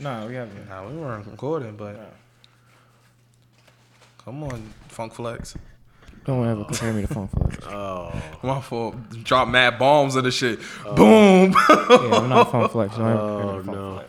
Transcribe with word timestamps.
No, 0.00 0.26
we 0.26 0.34
haven't. 0.34 0.68
Nah, 0.68 0.86
we 0.86 0.94
weren't 0.94 1.26
recording, 1.26 1.74
but 1.74 2.12
come 4.22 4.44
on, 4.44 4.62
Funk 4.88 5.14
Flex. 5.14 5.56
Don't 6.26 6.46
ever 6.46 6.64
compare 6.64 6.92
me 6.92 7.00
to 7.02 7.08
Funk 7.08 7.30
Flex. 7.30 7.56
Oh, 7.66 8.12
My 8.42 8.60
fault. 8.60 8.94
Drop 9.24 9.48
mad 9.48 9.78
bombs 9.78 10.16
of 10.16 10.24
the 10.24 10.30
shit. 10.30 10.58
Oh. 10.84 10.94
Boom. 10.94 11.52
Yeah, 11.52 12.18
I'm 12.18 12.28
not 12.28 12.44
Funk 12.52 12.72
Flex. 12.72 12.94
Don't 12.94 13.08
ever 13.08 13.18
oh, 13.18 13.38
compare 13.38 13.46
me 13.46 13.58
oh 13.58 13.62
Funk 13.62 13.76
no. 13.78 13.94
Flex. 13.94 14.08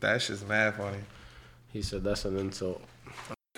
that 0.00 0.22
shit's 0.22 0.44
mad 0.44 0.74
funny. 0.74 0.98
He 1.72 1.82
said 1.82 2.04
that's 2.04 2.24
an 2.24 2.36
insult. 2.38 2.80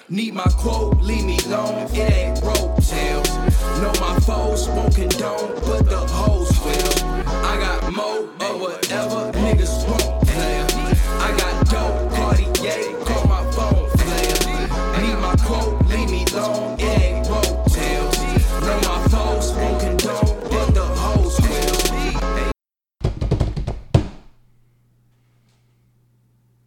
Need 0.09 0.35
my 0.35 0.45
quote, 0.45 0.97
leave 1.03 1.25
me 1.25 1.37
alone, 1.47 1.89
it 1.93 1.99
ain't 1.99 2.41
broke 2.41 2.83
tails. 2.83 3.29
Know 3.83 3.93
my 4.01 4.19
foes 4.21 4.69
won't 4.69 4.95
condone, 4.95 5.55
but 5.67 5.83
the 5.83 5.99
hoes 5.99 6.49
will. 6.65 7.05
I 7.45 7.59
got 7.59 7.93
mo 7.93 8.25
of 8.41 8.61
whatever 8.61 9.33
niggas 9.33 9.87
won't 9.89 10.16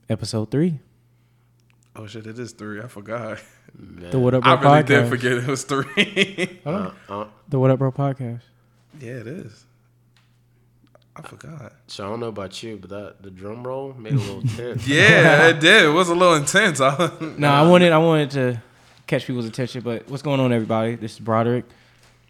Episode 0.10 0.50
three. 0.50 0.80
Oh 1.96 2.08
shit, 2.08 2.26
it 2.26 2.40
is 2.40 2.52
three. 2.54 2.82
I 2.82 2.88
forgot. 2.88 3.40
Man. 3.78 4.10
The 4.10 4.20
What 4.20 4.34
Up 4.34 4.44
Bro 4.44 4.52
I 4.52 4.56
really 4.56 4.84
podcast. 4.84 4.88
did 4.88 5.10
forget 5.10 5.32
it 5.34 5.48
was 5.48 5.64
three. 5.64 6.60
Uh, 6.66 6.92
uh, 7.08 7.26
The 7.48 7.60
What 7.60 7.70
Up 7.72 7.80
Bro 7.80 7.92
podcast. 7.92 8.42
yeah, 9.00 9.12
it 9.12 9.28
is. 9.28 9.66
I 11.16 11.22
forgot. 11.22 11.74
so 11.88 12.06
I 12.06 12.10
don't 12.10 12.20
know 12.22 12.28
about 12.28 12.64
you, 12.64 12.78
but 12.78 12.90
that 12.92 13.22
the 13.22 13.30
drum 13.30 13.66
roll 13.68 13.94
made 13.94 14.14
a 14.14 14.18
little 14.18 14.42
tense. 14.56 14.88
Yeah, 14.88 15.48
it 15.50 15.60
did. 15.60 15.84
It 15.86 15.90
was 15.90 16.10
a 16.10 16.16
little 16.16 16.36
intense. 16.36 16.80
I- 16.82 17.12
No, 17.38 17.50
I 17.50 17.68
wanted 17.68 17.92
I 17.92 17.98
wanted 18.00 18.32
to 18.32 18.62
catch 19.06 19.28
people's 19.28 19.46
attention, 19.46 19.82
but 19.82 20.10
what's 20.10 20.24
going 20.24 20.40
on, 20.40 20.52
everybody? 20.54 20.96
This 20.96 21.14
is 21.14 21.20
Broderick, 21.20 21.66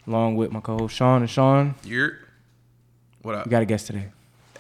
along 0.07 0.35
with 0.37 0.51
my 0.51 0.59
co-host 0.59 0.95
Sean 0.95 1.21
and 1.21 1.29
Sean. 1.29 1.75
You're 1.83 2.17
what 3.21 3.35
up? 3.35 3.45
We 3.45 3.51
got 3.51 3.61
a 3.61 3.65
guest 3.65 3.87
today. 3.87 4.07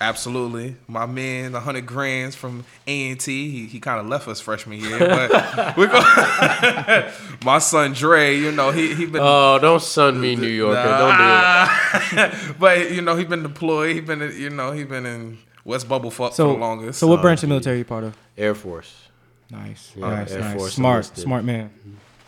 Absolutely, 0.01 0.75
my 0.87 1.05
man, 1.05 1.51
the 1.51 1.59
hundred 1.59 1.85
grands 1.85 2.33
from 2.35 2.63
A 2.87 3.09
and 3.11 3.19
T. 3.19 3.49
He, 3.51 3.65
he 3.67 3.79
kind 3.81 3.99
of 3.99 4.07
left 4.07 4.27
us 4.29 4.39
freshman 4.39 4.79
year, 4.79 4.97
but 4.97 5.77
we 5.77 5.87
go. 5.87 5.99
my 7.43 7.59
son 7.59 7.91
Dre, 7.93 8.37
you 8.37 8.51
know 8.51 8.71
he 8.71 8.95
he 8.95 9.05
been. 9.05 9.21
Oh, 9.21 9.59
don't 9.59 9.81
sun 9.81 10.19
me, 10.21 10.35
New 10.37 10.47
Yorker. 10.47 10.81
Don't 10.83 11.17
do 11.17 12.21
it. 12.21 12.55
but 12.59 12.91
you 12.91 13.01
know 13.01 13.15
he 13.17 13.25
been 13.25 13.43
deployed. 13.43 13.93
He 13.95 13.99
been 14.01 14.21
you 14.37 14.49
know 14.49 14.71
he 14.71 14.85
been 14.85 15.05
in 15.05 15.37
West 15.65 15.89
Bubble 15.89 16.11
fuck 16.11 16.33
So, 16.33 16.47
for 16.47 16.53
the 16.53 16.59
longest. 16.59 16.99
so 16.99 17.07
what 17.07 17.21
branch 17.21 17.43
of 17.43 17.49
military 17.49 17.79
you 17.79 17.85
part 17.85 18.05
of? 18.05 18.17
Air 18.37 18.55
Force. 18.55 18.95
Nice, 19.51 19.91
Yeah, 19.95 20.09
nice, 20.11 20.31
Air 20.31 20.39
nice. 20.41 20.57
Force 20.57 20.73
smart, 20.75 20.95
enlisted. 21.05 21.23
smart 21.23 21.43
man. 21.43 21.71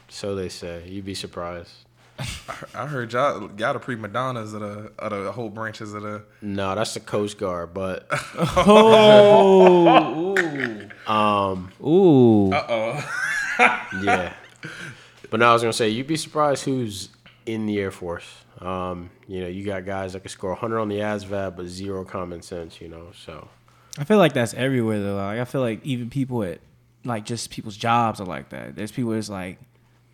So 0.09 0.35
they 0.35 0.49
say. 0.49 0.83
You'd 0.87 1.05
be 1.05 1.13
surprised. 1.15 1.71
I 2.75 2.85
heard 2.87 3.11
y'all 3.13 3.49
y'all 3.57 3.73
the 3.73 3.79
prima 3.79 4.07
donnas 4.07 4.53
of 4.53 4.61
the 4.61 4.91
of 4.99 5.23
the 5.23 5.31
whole 5.31 5.49
branches 5.49 5.93
of 5.93 6.03
the. 6.03 6.23
No, 6.41 6.75
that's 6.75 6.93
the 6.93 6.99
Coast 6.99 7.37
Guard, 7.37 7.73
but 7.73 8.07
Oh, 8.55 10.35
um, 11.07 11.71
ooh, 11.85 12.51
Uh 12.53 12.65
oh. 12.69 13.89
yeah. 14.03 14.33
But 15.29 15.39
now 15.39 15.51
I 15.51 15.53
was 15.53 15.61
gonna 15.61 15.73
say 15.73 15.89
you'd 15.89 16.07
be 16.07 16.17
surprised 16.17 16.65
who's 16.65 17.09
in 17.45 17.65
the 17.65 17.79
Air 17.79 17.91
Force. 17.91 18.25
Um, 18.59 19.09
you 19.27 19.41
know, 19.41 19.47
you 19.47 19.65
got 19.65 19.85
guys 19.85 20.13
that 20.13 20.19
can 20.19 20.29
score 20.29 20.51
100 20.51 20.79
on 20.79 20.87
the 20.89 20.97
ASVAB, 20.99 21.55
but 21.55 21.65
zero 21.65 22.03
common 22.05 22.41
sense. 22.41 22.79
You 22.81 22.89
know, 22.89 23.07
so 23.25 23.47
I 23.97 24.03
feel 24.03 24.17
like 24.17 24.33
that's 24.33 24.53
everywhere 24.53 25.01
though. 25.01 25.15
Like 25.15 25.39
I 25.39 25.45
feel 25.45 25.61
like 25.61 25.83
even 25.85 26.09
people 26.09 26.43
at 26.43 26.59
like 27.03 27.25
just 27.25 27.49
people's 27.49 27.77
jobs 27.77 28.19
are 28.21 28.25
like 28.25 28.49
that. 28.49 28.75
There's 28.75 28.91
people 28.91 29.11
that's 29.11 29.29
like, 29.29 29.57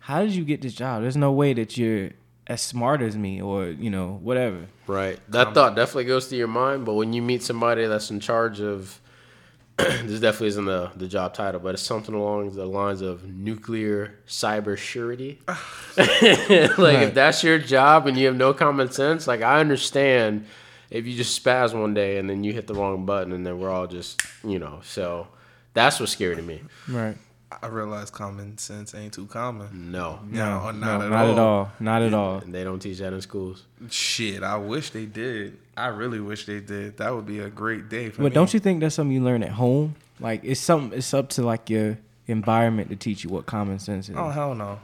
how 0.00 0.22
did 0.22 0.34
you 0.34 0.44
get 0.44 0.62
this 0.62 0.74
job? 0.74 1.02
There's 1.02 1.16
no 1.16 1.32
way 1.32 1.52
that 1.54 1.76
you're 1.76 2.10
as 2.46 2.62
smart 2.62 3.02
as 3.02 3.16
me 3.16 3.42
or 3.42 3.66
you 3.66 3.90
know 3.90 4.18
whatever. 4.22 4.66
right. 4.86 5.18
That 5.28 5.54
thought 5.54 5.76
definitely 5.76 6.06
goes 6.06 6.28
to 6.28 6.36
your 6.36 6.48
mind, 6.48 6.86
but 6.86 6.94
when 6.94 7.12
you 7.12 7.22
meet 7.22 7.42
somebody 7.42 7.86
that's 7.86 8.10
in 8.10 8.20
charge 8.20 8.60
of 8.60 9.00
this 9.76 10.18
definitely 10.18 10.48
isn't 10.48 10.64
the, 10.64 10.90
the 10.96 11.06
job 11.06 11.34
title, 11.34 11.60
but 11.60 11.74
it's 11.74 11.82
something 11.82 12.14
along 12.14 12.50
the 12.50 12.66
lines 12.66 13.00
of 13.00 13.24
nuclear 13.28 14.18
cyber 14.26 14.76
surety. 14.76 15.40
like 15.46 16.98
if 16.98 17.14
that's 17.14 17.44
your 17.44 17.58
job 17.58 18.08
and 18.08 18.16
you 18.16 18.26
have 18.26 18.34
no 18.34 18.52
common 18.52 18.90
sense, 18.90 19.28
like 19.28 19.40
I 19.40 19.60
understand 19.60 20.46
if 20.90 21.06
you 21.06 21.14
just 21.16 21.44
spaz 21.44 21.78
one 21.78 21.94
day 21.94 22.18
and 22.18 22.28
then 22.28 22.42
you 22.42 22.52
hit 22.52 22.66
the 22.66 22.74
wrong 22.74 23.06
button 23.06 23.32
and 23.32 23.46
then 23.46 23.60
we're 23.60 23.70
all 23.70 23.86
just 23.86 24.20
you 24.42 24.58
know, 24.58 24.80
so 24.82 25.28
that's 25.74 26.00
what's 26.00 26.12
scary 26.12 26.34
to 26.34 26.42
me. 26.42 26.60
Right. 26.88 27.16
I 27.62 27.66
realize 27.68 28.10
common 28.10 28.58
sense 28.58 28.94
ain't 28.94 29.14
too 29.14 29.26
common. 29.26 29.90
No. 29.90 30.20
No, 30.26 30.70
No, 30.70 30.70
not, 30.70 31.02
at, 31.02 31.10
not 31.10 31.24
all. 31.24 31.32
at 31.32 31.38
all. 31.38 31.72
Not 31.80 32.02
at 32.02 32.14
all. 32.14 32.38
And 32.38 32.54
they 32.54 32.62
don't 32.62 32.78
teach 32.78 32.98
that 32.98 33.12
in 33.12 33.20
schools. 33.22 33.64
Shit, 33.90 34.42
I 34.42 34.56
wish 34.56 34.90
they 34.90 35.06
did. 35.06 35.56
I 35.76 35.86
really 35.86 36.20
wish 36.20 36.44
they 36.44 36.60
did. 36.60 36.98
That 36.98 37.14
would 37.14 37.24
be 37.26 37.38
a 37.40 37.48
great 37.48 37.88
day 37.88 38.10
for 38.10 38.20
me. 38.20 38.28
But 38.28 38.34
don't 38.34 38.52
you 38.52 38.60
think 38.60 38.80
that's 38.80 38.94
something 38.96 39.14
you 39.14 39.22
learn 39.22 39.42
at 39.42 39.50
home? 39.52 39.96
Like 40.20 40.42
it's 40.44 40.60
something. 40.60 40.96
It's 40.98 41.14
up 41.14 41.30
to 41.30 41.42
like 41.42 41.70
your 41.70 41.96
environment 42.26 42.90
to 42.90 42.96
teach 42.96 43.24
you 43.24 43.30
what 43.30 43.46
common 43.46 43.78
sense 43.78 44.08
is. 44.10 44.16
Oh 44.16 44.28
hell 44.28 44.54
no. 44.54 44.78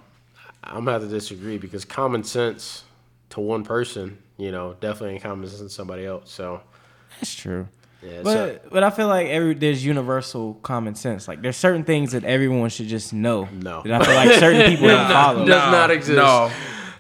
I'm 0.63 0.85
gonna 0.87 0.93
have 0.93 1.03
to 1.03 1.09
disagree 1.09 1.59
because 1.59 1.85
common 1.85 2.25
sense 2.25 2.85
to 3.31 3.41
one 3.41 3.65
person, 3.65 4.17
you 4.39 4.51
know, 4.53 4.75
definitely 4.81 5.15
ain't 5.17 5.23
common 5.23 5.47
sense 5.49 5.61
to 5.61 5.69
somebody 5.69 6.07
else. 6.07 6.31
So 6.31 6.63
That's 7.21 7.35
true. 7.35 7.69
Yeah, 8.05 8.21
But 8.23 8.33
so, 8.33 8.59
but 8.71 8.83
I 8.83 8.91
feel 8.91 9.09
like 9.09 9.29
every 9.29 9.55
there's 9.55 9.85
universal 9.85 10.55
common 10.63 10.95
sense. 10.95 11.27
Like 11.27 11.43
there's 11.43 11.57
certain 11.57 11.85
things 11.85 12.13
that 12.13 12.25
everyone 12.25 12.69
should 12.71 12.87
just 12.89 13.13
know. 13.13 13.49
No. 13.53 13.83
That 13.83 14.03
I 14.03 14.05
feel 14.05 14.15
like 14.15 14.33
certain 14.41 14.71
people 14.71 14.89
don't 14.89 15.09
follow. 15.11 15.47
Does 15.47 15.73
not 15.73 15.91
exist. 15.91 16.17
No, 16.17 16.51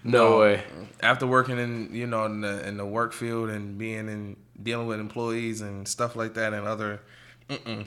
no 0.02 0.38
way. 0.40 0.62
After 1.00 1.26
working 1.26 1.58
in 1.58 1.94
you 1.94 2.06
know 2.06 2.24
in 2.24 2.40
the 2.40 2.66
in 2.66 2.76
the 2.78 2.86
work 2.86 3.12
field 3.12 3.50
and 3.50 3.76
being 3.76 4.08
in 4.08 4.36
dealing 4.62 4.86
with 4.86 5.00
employees 5.00 5.60
and 5.60 5.86
stuff 5.86 6.16
like 6.16 6.34
that 6.34 6.54
and 6.54 6.66
other, 6.66 7.00
mm-mm. 7.50 7.84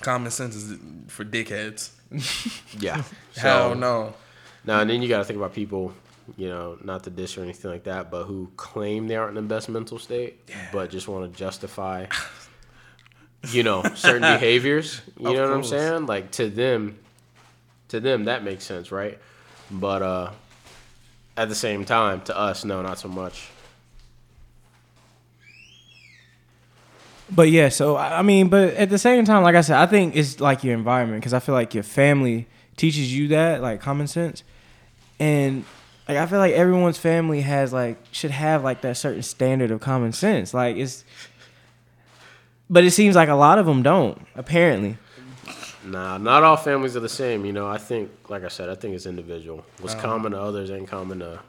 common 0.00 0.30
sense 0.30 0.56
is 0.56 0.78
for 1.08 1.24
dickheads. 1.24 1.90
Yeah. 2.80 3.02
Hell 3.36 3.70
So- 3.70 3.74
no. 3.74 4.14
Now 4.66 4.80
and 4.80 4.88
then 4.88 5.02
you 5.02 5.08
got 5.08 5.18
to 5.18 5.24
think 5.24 5.36
about 5.36 5.52
people, 5.52 5.92
you 6.36 6.48
know, 6.48 6.78
not 6.82 7.04
to 7.04 7.10
diss 7.10 7.36
or 7.38 7.42
anything 7.42 7.70
like 7.70 7.84
that, 7.84 8.10
but 8.10 8.24
who 8.24 8.50
claim 8.56 9.08
they 9.08 9.16
aren't 9.16 9.36
in 9.36 9.44
the 9.46 9.54
best 9.54 9.68
mental 9.68 9.98
state, 9.98 10.48
but 10.72 10.90
just 10.90 11.08
want 11.08 11.30
to 11.32 11.38
justify, 11.38 12.06
you 13.50 13.62
know, 13.62 13.82
certain 13.94 14.22
behaviors. 14.38 15.00
You 15.18 15.28
Of 15.30 15.36
know 15.36 15.42
what 15.48 15.52
I'm 15.52 15.64
saying? 15.64 16.06
Like 16.06 16.30
to 16.32 16.48
them, 16.48 16.98
to 17.88 18.00
them 18.00 18.24
that 18.24 18.42
makes 18.44 18.64
sense, 18.64 18.90
right? 18.92 19.18
But 19.70 20.02
uh, 20.02 20.30
at 21.36 21.48
the 21.48 21.54
same 21.54 21.84
time, 21.84 22.20
to 22.22 22.36
us, 22.36 22.64
no, 22.64 22.82
not 22.82 22.98
so 22.98 23.08
much. 23.08 23.48
But 27.30 27.50
yeah, 27.50 27.68
so 27.70 27.96
I 27.96 28.18
I 28.18 28.22
mean, 28.22 28.48
but 28.48 28.74
at 28.74 28.90
the 28.90 28.98
same 28.98 29.24
time, 29.24 29.42
like 29.42 29.54
I 29.54 29.62
said, 29.62 29.76
I 29.78 29.86
think 29.86 30.14
it's 30.16 30.40
like 30.40 30.62
your 30.62 30.74
environment 30.74 31.20
because 31.20 31.32
I 31.32 31.38
feel 31.40 31.54
like 31.54 31.74
your 31.74 31.82
family 31.82 32.46
teaches 32.76 33.14
you 33.16 33.28
that, 33.28 33.62
like 33.62 33.80
common 33.80 34.06
sense, 34.06 34.44
and 35.18 35.64
like 36.08 36.16
I 36.18 36.26
feel 36.26 36.38
like 36.38 36.54
everyone's 36.54 36.98
family 36.98 37.40
has 37.42 37.72
like 37.72 37.98
should 38.12 38.30
have 38.30 38.62
like 38.64 38.82
that 38.82 38.96
certain 38.96 39.22
standard 39.22 39.70
of 39.70 39.80
common 39.80 40.12
sense. 40.12 40.52
Like 40.54 40.76
it's, 40.76 41.04
but 42.68 42.84
it 42.84 42.90
seems 42.92 43.16
like 43.16 43.28
a 43.28 43.34
lot 43.34 43.58
of 43.58 43.66
them 43.66 43.82
don't. 43.82 44.26
Apparently, 44.34 44.98
Nah, 45.84 46.16
not 46.16 46.42
all 46.42 46.56
families 46.56 46.96
are 46.96 47.00
the 47.00 47.08
same. 47.08 47.44
You 47.44 47.52
know, 47.52 47.68
I 47.68 47.78
think, 47.78 48.10
like 48.28 48.42
I 48.42 48.48
said, 48.48 48.68
I 48.68 48.74
think 48.74 48.94
it's 48.94 49.06
individual. 49.06 49.64
What's 49.80 49.94
oh. 49.94 50.00
common 50.00 50.32
to 50.32 50.40
others 50.40 50.70
ain't 50.70 50.88
common 50.88 51.18
to 51.18 51.40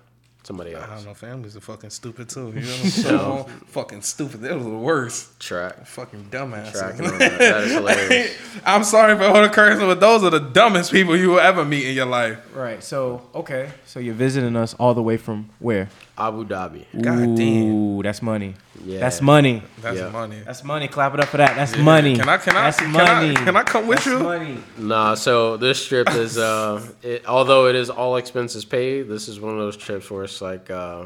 somebody 0.45 0.73
else. 0.73 0.85
I 0.89 0.95
don't 0.95 1.06
know. 1.06 1.13
Families 1.13 1.57
are 1.57 1.61
fucking 1.61 1.89
stupid 1.89 2.29
too. 2.29 2.47
You 2.56 2.61
know 2.61 2.67
what 2.67 2.79
I'm 2.83 2.89
saying? 2.89 3.44
fucking 3.67 4.01
stupid. 4.01 4.41
They're 4.41 4.57
the 4.57 4.69
worst. 4.69 5.39
Track, 5.39 5.85
Fucking 5.88 6.25
dumbasses. 6.31 6.72
tracking 6.72 7.06
on 7.11 7.17
that. 7.19 7.38
That 7.39 7.63
is 7.63 7.72
hilarious. 7.73 8.38
I'm 8.66 8.84
sorry 8.84 9.16
for 9.17 9.23
all 9.23 9.41
the 9.41 9.49
cursing, 9.49 9.85
but 9.87 9.99
those 9.99 10.23
are 10.23 10.29
the 10.29 10.40
dumbest 10.40 10.91
people 10.91 11.16
you 11.17 11.29
will 11.31 11.40
ever 11.40 11.66
meet 11.66 11.85
in 11.87 11.96
your 11.96 12.05
life. 12.05 12.40
right? 12.55 12.84
So 12.84 13.22
okay, 13.34 13.70
so 13.85 13.99
you're 13.99 14.14
visiting 14.14 14.55
us 14.55 14.73
all 14.75 14.93
the 14.93 15.03
way 15.03 15.17
from 15.17 15.49
where? 15.59 15.90
Abu 16.17 16.46
Dhabi. 16.46 16.85
God 17.02 17.35
damn. 17.35 17.64
Ooh, 17.73 18.02
that's 18.03 18.22
money. 18.22 18.56
Yeah. 18.85 19.00
That's 19.00 19.22
money. 19.22 19.62
That's 19.82 19.97
Yeah. 19.97 20.09
money. 20.09 20.41
That's 20.46 20.64
money. 20.64 20.88
Clap 20.88 21.14
it 21.14 21.20
up 21.20 21.28
for 21.28 21.38
that. 21.38 21.56
That's 21.56 21.76
money. 21.78 22.16
Can 22.16 22.29
I- 22.29 22.38
can 22.38 22.56
I- 22.56 22.62
That's 22.66 22.78
can 22.78 22.96
I- 22.96 23.22
money. 23.22 23.34
can 23.35 23.56
I 23.58 23.64
come 23.64 23.88
with 23.88 23.97
That's 23.97 24.08
you? 24.08 24.20
Money. 24.20 24.58
Nah, 24.78 25.16
so 25.16 25.58
this 25.58 25.85
trip 25.85 26.09
is, 26.12 26.38
uh, 26.38 26.82
it, 27.03 27.26
although 27.28 27.67
it 27.67 27.76
is 27.76 27.90
all 27.90 28.16
expenses 28.16 28.64
paid, 28.64 29.09
this 29.09 29.28
is 29.28 29.40
one 29.40 29.53
of 29.53 29.59
those 29.59 29.76
trips 29.78 30.09
where 30.09 30.23
it's 30.23 30.41
like 30.41 30.70
uh, 30.72 31.06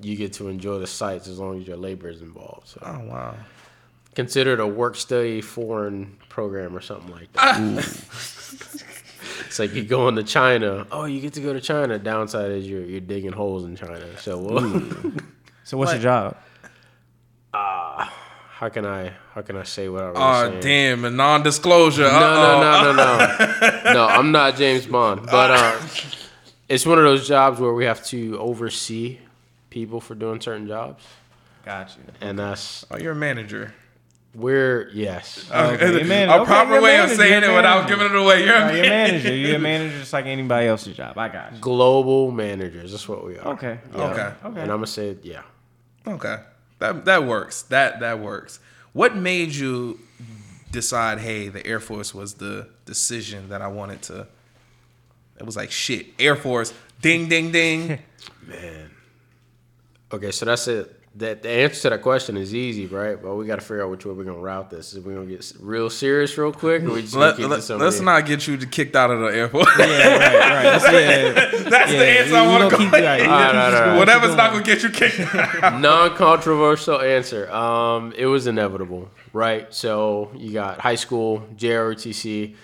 you 0.00 0.16
get 0.16 0.32
to 0.34 0.48
enjoy 0.48 0.78
the 0.78 0.86
sights 0.86 1.26
as 1.28 1.38
long 1.38 1.60
as 1.60 1.66
your 1.66 1.76
labor 1.76 2.08
is 2.08 2.20
involved. 2.20 2.68
So 2.68 2.80
Oh 2.84 3.00
wow. 3.06 3.34
considered 4.14 4.60
a 4.60 4.66
work 4.66 4.96
study 4.96 5.40
foreign 5.40 6.16
program 6.28 6.76
or 6.76 6.80
something 6.80 7.10
like 7.12 7.32
that. 7.32 7.56
it's 9.50 9.58
like 9.58 9.74
you're 9.74 9.84
going 9.84 10.14
to 10.14 10.22
China. 10.22 10.86
Oh, 10.92 11.06
you 11.06 11.20
get 11.20 11.32
to 11.34 11.40
go 11.40 11.52
to 11.52 11.60
China. 11.60 11.98
Downside 11.98 12.52
is 12.52 12.68
you're 12.68 12.84
you're 12.84 13.00
digging 13.00 13.32
holes 13.32 13.64
in 13.64 13.74
China. 13.74 14.06
So 14.18 14.38
well, 14.38 15.12
So 15.64 15.76
what's 15.76 15.92
your 15.92 16.00
job? 16.02 16.36
how 17.52 18.08
how 18.52 18.68
can 18.68 18.86
I 18.86 19.12
how 19.34 19.42
can 19.42 19.56
I 19.56 19.62
say 19.64 19.88
what 19.88 20.04
I 20.04 20.10
was 20.10 20.16
saying? 20.18 20.28
Oh 20.28 20.60
saying? 20.60 21.00
damn, 21.00 21.04
a 21.04 21.10
non-disclosure. 21.10 22.02
No, 22.02 22.08
Uh-oh. 22.08 22.60
no, 22.60 22.92
no, 22.92 22.92
no, 22.92 23.82
no. 23.84 23.92
no, 23.94 24.06
I'm 24.06 24.30
not 24.32 24.56
James 24.56 24.86
Bond. 24.86 25.20
Ah. 25.24 25.30
But 25.30 25.50
uh, 25.50 25.88
it's 26.68 26.86
one 26.86 26.98
of 26.98 27.04
those 27.04 27.26
jobs 27.26 27.58
where 27.58 27.72
we 27.72 27.84
have 27.86 28.04
to 28.06 28.38
oversee 28.38 29.18
people 29.70 30.00
for 30.00 30.14
doing 30.14 30.40
certain 30.40 30.68
jobs. 30.68 31.02
Got 31.64 31.90
you. 31.96 32.04
And 32.20 32.38
that's 32.38 32.84
Oh, 32.90 32.98
you're 32.98 33.12
a 33.12 33.16
manager. 33.16 33.74
We're 34.34 34.88
yes. 34.92 35.50
Okay, 35.50 35.84
uh, 35.84 35.90
you're 35.90 36.04
man- 36.04 36.28
a 36.28 36.36
okay, 36.36 36.44
proper 36.44 36.72
you're 36.74 36.82
way 36.82 37.00
of 37.00 37.10
saying 37.10 37.42
it 37.42 37.48
without 37.54 37.88
giving 37.88 38.06
it 38.06 38.14
away. 38.14 38.44
You're 38.44 38.54
a 38.54 38.60
Are 38.62 38.72
you 38.72 38.78
a 38.78 38.88
manager. 38.88 38.88
manager? 39.28 39.34
You're 39.36 39.56
a 39.56 39.58
manager 39.70 39.98
just 39.98 40.12
like 40.12 40.26
anybody 40.26 40.66
else's 40.68 40.96
job. 40.96 41.18
I 41.18 41.28
got 41.28 41.52
you. 41.52 41.58
Global 41.58 42.30
managers. 42.30 42.92
That's 42.92 43.08
what 43.08 43.24
we 43.24 43.38
are. 43.38 43.48
Okay. 43.54 43.78
Yeah. 43.94 44.02
Okay. 44.04 44.22
Okay. 44.48 44.60
And 44.60 44.70
I'm 44.70 44.76
gonna 44.78 44.86
say 44.86 45.16
yeah. 45.22 45.42
Okay, 46.06 46.36
that 46.78 47.04
that 47.06 47.24
works. 47.24 47.62
That 47.62 48.00
that 48.00 48.20
works. 48.20 48.60
What 48.92 49.16
made 49.16 49.54
you 49.54 49.98
decide? 50.70 51.18
Hey, 51.18 51.48
the 51.48 51.66
Air 51.66 51.80
Force 51.80 52.14
was 52.14 52.34
the 52.34 52.68
decision 52.86 53.48
that 53.48 53.62
I 53.62 53.66
wanted 53.68 54.02
to. 54.02 54.26
It 55.38 55.46
was 55.46 55.56
like 55.56 55.70
shit. 55.70 56.06
Air 56.18 56.36
Force. 56.36 56.72
Ding 57.02 57.28
ding 57.28 57.50
ding. 57.50 57.98
Man. 58.46 58.90
Okay, 60.12 60.30
so 60.30 60.44
that's 60.44 60.68
it. 60.68 60.99
That 61.16 61.42
the 61.42 61.48
answer 61.50 61.82
to 61.82 61.90
that 61.90 62.02
question 62.02 62.36
is 62.36 62.54
easy, 62.54 62.86
right? 62.86 63.20
But 63.20 63.34
we 63.34 63.44
got 63.44 63.56
to 63.56 63.60
figure 63.62 63.82
out 63.82 63.90
which 63.90 64.06
way 64.06 64.12
we're 64.14 64.22
gonna 64.22 64.38
route 64.38 64.70
this. 64.70 64.94
Is 64.94 65.00
we 65.04 65.12
gonna 65.12 65.26
get 65.26 65.52
real 65.58 65.90
serious 65.90 66.38
real 66.38 66.52
quick, 66.52 66.84
or 66.84 66.90
we 66.92 67.02
just 67.02 67.14
gonna 67.14 67.26
let, 67.26 67.36
keep 67.36 67.78
let's 67.80 68.00
not 68.00 68.26
get 68.26 68.46
you 68.46 68.56
kicked 68.58 68.94
out 68.94 69.10
of 69.10 69.18
the 69.18 69.26
airport. 69.26 69.66
Yeah, 69.76 69.84
right, 69.86 70.20
right. 70.20 70.62
That's, 70.62 70.84
yeah, 70.84 71.32
That's 71.68 71.90
the 71.90 72.06
answer 72.06 72.30
we- 72.32 72.38
I 72.38 72.46
want 72.46 72.70
to 72.70 72.76
gonna 72.76 72.90
go. 72.90 72.90
keep 72.92 73.00
you 73.00 73.04
right. 73.08 73.20
All 73.22 73.26
right, 73.28 73.48
all 73.48 73.54
right, 73.54 73.74
all 73.82 73.86
right. 73.88 73.98
Whatever's 73.98 74.36
not 74.36 74.52
gonna 74.52 74.62
get 74.62 74.84
you 74.84 74.90
kicked 74.90 75.18
out. 75.34 75.80
Non-controversial 75.80 77.00
answer. 77.00 77.50
Um, 77.50 78.12
it 78.16 78.26
was 78.26 78.46
inevitable, 78.46 79.10
right? 79.32 79.72
So 79.74 80.30
you 80.36 80.52
got 80.52 80.78
high 80.78 80.94
school, 80.94 81.40
JROTC. 81.56 82.54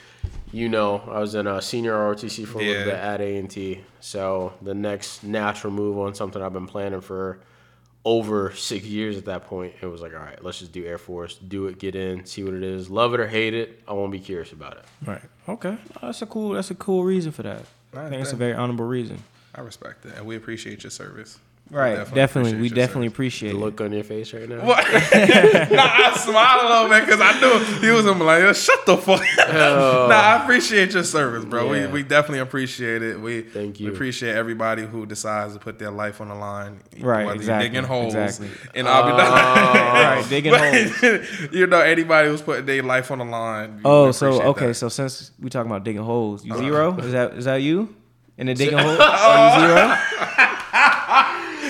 You 0.52 0.68
know, 0.68 1.02
I 1.10 1.18
was 1.18 1.34
in 1.34 1.48
a 1.48 1.60
senior 1.60 1.94
ROTC 1.94 2.46
for 2.46 2.60
a 2.60 2.62
Yeah. 2.62 2.68
little 2.70 2.84
bit 2.92 2.94
at 2.94 3.20
A 3.20 3.36
and 3.38 3.50
T. 3.50 3.80
So 3.98 4.52
the 4.62 4.72
next 4.74 5.24
natural 5.24 5.72
move 5.72 5.98
on 5.98 6.14
something 6.14 6.40
I've 6.40 6.52
been 6.52 6.68
planning 6.68 7.00
for 7.00 7.40
over 8.06 8.52
six 8.52 8.84
years 8.84 9.18
at 9.18 9.24
that 9.24 9.46
point, 9.48 9.74
it 9.82 9.86
was 9.86 10.00
like, 10.00 10.14
all 10.14 10.20
right, 10.20 10.42
let's 10.42 10.60
just 10.60 10.70
do 10.70 10.86
Air 10.86 10.96
Force, 10.96 11.34
do 11.34 11.66
it, 11.66 11.80
get 11.80 11.96
in, 11.96 12.24
see 12.24 12.44
what 12.44 12.54
it 12.54 12.62
is, 12.62 12.88
love 12.88 13.12
it 13.14 13.18
or 13.20 13.26
hate 13.26 13.52
it. 13.52 13.82
I 13.88 13.94
won't 13.94 14.12
be 14.12 14.20
curious 14.20 14.52
about 14.52 14.76
it. 14.76 14.84
Right. 15.04 15.20
Okay. 15.48 15.72
No, 15.72 15.78
that's 16.02 16.22
a 16.22 16.26
cool. 16.26 16.50
That's 16.50 16.70
a 16.70 16.76
cool 16.76 17.02
reason 17.02 17.32
for 17.32 17.42
that. 17.42 17.62
I 17.94 18.08
think 18.08 18.22
it's 18.22 18.32
a 18.32 18.36
very 18.36 18.54
honorable 18.54 18.84
reason. 18.86 19.24
I 19.54 19.60
respect 19.60 20.06
it, 20.06 20.14
and 20.16 20.24
we 20.24 20.36
appreciate 20.36 20.84
your 20.84 20.90
service. 20.92 21.40
We 21.68 21.76
Right. 21.76 21.96
Definitely. 22.14 22.22
appreciate 22.52 22.60
we 22.60 22.68
definitely 22.68 23.06
service. 23.08 23.14
appreciate 23.14 23.50
The 23.50 23.56
it. 23.56 23.60
look 23.60 23.80
on 23.80 23.92
your 23.92 24.04
face 24.04 24.32
right 24.32 24.48
now. 24.48 24.64
What? 24.64 24.84
nah, 24.92 24.98
I 25.02 26.16
smiled 26.16 26.64
a 26.64 26.68
little 26.68 26.88
bit 26.88 27.04
because 27.06 27.20
I 27.20 27.40
knew 27.40 27.80
he 27.80 27.90
was 27.90 28.04
gonna 28.04 28.18
be 28.20 28.24
like, 28.24 28.42
"Yo, 28.42 28.52
"Shut 28.52 28.86
the 28.86 28.96
fuck." 28.96 29.20
up. 29.38 30.08
nah, 30.08 30.14
I 30.14 30.42
appreciate 30.44 30.94
your 30.94 31.02
service, 31.02 31.44
bro. 31.44 31.72
Yeah. 31.72 31.86
We 31.88 31.92
we 31.94 32.02
definitely 32.04 32.38
appreciate 32.38 33.02
it. 33.02 33.20
We 33.20 33.42
Thank 33.42 33.80
you. 33.80 33.86
We 33.86 33.90
you. 33.90 33.96
appreciate 33.96 34.36
everybody 34.36 34.86
who 34.86 35.06
decides 35.06 35.54
to 35.54 35.58
put 35.58 35.80
their 35.80 35.90
life 35.90 36.20
on 36.20 36.28
the 36.28 36.36
line, 36.36 36.78
Right, 37.00 37.26
Whether 37.26 37.34
exactly, 37.36 37.64
you're 37.64 37.72
digging 37.72 37.88
holes 37.88 38.14
exactly. 38.14 38.48
in 38.78 38.86
Abu 38.86 39.08
Dhabi, 39.10 39.28
oh. 39.28 39.74
right. 39.74 40.26
Digging 40.28 40.54
holes. 40.54 41.50
you 41.52 41.66
know 41.66 41.80
anybody 41.80 42.28
who's 42.28 42.42
putting 42.42 42.66
their 42.66 42.82
life 42.84 43.10
on 43.10 43.18
the 43.18 43.24
line. 43.24 43.80
Oh, 43.84 44.12
so 44.12 44.40
okay. 44.50 44.68
that. 44.68 44.74
So 44.74 44.88
since 44.88 45.32
we 45.40 45.50
talking 45.50 45.70
about 45.70 45.82
digging 45.82 46.02
holes, 46.02 46.44
you 46.44 46.52
uh-huh. 46.52 46.62
zero? 46.62 46.96
Is 46.98 47.10
that 47.12 47.32
is 47.34 47.44
that 47.46 47.56
you? 47.56 47.92
In 48.38 48.46
the 48.48 48.54
digging 48.54 48.78
hole? 48.78 48.96
Are 49.00 49.60
you 49.60 49.66
zero? 49.66 49.96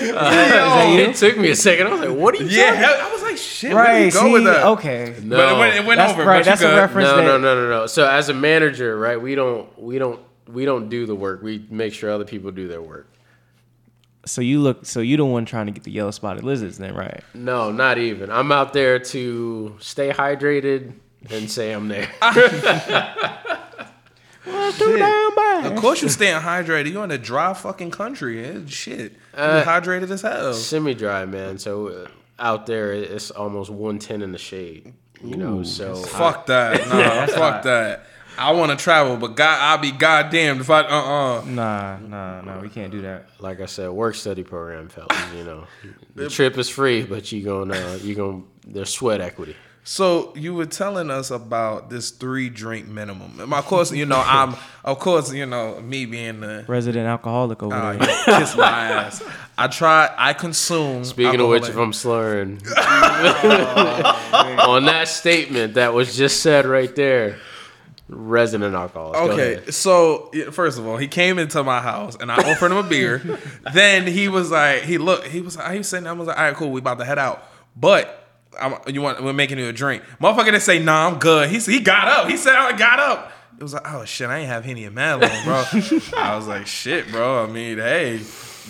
Is 0.09 0.15
that 0.15 0.89
you? 0.93 0.99
It 1.01 1.15
took 1.15 1.37
me 1.37 1.49
a 1.51 1.55
second. 1.55 1.87
I 1.87 1.91
was 1.91 1.99
like, 2.01 2.17
what 2.17 2.35
are 2.35 2.43
you 2.43 2.49
yeah, 2.49 2.71
talking 2.81 3.05
I 3.05 3.11
was 3.13 3.21
like, 3.21 3.37
shit. 3.37 3.73
Where 3.73 3.83
Right. 3.83 3.99
did 4.05 4.13
you 4.13 4.19
go 4.19 4.31
with 4.33 4.43
that? 4.45 4.65
Okay. 4.65 5.15
No. 5.23 5.37
But 5.37 5.49
it 5.53 5.59
went, 5.59 5.75
it 5.75 5.85
went 5.85 5.97
That's 5.99 6.13
over. 6.13 6.25
right, 6.25 6.39
but 6.39 6.45
that's 6.45 6.61
a 6.61 6.75
reference. 6.75 7.07
no, 7.09 7.17
that- 7.17 7.23
no, 7.23 7.37
no, 7.37 7.55
no, 7.55 7.69
no. 7.69 7.87
So 7.87 8.07
as 8.07 8.29
a 8.29 8.33
manager, 8.33 8.97
right, 8.97 9.21
we 9.21 9.35
don't, 9.35 9.67
we 9.81 9.97
don't, 9.99 10.19
we 10.47 10.65
don't 10.65 10.89
do 10.89 11.05
the 11.05 11.15
work. 11.15 11.41
We 11.41 11.65
make 11.69 11.93
sure 11.93 12.09
other 12.11 12.25
people 12.25 12.51
do 12.51 12.67
their 12.67 12.81
work. 12.81 13.07
So 14.25 14.41
you 14.41 14.59
look. 14.59 14.85
So 14.85 14.99
you 14.99 15.15
the 15.15 15.23
one 15.25 15.45
trying 15.45 15.67
to 15.67 15.71
get 15.71 15.83
the 15.83 15.91
yellow 15.91 16.11
spotted 16.11 16.43
lizards, 16.43 16.77
then, 16.77 16.93
right? 16.93 17.23
No, 17.33 17.71
not 17.71 17.97
even. 17.97 18.29
I'm 18.29 18.51
out 18.51 18.73
there 18.73 18.99
to 18.99 19.75
stay 19.79 20.09
hydrated 20.11 20.93
and 21.29 21.49
say 21.49 21.71
I'm 21.71 21.87
there. 21.87 22.09
Of 25.65 25.75
course 25.75 26.01
you 26.01 26.09
staying 26.09 26.41
hydrated. 26.41 26.91
You 26.91 27.01
in 27.03 27.11
a 27.11 27.17
dry 27.17 27.53
fucking 27.53 27.91
country. 27.91 28.45
eh? 28.45 28.59
Shit. 28.67 29.13
You 29.13 29.17
Uh, 29.43 29.63
hydrated 29.63 30.09
as 30.09 30.21
hell. 30.21 30.53
Semi-dry, 30.53 31.25
man. 31.25 31.57
So 31.57 31.87
uh, 31.87 32.07
out 32.39 32.65
there, 32.65 32.93
it's 32.93 33.31
almost 33.31 33.69
110 33.69 34.21
in 34.21 34.31
the 34.31 34.37
shade. 34.37 34.93
You 35.23 35.35
know, 35.35 35.63
so 35.63 35.95
Fuck 35.95 36.45
that. 36.47 36.87
Nah, 36.87 37.25
fuck 37.27 37.63
that. 37.63 38.05
I 38.39 38.51
want 38.51 38.69
to 38.69 38.77
travel, 38.77 39.17
but 39.17 39.35
God, 39.35 39.57
I'll 39.59 39.79
be 39.79 39.91
goddamn 39.91 40.59
if 40.61 40.69
I 40.69 40.81
uh 40.81 40.83
uh 40.83 41.43
Nah, 41.45 41.97
nah, 41.97 42.41
nah. 42.41 42.59
We 42.61 42.69
can't 42.69 42.91
do 42.91 43.01
that. 43.01 43.29
like 43.39 43.59
I 43.61 43.65
said, 43.65 43.89
work 43.89 44.13
study 44.13 44.43
program, 44.43 44.89
fellas. 44.89 45.17
You 45.35 45.43
know, 45.43 45.63
the 46.13 46.29
trip 46.29 46.55
is 46.59 46.69
free, 46.69 47.01
but 47.01 47.31
you 47.31 47.43
gonna, 47.43 47.73
uh, 47.75 47.95
you 47.95 48.13
gonna, 48.13 48.43
there's 48.67 48.91
sweat 48.91 49.21
equity. 49.21 49.55
So 49.89 50.33
you 50.35 50.53
were 50.53 50.65
telling 50.65 51.09
us 51.09 51.31
about 51.31 51.89
this 51.89 52.09
three 52.11 52.49
drink 52.49 52.89
minimum. 52.89 53.39
And 53.39 53.53
of 53.53 53.65
course, 53.65 53.89
you 53.93 54.05
know 54.05 54.21
I'm. 54.23 54.55
Of 54.87 54.99
course, 54.99 55.33
you 55.33 55.45
know 55.45 55.81
me 55.81 56.05
being 56.05 56.39
the. 56.39 56.63
Resident 56.65 57.07
alcoholic 57.07 57.61
over 57.61 57.75
Uh, 57.75 57.97
there. 57.97 58.39
kiss 58.39 58.55
my 58.55 58.63
ass. 58.63 59.21
I 59.57 59.67
try. 59.67 60.09
I 60.17 60.31
consume. 60.31 61.03
Speaking 61.03 61.41
of 61.41 61.49
which, 61.49 61.67
if 61.67 61.75
I'm 61.75 61.91
slurring 61.91 62.61
on 62.77 62.85
that 64.85 65.07
statement 65.09 65.73
that 65.73 65.93
was 65.93 66.15
just 66.15 66.41
said 66.41 66.65
right 66.65 66.95
there, 66.95 67.35
resident 68.07 68.75
alcoholic. 68.75 69.31
Okay, 69.31 69.71
so 69.71 70.31
first 70.51 70.77
of 70.79 70.87
all, 70.87 70.95
he 70.97 71.07
came 71.09 71.37
into 71.39 71.61
my 71.63 71.81
house 71.81 72.15
and 72.15 72.31
I 72.31 72.37
offered 72.51 72.71
him 72.71 72.77
a 72.77 72.83
beer. 72.83 73.21
then 73.73 74.07
he 74.07 74.27
was 74.29 74.51
like, 74.51 74.83
he 74.83 74.97
looked, 74.97 75.27
he 75.27 75.41
was, 75.41 75.57
he 75.71 75.79
was 75.79 75.87
saying, 75.89 76.07
I 76.07 76.13
was 76.13 76.27
like, 76.27 76.37
all 76.37 76.43
right, 76.45 76.55
cool, 76.55 76.71
we 76.71 76.79
about 76.79 76.99
to 76.99 77.05
head 77.05 77.19
out, 77.19 77.43
but. 77.75 78.23
I'm, 78.59 78.75
you 78.93 79.01
want? 79.01 79.23
We're 79.23 79.33
making 79.33 79.59
you 79.59 79.67
a 79.67 79.73
drink. 79.73 80.03
Motherfucker 80.21 80.45
didn't 80.45 80.61
say, 80.61 80.79
"Nah, 80.79 81.07
I'm 81.07 81.19
good." 81.19 81.49
He 81.49 81.59
he 81.59 81.79
got 81.79 82.07
up. 82.07 82.29
He 82.29 82.37
said, 82.37 82.55
"I 82.55 82.75
got 82.77 82.99
up." 82.99 83.31
It 83.57 83.63
was 83.63 83.73
like, 83.73 83.83
"Oh 83.91 84.05
shit, 84.05 84.29
I 84.29 84.39
ain't 84.39 84.47
have 84.47 84.63
Henny 84.65 84.85
and 84.85 84.95
Mad 84.95 85.21
long, 85.21 85.43
bro." 85.43 85.63
I 86.17 86.35
was 86.35 86.47
like, 86.47 86.67
"Shit, 86.67 87.09
bro. 87.11 87.43
I 87.43 87.47
mean, 87.47 87.77
hey, 87.77 88.21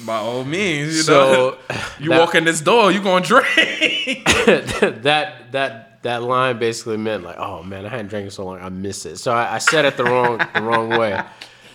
by 0.06 0.18
all 0.18 0.44
means, 0.44 1.08
you 1.08 1.14
know, 1.14 1.58
So 1.70 1.76
you 2.00 2.10
that- 2.10 2.20
walk 2.20 2.36
in 2.36 2.44
this 2.44 2.62
door, 2.62 2.92
you 2.92 3.02
gonna 3.02 3.24
drink." 3.26 4.26
that 4.46 5.52
that 5.52 6.02
that 6.04 6.24
line 6.24 6.58
basically 6.60 6.98
meant 6.98 7.24
like, 7.24 7.38
oh 7.38 7.64
man, 7.64 7.86
I 7.86 7.90
hadn't 7.90 8.08
drank 8.08 8.26
in 8.26 8.32
so 8.32 8.46
long, 8.46 8.60
I 8.62 8.70
miss 8.70 9.06
it. 9.06 9.18
So 9.18 9.32
I, 9.32 9.56
I 9.56 9.58
said 9.58 9.86
it 9.86 9.98
the 9.98 10.04
wrong 10.04 10.38
the 10.54 10.62
wrong 10.62 10.90
way. 10.90 11.20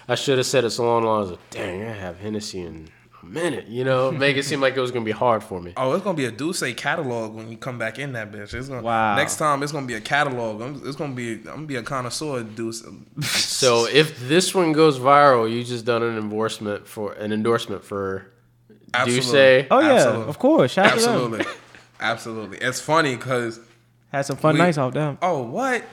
I 0.09 0.15
should 0.15 0.39
have 0.39 0.47
said 0.47 0.65
it 0.65 0.71
so 0.71 0.85
long, 0.85 1.03
the 1.03 1.09
lines 1.09 1.31
of, 1.31 1.39
dang, 1.51 1.83
I 1.85 1.93
have 1.93 2.19
Hennessy 2.19 2.61
in 2.61 2.89
a 3.02 3.02
minute. 3.23 3.67
You 3.69 3.85
know, 3.85 4.11
make 4.13 4.37
it 4.37 4.45
seem 4.45 4.61
like 4.61 4.77
it 4.77 4.81
was 4.81 4.91
gonna 4.91 5.05
be 5.05 5.11
hard 5.13 5.43
for 5.43 5.61
me. 5.61 5.73
Oh, 5.77 5.93
it's 5.93 6.03
gonna 6.05 6.17
be 6.17 6.25
a 6.27 6.33
D'Ussé 6.33 6.77
catalog 6.77 7.35
when 7.35 7.51
you 7.51 7.57
come 7.57 7.79
back 7.79 7.99
in 7.99 8.13
that 8.15 8.31
bitch. 8.33 8.53
It's 8.55 8.69
gonna, 8.69 8.83
Wow. 8.83 9.17
Next 9.17 9.37
time, 9.37 9.63
it's 9.63 9.73
gonna 9.73 9.87
be 9.87 9.95
a 9.95 10.01
catalog. 10.01 10.61
I'm- 10.61 10.83
It's 10.85 10.97
gonna 10.97 11.15
be. 11.15 11.35
I'm 11.35 11.45
gonna 11.45 11.67
be 11.67 11.77
a 11.77 11.83
connoisseur 11.83 12.39
of 12.41 12.55
D'Ussé. 12.57 12.93
So 13.63 13.87
if 13.87 14.19
this 14.29 14.55
one 14.55 14.73
goes 14.73 14.99
viral, 14.99 15.51
you 15.51 15.63
just 15.63 15.85
done 15.85 16.03
an 16.03 16.19
endorsement 16.19 16.87
for 16.89 17.13
an 17.13 17.33
endorsement 17.33 17.85
for 17.85 18.27
D'Ussé. 18.93 19.67
Oh 19.71 19.81
yeah, 19.81 19.93
Absolutely. 19.93 20.29
of 20.29 20.39
course. 20.39 20.73
Shout 20.73 20.87
out 20.87 20.99
to 20.99 21.01
them. 21.01 21.13
Absolutely, 21.15 21.47
absolutely. 22.01 22.59
It's 22.59 22.81
funny 22.81 23.17
because 23.17 23.61
Had 24.13 24.23
some 24.27 24.37
fun 24.37 24.55
We- 24.55 24.61
nights 24.61 24.79
off 24.79 24.93
them. 24.95 25.19
oh 25.23 25.43
what? 25.43 25.85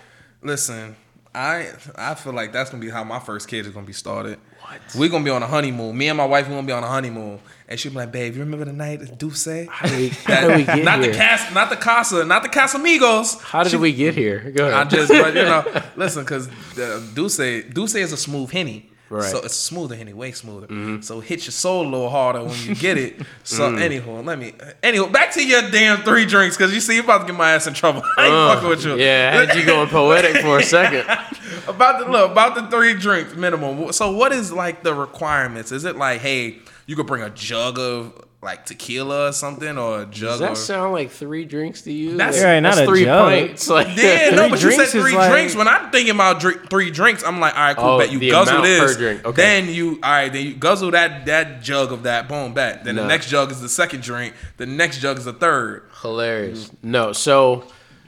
Listen, 0.41 0.95
I 1.33 1.67
I 1.95 2.15
feel 2.15 2.33
like 2.33 2.51
that's 2.53 2.69
gonna 2.71 2.81
be 2.81 2.89
how 2.89 3.03
my 3.03 3.19
first 3.19 3.47
kid 3.47 3.65
is 3.65 3.71
gonna 3.73 3.85
be 3.85 3.93
started. 3.93 4.39
What? 4.69 4.81
We're 4.95 5.09
gonna 5.09 5.23
be 5.23 5.31
on 5.31 5.41
a 5.41 5.47
honeymoon. 5.47 5.97
Me 5.97 6.09
and 6.09 6.17
my 6.17 6.25
wife, 6.25 6.47
we're 6.47 6.53
gonna 6.53 6.67
be 6.67 6.73
on 6.73 6.83
a 6.83 6.87
honeymoon, 6.87 7.39
and 7.67 7.79
she'll 7.79 7.91
be 7.91 7.97
like, 7.97 8.11
"Babe, 8.11 8.35
you 8.35 8.41
remember 8.41 8.65
the 8.65 8.73
night 8.73 9.01
at 9.01 9.17
D'Ussé? 9.17 9.67
How 9.67 9.87
did 9.89 9.97
we, 9.99 10.09
how 10.09 10.47
did 10.47 10.57
we 10.57 10.63
get 10.63 10.83
not 10.85 10.99
here? 10.99 11.11
the 11.11 11.17
cast, 11.17 11.53
not 11.53 11.69
the 11.71 11.75
casa, 11.75 12.23
not 12.23 12.43
the 12.43 12.49
Casamigos. 12.49 13.41
how 13.41 13.63
did 13.63 13.79
we 13.79 13.91
get 13.93 14.13
here? 14.13 14.51
Go 14.55 14.67
ahead. 14.67 14.87
I 14.87 14.89
just, 14.89 15.11
but 15.11 15.33
you 15.33 15.41
know, 15.41 15.81
listen, 15.95 16.23
because 16.23 16.47
uh, 16.47 17.01
D'Ussé, 17.15 17.73
D'Ussé 17.73 18.01
is 18.01 18.13
a 18.13 18.17
smooth 18.17 18.51
henny. 18.51 18.91
Right. 19.09 19.23
So 19.31 19.39
it's 19.39 19.55
smoother 19.55 19.95
henny, 19.95 20.13
way 20.13 20.31
smoother. 20.31 21.01
So 21.01 21.19
hit 21.19 21.45
your 21.45 21.51
soul 21.51 21.81
a 21.87 21.89
little 21.89 22.09
harder 22.09 22.43
when 22.43 22.57
you 22.63 22.75
get 22.75 22.97
it. 22.97 23.21
So 23.43 23.75
anyhow, 23.75 24.21
let 24.21 24.37
me. 24.37 24.53
Anyway, 24.83 25.09
back 25.09 25.33
to 25.33 25.43
your 25.45 25.63
damn 25.71 26.03
three 26.03 26.25
drinks, 26.27 26.55
because 26.55 26.71
you 26.73 26.79
see, 26.79 26.95
you 26.95 27.01
about 27.03 27.19
to 27.21 27.25
get 27.25 27.35
my 27.35 27.51
ass 27.53 27.65
in 27.65 27.73
trouble. 27.73 28.03
I 28.17 28.25
ain't 28.25 28.33
Uh, 28.33 28.53
fucking 28.55 28.69
with 28.69 28.85
you. 28.85 28.95
yeah, 28.97 29.31
I 29.33 29.45
had 29.45 29.57
you 29.57 29.65
going 29.65 29.89
poetic 29.89 30.37
for 30.41 30.59
a 30.59 30.63
second. 30.63 31.01
about 31.67 32.05
the 32.05 32.11
look 32.11 32.31
about 32.31 32.53
the 32.55 32.67
three 32.67 32.93
drinks 32.93 33.35
minimum. 33.35 33.91
So 33.93 34.11
what 34.11 34.31
is 34.31 34.51
like 34.51 34.83
the 34.83 34.93
requirements? 34.93 35.71
Is 35.71 35.83
it 35.85 35.95
like, 35.95 36.21
hey, 36.21 36.59
you 36.85 36.95
could 36.95 37.07
bring 37.07 37.23
a 37.23 37.29
jug 37.31 37.79
of 37.79 38.13
like 38.41 38.65
tequila 38.65 39.27
or 39.29 39.31
something, 39.33 39.77
or 39.77 40.03
a 40.03 40.05
Does 40.05 40.15
jug 40.15 40.39
that 40.39 40.51
of 40.51 40.57
sound 40.57 40.93
like 40.93 41.11
three 41.11 41.43
drinks 41.43 41.81
to 41.81 41.91
you? 41.91 42.15
That's- 42.15 42.35
Like, 42.37 42.41
Yeah, 42.43 42.59
not 42.61 42.75
that's 42.75 42.81
a 42.81 42.85
three 42.85 43.03
jug. 43.03 43.29
pints. 43.29 43.67
Like 43.69 43.87
Yeah, 43.97 44.29
no, 44.29 44.49
but 44.49 44.61
you 44.61 44.71
said 44.71 44.75
drinks 44.77 44.91
three 44.93 45.13
like- 45.15 45.29
drinks. 45.31 45.55
When 45.55 45.67
I'm 45.67 45.91
thinking 45.91 46.15
about 46.15 46.39
drink, 46.39 46.69
three 46.69 46.89
drinks, 46.89 47.21
I'm 47.23 47.41
like, 47.41 47.53
all 47.55 47.59
right, 47.61 47.75
cool. 47.75 47.85
Oh, 47.85 47.99
bet 47.99 48.11
you 48.13 48.19
the 48.19 48.31
guzzle 48.31 48.61
this. 48.61 48.79
per 48.93 48.97
drink. 48.97 49.25
Okay. 49.25 49.41
Then 49.41 49.67
you, 49.73 49.99
all 50.01 50.09
right, 50.11 50.31
then 50.31 50.45
you 50.45 50.53
guzzle 50.53 50.91
that 50.91 51.25
that 51.25 51.61
jug 51.61 51.91
of 51.91 52.03
that, 52.03 52.29
boom, 52.29 52.53
back. 52.53 52.85
Then 52.85 52.95
No. 52.95 53.01
the 53.01 53.07
next 53.09 53.27
jug 53.27 53.51
is 53.51 53.59
the 53.59 53.67
second 53.67 54.03
drink. 54.03 54.33
The 54.55 54.65
next 54.65 54.99
jug 54.99 55.17
is 55.17 55.25
the 55.25 55.33
third. 55.33 55.83
hilarious. 56.01 56.71
No, 56.81 57.11
so 57.11 57.65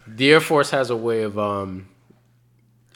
the 0.07 0.31
Air 0.31 0.39
Force 0.39 0.69
has 0.69 0.89
a 0.89 0.95
way 0.95 1.23
of 1.23 1.38
um, 1.38 1.88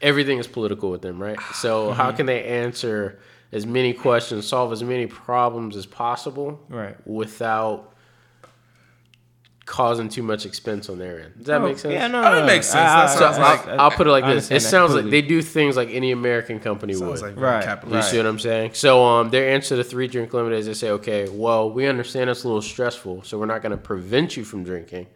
everything 0.02 0.38
is 0.40 0.48
political 0.48 0.90
with 0.90 1.02
them, 1.02 1.22
right? 1.22 1.38
So 1.54 1.92
how 1.92 2.12
can 2.14 2.26
they 2.28 2.46
answer 2.46 3.20
as 3.56 3.66
many 3.66 3.94
questions, 3.94 4.46
solve 4.48 4.72
as 4.72 4.84
many 4.84 5.08
problems 5.08 5.76
as 5.78 5.86
possible, 5.86 6.60
Right. 6.70 6.96
without 7.08 7.92
causing 9.66 10.08
too 10.10 10.22
much 10.22 10.46
expense 10.46 10.90
on 10.90 11.00
their 11.00 11.22
end? 11.22 11.34
Does 11.38 11.48
that 11.48 11.62
Oh, 11.62 11.66
make 11.68 11.78
sense? 11.80 11.94
Yeah, 11.94 12.08
no, 12.08 12.20
Oh, 12.20 12.22
no, 12.32 12.38
it 12.38 12.42
no. 12.42 12.46
makes 12.46 12.68
sense. 12.68 12.90
I, 12.92 13.06
that 13.08 13.18
sounds 13.18 13.38
I, 13.38 13.42
like 13.42 13.68
I'll, 13.68 13.82
I'll 13.82 13.92
put 13.92 14.06
it 14.08 14.12
like 14.12 14.24
I 14.24 14.34
this: 14.36 14.52
it 14.52 14.54
understand 14.54 14.62
that 14.62 14.90
sounds 14.92 14.94
like 15.04 15.10
they 15.12 15.22
do 15.24 15.42
things 15.42 15.76
like 15.76 15.90
any 15.90 16.12
American 16.12 16.60
company 16.60 16.94
Sounds 16.94 17.22
would. 17.24 17.36
like 17.36 17.40
Right, 17.44 17.64
capitalist. 17.64 18.10
You 18.10 18.12
see 18.12 18.18
what 18.18 18.28
I'm 18.28 18.40
saying? 18.40 18.72
So 18.76 19.04
um, 19.04 19.30
their 19.32 19.50
answer 19.50 19.70
to 19.70 19.76
the 19.78 19.84
three 19.84 20.08
drink 20.08 20.34
limit 20.34 20.54
is 20.54 20.68
they 20.68 20.74
say, 20.76 20.92
okay, 20.92 21.28
well, 21.30 21.72
we 21.72 21.88
understand 21.88 22.30
it's 22.30 22.44
a 22.44 22.48
little 22.48 22.62
stressful, 22.62 23.24
so 23.24 23.40
we're 23.40 23.48
not 23.48 23.62
going 23.64 23.72
to 23.72 23.78
prevent 23.78 24.38
you 24.38 24.44
from 24.44 24.64
drinking, 24.64 25.08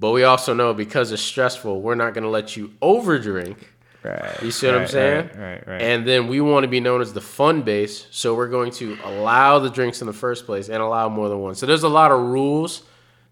but 0.00 0.12
we 0.12 0.24
also 0.24 0.54
know 0.54 0.72
because 0.72 1.12
it's 1.12 1.20
stressful, 1.20 1.82
we're 1.82 1.94
not 1.94 2.14
going 2.14 2.24
to 2.24 2.30
let 2.30 2.56
you 2.56 2.72
overdrink. 2.80 3.56
Right. 4.04 4.42
You 4.42 4.50
see 4.50 4.66
what 4.66 4.76
I'm 4.76 4.86
saying? 4.86 5.28
Right, 5.34 5.38
right, 5.38 5.66
right. 5.66 5.82
And 5.82 6.06
then 6.06 6.28
we 6.28 6.40
want 6.40 6.64
to 6.64 6.68
be 6.68 6.80
known 6.80 7.00
as 7.00 7.12
the 7.12 7.20
fun 7.22 7.62
base, 7.62 8.06
so 8.10 8.34
we're 8.34 8.48
going 8.48 8.70
to 8.72 8.98
allow 9.04 9.58
the 9.58 9.70
drinks 9.70 10.00
in 10.02 10.06
the 10.06 10.12
first 10.12 10.44
place 10.46 10.68
and 10.68 10.82
allow 10.82 11.08
more 11.08 11.28
than 11.28 11.40
one. 11.40 11.54
So 11.54 11.64
there's 11.66 11.84
a 11.84 11.88
lot 11.88 12.12
of 12.12 12.20
rules 12.20 12.82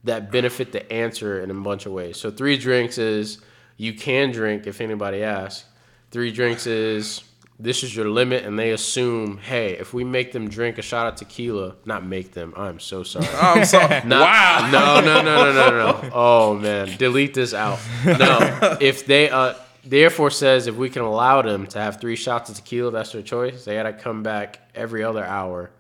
that 0.05 0.31
benefit 0.33 0.73
the 0.73 0.91
answer 0.93 1.41
in 1.41 1.51
a 1.51 1.55
bunch 1.55 1.85
of 1.87 1.93
ways. 1.93 2.17
So 2.17 2.31
three 2.31 2.57
drinks 2.57 2.97
is 2.99 3.39
you 3.77 3.93
can 3.95 4.31
drink 4.33 4.67
if 4.67 4.81
anybody 4.81 5.23
asks. 5.23 5.65
Three 6.11 6.33
drinks 6.33 6.67
is 6.67 7.23
this 7.61 7.85
is 7.85 7.95
your 7.95 8.09
limit, 8.09 8.45
and 8.45 8.59
they 8.59 8.71
assume, 8.71 9.39
hey, 9.39 9.73
if 9.79 9.95
we 9.95 10.03
make 10.05 10.33
them 10.33 10.49
drink 10.49 10.79
a 10.79 10.83
shot 10.83 11.07
of 11.07 11.15
tequila, 11.17 11.77
not 11.85 12.05
make 12.05 12.33
them. 12.33 12.53
I'm 12.57 12.81
so 12.81 13.03
sorry. 13.03 13.27
I'm 13.41 13.65
sorry. 13.65 14.03
Not- 14.05 14.21
wow. 14.21 14.69
No, 14.73 15.01
no, 15.01 15.23
no, 15.23 15.53
no, 15.53 15.71
no, 15.71 16.01
no. 16.01 16.11
Oh 16.13 16.55
man, 16.55 16.97
delete 16.99 17.35
this 17.35 17.55
out. 17.55 17.79
No, 18.05 18.77
if 18.81 19.07
they 19.07 19.31
uh, 19.31 19.55
the 19.85 20.03
Air 20.03 20.11
Force 20.11 20.37
says 20.37 20.67
if 20.67 20.77
we 20.77 20.89
can 20.91 21.03
allow 21.03 21.43
them 21.43 21.67
to 21.69 21.79
have 21.79 22.01
three 22.01 22.17
shots 22.17 22.51
of 22.51 22.57
tequila, 22.57 22.91
that's 22.93 23.13
their 23.13 23.23
choice. 23.23 23.65
They 23.65 23.75
gotta 23.75 23.93
come 23.93 24.23
back 24.23 24.61
every 24.75 25.03
other 25.03 25.25
hour 25.25 25.71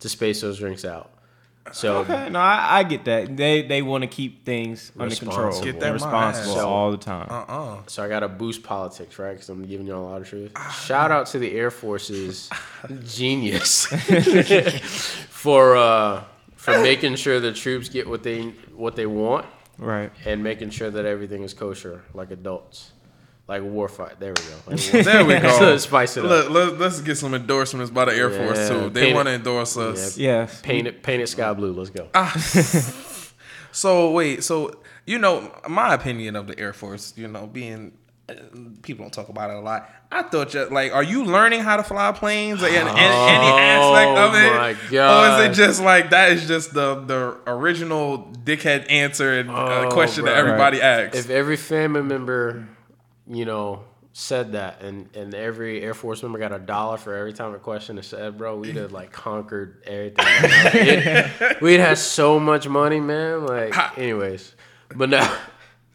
to 0.00 0.08
space 0.08 0.40
those 0.40 0.58
drinks 0.58 0.84
out. 0.84 1.10
So 1.72 1.98
Okay, 1.98 2.28
no, 2.28 2.40
I, 2.40 2.78
I 2.80 2.82
get 2.82 3.04
that. 3.04 3.36
They 3.36 3.62
they 3.62 3.82
want 3.82 4.02
to 4.02 4.08
keep 4.08 4.44
things 4.44 4.90
under 4.98 5.14
control. 5.14 5.46
Responsible. 5.46 5.64
Get 5.72 5.80
that 5.80 5.86
and 5.86 5.94
responsible 5.94 6.54
mind. 6.56 6.66
all 6.66 6.90
the 6.90 6.96
time. 6.96 7.26
Uh-uh. 7.30 7.76
So 7.86 8.02
I 8.02 8.08
gotta 8.08 8.28
boost 8.28 8.64
politics, 8.64 9.16
right? 9.18 9.32
Because 9.32 9.48
I'm 9.48 9.64
giving 9.64 9.86
y'all 9.86 10.02
a 10.02 10.08
lot 10.10 10.20
of 10.20 10.28
truth. 10.28 10.52
Shout 10.84 11.12
out 11.12 11.26
to 11.28 11.38
the 11.38 11.52
Air 11.54 11.70
Force's 11.70 12.50
genius 13.04 13.86
for 15.28 15.76
uh, 15.76 16.24
for 16.56 16.80
making 16.82 17.16
sure 17.16 17.40
the 17.40 17.52
troops 17.52 17.88
get 17.88 18.08
what 18.08 18.22
they 18.22 18.42
what 18.74 18.96
they 18.96 19.06
want 19.06 19.46
Right. 19.78 20.12
and 20.24 20.42
making 20.44 20.70
sure 20.70 20.90
that 20.90 21.04
everything 21.06 21.42
is 21.42 21.54
kosher, 21.54 22.02
like 22.14 22.30
adults, 22.30 22.92
like 23.52 23.62
war 23.62 23.88
fight. 23.88 24.18
There 24.18 24.32
we 24.32 24.42
go. 24.42 24.56
Like 24.66 25.04
There 25.04 25.24
we 25.24 25.38
go. 25.38 25.76
Spice 25.76 26.16
it 26.16 26.24
up. 26.24 26.30
Look, 26.30 26.50
let, 26.50 26.78
let's 26.78 27.00
get 27.00 27.16
some 27.16 27.34
endorsements 27.34 27.90
by 27.90 28.06
the 28.06 28.14
Air 28.14 28.30
Force 28.30 28.68
too. 28.68 28.90
They 28.90 29.12
want 29.12 29.28
to 29.28 29.34
endorse 29.34 29.76
us. 29.76 30.16
Yes. 30.16 30.60
Paint 30.62 30.86
it, 30.86 31.02
paint 31.02 31.22
it 31.22 31.26
sky 31.28 31.52
blue. 31.52 31.72
Let's 31.72 31.90
go. 31.90 32.08
Ah. 32.14 32.32
So 33.74 34.10
wait, 34.10 34.44
so 34.44 34.82
you 35.06 35.18
know 35.18 35.50
my 35.66 35.94
opinion 35.94 36.36
of 36.36 36.46
the 36.46 36.58
Air 36.58 36.74
Force, 36.74 37.14
you 37.16 37.26
know, 37.26 37.46
being 37.46 37.92
uh, 38.28 38.34
people 38.82 39.04
don't 39.04 39.12
talk 39.12 39.30
about 39.30 39.50
it 39.50 39.56
a 39.56 39.60
lot. 39.60 39.88
I 40.10 40.22
thought 40.24 40.52
you 40.52 40.66
like, 40.66 40.92
are 40.92 41.02
you 41.02 41.24
learning 41.24 41.60
how 41.60 41.78
to 41.78 41.82
fly 41.82 42.12
planes 42.12 42.60
like, 42.60 42.72
in, 42.72 42.82
in 42.86 42.86
any 42.86 43.48
aspect 43.48 44.18
of 44.18 44.34
it, 44.34 44.98
Oh 44.98 45.08
my 45.08 45.38
or 45.38 45.40
is 45.40 45.50
it 45.50 45.54
just 45.54 45.82
like 45.82 46.10
that 46.10 46.32
is 46.32 46.46
just 46.46 46.74
the 46.74 46.96
the 46.96 47.38
original 47.46 48.30
dickhead 48.44 48.90
answer 48.90 49.38
and 49.40 49.50
uh, 49.50 49.86
Oh, 49.86 49.90
question 49.90 50.26
that 50.26 50.32
bro. 50.34 50.40
everybody 50.40 50.82
asks? 50.82 51.16
if 51.16 51.30
every 51.30 51.56
family 51.56 52.02
member, 52.02 52.68
you 53.32 53.44
know, 53.44 53.84
said 54.12 54.52
that, 54.52 54.82
and 54.82 55.08
and 55.16 55.34
every 55.34 55.80
Air 55.82 55.94
Force 55.94 56.22
member 56.22 56.38
got 56.38 56.52
a 56.52 56.58
dollar 56.58 56.98
for 56.98 57.14
every 57.14 57.32
time 57.32 57.54
a 57.54 57.58
question 57.58 57.96
is 57.98 58.06
said, 58.06 58.36
bro, 58.36 58.56
we'd 58.58 58.76
have 58.76 58.92
like 58.92 59.10
conquered 59.12 59.82
everything. 59.86 60.26
It- 60.26 61.60
we'd 61.62 61.80
have 61.80 61.98
so 61.98 62.38
much 62.38 62.68
money, 62.68 63.00
man. 63.00 63.46
Like, 63.46 63.98
anyways, 63.98 64.54
but 64.94 65.08
now, 65.08 65.34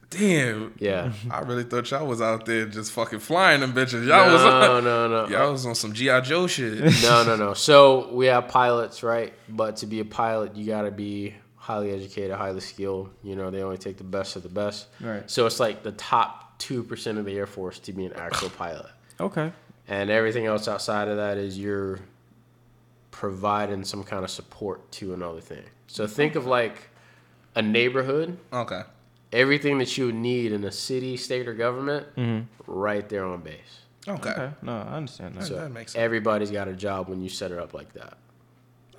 Damn, 0.10 0.74
yeah. 0.79 1.12
I 1.29 1.39
really 1.41 1.65
thought 1.65 1.91
y'all 1.91 2.08
was 2.08 2.22
out 2.22 2.46
there 2.46 2.65
just 2.65 2.94
fucking 2.94 3.20
flying 3.20 3.60
them 3.60 3.74
bitches. 3.74 4.08
Y'all 4.08 4.32
was 4.32 4.41
No, 4.41 4.77
on, 4.77 4.84
no, 4.86 5.08
no. 5.10 5.27
y'all 5.29 5.51
was 5.51 5.65
on 5.65 5.75
some 5.75 5.91
GI 5.91 6.22
Joe 6.22 6.48
shit. 6.48 6.79
No, 7.03 7.24
no, 7.25 7.36
no. 7.36 7.53
So 7.53 8.13
we 8.13 8.27
have 8.27 8.48
pilots, 8.48 9.03
right? 9.03 9.34
But 9.50 9.75
to 9.77 9.86
be 9.86 10.00
a 10.00 10.06
pilot, 10.06 10.56
you 10.56 10.65
got 10.65 10.84
to 10.84 10.91
be 10.91 11.36
highly 11.58 11.91
educated, 11.91 12.38
highly 12.38 12.62
skilled. 12.62 13.10
You 13.22 13.36
know, 13.36 13.51
they 13.51 13.62
only 13.62 13.77
take 13.77 13.98
the 13.98 14.06
best 14.06 14.38
of 14.38 14.44
the 14.44 14.50
best. 14.50 14.88
Right. 15.01 15.29
So 15.29 15.46
it's 15.46 15.60
like 15.60 15.84
the 15.84 15.91
top 15.91 16.47
two 16.58 16.84
percent 16.84 17.18
of 17.18 17.26
the 17.26 17.36
Air 17.38 17.48
Force 17.48 17.80
to 17.80 17.94
be 17.94 18.06
an 18.06 18.14
actual 18.14 18.50
pilot, 18.50 18.88
Okay. 19.20 19.52
and 19.88 20.10
everything 20.10 20.46
else 20.46 20.68
outside 20.68 21.08
of 21.08 21.18
that 21.18 21.38
is 21.38 21.58
you're 21.58 22.00
providing 23.12 23.84
some 23.84 24.04
kind 24.04 24.24
of 24.24 24.30
support 24.30 24.92
to 24.94 25.14
another 25.14 25.42
thing. 25.42 25.64
So 25.88 26.06
think 26.08 26.36
of 26.36 26.46
like 26.46 26.90
a 27.56 27.62
neighborhood. 27.62 28.38
Okay. 28.54 28.82
Everything 29.34 29.78
that 29.80 29.98
you 29.98 30.06
would 30.08 30.16
need 30.16 30.52
in 30.52 30.64
a 30.64 30.72
city, 30.72 31.18
state, 31.18 31.48
or 31.48 31.54
government, 31.54 32.08
right 32.66 33.08
there 33.10 33.26
on 33.26 33.42
base. 33.42 33.82
Okay. 34.08 34.30
Okay. 34.30 34.50
No, 34.62 34.74
I 34.78 34.94
understand 34.96 35.36
that. 35.36 35.46
So, 35.46 35.56
that 35.56 35.70
makes 35.72 35.92
sense. 35.94 36.02
Everybody's 36.02 36.50
got 36.52 36.68
a 36.70 36.74
job 36.74 37.10
when 37.10 37.22
you 37.22 37.28
set 37.30 37.52
it 37.52 37.60
up 37.60 37.74
like 37.74 37.92
that. 37.94 38.18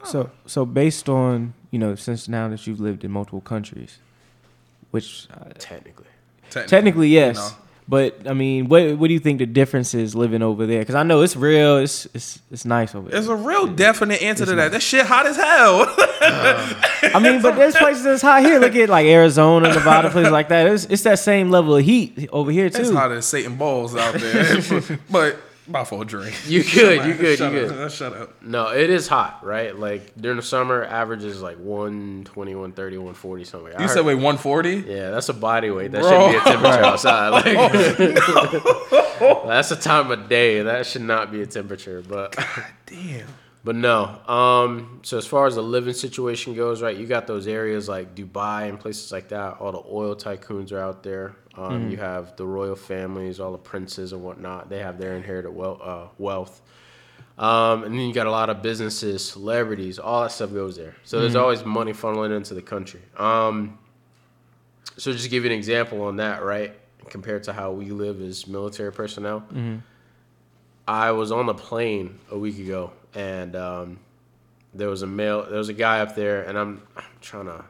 So 0.05 0.31
so 0.47 0.65
based 0.65 1.09
on 1.09 1.55
you 1.73 1.79
know 1.79 1.95
since 1.97 2.29
now 2.29 2.49
that 2.49 2.67
you've 2.67 2.79
lived 2.79 3.05
in 3.05 3.11
multiple 3.11 3.41
countries, 3.41 3.99
which 4.91 5.27
uh, 5.33 5.50
Technically. 5.59 6.07
Technically 6.50 7.09
yes, 7.09 7.37
No. 7.37 7.50
but 7.88 8.26
I 8.28 8.33
mean, 8.35 8.69
what 8.69 8.99
what 8.99 9.09
do 9.09 9.14
you 9.14 9.21
think 9.21 9.38
the 9.38 9.47
difference 9.47 9.95
is 9.95 10.14
living 10.14 10.43
over 10.43 10.67
there? 10.67 10.81
Because 10.81 10.95
I 10.95 11.02
know 11.02 11.23
it's 11.23 11.37
real. 11.37 11.78
It's 11.78 12.07
it's 12.14 12.40
it's 12.50 12.64
nice 12.64 12.95
over 12.95 13.09
there. 13.09 13.21
There's 13.21 13.28
a 13.28 13.37
real 13.37 13.67
definite 13.67 14.23
answer 14.23 14.45
to 14.47 14.55
that. 14.57 14.73
That 14.73 14.83
shit 14.83 15.07
hot 15.07 15.26
as 15.26 15.37
hell. 15.37 15.87
I 16.21 17.21
mean, 17.23 17.40
but 17.43 17.57
there's 17.57 17.76
places 17.76 18.02
that's 18.05 18.23
hot 18.23 18.43
here. 18.43 18.59
Look 18.59 18.75
at 18.75 18.88
like 18.88 19.07
Arizona, 19.07 19.69
Nevada, 19.73 20.11
places 20.11 20.33
like 20.33 20.49
that. 20.49 20.67
It's, 20.67 20.85
it's 20.87 21.02
that 21.02 21.19
same 21.19 21.50
level 21.50 21.76
of 21.76 21.85
heat 21.85 22.28
over 22.33 22.50
here 22.50 22.69
too. 22.69 22.83
it's 22.83 22.90
hot 22.90 23.12
as 23.12 23.26
Satan 23.26 23.57
balls 23.57 23.95
out 23.97 24.14
there. 24.14 24.61
but 25.11 25.37
about 25.69 25.89
for 25.89 26.03
a 26.03 26.05
drink. 26.05 26.35
You 26.47 26.63
could, 26.65 27.05
you 27.07 27.15
could, 27.15 27.39
Shut 27.39 27.53
you 27.53 27.61
up. 27.61 27.69
good. 27.69 27.93
Shut 27.93 28.13
up. 28.15 28.43
No, 28.43 28.69
it 28.73 28.91
is 28.91 29.07
hot, 29.09 29.45
right? 29.45 29.77
Like 29.79 30.13
during 30.21 30.37
the 30.37 30.43
summer, 30.43 30.85
average 30.85 31.25
is 31.25 31.41
like 31.43 31.57
120, 31.59 32.55
130, 32.55 32.97
140, 32.97 33.45
something 33.45 33.65
like 33.65 33.73
that. 33.75 33.79
I 33.79 33.83
You 33.83 33.89
heard- 33.89 33.95
said 33.95 34.05
wait 34.05 34.15
140? 34.15 34.71
Yeah, 34.89 35.11
that's 35.11 35.29
a 35.29 35.35
body 35.35 35.71
weight. 35.71 35.93
That 35.93 36.03
Bro. 36.03 36.11
shouldn't 36.11 36.33
be 36.33 36.37
a 36.51 36.53
temperature 36.55 36.85
outside. 36.85 37.29
Like, 37.29 37.57
oh, 39.21 39.45
that's 39.47 39.71
a 39.71 39.77
time 39.77 40.11
of 40.11 40.29
day. 40.29 40.63
That 40.63 40.87
should 40.87 41.03
not 41.03 41.31
be 41.33 41.43
a 41.43 41.47
temperature. 41.47 42.03
But 42.07 42.37
Damn. 42.87 43.27
But 43.65 43.77
no. 43.77 44.21
Um. 44.27 45.00
So 45.03 45.19
as 45.19 45.27
far 45.27 45.47
as 45.47 45.55
the 45.57 45.62
living 45.62 45.95
situation 45.95 46.55
goes, 46.55 46.81
right? 46.83 46.97
You 46.97 47.07
got 47.07 47.27
those 47.27 47.47
areas 47.47 47.88
like 47.88 48.15
Dubai 48.15 48.69
and 48.69 48.79
places 48.79 49.12
like 49.12 49.29
that. 49.29 49.59
All 49.61 49.73
the 49.73 49.83
oil 49.91 50.15
tycoons 50.17 50.73
are 50.73 50.81
out 50.81 51.03
there. 51.03 51.37
Um. 51.57 51.91
You 51.91 51.97
have 51.97 52.37
the 52.37 52.47
royal 52.47 52.77
families, 52.77 53.41
all 53.41 53.53
the 53.53 53.59
princes 53.59 54.12
and 54.12 54.23
whatnot. 54.23 54.69
They 54.69 54.79
have 54.79 54.99
their 54.99 55.17
inherited 55.17 55.50
wealth. 55.50 55.81
Uh, 55.83 56.07
wealth. 56.19 56.61
Um, 57.37 57.85
and 57.85 57.95
then 57.95 58.00
you 58.00 58.12
got 58.12 58.27
a 58.27 58.33
lot 58.33 58.50
of 58.50 58.62
businesses, 58.62 59.25
celebrities, 59.25 60.00
all 60.00 60.23
that 60.23 60.33
stuff 60.33 60.53
goes 60.53 60.77
there. 60.77 60.97
So 61.05 61.21
there's 61.21 61.37
always 61.37 61.65
money 61.65 61.93
funneling 61.93 62.37
into 62.37 62.53
the 62.53 62.62
country. 62.62 63.00
Um, 63.17 63.79
so 64.97 65.12
just 65.12 65.23
to 65.23 65.31
give 65.31 65.45
you 65.45 65.50
an 65.50 65.57
example 65.57 66.03
on 66.03 66.17
that, 66.17 66.43
right? 66.43 66.73
Compared 67.11 67.45
to 67.45 67.53
how 67.53 67.71
we 67.71 67.91
live 67.91 68.21
as 68.21 68.49
military 68.49 68.93
personnel, 68.93 69.45
I 70.88 71.12
was 71.12 71.31
on 71.31 71.47
the 71.47 71.55
plane 71.55 72.19
a 72.33 72.37
week 72.37 72.59
ago, 72.59 72.91
and 73.19 73.57
um, 73.57 73.99
there 74.73 74.89
was 74.89 75.03
a 75.03 75.07
male, 75.07 75.45
there 75.45 75.59
was 75.59 75.69
a 75.69 75.75
guy 75.75 76.01
up 76.01 76.15
there, 76.15 76.43
and 76.43 76.57
I'm, 76.57 76.83
I'm 76.97 77.05
trying 77.21 77.47
to, 77.47 77.65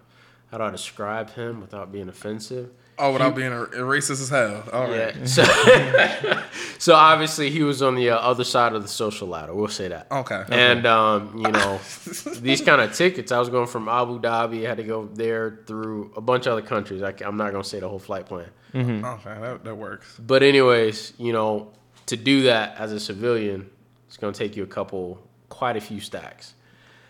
how 0.50 0.58
do 0.58 0.64
I 0.64 0.70
describe 0.70 1.30
him 1.30 1.62
without 1.62 1.90
being 1.90 2.10
offensive? 2.10 2.70
Oh, 2.98 3.12
without 3.12 3.34
being 3.34 3.52
a, 3.52 3.62
a 3.62 3.80
racist 3.80 4.20
as 4.20 4.28
hell. 4.28 4.64
All 4.72 4.88
right. 4.88 5.16
Yeah. 5.16 5.24
So, 5.24 6.42
so 6.78 6.94
obviously 6.94 7.48
he 7.48 7.62
was 7.62 7.80
on 7.80 7.94
the 7.94 8.10
uh, 8.10 8.16
other 8.16 8.42
side 8.42 8.72
of 8.72 8.82
the 8.82 8.88
social 8.88 9.28
ladder. 9.28 9.54
We'll 9.54 9.68
say 9.68 9.86
that. 9.88 10.10
Okay. 10.10 10.44
And 10.50 10.84
um, 10.84 11.32
you 11.36 11.48
know, 11.48 11.78
these 12.40 12.60
kind 12.60 12.80
of 12.80 12.92
tickets. 12.92 13.30
I 13.30 13.38
was 13.38 13.50
going 13.50 13.68
from 13.68 13.88
Abu 13.88 14.20
Dhabi. 14.20 14.64
I 14.64 14.68
had 14.68 14.78
to 14.78 14.82
go 14.82 15.06
there 15.14 15.60
through 15.66 16.12
a 16.16 16.20
bunch 16.20 16.46
of 16.46 16.54
other 16.54 16.62
countries. 16.62 17.02
I, 17.02 17.14
am 17.20 17.36
not 17.36 17.52
gonna 17.52 17.62
say 17.62 17.78
the 17.78 17.88
whole 17.88 18.00
flight 18.00 18.26
plan. 18.26 18.50
Okay, 18.74 19.40
that, 19.40 19.60
that 19.62 19.76
works. 19.76 20.18
But 20.18 20.42
anyways, 20.42 21.12
you 21.18 21.32
know, 21.32 21.70
to 22.06 22.16
do 22.16 22.42
that 22.42 22.76
as 22.78 22.92
a 22.92 22.98
civilian, 22.98 23.70
it's 24.08 24.16
gonna 24.16 24.32
take 24.32 24.56
you 24.56 24.64
a 24.64 24.66
couple, 24.66 25.22
quite 25.58 25.76
a 25.76 25.80
few 25.80 26.00
stacks. 26.00 26.54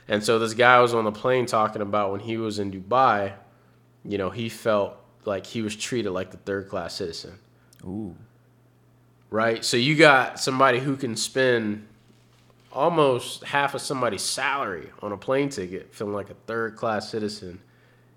And 0.08 0.24
so 0.24 0.38
this 0.38 0.54
guy 0.54 0.80
was 0.80 0.94
on 0.94 1.04
the 1.04 1.12
plane 1.12 1.44
talking 1.46 1.82
about 1.82 2.10
when 2.12 2.20
he 2.20 2.38
was 2.38 2.58
in 2.58 2.72
Dubai. 2.72 3.34
You 4.04 4.16
know, 4.16 4.30
he 4.30 4.48
felt 4.48 4.96
like 5.26 5.44
he 5.46 5.60
was 5.60 5.76
treated 5.76 6.10
like 6.12 6.30
the 6.30 6.38
third 6.38 6.68
class 6.70 6.94
citizen. 6.94 7.38
Ooh. 7.84 8.16
right? 9.30 9.62
So 9.64 9.76
you 9.76 9.94
got 9.96 10.40
somebody 10.40 10.78
who 10.80 10.96
can 10.96 11.14
spend 11.14 11.86
almost 12.72 13.44
half 13.44 13.74
of 13.74 13.80
somebody's 13.82 14.22
salary 14.22 14.88
on 15.02 15.12
a 15.12 15.16
plane 15.16 15.50
ticket, 15.50 15.94
feeling 15.94 16.14
like 16.14 16.30
a 16.30 16.34
third 16.46 16.76
class 16.76 17.10
citizen 17.10 17.60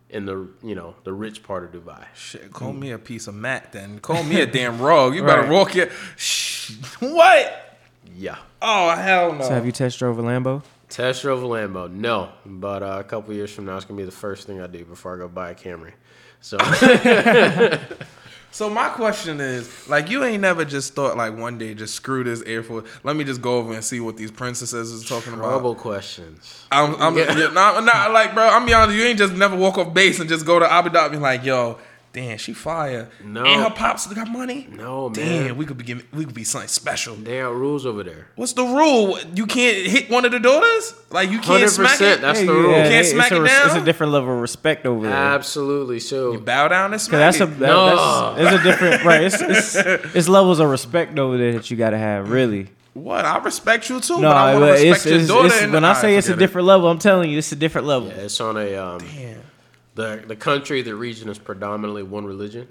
in 0.09 0.25
the 0.25 0.47
you 0.63 0.75
know 0.75 0.93
the 1.03 1.13
rich 1.13 1.41
part 1.43 1.63
of 1.63 1.71
Dubai. 1.71 2.05
Shit, 2.15 2.51
call 2.51 2.73
me 2.73 2.91
a 2.91 2.97
piece 2.99 3.27
of 3.27 3.35
mat 3.35 3.71
then. 3.71 3.99
Call 3.99 4.23
me 4.23 4.41
a 4.41 4.45
damn 4.45 4.81
rug. 4.81 5.13
You 5.15 5.23
better 5.23 5.41
Right. 5.43 5.51
walk 5.51 5.75
it. 5.75 5.91
Shh. 6.15 6.71
What? 6.99 7.70
Yeah. 8.15 8.37
Oh 8.61 8.89
hell 8.91 9.33
no. 9.33 9.43
So 9.43 9.49
have 9.49 9.65
you 9.65 9.71
test 9.71 9.99
drove 9.99 10.19
a 10.19 10.23
Lambo? 10.23 10.63
Test 10.89 11.21
drove 11.21 11.41
a 11.43 11.47
Lambo, 11.47 11.91
no, 11.91 12.29
but 12.45 12.83
uh, 12.83 12.97
a 12.99 13.03
couple 13.03 13.33
years 13.33 13.51
from 13.51 13.65
now, 13.65 13.77
it's 13.77 13.85
gonna 13.85 13.97
be 13.97 14.03
the 14.03 14.11
first 14.11 14.45
thing 14.45 14.61
I 14.61 14.67
do 14.67 14.83
before 14.83 15.15
I 15.15 15.19
go 15.19 15.27
buy 15.27 15.51
a 15.51 15.55
Camry. 15.55 15.93
So 16.41 16.57
So 18.53 18.69
my 18.69 18.89
question 18.89 19.39
is, 19.39 19.87
like, 19.87 20.09
you 20.09 20.25
ain't 20.25 20.41
never 20.41 20.65
just 20.65 20.93
thought 20.93 21.15
like 21.15 21.37
one 21.37 21.57
day 21.57 21.73
just 21.73 21.95
screw 21.95 22.25
this 22.25 22.41
Air 22.41 22.63
Force. 22.63 22.85
Let 23.01 23.15
me 23.15 23.23
just 23.23 23.41
go 23.41 23.57
over 23.57 23.73
and 23.73 23.83
see 23.83 24.01
what 24.01 24.17
these 24.17 24.29
princesses 24.29 24.91
is 24.91 25.07
talking 25.07 25.31
about. 25.31 25.45
trouble 25.45 25.73
questions. 25.73 26.65
I'm, 26.69 26.95
I'm 26.95 27.17
yeah. 27.17 27.49
not, 27.53 27.81
not 27.85 28.11
like, 28.11 28.33
bro. 28.33 28.45
I'm 28.45 28.65
be 28.65 28.73
honest. 28.73 28.97
You 28.97 29.05
ain't 29.05 29.17
just 29.17 29.33
never 29.33 29.55
walk 29.55 29.77
off 29.77 29.93
base 29.93 30.19
and 30.19 30.27
just 30.27 30.45
go 30.45 30.59
to 30.59 30.69
Abu 30.69 30.89
Dhabi 30.89 31.05
and 31.05 31.11
be 31.13 31.17
like, 31.19 31.45
yo, 31.45 31.77
damn, 32.13 32.37
she 32.37 32.53
fire. 32.53 33.09
No. 33.23 33.43
and 33.45 33.61
her 33.63 33.69
pops 33.69 34.07
got 34.07 34.27
money. 34.29 34.67
No, 34.71 35.09
man. 35.09 35.45
Damn, 35.47 35.57
we 35.57 35.65
could 35.65 35.77
be 35.77 35.83
giving, 35.83 36.05
we 36.13 36.25
could 36.25 36.33
be 36.33 36.43
something 36.43 36.67
special. 36.67 37.15
There 37.15 37.45
are 37.47 37.53
rules 37.53 37.85
over 37.85 38.03
there. 38.03 38.27
What's 38.35 38.53
the 38.53 38.63
rule? 38.63 39.17
You 39.33 39.45
can't 39.45 39.87
hit 39.87 40.09
one 40.09 40.25
of 40.25 40.31
the 40.31 40.39
daughters. 40.39 40.93
Like 41.09 41.29
you 41.29 41.39
can't 41.39 41.69
smack 41.69 41.99
100%, 41.99 42.13
it. 42.15 42.21
that's 42.21 42.39
the 42.41 42.47
rule. 42.53 42.71
yeah, 42.71 42.83
Can't 42.89 42.93
it's 43.05 43.11
smack 43.11 43.31
a 43.31 43.35
it 43.35 43.39
res- 43.39 43.51
It's 43.65 43.75
a 43.75 43.83
different 43.85 44.13
level 44.13 44.33
of 44.33 44.39
respect 44.41 44.85
over 44.85 45.05
there. 45.07 45.15
Absolutely. 45.15 45.99
So 45.99 46.33
you 46.33 46.39
Bow 46.39 46.67
down 46.67 46.85
and 46.85 46.93
Cause 46.93 47.03
smack 47.03 47.19
that's 47.19 47.39
a 47.39 47.43
it. 47.43 47.59
that, 47.59 47.67
No. 47.67 48.35
that's 48.35 48.53
it's 48.55 48.61
a 48.61 48.63
different 48.63 49.03
right. 49.05 49.21
It's, 49.23 49.41
it's 49.41 49.75
it's 50.15 50.27
levels 50.29 50.59
of 50.59 50.69
respect 50.69 51.17
over 51.19 51.37
there 51.37 51.53
that 51.53 51.69
you 51.71 51.77
gotta 51.77 51.97
have. 51.97 52.29
Really. 52.31 52.69
what? 52.93 53.23
I 53.25 53.37
respect 53.39 53.89
you 53.89 53.99
too, 54.01 54.15
No, 54.19 54.29
but 54.29 54.35
I 54.37 54.53
want 54.59 54.65
to 54.65 54.71
respect 54.89 55.05
it's, 55.05 55.05
your 55.05 55.27
daughter. 55.37 55.45
it's- 55.47 55.61
and- 55.63 55.73
when 55.73 55.83
I 55.85 55.89
Alright, 55.89 56.01
say 56.01 56.15
it's 56.17 56.27
a 56.27 56.31
forget 56.31 56.41
it. 56.43 56.45
different 56.47 56.67
level, 56.67 56.89
I'm 56.89 56.99
telling 56.99 57.29
you, 57.31 57.37
it's 57.37 57.51
a 57.51 57.55
different 57.55 57.87
level. 57.87 58.09
yeah, 58.09 58.15
it's 58.15 58.39
on 58.41 58.57
a 58.57 58.75
um, 58.75 58.99
Damn. 58.99 59.37
The 59.95 60.23
the 60.25 60.35
country, 60.35 60.81
the 60.81 60.95
region 60.95 61.29
is 61.29 61.37
predominantly 61.37 62.03
one 62.03 62.25
religion, 62.25 62.67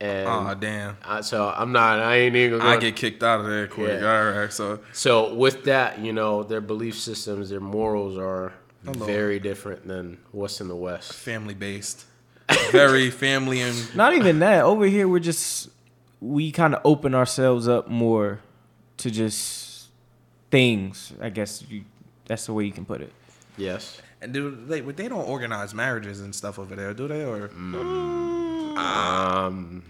and 0.00 0.28
Oh 0.28 0.54
damn. 0.58 0.96
I, 1.04 1.20
so 1.20 1.52
I'm 1.54 1.72
not. 1.72 2.00
I 2.00 2.16
ain't 2.16 2.36
even. 2.36 2.58
Gonna, 2.58 2.70
I 2.70 2.76
get 2.76 2.96
kicked 2.96 3.22
out 3.22 3.40
of 3.40 3.46
there 3.46 3.66
quick. 3.68 4.00
Yeah. 4.00 4.18
All 4.18 4.30
right, 4.32 4.52
so 4.52 4.80
So 4.92 5.34
with 5.34 5.64
that, 5.64 6.00
you 6.00 6.12
know, 6.12 6.42
their 6.42 6.60
belief 6.60 6.98
systems, 6.98 7.50
their 7.50 7.60
morals 7.60 8.18
are 8.18 8.52
very 8.82 9.38
different 9.40 9.86
than 9.86 10.18
what's 10.32 10.60
in 10.60 10.68
the 10.68 10.76
West. 10.76 11.12
family 11.12 11.54
based, 11.54 12.04
very 12.70 13.10
family 13.24 13.60
and 13.60 13.96
Not 13.96 14.14
even 14.14 14.38
that. 14.40 14.64
Over 14.64 14.86
here, 14.86 15.08
we're 15.08 15.18
just 15.18 15.70
we 16.20 16.50
kind 16.52 16.74
of 16.74 16.80
open 16.84 17.14
ourselves 17.14 17.68
up 17.68 17.88
more 17.88 18.40
to 18.98 19.10
just 19.10 19.88
things. 20.50 21.12
I 21.20 21.30
guess 21.30 21.64
you, 21.68 21.84
that's 22.26 22.46
the 22.46 22.52
way 22.52 22.64
you 22.64 22.72
can 22.72 22.84
put 22.84 23.00
it. 23.00 23.12
Yes. 23.56 24.00
And 24.22 24.32
do 24.32 24.56
they? 24.66 24.80
but 24.80 24.96
They 24.96 25.08
don't 25.08 25.28
organize 25.28 25.74
marriages 25.74 26.20
and 26.20 26.34
stuff 26.34 26.58
over 26.58 26.74
there, 26.76 26.94
do 26.94 27.06
they? 27.08 27.24
Or 27.24 27.50
Um, 28.78 29.82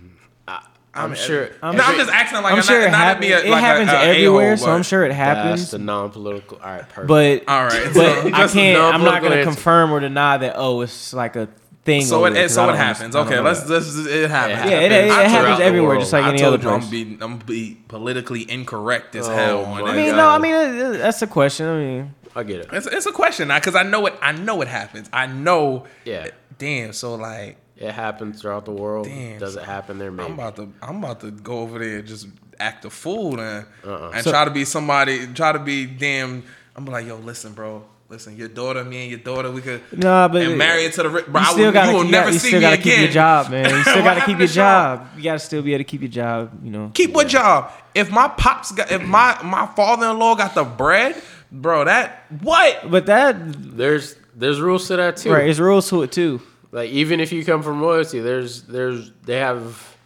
I, 0.48 0.62
I'm 0.94 1.10
mean, 1.10 1.18
sure. 1.20 1.48
no, 1.62 1.68
I'm 1.68 1.96
just 1.96 2.10
asking. 2.10 2.42
Like, 2.42 2.52
I'm 2.52 2.56
not, 2.58 2.64
sure 2.64 2.80
it, 2.82 2.90
not 2.90 2.94
happen- 2.94 3.20
be 3.20 3.32
a, 3.32 3.38
it 3.40 3.48
like 3.50 3.60
happens 3.62 3.90
a, 3.90 3.94
a 3.96 4.02
everywhere, 4.04 4.52
a-hole, 4.54 4.66
so 4.66 4.72
I'm 4.72 4.82
sure 4.82 5.04
it 5.04 5.08
That's 5.08 5.18
happens. 5.18 5.70
the 5.72 5.78
non-political. 5.78 6.58
All 6.58 6.64
right, 6.70 6.88
perfect. 6.88 7.08
But 7.08 7.48
All 7.48 7.64
right, 7.64 7.90
but 7.92 8.22
so 8.22 8.28
I 8.32 8.46
can't. 8.48 8.94
I'm 8.94 9.02
not 9.02 9.22
gonna 9.22 9.42
confirm 9.44 9.92
or 9.92 10.00
deny 10.00 10.36
that. 10.38 10.54
Oh, 10.56 10.80
it's 10.82 11.12
like 11.12 11.36
a 11.36 11.48
thing. 11.84 12.02
So 12.04 12.18
over 12.20 12.28
it, 12.28 12.30
there, 12.34 12.44
it 12.44 12.46
'cause 12.46 12.54
so 12.54 12.70
it 12.70 12.76
happens. 12.76 13.14
Okay, 13.16 13.30
don't 13.34 13.44
know 13.44 13.50
let's 13.50 13.62
that. 13.64 13.68
this 13.68 14.06
it 14.06 14.30
happens. 14.30 14.70
Yeah, 14.70 14.78
it- 14.80 14.92
it 14.92 15.10
I 15.10 15.22
happens 15.24 15.60
everywhere, 15.60 15.98
just 15.98 16.12
like 16.12 16.24
I 16.24 16.28
any 16.30 16.38
told 16.38 16.54
other 16.54 16.62
you 16.62 16.70
I'm 16.70 16.80
place. 16.80 16.90
be 16.90 17.18
I'm 17.20 17.38
be 17.38 17.78
politically 17.88 18.50
incorrect 18.50 19.14
as 19.16 19.28
Oh 19.28 19.32
hell 19.34 19.64
I 19.86 19.94
mean, 19.96 20.16
no. 20.16 20.28
I 20.28 20.38
mean, 20.38 20.92
that's 20.98 21.20
a 21.22 21.26
question. 21.26 21.66
I 21.66 21.78
mean, 21.78 22.14
I 22.36 22.42
get 22.44 22.60
it. 22.60 22.68
It's, 22.72 22.86
it's 22.86 23.06
a 23.06 23.12
question 23.12 23.48
now 23.48 23.58
because 23.58 23.74
I 23.74 23.82
know 23.82 24.06
it. 24.06 24.14
I 24.20 24.32
know 24.32 24.60
it 24.62 24.68
happens. 24.68 25.08
I 25.12 25.26
know. 25.26 25.86
Yeah. 26.04 26.28
Damn. 26.58 26.92
So 26.92 27.14
like, 27.16 27.56
It 27.76 27.92
happens 27.92 28.40
throughout 28.42 28.64
the 28.64 28.72
world. 28.72 29.06
Damn. 29.06 29.38
Does 29.40 29.56
it 29.56 29.62
happen 29.64 29.98
there? 29.98 30.10
Maybe. 30.12 30.28
I'm 30.28 30.34
about 30.34 30.56
to. 30.56 30.72
I'm 30.82 31.02
about 31.02 31.20
to 31.20 31.30
go 31.30 31.60
over 31.60 31.78
there 31.78 31.98
and 31.98 32.06
just 32.06 32.28
act 32.60 32.84
a 32.84 32.90
fool 32.90 33.40
and 33.40 33.66
Uh-uh. 33.84 34.10
and 34.14 34.22
So- 34.24 34.30
try 34.30 34.44
to 34.44 34.50
be 34.50 34.64
somebody. 34.64 35.26
Try 35.28 35.52
to 35.52 35.58
be 35.58 35.86
damn. 35.86 36.42
I'm 36.76 36.84
like, 36.84 37.06
yo, 37.06 37.16
listen, 37.16 37.52
bro. 37.52 37.84
Listen, 38.08 38.36
your 38.36 38.46
daughter, 38.46 38.84
me 38.84 39.00
and 39.02 39.10
your 39.10 39.18
daughter, 39.18 39.50
we 39.50 39.60
could 39.60 39.80
Nah, 39.92 40.28
but 40.28 40.40
and 40.42 40.56
marry 40.56 40.84
it 40.84 40.92
to 40.92 41.02
the. 41.02 41.08
ri- 41.08 41.22
Bro, 41.26 41.40
you 41.40 41.46
I 41.48 41.50
still 41.50 41.64
will, 41.66 41.72
gotta, 41.72 41.90
you 41.90 41.96
will 41.96 42.04
you 42.04 42.10
never 42.12 42.30
you 42.30 42.38
see 42.38 42.48
still 42.48 42.60
me 42.60 42.60
gotta 42.60 42.74
again. 42.80 42.92
keep 42.94 43.00
your 43.02 43.10
job, 43.12 43.50
man. 43.50 43.68
You 43.74 43.82
still 43.82 44.02
gotta 44.04 44.20
keep 44.24 44.38
your 44.38 44.46
Sean? 44.46 44.54
job. 44.98 45.08
You 45.16 45.22
gotta 45.24 45.38
still 45.40 45.62
be 45.62 45.72
able 45.74 45.80
to 45.80 45.84
keep 45.90 46.02
your 46.02 46.10
job. 46.10 46.52
You 46.64 46.70
know. 46.70 46.90
Keep 46.94 47.14
what 47.14 47.26
job? 47.26 47.72
If 47.96 48.12
my 48.12 48.28
pops 48.28 48.70
got, 48.70 48.92
if 48.92 49.02
my 49.02 49.36
my 49.42 49.66
father 49.74 50.06
in 50.10 50.18
law 50.20 50.36
got 50.36 50.54
the 50.54 50.62
bread, 50.62 51.20
bro, 51.50 51.84
that 51.84 52.24
what? 52.40 52.90
But 52.90 53.06
that 53.06 53.36
There's 53.76 54.16
there's 54.34 54.60
rules 54.60 54.86
to 54.88 54.96
that 54.96 55.16
too. 55.16 55.32
right, 55.32 55.48
it's 55.48 55.58
rules 55.58 55.88
to 55.90 56.02
it 56.02 56.12
too. 56.12 56.42
Like 56.72 56.90
even 56.90 57.20
if 57.20 57.32
you 57.32 57.44
come 57.44 57.62
from 57.62 57.80
royalty, 57.80 58.20
there's 58.20 58.62
there's 58.62 59.12
they 59.24 59.38
have. 59.38 59.96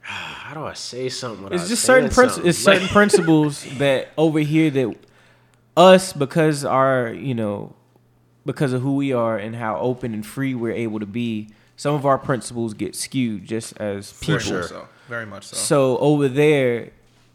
How 0.00 0.54
do 0.54 0.64
I 0.64 0.74
say 0.74 1.08
something? 1.08 1.44
It's 1.44 1.52
without 1.52 1.68
just 1.68 1.82
saying 1.84 2.10
certain 2.10 2.14
principles. 2.14 2.34
something? 2.34 2.48
it's 2.48 2.58
certain 2.58 2.88
principles 2.88 3.64
that 3.78 4.08
over 4.18 4.40
here 4.40 4.70
that 4.70 4.96
us 5.76 6.12
because 6.12 6.64
our 6.64 7.12
you 7.12 7.34
know 7.34 7.74
because 8.44 8.72
of 8.72 8.82
who 8.82 8.96
we 8.96 9.12
are 9.12 9.38
and 9.38 9.54
how 9.54 9.78
open 9.78 10.12
and 10.14 10.26
free 10.26 10.54
we're 10.54 10.72
able 10.72 11.00
to 11.00 11.06
be. 11.06 11.48
Some 11.76 11.94
of 11.94 12.04
our 12.04 12.18
principles 12.18 12.74
get 12.74 12.94
skewed 12.94 13.46
just 13.46 13.76
as 13.78 14.12
people. 14.14 14.38
Very 14.38 14.44
sure. 14.44 14.62
so. 14.64 14.88
Very 15.08 15.26
much 15.26 15.44
so. 15.44 15.56
So 15.56 15.98
over 15.98 16.28
there, 16.28 16.90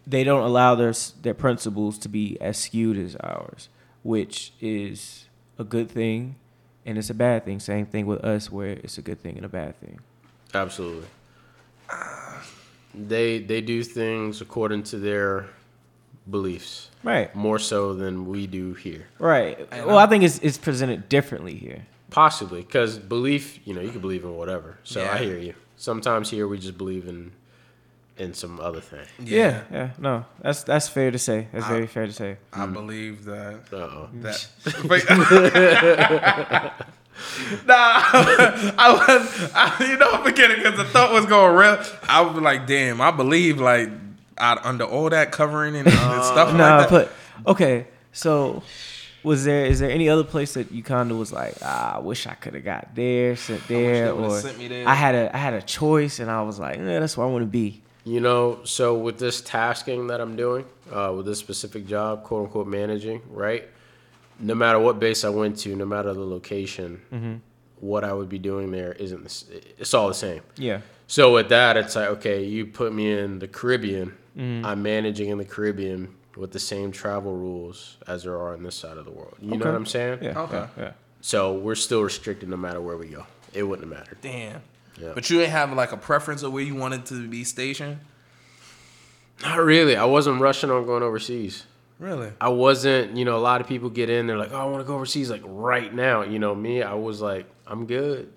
they 0.07 0.23
don't 0.23 0.43
allow 0.43 0.75
their 0.75 0.93
their 1.21 1.33
principles 1.33 1.97
to 1.99 2.09
be 2.09 2.37
as 2.41 2.57
skewed 2.57 2.97
as 2.97 3.15
ours, 3.17 3.69
which 4.03 4.53
is 4.61 5.25
a 5.57 5.63
good 5.63 5.89
thing, 5.89 6.35
and 6.85 6.97
it's 6.97 7.09
a 7.09 7.13
bad 7.13 7.45
thing. 7.45 7.59
Same 7.59 7.85
thing 7.85 8.05
with 8.05 8.23
us, 8.23 8.51
where 8.51 8.71
it's 8.83 8.97
a 8.97 9.01
good 9.01 9.19
thing 9.21 9.35
and 9.37 9.45
a 9.45 9.49
bad 9.49 9.79
thing. 9.79 9.99
Absolutely. 10.53 11.07
They 12.93 13.39
they 13.39 13.61
do 13.61 13.83
things 13.83 14.41
according 14.41 14.83
to 14.83 14.97
their 14.97 15.47
beliefs 16.29 16.89
Right, 17.03 17.33
more 17.35 17.59
so 17.59 17.93
than 17.93 18.25
we 18.27 18.47
do 18.47 18.73
here. 18.73 19.05
right. 19.19 19.69
Well, 19.85 19.97
I 19.97 20.05
think 20.07 20.23
it's 20.23 20.39
it's 20.39 20.57
presented 20.57 21.09
differently 21.09 21.55
here. 21.55 21.85
Possibly 22.09 22.61
because 22.61 22.97
belief, 22.97 23.59
you 23.67 23.73
know, 23.73 23.81
you 23.81 23.89
can 23.91 23.99
believe 23.99 24.23
in 24.23 24.35
whatever. 24.35 24.77
So 24.83 25.01
Yeah. 25.03 25.11
I 25.13 25.17
hear 25.17 25.37
you. 25.37 25.53
Sometimes 25.77 26.29
here 26.29 26.47
we 26.47 26.57
just 26.57 26.77
believe 26.77 27.07
in 27.07 27.31
in 28.17 28.33
some 28.33 28.59
other 28.59 28.81
thing. 28.81 29.05
Yeah, 29.19 29.61
yeah. 29.71 29.89
No, 29.99 30.25
that's 30.41 30.63
that's 30.63 30.87
fair 30.87 31.11
to 31.11 31.19
say. 31.19 31.47
That's 31.51 31.67
very 31.67 31.87
fair 31.87 32.05
to 32.07 32.13
say. 32.13 32.37
I 32.53 32.65
believe 32.65 33.25
that 33.25 33.61
Uh 33.73 33.77
oh. 33.77 34.09
that. 34.21 34.47
nah, 37.65 37.75
I 38.77 39.05
was. 39.07 39.51
I, 39.53 39.87
you 39.89 39.97
know, 39.97 40.11
I'm 40.11 40.23
forgetting 40.23 40.57
because 40.57 40.77
the 40.77 40.85
thought 40.85 41.11
was 41.11 41.25
going 41.25 41.55
real. 41.55 41.81
I 42.07 42.21
was 42.21 42.41
like, 42.41 42.67
damn, 42.67 43.01
I 43.01 43.11
believe 43.11 43.59
like 43.59 43.89
out 44.37 44.65
under 44.65 44.83
all 44.83 45.09
that 45.09 45.31
covering 45.31 45.75
and, 45.75 45.87
and 45.87 46.23
stuff 46.23 46.53
No, 46.53 46.57
like 46.57 46.89
that. 46.89 46.91
but 46.91 47.11
okay. 47.51 47.87
So, 48.11 48.63
was 49.23 49.45
there 49.45 49.65
is 49.65 49.79
there 49.79 49.91
any 49.91 50.09
other 50.09 50.23
place 50.23 50.53
that 50.55 50.71
you 50.71 50.83
kind 50.83 51.11
of 51.11 51.17
was 51.17 51.31
like, 51.31 51.55
ah, 51.61 51.95
I 51.95 51.99
wish 51.99 52.27
I 52.27 52.33
could 52.33 52.53
have 52.53 52.63
got 52.63 52.95
there, 52.95 53.35
sent 53.35 53.67
there, 53.67 54.05
they 54.05 54.11
or 54.11 54.39
sent 54.39 54.57
me 54.57 54.67
there. 54.67 54.87
I 54.87 54.93
had 54.93 55.15
a 55.15 55.35
I 55.35 55.39
had 55.39 55.53
a 55.53 55.61
choice 55.61 56.19
and 56.19 56.29
I 56.29 56.41
was 56.43 56.59
like, 56.59 56.77
yeah, 56.77 56.99
that's 56.99 57.17
where 57.17 57.27
I 57.27 57.29
want 57.29 57.43
to 57.43 57.47
be. 57.47 57.81
You 58.05 58.19
know, 58.21 58.59
so 58.65 58.95
with 58.95 59.17
this 59.17 59.41
tasking 59.41 60.07
that 60.07 60.21
I'm 60.21 60.35
doing, 60.35 60.63
uh, 60.91 61.11
with 61.17 61.25
this 61.25 61.39
specific 61.39 61.87
job, 61.87 62.23
quote 62.23 62.43
unquote 62.45 62.67
managing, 62.67 63.21
right? 63.29 63.67
No 64.39 64.53
matter 64.53 64.77
what 64.79 64.99
base 64.99 65.23
I 65.23 65.29
went 65.29 65.57
to, 65.59 65.75
no 65.75 65.85
matter 65.85 66.13
the 66.13 66.19
location, 66.25 67.01
Mm-hmm. 67.11 67.35
what 67.79 68.03
I 68.03 68.13
would 68.13 68.29
be 68.29 68.37
doing 68.37 68.71
there 68.71 68.93
isn't. 68.93 69.23
The, 69.23 69.61
it's 69.79 69.93
all 69.93 70.07
the 70.07 70.13
same. 70.13 70.41
Yeah. 70.57 70.81
So 71.07 71.33
with 71.33 71.49
that, 71.49 71.77
it's 71.77 71.95
like 71.95 72.09
okay, 72.09 72.43
you 72.43 72.65
put 72.67 72.93
me 72.93 73.11
in 73.11 73.39
the 73.39 73.47
Caribbean. 73.47 74.13
Mm-hmm. 74.37 74.65
I'm 74.65 74.83
managing 74.83 75.29
in 75.29 75.37
the 75.39 75.45
Caribbean 75.45 76.13
with 76.35 76.51
the 76.51 76.59
same 76.59 76.91
travel 76.91 77.33
rules 77.35 77.97
as 78.07 78.23
there 78.23 78.33
are 78.35 78.53
on 78.53 78.61
this 78.63 78.75
side 78.75 78.97
of 78.97 79.05
the 79.05 79.11
world. 79.11 79.35
You 79.41 79.51
know 79.57 79.65
what 79.65 79.73
I'm 79.75 79.85
saying? 79.85 80.19
Yeah. 80.21 80.39
Okay. 80.41 80.55
Yeah. 80.57 80.67
yeah. 80.77 80.91
So 81.21 81.53
we're 81.53 81.75
still 81.75 82.03
restricted 82.03 82.49
no 82.49 82.57
matter 82.57 82.81
where 82.81 82.97
we 82.97 83.07
go. 83.07 83.25
It 83.53 83.63
wouldn't 83.63 83.89
have 83.89 83.97
mattered. 83.99 84.17
Damn. 84.21 84.61
Yeah. 84.99 85.11
But 85.13 85.29
you 85.29 85.39
didn't 85.39 85.51
have 85.51 85.73
like 85.73 85.91
a 85.91 85.97
preference 85.97 86.43
of 86.43 86.53
where 86.53 86.63
you 86.63 86.75
wanted 86.75 87.05
to 87.07 87.27
be 87.27 87.43
stationed. 87.43 87.99
Not 89.41 89.59
really. 89.59 89.95
I 89.95 90.05
wasn't 90.05 90.41
rushing 90.41 90.71
on 90.71 90.85
going 90.85 91.03
overseas. 91.03 91.65
Really? 91.99 92.31
I 92.41 92.49
wasn't, 92.49 93.15
you 93.15 93.23
know, 93.23 93.37
a 93.37 93.39
lot 93.39 93.61
of 93.61 93.67
people 93.67 93.89
get 93.89 94.09
in, 94.09 94.27
they're 94.27 94.37
like, 94.37 94.51
oh, 94.51 94.57
I 94.57 94.65
want 94.65 94.83
to 94.83 94.87
go 94.87 94.95
overseas 94.95 95.29
like 95.29 95.43
right 95.45 95.93
now. 95.93 96.23
You 96.23 96.39
know, 96.39 96.53
me, 96.53 96.83
I 96.83 96.93
was 96.93 97.21
like, 97.21 97.45
I'm 97.67 97.85
good. 97.85 98.31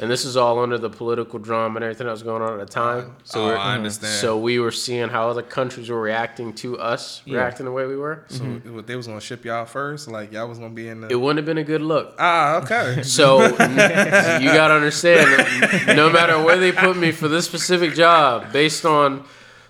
And 0.00 0.10
this 0.10 0.24
is 0.24 0.36
all 0.36 0.58
under 0.60 0.78
the 0.78 0.90
political 0.90 1.38
drama 1.38 1.76
and 1.76 1.84
everything 1.84 2.06
that 2.06 2.12
was 2.12 2.22
going 2.22 2.42
on 2.42 2.58
at 2.60 2.66
the 2.66 2.72
time. 2.72 3.16
So, 3.24 3.42
oh, 3.42 3.46
we're- 3.48 3.58
I 3.58 3.74
understand. 3.76 4.14
so 4.14 4.36
we 4.38 4.58
were 4.58 4.70
seeing 4.70 5.08
how 5.08 5.28
other 5.28 5.42
countries 5.42 5.88
were 5.90 6.00
reacting 6.00 6.52
to 6.54 6.78
us, 6.78 7.22
Yeah. 7.24 7.38
reacting 7.38 7.66
the 7.66 7.72
way 7.72 7.86
we 7.86 7.96
were. 7.96 8.24
So 8.28 8.44
what, 8.44 8.86
they 8.86 8.96
was 8.96 9.06
gonna 9.06 9.20
ship 9.20 9.44
y'all 9.44 9.64
first, 9.64 10.08
like 10.08 10.32
y'all 10.32 10.48
was 10.48 10.58
gonna 10.58 10.70
be 10.74 10.88
in 10.88 11.00
the. 11.02 11.08
It 11.08 11.20
wouldn't 11.20 11.38
have 11.38 11.46
been 11.46 11.58
a 11.58 11.64
good 11.64 11.82
look. 11.82 12.14
ah, 12.18 12.56
okay. 12.62 13.02
So 13.04 13.42
you 13.42 13.56
got 13.56 14.68
to 14.68 14.74
understand, 14.74 15.96
no 15.96 16.10
matter 16.10 16.40
where 16.42 16.56
they 16.58 16.72
put 16.72 16.96
me 16.96 17.12
for 17.12 17.28
this 17.28 17.44
specific 17.44 17.94
job, 17.94 18.52
based 18.52 18.84
on 18.84 19.24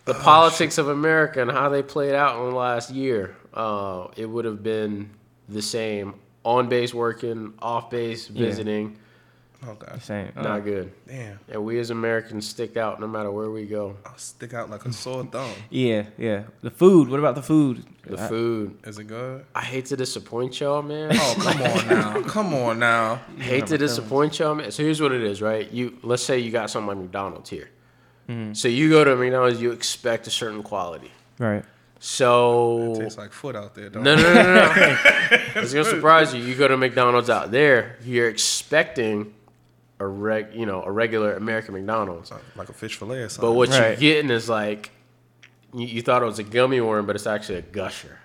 the 0.04 0.14
politics 0.14 0.78
of 0.78 0.88
America 0.88 1.40
and 1.40 1.50
how 1.50 1.68
they 1.68 1.82
played 1.82 2.14
out 2.14 2.38
in 2.42 2.50
the 2.50 2.56
last 2.56 2.90
year, 2.90 3.36
uh, 3.54 4.06
it 4.16 4.26
would 4.26 4.44
have 4.44 4.62
been 4.62 5.10
the 5.48 5.62
same 5.62 6.14
on 6.44 6.68
base 6.68 6.92
working, 6.92 7.52
off 7.60 7.88
base 7.90 8.26
visiting. 8.26 8.96
Okay. 9.66 9.98
Same. 10.00 10.32
Uh, 10.36 10.42
Not 10.42 10.64
good. 10.64 10.92
Damn. 11.06 11.38
And 11.48 11.64
we 11.64 11.78
as 11.78 11.90
Americans 11.90 12.48
stick 12.48 12.76
out 12.76 13.00
no 13.00 13.06
matter 13.06 13.30
where 13.30 13.50
we 13.50 13.64
go. 13.64 13.96
I'll 14.04 14.16
stick 14.18 14.54
out 14.54 14.70
like 14.70 14.84
a 14.84 14.92
sore 14.92 15.24
thumb. 15.32 15.52
Yeah, 15.70 16.06
yeah. 16.18 16.44
The 16.62 16.70
food. 16.70 17.08
What 17.08 17.20
about 17.20 17.36
the 17.36 17.42
food? 17.42 17.84
The 18.04 18.20
I- 18.20 18.28
food. 18.28 18.76
Is 18.84 18.98
it 18.98 19.04
good? 19.04 19.44
I 19.54 19.60
hate 19.62 19.86
to 19.86 19.96
disappoint 19.96 20.58
y'all, 20.60 20.82
man. 20.82 21.10
Oh, 21.14 21.34
come 21.40 21.62
on 21.62 21.88
now. 21.88 22.22
Come 22.28 22.54
on 22.54 22.78
now. 22.80 23.20
hate 23.38 23.66
to 23.68 23.78
disappoint 23.78 24.38
y'all, 24.38 24.54
man. 24.56 24.70
So 24.72 24.82
here's 24.82 25.00
what 25.00 25.12
it 25.12 25.22
is, 25.22 25.40
right? 25.40 25.70
You 25.70 25.96
let's 26.02 26.22
say 26.24 26.38
you 26.40 26.50
got 26.50 26.68
something 26.70 26.88
like 26.88 26.98
McDonald's 26.98 27.50
here. 27.50 27.68
So 28.54 28.66
you 28.68 28.88
go 28.88 29.04
to 29.04 29.14
McDonald's, 29.14 29.60
you 29.60 29.72
expect 29.72 30.26
a 30.26 30.30
certain 30.30 30.62
quality. 30.62 31.10
Right. 31.38 31.64
So 31.98 32.94
it 32.94 33.00
Tastes 33.00 33.18
like 33.18 33.30
foot 33.30 33.54
out 33.54 33.74
there, 33.74 33.90
don't 33.90 34.02
no, 34.02 34.16
no, 34.16 34.22
no, 34.22 34.42
no, 34.42 34.54
no. 34.54 34.96
it's 35.56 35.72
gonna 35.74 35.84
surprise 35.84 36.32
you. 36.34 36.42
You 36.42 36.54
go 36.54 36.66
to 36.66 36.76
McDonald's 36.78 37.28
out 37.30 37.50
there, 37.52 37.96
you're 38.02 38.28
expecting 38.30 39.34
a 40.02 40.08
reg, 40.08 40.48
you 40.54 40.66
know, 40.66 40.82
a 40.82 40.90
regular 40.90 41.34
American 41.34 41.74
McDonald's. 41.74 42.32
Like 42.56 42.68
a 42.68 42.72
fish 42.72 42.96
fillet 42.96 43.18
or 43.22 43.28
something. 43.28 43.50
But 43.50 43.54
what 43.54 43.68
you're 43.70 43.96
getting 43.96 44.30
is 44.30 44.48
like, 44.48 44.90
you, 45.74 45.86
you 45.86 46.02
thought 46.02 46.22
it 46.22 46.26
was 46.26 46.38
a 46.38 46.42
gummy 46.44 46.80
worm, 46.80 47.06
but 47.06 47.16
it's 47.16 47.26
actually 47.26 47.58
a 47.58 47.62
gusher. 47.62 48.18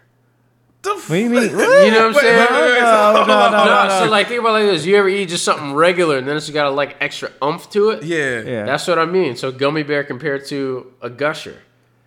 the 0.82 0.90
What 0.94 1.08
do 1.08 1.16
you 1.16 1.30
mean? 1.30 1.42
You 1.50 1.56
know 1.56 1.60
what 1.64 1.66
I'm 2.08 2.14
Wait, 2.14 2.22
saying? 2.22 2.40
wait, 2.40 2.52
wait, 2.52 2.72
wait. 2.74 2.80
No, 2.82 3.14
no, 3.14 3.26
no, 3.26 3.52
No, 3.52 3.88
no, 3.88 4.00
so 4.06 4.10
like 4.12 4.28
think 4.28 4.40
about 4.42 4.54
like 4.54 4.66
this: 4.66 4.86
you 4.86 4.96
ever 4.98 5.08
eat 5.10 5.30
just 5.30 5.44
something 5.46 5.74
regular, 5.74 6.18
and 6.18 6.28
then 6.28 6.36
it's 6.38 6.50
got 6.50 6.68
a 6.68 6.70
like 6.72 6.98
extra 7.02 7.32
umph 7.42 7.70
to 7.72 7.90
it. 7.92 8.04
Yeah. 8.04 8.42
Yeah. 8.42 8.66
That's 8.66 8.88
what 8.88 9.00
I 9.00 9.06
mean. 9.06 9.36
So 9.36 9.52
gummy 9.52 9.84
bear 9.84 10.04
compared 10.04 10.46
to 10.48 10.92
a 11.02 11.10
gusher, 11.10 11.58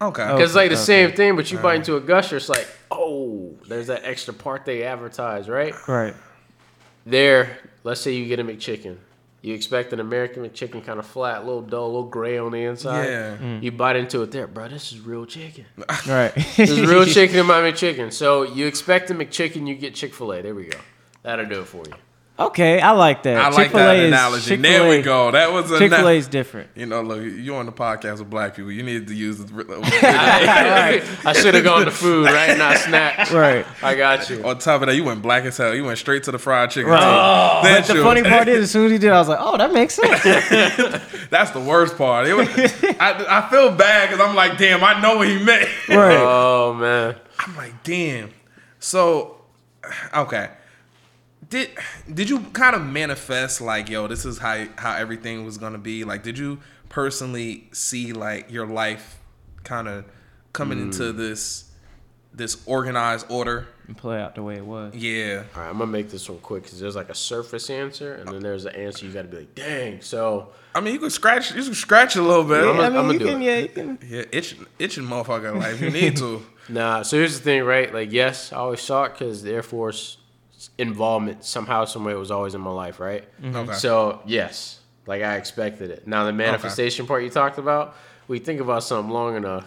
Okay. 0.02 0.24
Because 0.26 0.50
it's 0.50 0.54
like 0.54 0.70
the 0.70 0.76
Okay. 0.76 0.84
same 0.84 1.12
thing, 1.12 1.36
but 1.36 1.50
you 1.52 1.58
bite 1.58 1.76
into 1.76 1.96
a 1.96 2.00
gusher, 2.00 2.36
it's 2.38 2.48
like, 2.48 2.66
oh, 2.90 3.54
there's 3.68 3.86
that 3.88 4.04
extra 4.04 4.32
part 4.34 4.64
they 4.64 4.82
advertise, 4.84 5.48
right? 5.48 5.74
Right. 5.88 6.14
There, 7.06 7.58
let's 7.84 8.00
say 8.00 8.12
you 8.14 8.26
get 8.26 8.38
a 8.40 8.44
McChicken. 8.44 8.96
You 9.42 9.54
expect 9.54 9.92
an 9.94 10.00
American 10.00 10.52
chicken 10.52 10.82
kind 10.82 10.98
of 10.98 11.06
flat, 11.06 11.42
a 11.42 11.44
little 11.44 11.62
dull, 11.62 11.84
a 11.84 11.86
little 11.86 12.02
gray 12.04 12.36
on 12.36 12.52
the 12.52 12.62
inside. 12.62 13.06
Yeah. 13.06 13.36
Mm. 13.38 13.62
You 13.62 13.72
bite 13.72 13.96
into 13.96 14.22
it 14.22 14.30
there, 14.32 14.46
bro. 14.46 14.68
This 14.68 14.92
is 14.92 15.00
real 15.00 15.24
chicken. 15.24 15.64
Right. 16.06 16.34
This 16.56 16.70
is 16.70 16.80
real 16.80 17.04
chicken 17.16 17.38
in 17.38 17.46
my 17.46 17.60
McChicken. 17.60 18.12
So 18.12 18.42
you 18.42 18.66
expect 18.66 19.10
a 19.10 19.14
McChicken, 19.14 19.66
you 19.66 19.74
get 19.74 19.94
Chick 19.94 20.14
Fil 20.14 20.32
A. 20.32 20.42
There 20.42 20.54
we 20.54 20.64
go. 20.64 20.78
That'll 21.22 21.46
do 21.46 21.60
it 21.60 21.66
for 21.66 21.84
you. 21.86 21.94
Okay, 22.40 22.80
I 22.80 22.92
like 22.92 23.22
that. 23.24 23.36
I 23.36 23.48
like 23.50 23.64
Chick-fil-A 23.66 23.82
that 23.84 23.96
is- 23.98 24.06
analogy. 24.08 24.56
There 24.56 24.88
we 24.88 25.02
go. 25.02 25.30
That 25.30 25.52
was 25.52 25.70
a 25.70 25.78
Chick 25.78 25.92
Fil 25.92 26.08
A 26.08 26.12
is 26.16 26.26
different. 26.26 26.70
You 26.74 26.86
know, 26.86 27.02
look, 27.02 27.22
you 27.22 27.54
on 27.56 27.66
the 27.66 27.72
podcast 27.72 28.18
with 28.20 28.30
black 28.30 28.56
people. 28.56 28.72
You 28.72 28.82
need 28.82 29.06
to 29.08 29.14
use 29.14 29.36
the 29.36 29.44
I 31.26 31.32
should 31.34 31.54
have 31.54 31.64
gone 31.64 31.84
to 31.84 31.90
food, 31.90 32.26
right? 32.26 32.56
Not 32.56 32.78
snacks. 32.78 33.30
Right. 33.30 33.66
I 33.82 33.94
got 33.94 34.30
you. 34.30 34.42
On 34.44 34.58
top 34.58 34.80
of 34.80 34.88
that, 34.88 34.94
you 34.96 35.04
went 35.04 35.20
black 35.22 35.44
as 35.44 35.56
hell. 35.58 35.74
You 35.74 35.84
went 35.84 35.98
straight 35.98 36.22
to 36.24 36.32
the 36.32 36.38
fried 36.38 36.70
chicken. 36.70 36.90
Right. 36.90 37.60
too. 37.62 37.68
Then 37.68 37.80
But 37.82 37.86
the 37.88 37.94
you- 37.96 38.02
funny 38.02 38.22
part 38.22 38.48
is, 38.48 38.62
as 38.64 38.70
soon 38.70 38.86
as 38.86 38.92
he 38.92 38.98
did, 38.98 39.10
I 39.12 39.18
was 39.18 39.28
like, 39.28 39.38
"Oh, 39.40 39.56
that 39.58 39.72
makes 39.72 39.94
sense." 39.94 40.22
that's 41.30 41.50
the 41.50 41.60
worst 41.60 41.96
part. 41.98 42.26
It 42.26 42.34
was, 42.34 42.48
I, 42.98 43.24
I 43.28 43.50
feel 43.50 43.70
bad 43.72 44.08
because 44.10 44.26
I'm 44.26 44.34
like, 44.34 44.56
damn, 44.58 44.82
I 44.82 45.00
know 45.00 45.18
what 45.18 45.28
he 45.28 45.42
meant. 45.42 45.68
right. 45.88 46.16
Oh 46.18 46.74
man. 46.74 47.16
I'm 47.38 47.56
like, 47.56 47.82
damn. 47.82 48.30
So, 48.78 49.36
okay. 50.14 50.48
Did 51.48 51.70
did 52.12 52.28
you 52.30 52.40
kind 52.52 52.76
of 52.76 52.82
manifest 52.82 53.60
like, 53.60 53.88
yo, 53.88 54.06
this 54.06 54.24
is 54.24 54.38
how 54.38 54.66
how 54.76 54.94
everything 54.96 55.44
was 55.44 55.58
gonna 55.58 55.78
be? 55.78 56.04
Like, 56.04 56.22
did 56.22 56.38
you 56.38 56.60
personally 56.88 57.68
see 57.72 58.12
like 58.12 58.50
your 58.50 58.66
life 58.66 59.18
kind 59.64 59.88
of 59.88 60.04
coming 60.52 60.78
Mm. 60.78 60.82
into 60.82 61.12
this 61.12 61.64
this 62.32 62.62
organized 62.66 63.26
order? 63.28 63.66
And 63.88 63.96
play 63.96 64.20
out 64.20 64.36
the 64.36 64.42
way 64.44 64.54
it 64.56 64.64
was. 64.64 64.94
Yeah. 64.94 65.42
All 65.56 65.62
right, 65.62 65.68
I'm 65.68 65.78
gonna 65.78 65.90
make 65.90 66.10
this 66.10 66.28
one 66.28 66.38
quick 66.38 66.62
because 66.62 66.78
there's 66.78 66.94
like 66.94 67.08
a 67.08 67.14
surface 67.14 67.68
answer, 67.70 68.14
and 68.14 68.28
then 68.28 68.40
there's 68.40 68.64
an 68.66 68.76
answer 68.76 69.04
you 69.06 69.12
got 69.12 69.22
to 69.22 69.28
be 69.28 69.38
like, 69.38 69.54
dang. 69.56 70.00
So 70.02 70.50
I 70.74 70.80
mean, 70.80 70.92
you 70.94 71.00
can 71.00 71.10
scratch 71.10 71.52
you 71.54 71.64
can 71.64 71.74
scratch 71.74 72.14
a 72.14 72.22
little 72.22 72.44
bit. 72.44 72.62
I'm 72.62 72.78
I 72.78 72.86
a- 72.86 72.90
mean, 72.90 72.98
I'ma 73.00 73.12
you 73.14 73.18
do 73.18 73.26
can, 73.26 73.42
it. 73.42 73.44
yeah, 73.46 73.56
you 73.58 73.68
can. 73.68 73.98
Yeah, 74.06 74.22
itching, 74.30 74.66
itching 74.78 75.04
motherfucker 75.04 75.58
life. 75.58 75.80
You 75.80 75.90
need 75.90 76.16
to. 76.18 76.44
nah. 76.68 77.02
So 77.02 77.16
here's 77.16 77.36
the 77.38 77.42
thing, 77.42 77.64
right? 77.64 77.92
Like, 77.92 78.12
yes, 78.12 78.52
I 78.52 78.56
always 78.58 78.80
saw 78.80 79.04
it 79.04 79.14
because 79.14 79.42
the 79.42 79.52
Air 79.52 79.64
Force 79.64 80.18
involvement 80.78 81.44
somehow, 81.44 81.84
some 81.84 82.04
way 82.04 82.14
was 82.14 82.30
always 82.30 82.54
in 82.54 82.60
my 82.60 82.70
life, 82.70 83.00
right? 83.00 83.24
Mm-hmm. 83.42 83.56
Okay. 83.56 83.72
So 83.74 84.20
yes, 84.26 84.80
like 85.06 85.22
I 85.22 85.36
expected 85.36 85.90
it. 85.90 86.06
Now 86.06 86.24
the 86.24 86.32
manifestation 86.32 87.06
part 87.06 87.22
you 87.22 87.30
talked 87.30 87.58
about, 87.58 87.96
we 88.28 88.38
think 88.38 88.60
about 88.60 88.82
something 88.84 89.12
long 89.12 89.36
enough, 89.36 89.66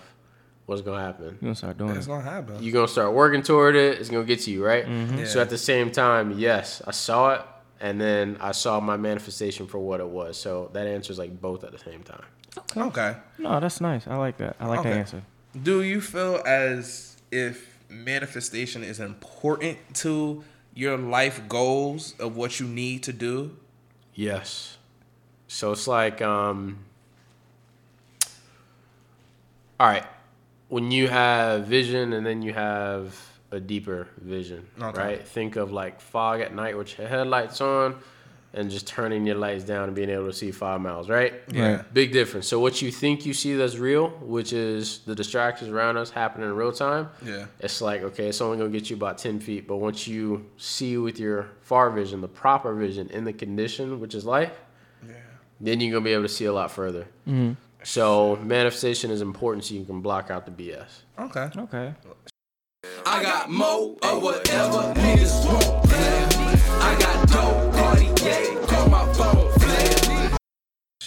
what's 0.66 0.82
gonna 0.82 1.02
happen? 1.02 1.38
You 1.42 1.48
gonna 1.48 1.56
start 1.56 1.78
doing 1.78 1.96
It's 1.96 2.06
it. 2.06 2.10
gonna 2.10 2.30
happen. 2.30 2.62
You're 2.64 2.74
gonna 2.74 2.88
start 2.88 3.14
working 3.14 3.42
toward 3.42 3.76
it. 3.76 4.00
It's 4.00 4.10
gonna 4.10 4.24
get 4.26 4.42
to 4.42 4.52
you, 4.52 4.64
right? 4.66 4.86
Mm-hmm. 4.86 5.20
Yeah. 5.20 5.26
So 5.26 5.42
at 5.42 5.50
the 5.50 5.58
same 5.58 5.92
time, 5.92 6.38
yes, 6.38 6.82
I 6.86 6.92
saw 6.92 7.34
it, 7.34 7.42
and 7.82 8.00
then 8.00 8.38
I 8.40 8.52
saw 8.54 8.80
my 8.80 8.96
manifestation 8.98 9.68
for 9.68 9.80
what 9.80 10.00
it 10.00 10.08
was. 10.08 10.38
So 10.38 10.70
that 10.74 10.88
answers 10.88 11.18
like 11.20 11.42
both 11.42 11.64
at 11.64 11.72
the 11.72 11.80
same 11.80 12.04
time. 12.04 12.24
okay. 12.78 13.16
No, 13.40 13.60
that's 13.60 13.82
nice. 13.82 14.08
I 14.08 14.16
like 14.16 14.38
that. 14.38 14.56
I 14.60 14.68
like 14.68 14.80
Okay. 14.82 14.90
that 14.92 14.98
answer. 15.00 15.22
Do 15.62 15.82
you 15.82 16.00
feel 16.02 16.42
as 16.46 17.18
if 17.32 17.78
manifestation 17.90 18.84
is 18.84 19.00
important 19.00 19.78
to 19.96 20.44
your 20.76 20.98
life 20.98 21.48
goals 21.48 22.16
of 22.20 22.36
what 22.36 22.60
you 22.60 22.68
need 22.68 23.04
to 23.04 23.14
do? 23.14 23.56
Yes. 24.14 24.78
So 25.48 25.72
it's 25.72 25.88
like, 25.88 26.22
um, 26.22 26.80
all 29.80 29.88
right, 29.88 30.06
when 30.70 30.92
you 30.92 31.08
have 31.08 31.66
vision 31.68 32.14
and 32.14 32.26
then 32.26 32.42
you 32.42 32.54
have 32.54 33.16
a 33.52 33.60
deeper 33.60 34.08
vision, 34.18 34.68
Okay. 34.82 34.98
right? 35.00 35.28
Think 35.28 35.56
of 35.56 35.72
like 35.72 36.02
fog 36.02 36.42
at 36.42 36.54
night 36.56 36.78
with 36.78 36.98
your 36.98 37.08
headlights 37.08 37.62
on 37.62 37.96
and 38.56 38.70
just 38.70 38.86
turning 38.88 39.26
your 39.26 39.36
lights 39.36 39.64
down 39.64 39.86
and 39.86 39.96
being 39.96 40.10
able 40.12 40.28
to 40.28 40.34
see 40.34 40.52
five 40.52 40.80
miles, 40.80 41.10
right? 41.10 41.34
Yeah. 41.52 41.76
Right. 41.78 41.94
Big 41.94 42.12
difference. 42.12 42.48
So 42.48 42.60
what 42.60 42.82
you 42.82 42.92
think 42.92 43.26
you 43.26 43.34
see 43.34 43.56
that's 43.56 43.78
real, 43.78 44.10
which 44.22 44.54
is 44.54 45.00
the 45.06 45.16
distractions 45.16 45.72
around 45.72 45.98
us 45.98 46.12
happening 46.12 46.48
in 46.50 46.56
real 46.56 46.72
time, 46.72 47.10
Yeah. 47.26 47.46
it's 47.60 47.82
like 47.82 48.04
okay, 48.04 48.28
it's 48.28 48.42
only 48.42 48.58
gonna 48.58 48.70
get 48.70 48.90
you 48.90 48.96
about 48.96 49.18
ten 49.18 49.40
feet. 49.40 49.68
But 49.68 49.78
once 49.78 50.08
you 50.08 50.46
see 50.58 50.98
with 50.98 51.20
your 51.20 51.48
far 51.62 51.90
vision, 51.90 52.22
the 52.22 52.28
proper 52.28 52.74
vision 52.76 53.10
in 53.10 53.24
the 53.24 53.34
condition, 53.34 54.00
which 54.00 54.14
is 54.14 54.24
life, 54.24 54.54
Yeah. 55.06 55.14
then 55.60 55.80
you're 55.82 55.92
gonna 55.94 56.06
be 56.06 56.14
able 56.14 56.24
to 56.24 56.30
see 56.30 56.46
a 56.46 56.54
lot 56.54 56.70
further. 56.72 57.08
Hmm. 57.26 57.54
So 57.84 58.38
manifestation 58.44 59.12
is 59.12 59.22
important 59.22 59.66
so 59.66 59.74
you 59.74 59.84
can 59.84 60.00
block 60.02 60.30
out 60.32 60.46
the 60.46 60.52
BS. 60.52 61.04
Okay. 61.20 61.50
Okay. 61.58 61.94
I 63.06 63.22
got 63.24 63.50
more 63.50 63.98
of 64.04 64.22
whatever 64.24 64.94
niggas 64.94 65.46
want. 65.46 66.33
I 66.94 67.00
got 67.00 67.28
dope, 67.28 67.74
Cartier, 67.74 68.62
call 68.68 68.90
my 68.90 69.14
phone. 69.14 69.43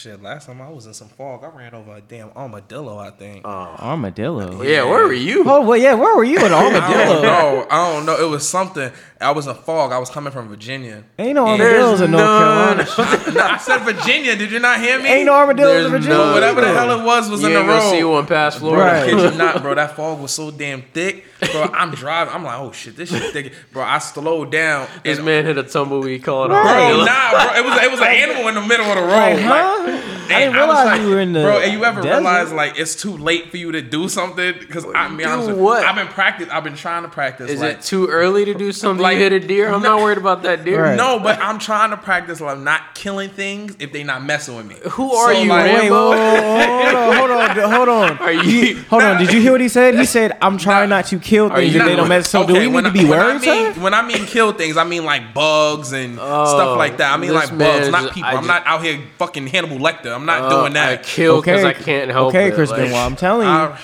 Flair. 0.06 0.14
Shit, 0.16 0.22
last 0.22 0.46
time 0.46 0.60
I 0.60 0.68
was 0.70 0.86
in 0.86 0.94
some 0.94 1.08
fog, 1.08 1.44
I 1.44 1.48
ran 1.48 1.74
over 1.74 1.96
a 1.96 2.00
damn 2.00 2.30
armadillo, 2.30 2.98
I 2.98 3.10
think. 3.10 3.42
Oh 3.46 3.50
armadillo. 3.78 4.62
Yeah, 4.62 4.84
where 4.84 5.06
were 5.06 5.12
you? 5.12 5.44
Oh, 5.46 5.62
well, 5.62 5.76
yeah. 5.76 5.94
Where 5.94 6.16
were 6.16 6.24
you? 6.24 6.38
An 6.38 6.44
I 6.52 6.62
don't 6.62 6.74
armadillo? 6.82 7.22
know. 7.22 7.66
I 7.70 7.92
don't 7.94 8.06
know. 8.06 8.16
It 8.24 8.28
was 8.30 8.48
something. 8.48 8.90
I 9.20 9.30
was 9.30 9.46
in 9.46 9.54
fog. 9.54 9.92
I 9.92 9.98
was 9.98 10.10
coming 10.10 10.32
from 10.32 10.48
Virginia. 10.48 11.04
Ain't 11.18 11.34
no 11.34 11.46
armadillos 11.46 12.00
in 12.00 12.10
North 12.10 12.22
none. 12.24 12.86
Carolina. 12.86 13.22
No, 13.36 13.40
I 13.42 13.56
said 13.58 13.78
Virginia. 13.78 14.36
Did 14.36 14.50
you 14.52 14.60
not 14.60 14.80
hear 14.80 14.98
me? 15.00 15.08
Ain't 15.08 15.26
no 15.26 15.32
armadillos 15.34 15.86
in 15.86 15.90
There's 15.92 16.04
Virginia. 16.04 16.24
no- 16.24 16.32
Whatever 16.34 16.60
the 16.60 16.68
hell 16.72 17.00
it 17.00 17.04
was 17.04 17.28
was 17.30 17.40
You 17.42 17.48
in 17.48 17.52
the 17.54 17.58
ain't 17.60 17.68
gonna 17.68 17.90
see 17.90 18.02
road. 18.02 18.12
one 18.12 18.26
past 18.26 18.60
Bro, 18.60 18.68
Florida. 18.70 19.02
I 19.02 19.04
kid 19.10 19.32
you 19.32 19.38
not, 19.38 19.62
bro. 19.62 19.74
That 19.74 19.92
fog 19.96 20.20
was 20.20 20.32
so 20.32 20.50
damn 20.50 20.82
thick, 20.82 21.24
bro. 21.52 21.62
I'm 21.74 21.90
driving. 21.92 22.34
I'm 22.34 22.44
like, 22.44 22.58
oh 22.60 22.72
shit, 22.72 22.96
this 22.96 23.10
shit 23.10 23.32
thick, 23.32 23.52
bro. 23.72 23.82
I 23.82 23.98
slowed 23.98 24.52
down. 24.52 24.88
This 25.02 25.16
and- 25.18 25.26
man 25.26 25.44
hit 25.44 25.58
a 25.58 25.62
tumbleweed 25.64 26.22
calling 26.22 26.50
Right. 26.52 26.64
right. 26.64 26.92
Bro, 26.92 27.00
oh, 27.00 27.04
nah, 27.04 27.30
bro. 27.30 27.60
It 27.60 27.64
was 27.64 27.82
it 27.84 27.90
was 27.90 28.00
an 28.00 28.06
animal 28.06 28.48
in 28.48 28.54
the 28.54 28.62
middle 28.62 28.86
of 28.86 28.96
the 28.96 29.02
road. 29.02 29.08
Like, 29.10 29.44
Like, 29.44 29.95
huh? 30.28 30.34
I 30.36 30.40
and 30.42 30.54
didn't 30.54 30.68
was 30.68 30.76
realize 30.76 31.00
you 31.00 31.08
were 31.10 31.20
in 31.20 31.32
the 31.32 31.42
bro. 31.42 31.58
And 31.60 31.72
you 31.72 31.84
ever 31.84 32.02
desert. 32.02 32.14
realize 32.16 32.52
like 32.52 32.78
it's 32.78 32.94
too 32.94 33.16
late 33.16 33.50
for 33.50 33.56
you 33.56 33.72
to 33.72 33.82
do 33.82 34.08
something? 34.08 34.54
Because 34.58 34.84
I 34.94 35.08
mean, 35.08 35.26
honestly, 35.26 35.54
what? 35.54 35.84
I've 35.84 35.94
been 35.96 36.08
practice. 36.08 36.48
I've 36.50 36.64
been 36.64 36.76
trying 36.76 37.02
to 37.02 37.08
practice. 37.08 37.50
Is 37.50 37.60
like, 37.60 37.76
it 37.78 37.82
too 37.82 38.06
early 38.08 38.44
to 38.46 38.54
do 38.54 38.72
something? 38.72 39.02
Like, 39.02 39.16
you 39.16 39.22
hit 39.24 39.32
a 39.32 39.40
deer? 39.40 39.66
I'm 39.68 39.82
no- 39.82 39.96
not 39.96 40.02
worried 40.02 40.18
about 40.18 40.42
that 40.44 40.64
deer. 40.64 40.82
Right. 40.82 40.96
No, 40.96 41.18
but 41.18 41.38
I'm 41.40 41.58
trying 41.58 41.90
to 41.90 41.96
practice 41.96 42.40
like 42.40 42.58
not 42.58 42.94
killing 42.94 43.30
things 43.30 43.76
if 43.78 43.92
they 43.92 44.02
not 44.04 44.24
messing 44.24 44.56
with 44.56 44.66
me. 44.66 44.76
Who 44.92 45.12
are 45.12 45.32
you, 45.34 45.48
like, 45.48 45.64
Wait, 45.66 45.78
Rambo? 45.90 45.94
whoa, 45.94 46.10
whoa, 46.10 46.92
whoa, 46.92 47.12
hold 47.16 47.30
on, 47.30 47.56
hold 47.56 47.58
on, 47.58 47.72
hold 47.72 47.88
on. 47.88 48.18
Are 48.18 48.32
you? 48.32 48.82
Hold 48.84 49.02
on, 49.02 49.18
did 49.18 49.32
you 49.32 49.40
hear 49.40 49.52
what 49.52 49.60
he 49.60 49.68
said? 49.68 49.94
He 49.94 50.04
said, 50.16 50.36
"I'm 50.42 50.58
trying 50.58 50.88
not 50.88 51.06
to 51.06 51.18
kill 51.18 51.48
things 51.50 51.74
if 51.74 51.84
they 51.84 51.96
don't 51.96 52.08
mess." 52.08 52.28
So 52.28 52.46
do 52.46 52.52
we 52.54 52.60
need 52.60 52.74
when 52.74 52.84
to 52.84 52.90
be 52.90 53.00
when 53.04 53.10
worried, 53.10 53.48
I? 53.48 53.72
When 53.72 53.94
I 53.94 54.06
mean 54.06 54.24
kill 54.26 54.52
things, 54.52 54.76
I 54.76 54.84
mean 54.84 55.04
like 55.04 55.34
bugs 55.34 55.92
and 55.92 56.18
Oh, 56.20 56.44
stuff 56.46 56.76
like 56.76 56.96
that. 56.98 57.12
I 57.12 57.16
mean 57.16 57.32
like 57.34 57.56
bugs, 57.56 57.88
not 57.90 58.12
people. 58.12 58.28
I 58.30 58.34
I'm 58.34 58.46
not 58.46 58.66
out 58.66 58.82
here 58.82 59.00
fucking 59.18 59.46
Hannibal 59.46 59.78
Lecter. 59.78 60.14
I'm 60.16 60.24
not 60.26 60.42
Uh, 60.42 60.60
doing 60.62 60.72
that. 60.72 60.92
I 60.92 60.96
kill 61.02 61.40
because 61.40 61.62
I 61.64 61.72
can't 61.74 62.10
help 62.10 62.34
it. 62.34 62.38
Okay, 62.38 62.48
it. 62.48 62.54
Chris 62.54 62.70
like- 62.70 62.80
Benoit, 62.80 62.98
I'm 62.98 63.16
telling 63.16 63.46
you. 63.46 63.52
I, 63.52 63.78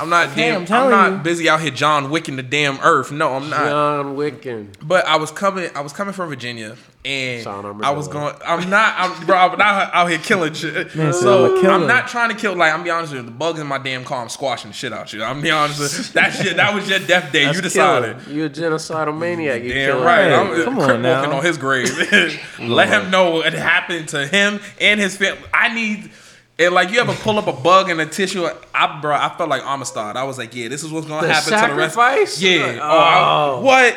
I'm 0.00 0.08
not 0.08 0.28
Okay, 0.30 0.42
damn. 0.48 0.54
I'm 0.56 0.60
I'm, 0.62 0.66
telling 0.66 0.90
not 0.90 1.12
you. 1.12 1.18
busy 1.18 1.48
out 1.48 1.60
here 1.60 1.70
John 1.70 2.10
Wicking 2.10 2.36
the 2.36 2.42
damn 2.42 2.78
earth. 2.80 3.12
No, 3.12 3.34
I'm 3.34 3.50
not. 3.50 3.68
John 3.68 4.16
Wicken. 4.16 4.68
But 4.82 5.06
I 5.06 5.16
was 5.16 5.30
coming. 5.30 5.70
I 5.74 5.80
was 5.82 5.92
coming 5.92 6.14
from 6.14 6.28
Virginia, 6.30 6.76
And 7.04 7.46
I 7.46 7.90
was 7.90 8.08
going. 8.08 8.34
I'm 8.44 8.68
not. 8.70 8.94
I'm 8.98 9.26
bro. 9.26 9.36
I'm 9.36 9.58
not 9.58 9.94
out 9.94 10.08
here 10.08 10.18
killing 10.18 10.52
shit. 10.54 10.94
Man 10.96 11.12
so 11.12 11.54
"I'm 11.56 11.60
killer." 11.60 11.72
I'm 11.74 11.86
not 11.86 12.08
trying 12.08 12.30
to 12.30 12.34
kill. 12.36 12.54
Like 12.56 12.72
I'm 12.74 12.82
be 12.82 12.90
honest 12.90 13.12
with 13.12 13.22
you, 13.22 13.26
the 13.26 13.36
bugs 13.36 13.60
in 13.60 13.66
my 13.66 13.78
damn 13.78 14.04
car. 14.04 14.22
I'm 14.22 14.28
squashing 14.28 14.70
the 14.70 14.76
shit 14.76 14.92
out 14.92 15.12
you. 15.12 15.22
I'm 15.22 15.40
be 15.42 15.50
honest 15.50 15.80
with 15.80 15.96
you. 15.96 16.12
That 16.14 16.30
shit. 16.32 16.56
That 16.56 16.74
was 16.74 16.88
your 16.88 16.98
death 17.00 17.32
day. 17.32 17.44
That's 17.44 17.56
you 17.56 17.62
decided. 17.62 18.18
killing. 18.20 18.36
You 18.36 18.44
a 18.46 18.50
genocidal 18.50 19.16
maniac. 19.18 19.62
You 19.62 19.72
Damn 19.74 19.90
killing 19.92 20.04
right. 20.04 20.24
Hey, 20.30 20.34
I'm 20.34 20.64
come 20.64 20.78
on 20.78 21.02
now. 21.02 21.20
walking 21.20 21.32
on 21.38 21.44
his 21.44 21.58
grave. 21.58 21.88
Let 22.60 22.88
him 22.88 23.10
know 23.10 23.32
what 23.32 23.52
happened 23.52 24.08
to 24.10 24.26
him 24.26 24.60
and 24.80 24.98
his 25.00 25.16
family. 25.16 25.42
I 25.52 25.74
need. 25.74 26.10
And 26.60 26.74
like 26.74 26.90
you 26.90 27.00
ever 27.00 27.14
pull 27.14 27.38
up 27.38 27.46
a 27.46 27.52
bug 27.52 27.88
in 27.90 27.98
a 27.98 28.06
tissue, 28.06 28.46
I 28.74 29.00
bro, 29.00 29.14
I 29.16 29.34
felt 29.36 29.48
like 29.48 29.62
Amistad. 29.64 30.16
I 30.16 30.24
was 30.24 30.36
like, 30.38 30.54
yeah, 30.54 30.68
this 30.68 30.84
is 30.84 30.92
what's 30.92 31.06
gonna 31.06 31.26
The 31.26 31.32
happen 31.32 31.52
to 31.54 31.68
the 31.68 31.74
rest. 31.80 31.94
sacrifice? 31.94 32.42
Yeah. 32.42 32.66
Like, 32.66 32.76
Oh, 32.82 32.98
I- 32.98 33.50
oh. 33.56 33.60
what? 33.62 33.96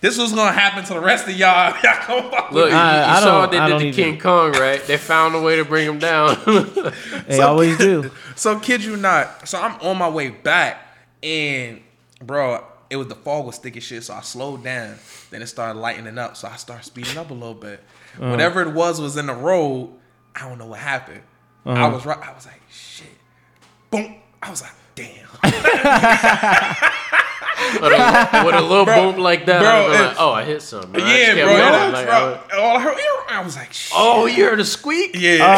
This 0.00 0.16
was 0.18 0.32
gonna 0.32 0.52
happen 0.52 0.82
to 0.84 0.94
the 0.94 1.00
rest 1.00 1.28
of 1.28 1.36
y'all. 1.36 1.74
Y'all 1.84 2.30
Look, 2.50 2.70
you, 2.70 2.74
you 2.74 2.80
I- 2.82 3.16
I 3.18 3.20
saw 3.20 3.40
what 3.40 3.50
they 3.50 3.58
I 3.58 3.66
did 3.66 3.70
don't 3.72 3.80
to 3.80 3.86
either. 3.88 3.96
King 4.02 4.18
Kong, 4.18 4.52
right? 4.52 4.82
They 4.86 4.96
found 4.96 5.34
a 5.36 5.40
way 5.40 5.56
to 5.56 5.64
bring 5.64 5.86
him 5.86 5.98
down. 5.98 6.36
They 7.28 7.36
So- 7.36 7.46
always 7.48 7.78
do. 7.78 8.10
So 8.34 8.58
kid 8.58 8.82
you 8.82 8.96
not. 8.96 9.46
So 9.46 9.60
I'm 9.60 9.78
on 9.80 9.96
my 9.98 10.08
way 10.08 10.30
back, 10.30 10.78
and 11.22 11.80
bro, 12.24 12.64
it 12.88 12.96
was 12.96 13.06
the 13.08 13.14
fog 13.14 13.44
was 13.46 13.58
thick 13.58 13.76
as 13.76 13.84
shit. 13.84 14.02
So 14.02 14.14
I 14.14 14.22
slowed 14.22 14.64
down. 14.64 14.96
Then 15.30 15.42
it 15.42 15.46
started 15.46 15.78
lightening 15.78 16.18
up. 16.18 16.36
So 16.36 16.48
I 16.48 16.56
started 16.56 16.84
speeding 16.84 17.18
up 17.18 17.30
a 17.30 17.34
little 17.34 17.54
bit. 17.54 17.84
Uh-huh. 18.18 18.30
Whatever 18.30 18.62
it 18.62 18.72
was 18.72 19.00
was 19.00 19.16
in 19.16 19.26
the 19.26 19.34
road. 19.34 19.90
I 20.34 20.48
don't 20.48 20.58
know 20.58 20.66
what 20.66 20.78
happened. 20.80 21.20
I 21.66 21.72
Uh-huh. 21.72 21.90
was 21.94 22.06
right. 22.06 22.18
I 22.18 22.32
was 22.34 22.46
like, 22.46 22.60
shit. 22.70 23.06
Boom. 23.90 24.14
I 24.42 24.50
was 24.50 24.62
like, 24.62 24.72
damn. 24.94 25.26
With 27.74 27.82
a, 27.92 28.42
with 28.46 28.54
a 28.54 28.60
little 28.62 28.84
Bro, 28.86 28.94
bump 29.12 29.18
like 29.18 29.44
that, 29.46 29.60
bro, 29.60 29.68
I 29.70 29.88
was 29.88 30.00
like, 30.00 30.16
oh, 30.18 30.32
I 30.32 30.44
hit 30.44 30.62
something. 30.62 30.92
man. 30.92 31.02
I 31.02 31.18
yeah, 31.18 31.34
just 31.34 31.44
bro. 31.44 31.54
it 31.54 31.92
like, 31.92 32.06
bro, 32.06 32.38
I- 32.50 32.56
all 32.62 32.76
I 32.78 32.80
heard, 32.80 32.96
I 33.28 33.42
was 33.44 33.54
like, 33.54 33.72
shit. 33.72 33.92
oh, 33.96 34.26
you 34.26 34.44
heard 34.44 34.58
a 34.60 34.64
squeak? 34.64 35.10
Yeah. 35.14 35.38
Oh, 35.44 35.48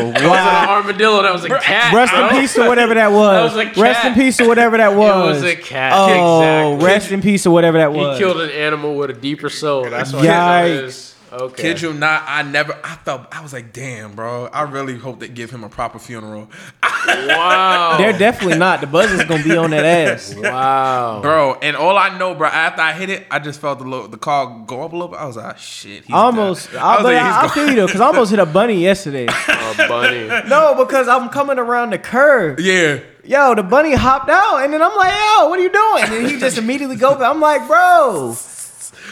It 0.08 0.14
wasn't 0.14 0.24
an 0.24 0.30
wow. 0.30 0.66
armadillo. 0.76 1.22
That 1.22 1.32
was 1.32 1.44
a 1.44 1.48
cat. 1.50 1.92
Rest 1.94 2.12
bro. 2.12 2.28
in 2.28 2.34
peace 2.40 2.54
to 2.54 2.66
whatever 2.66 2.94
that 2.94 3.12
was. 3.12 3.54
That 3.54 3.66
was 3.66 3.76
a 3.76 3.80
Rest 3.80 4.04
in 4.06 4.14
peace 4.14 4.36
to 4.38 4.44
whatever 4.46 4.76
that 4.78 4.94
was. 4.96 5.42
it 5.42 5.44
was 5.44 5.52
a 5.52 5.56
cat, 5.56 5.92
Oh, 5.94 6.72
exactly. 6.74 6.86
rest 6.86 7.12
in 7.12 7.22
peace 7.22 7.42
to 7.44 7.50
whatever 7.50 7.78
that 7.78 7.92
was. 7.92 8.18
He 8.18 8.24
killed 8.24 8.40
an 8.40 8.50
animal 8.50 8.96
with 8.96 9.10
a 9.10 9.14
deeper 9.14 9.50
soul. 9.50 9.88
That's 9.88 10.12
what 10.12 10.24
Yikes. 10.24 10.66
it 10.66 10.84
is. 10.84 11.14
Okay. 11.32 11.62
Kid 11.62 11.82
you 11.82 11.92
not, 11.92 12.22
I 12.26 12.42
never, 12.42 12.78
I 12.84 12.94
felt, 12.96 13.26
I 13.32 13.42
was 13.42 13.52
like, 13.52 13.72
damn, 13.72 14.14
bro. 14.14 14.46
I 14.46 14.62
really 14.62 14.96
hope 14.96 15.18
they 15.18 15.28
give 15.28 15.50
him 15.50 15.64
a 15.64 15.68
proper 15.68 15.98
funeral. 15.98 16.48
Wow. 16.82 17.96
They're 17.98 18.16
definitely 18.16 18.58
not. 18.58 18.80
The 18.80 18.86
buzz 18.86 19.10
is 19.10 19.24
gonna 19.24 19.42
be 19.42 19.56
on 19.56 19.70
that 19.70 19.84
ass. 19.84 20.34
wow. 20.36 21.20
Bro, 21.22 21.54
and 21.62 21.76
all 21.76 21.96
I 21.96 22.16
know, 22.16 22.34
bro, 22.34 22.48
after 22.48 22.80
I 22.80 22.92
hit 22.92 23.10
it, 23.10 23.26
I 23.30 23.38
just 23.38 23.60
felt 23.60 23.78
the 23.78 23.84
little, 23.84 24.08
the 24.08 24.16
car 24.16 24.64
go 24.66 24.82
up 24.82 24.92
a 24.92 24.96
little 24.96 25.08
bit. 25.08 25.18
I 25.18 25.26
was 25.26 25.36
like, 25.36 25.54
ah, 25.54 25.58
shit. 25.58 26.04
He's 26.04 26.14
almost, 26.14 26.70
dead. 26.70 26.78
I, 26.78 26.94
was 26.94 27.02
but 27.02 27.14
like, 27.14 27.22
I, 27.22 27.44
I 27.44 27.48
feel 27.48 27.68
you 27.68 27.74
though, 27.76 27.86
because 27.86 28.00
I 28.00 28.06
almost 28.06 28.30
hit 28.30 28.40
a 28.40 28.46
bunny 28.46 28.80
yesterday. 28.80 29.26
A 29.66 29.88
bunny. 29.88 30.26
No, 30.48 30.74
because 30.74 31.08
I'm 31.08 31.28
coming 31.28 31.58
around 31.58 31.90
the 31.90 31.98
curve. 31.98 32.60
Yeah. 32.60 33.00
Yo, 33.24 33.54
the 33.54 33.62
bunny 33.62 33.94
hopped 33.94 34.30
out, 34.30 34.62
and 34.62 34.72
then 34.72 34.80
I'm 34.80 34.94
like, 34.96 35.12
yo, 35.12 35.48
what 35.48 35.58
are 35.58 35.62
you 35.62 35.72
doing? 35.72 36.04
And 36.04 36.30
he 36.30 36.38
just 36.38 36.56
immediately 36.56 36.96
go 36.96 37.14
back. 37.14 37.22
I'm 37.22 37.40
like, 37.40 37.66
bro. 37.66 38.36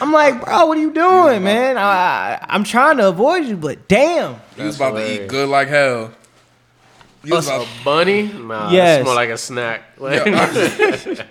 I'm 0.04 0.12
like, 0.12 0.44
bro, 0.44 0.66
what 0.66 0.76
are 0.76 0.80
you 0.82 0.92
doing, 0.92 1.42
man? 1.44 1.78
I, 1.78 1.82
I, 2.34 2.46
I'm 2.50 2.62
trying 2.62 2.98
to 2.98 3.08
avoid 3.08 3.46
you, 3.46 3.56
but 3.56 3.88
damn. 3.88 4.36
He 4.54 4.62
was 4.62 4.76
about 4.76 4.96
to 4.96 5.24
eat 5.24 5.28
good 5.28 5.48
like 5.48 5.68
hell. 5.68 6.12
He 7.24 7.30
was 7.30 7.48
A 7.48 7.54
about, 7.54 7.68
bunny? 7.82 8.24
Nah, 8.30 8.70
Yes. 8.70 8.98
it's 9.00 9.06
more 9.06 9.14
like 9.14 9.30
a 9.30 9.38
snack. 9.38 9.82
Like, 9.96 10.20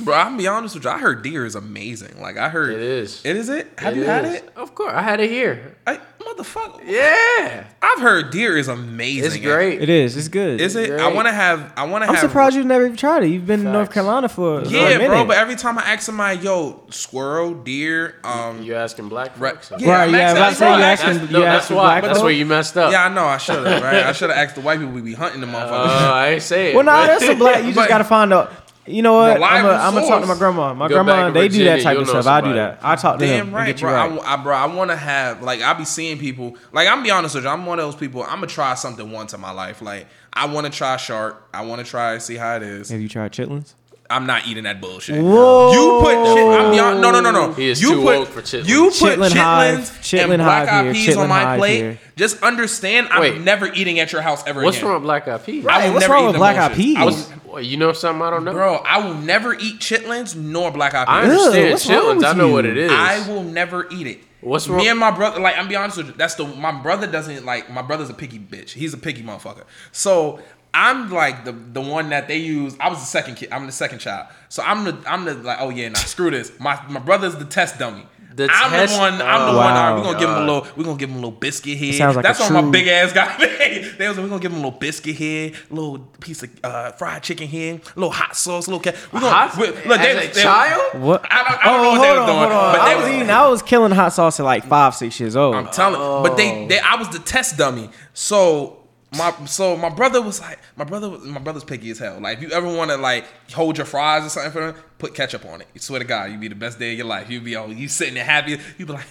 bro, 0.00 0.14
I'm 0.14 0.26
gonna 0.28 0.36
be 0.38 0.46
honest 0.48 0.74
with 0.74 0.84
you. 0.84 0.90
I 0.90 0.98
heard 0.98 1.22
deer 1.22 1.44
is 1.46 1.54
amazing. 1.54 2.20
Like 2.20 2.36
I 2.36 2.48
heard 2.48 2.72
It 2.74 2.80
is. 2.80 3.20
It 3.24 3.36
is 3.36 3.48
it? 3.48 3.66
Have 3.78 3.94
It 3.94 4.00
you 4.00 4.04
had 4.04 4.24
it? 4.24 4.48
Of 4.56 4.74
course. 4.74 4.92
I 4.94 5.02
had 5.02 5.20
it 5.20 5.30
here. 5.30 5.76
I, 5.86 5.98
motherfucker. 6.20 6.82
Yeah. 6.84 7.64
I've 7.80 8.00
heard 8.00 8.30
deer 8.30 8.56
is 8.58 8.68
amazing. 8.68 9.24
It's 9.32 9.36
great. 9.38 9.80
It 9.80 9.88
is. 9.88 10.16
It's 10.16 10.28
good. 10.28 10.60
Is 10.60 10.76
it? 10.76 10.90
I 11.00 11.12
want 11.12 11.26
to 11.28 11.32
have. 11.32 11.72
I 11.76 11.84
want 11.86 12.04
to 12.04 12.08
I'm 12.08 12.14
have. 12.14 12.22
surprised 12.22 12.56
you've 12.56 12.66
never 12.66 12.84
even 12.84 12.96
tried 12.96 13.22
it. 13.22 13.28
You've 13.28 13.46
been 13.46 13.60
in 13.66 13.72
North 13.72 13.92
Carolina 13.92 14.28
for, 14.28 14.62
for 14.62 14.68
a 14.68 14.70
Yeah, 14.70 14.88
minute. 14.98 15.08
bro. 15.08 15.24
But 15.24 15.38
every 15.38 15.56
time 15.56 15.78
I 15.78 15.82
ask 15.82 16.02
somebody, 16.02 16.40
yo, 16.40 16.82
squirrel, 16.90 17.54
deer, 17.54 18.16
um, 18.24 18.62
You 18.62 18.74
asking 18.74 19.08
black 19.08 19.32
Right. 19.38 19.62
folks? 19.62 19.80
Yeah, 19.82 19.90
right, 19.92 20.08
I'm 20.08 20.14
yeah, 20.14 20.20
asking- 20.20 20.42
I 20.42 20.48
was 20.48 20.58
bro, 20.58 20.66
saying 20.66 20.74
you 20.74 20.80
that's- 20.80 21.00
asking, 21.00 21.18
That's, 21.18 21.32
you 21.32 21.38
no, 21.38 21.44
that's 21.44 21.70
why. 21.70 22.00
That's 22.00 22.20
where 22.22 22.30
you 22.32 22.46
messed 22.46 22.76
up. 22.76 22.92
yeah, 22.92 23.04
I 23.04 23.08
know. 23.08 23.24
I 23.24 23.38
should 23.38 23.66
have. 23.66 23.82
Right? 23.82 24.04
I 24.04 24.12
should 24.12 24.30
have 24.30 24.38
asked 24.46 24.54
the 24.56 24.60
white 24.60 24.78
people. 24.78 24.92
We 24.94 25.00
be 25.00 25.14
hunting 25.14 25.40
the 25.40 25.46
Uh, 25.48 25.50
motherfuckers. 25.52 26.10
I 26.12 26.28
ain't 26.30 26.42
say 26.42 26.70
it. 26.70 26.74
Well, 26.74 26.84
no, 26.84 26.92
but- 26.92 27.06
that's 27.06 27.24
a 27.24 27.34
black. 27.34 27.64
You 27.64 27.72
just 27.74 27.88
gotta 27.88 28.04
find 28.04 28.32
out. 28.32 28.52
You 28.88 29.02
know 29.02 29.14
what? 29.14 29.42
I'm 29.42 29.94
gonna 29.94 30.06
talk 30.06 30.20
to 30.22 30.26
my 30.26 30.36
grandma. 30.36 30.74
My 30.74 30.88
Go 30.88 30.94
grandma, 30.96 31.12
back 31.24 31.34
to 31.34 31.40
they 31.40 31.48
do 31.48 31.64
that 31.64 31.82
type 31.82 31.98
of 31.98 32.06
know 32.06 32.20
stuff. 32.20 32.26
I 32.26 32.40
do 32.40 32.52
that. 32.54 32.78
I 32.82 32.96
talk 32.96 33.18
to 33.18 33.24
Damn 33.26 33.38
them 33.38 33.46
and 33.48 33.54
right, 33.54 33.80
bro. 33.80 33.92
right. 33.92 34.20
I, 34.24 34.34
I, 34.34 34.36
bro, 34.42 34.54
I 34.54 34.66
want 34.66 34.90
to 34.90 34.96
have 34.96 35.42
like 35.42 35.60
I 35.60 35.72
be 35.74 35.84
seeing 35.84 36.18
people. 36.18 36.56
Like 36.72 36.88
I'm 36.88 37.02
be 37.02 37.10
honest 37.10 37.34
with 37.34 37.44
you, 37.44 37.50
I'm 37.50 37.66
one 37.66 37.78
of 37.78 37.84
those 37.84 37.96
people. 37.96 38.22
I'm 38.22 38.36
gonna 38.36 38.46
try 38.46 38.74
something 38.74 39.10
once 39.10 39.34
in 39.34 39.40
my 39.40 39.50
life. 39.52 39.82
Like 39.82 40.06
I 40.32 40.46
want 40.46 40.66
to 40.66 40.72
try 40.72 40.96
shark. 40.96 41.48
I 41.52 41.64
want 41.64 41.84
to 41.84 41.90
try 41.90 42.18
see 42.18 42.36
how 42.36 42.56
it 42.56 42.62
is. 42.62 42.90
Have 42.90 43.00
you 43.00 43.08
tried 43.08 43.32
chitlins? 43.32 43.74
I'm 44.10 44.26
not 44.26 44.46
eating 44.46 44.64
that 44.64 44.80
bullshit. 44.80 45.22
Whoa. 45.22 45.72
You 45.72 46.00
put 46.02 46.34
chit, 46.34 46.46
I'm 46.60 46.70
be 46.72 46.78
hon- 46.78 47.00
no 47.00 47.10
no 47.10 47.20
no 47.20 47.30
no. 47.30 47.52
He 47.52 47.68
is 47.68 47.80
you 47.82 47.90
too 47.90 48.02
put 48.02 48.18
woke 48.20 48.28
for 48.28 48.40
chitlins. 48.42 48.68
you 48.68 48.84
put 48.86 49.18
Chitlin 49.18 49.30
chitlins 49.30 50.12
hive, 50.18 50.30
and 50.30 50.42
black 50.42 50.68
eyed 50.68 50.84
here, 50.86 50.94
peas 50.94 51.16
on 51.16 51.28
my 51.28 51.56
plate. 51.58 51.76
here. 51.76 51.98
Just 52.16 52.42
understand, 52.42 53.08
I'm 53.10 53.44
never 53.44 53.66
eating 53.72 54.00
at 54.00 54.10
your 54.12 54.22
house 54.22 54.46
ever 54.46 54.62
What's 54.62 54.78
again. 54.78 54.88
What's 54.88 54.92
wrong 54.94 54.94
with 54.94 55.02
black 55.04 55.28
eyed 55.28 55.44
peas? 55.44 55.64
I 55.64 55.68
Right, 55.68 55.84
will 55.88 55.94
what's 55.94 56.02
never 56.04 56.14
wrong 56.14 56.24
eat 56.24 56.26
with 56.28 56.36
black 56.36 56.56
eyed 56.56 56.74
peas? 56.76 56.96
I 56.96 57.04
What's, 57.04 57.30
will- 57.46 57.60
you 57.60 57.76
know 57.76 57.92
something 57.92 58.22
I 58.22 58.30
don't 58.30 58.44
know? 58.44 58.52
Bro, 58.52 58.74
I 58.76 58.98
will 59.06 59.14
never 59.14 59.54
eat 59.54 59.80
chitlins 59.80 60.36
nor 60.36 60.70
black 60.70 60.94
eyed 60.94 61.06
I 61.08 61.22
peas. 61.24 61.30
understand 61.32 61.70
what's 61.72 61.86
wrong 61.88 61.98
chitlins. 62.02 62.16
with 62.16 62.24
I 62.24 62.32
know 62.34 62.46
you? 62.48 62.52
what 62.54 62.64
it 62.66 62.76
is. 62.78 62.90
I 62.92 63.28
will 63.28 63.42
never 63.42 63.88
eat 63.90 64.06
it. 64.06 64.20
What's 64.40 64.68
wrong? 64.68 64.78
Me 64.78 64.88
and 64.88 64.98
my 65.00 65.10
brother, 65.10 65.40
like 65.40 65.58
I'm 65.58 65.66
be 65.68 65.74
honest 65.74 65.96
with 65.96 66.06
you, 66.06 66.12
that's 66.12 66.36
the 66.36 66.46
my 66.46 66.70
brother 66.70 67.06
doesn't 67.08 67.44
like 67.44 67.68
my 67.70 67.82
brother's 67.82 68.08
a 68.08 68.14
picky 68.14 68.38
bitch. 68.38 68.70
He's 68.70 68.94
a 68.94 68.98
picky 68.98 69.22
motherfucker. 69.22 69.64
So 69.90 70.38
I'm 70.74 71.10
like 71.10 71.44
the 71.44 71.52
the 71.52 71.80
one 71.80 72.10
that 72.10 72.28
they 72.28 72.38
use. 72.38 72.76
I 72.78 72.88
was 72.88 72.98
the 73.00 73.06
second 73.06 73.36
kid. 73.36 73.50
I'm 73.52 73.66
the 73.66 73.72
second 73.72 73.98
child. 73.98 74.28
So 74.48 74.62
I'm 74.62 74.84
the 74.84 74.98
I'm 75.06 75.24
the 75.24 75.34
like 75.34 75.58
oh 75.60 75.70
yeah 75.70 75.88
nah 75.88 75.98
screw 75.98 76.30
this. 76.30 76.58
My 76.60 76.80
my 76.88 77.00
brother's 77.00 77.36
the 77.36 77.44
test 77.44 77.78
dummy. 77.78 78.06
The 78.38 78.48
I'm 78.52 78.70
test- 78.70 78.94
the 78.94 79.00
one. 79.00 79.14
I'm 79.14 79.20
the 79.20 79.52
oh, 79.52 79.56
one. 79.56 79.74
Wow. 79.74 79.96
We're 79.96 80.04
gonna 80.04 80.18
give 80.20 80.28
him 80.30 80.36
a 80.36 80.40
little. 80.40 80.66
We're 80.76 80.84
gonna 80.84 80.96
give 80.96 81.10
him 81.10 81.16
a 81.16 81.18
little 81.18 81.32
biscuit 81.32 81.76
here. 81.76 81.92
sounds 81.92 82.14
like 82.14 82.22
That's 82.22 82.38
a 82.38 82.54
on 82.54 82.66
my 82.66 82.70
big 82.70 82.86
ass 82.86 83.12
guy. 83.12 83.36
they 83.98 84.06
was 84.06 84.16
like, 84.16 84.24
we're 84.24 84.28
gonna 84.28 84.40
give 84.40 84.52
him 84.52 84.58
a 84.58 84.62
little 84.64 84.78
biscuit 84.78 85.16
here, 85.16 85.52
a 85.68 85.74
little 85.74 85.98
piece 86.20 86.44
of 86.44 86.50
uh, 86.62 86.92
fried 86.92 87.24
chicken 87.24 87.48
here, 87.48 87.74
a 87.74 87.98
little 87.98 88.12
hot 88.12 88.36
sauce, 88.36 88.68
a 88.68 88.70
little 88.70 88.80
cat. 88.80 88.94
We're 89.12 89.20
gonna 89.20 89.32
Hot- 89.34 89.56
we- 89.56 89.66
look. 89.88 89.98
as 90.00 90.36
a 90.36 90.40
child? 90.40 91.02
What? 91.02 91.26
I 91.28 91.48
don't, 91.48 91.58
I 91.58 91.64
don't 91.64 91.82
know 91.82 91.88
oh, 91.88 91.92
what 91.92 92.00
they 92.00 92.08
hold 92.08 92.18
was 92.20 92.20
on, 92.20 92.26
doing, 92.26 92.38
hold 92.38 92.52
on. 92.52 92.74
but 92.74 92.80
I 92.80 92.88
they 92.88 92.94
was 92.94 93.04
was 93.06 93.14
eating. 93.14 93.30
I 93.30 93.48
was 93.48 93.62
killing 93.62 93.90
hot 93.92 94.12
sauce 94.12 94.38
at 94.38 94.44
like 94.44 94.64
five, 94.66 94.94
six 94.94 95.18
years 95.18 95.34
old. 95.34 95.56
I'm 95.56 95.68
telling, 95.68 96.22
but 96.22 96.36
they, 96.36 96.66
they, 96.68 96.78
I 96.78 96.94
was 96.94 97.08
the 97.08 97.18
test 97.18 97.56
dummy. 97.56 97.90
So 98.14 98.77
my, 99.16 99.32
so 99.46 99.74
my 99.76 99.88
brother 99.88 100.20
was 100.20 100.40
like, 100.40 100.58
my 100.76 100.84
brother, 100.84 101.08
my 101.08 101.40
brother's 101.40 101.64
picky 101.64 101.90
as 101.90 101.98
hell. 101.98 102.20
Like, 102.20 102.38
if 102.38 102.42
you 102.42 102.50
ever 102.50 102.66
want 102.66 102.90
to 102.90 102.98
like 102.98 103.24
hold 103.52 103.78
your 103.78 103.86
fries 103.86 104.26
or 104.26 104.28
something 104.28 104.52
for 104.52 104.60
them, 104.60 104.82
put 104.98 105.14
ketchup 105.14 105.46
on 105.46 105.62
it. 105.62 105.68
You 105.72 105.80
swear 105.80 106.00
to 106.00 106.04
God, 106.04 106.30
you'd 106.30 106.40
be 106.40 106.48
the 106.48 106.54
best 106.54 106.78
day 106.78 106.92
of 106.92 106.98
your 106.98 107.06
life. 107.06 107.30
You'd 107.30 107.44
be 107.44 107.56
all, 107.56 107.72
you 107.72 107.88
sitting 107.88 108.14
there 108.14 108.24
happy. 108.24 108.58
You'd 108.76 108.88
be 108.88 108.92
like, 108.92 109.06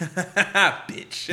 bitch, 0.87 1.27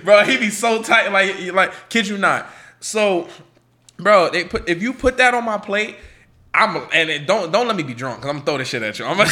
bro. 0.04 0.24
He'd 0.24 0.40
be 0.40 0.50
so 0.50 0.82
tight, 0.82 1.10
like, 1.10 1.52
like, 1.52 1.72
kid 1.88 2.06
you 2.06 2.18
not. 2.18 2.48
So, 2.80 3.26
bro, 3.96 4.28
they 4.30 4.44
put 4.44 4.68
if 4.68 4.82
you 4.82 4.92
put 4.92 5.16
that 5.16 5.32
on 5.32 5.44
my 5.44 5.56
plate. 5.56 5.96
I'm 6.56 6.76
and 6.92 7.10
it, 7.10 7.26
don't 7.26 7.50
don't 7.50 7.66
let 7.66 7.74
me 7.76 7.82
be 7.82 7.94
drunk 7.94 8.18
because 8.20 8.30
I'm 8.30 8.36
gonna 8.36 8.46
throw 8.46 8.58
this 8.58 8.68
shit 8.68 8.82
at 8.82 8.96
you. 8.98 9.04
I'm 9.04 9.16
gonna, 9.16 9.28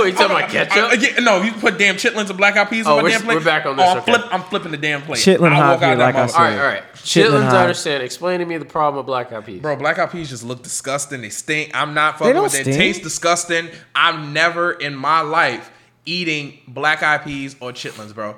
Wait, 0.00 0.06
you 0.12 0.12
talking 0.14 0.36
about 0.36 0.48
ketchup? 0.48 0.76
I- 0.76 0.94
yeah, 0.94 1.20
no, 1.20 1.42
you 1.42 1.52
put 1.52 1.76
damn 1.78 1.96
chitlins 1.96 2.28
and 2.30 2.38
black 2.38 2.56
eyed 2.56 2.70
peas 2.70 2.86
Oh, 2.86 2.92
on 2.92 2.96
my 2.98 3.02
we're- 3.02 3.12
damn 3.12 3.22
plate. 3.22 3.34
we're 3.36 3.44
back 3.44 3.66
on 3.66 3.76
this, 3.76 3.84
Oh, 3.86 3.90
I'm, 3.90 3.98
okay. 3.98 4.12
flip, 4.12 4.24
I'm 4.32 4.42
flipping 4.44 4.70
the 4.70 4.76
damn 4.78 5.02
plate. 5.02 5.18
Chitlin 5.18 5.52
I'll 5.52 5.74
walk 5.74 5.82
out 5.82 5.88
here, 5.90 5.96
like 5.98 6.14
I 6.14 6.26
said. 6.26 6.36
all 6.38 6.44
right, 6.44 6.58
all 6.58 6.64
right. 6.66 6.82
Chitlin 6.94 7.26
Chitlins, 7.30 7.42
hot. 7.44 7.54
I 7.54 7.60
understand. 7.62 8.02
Explain 8.02 8.40
to 8.40 8.46
me 8.46 8.56
the 8.56 8.64
problem 8.64 8.96
with 8.96 9.06
black 9.06 9.30
eyed 9.32 9.44
peas. 9.44 9.60
Bro, 9.60 9.76
black 9.76 9.98
eyed 9.98 10.10
peas 10.10 10.30
just 10.30 10.42
look 10.42 10.62
disgusting. 10.62 11.20
They 11.20 11.28
stink. 11.28 11.70
I'm 11.74 11.92
not 11.94 12.14
They 12.18 12.24
fucking 12.24 12.34
don't 12.34 12.42
with 12.44 12.54
it. 12.58 12.64
They 12.64 12.72
taste 12.76 13.02
disgusting. 13.02 13.68
I'm 13.94 14.32
never 14.32 14.72
in 14.72 14.94
my 14.96 15.20
life 15.20 15.70
eating 16.06 16.58
black 16.66 17.02
eyed 17.02 17.24
peas 17.24 17.56
or 17.60 17.72
chitlins, 17.72 18.14
bro. 18.14 18.36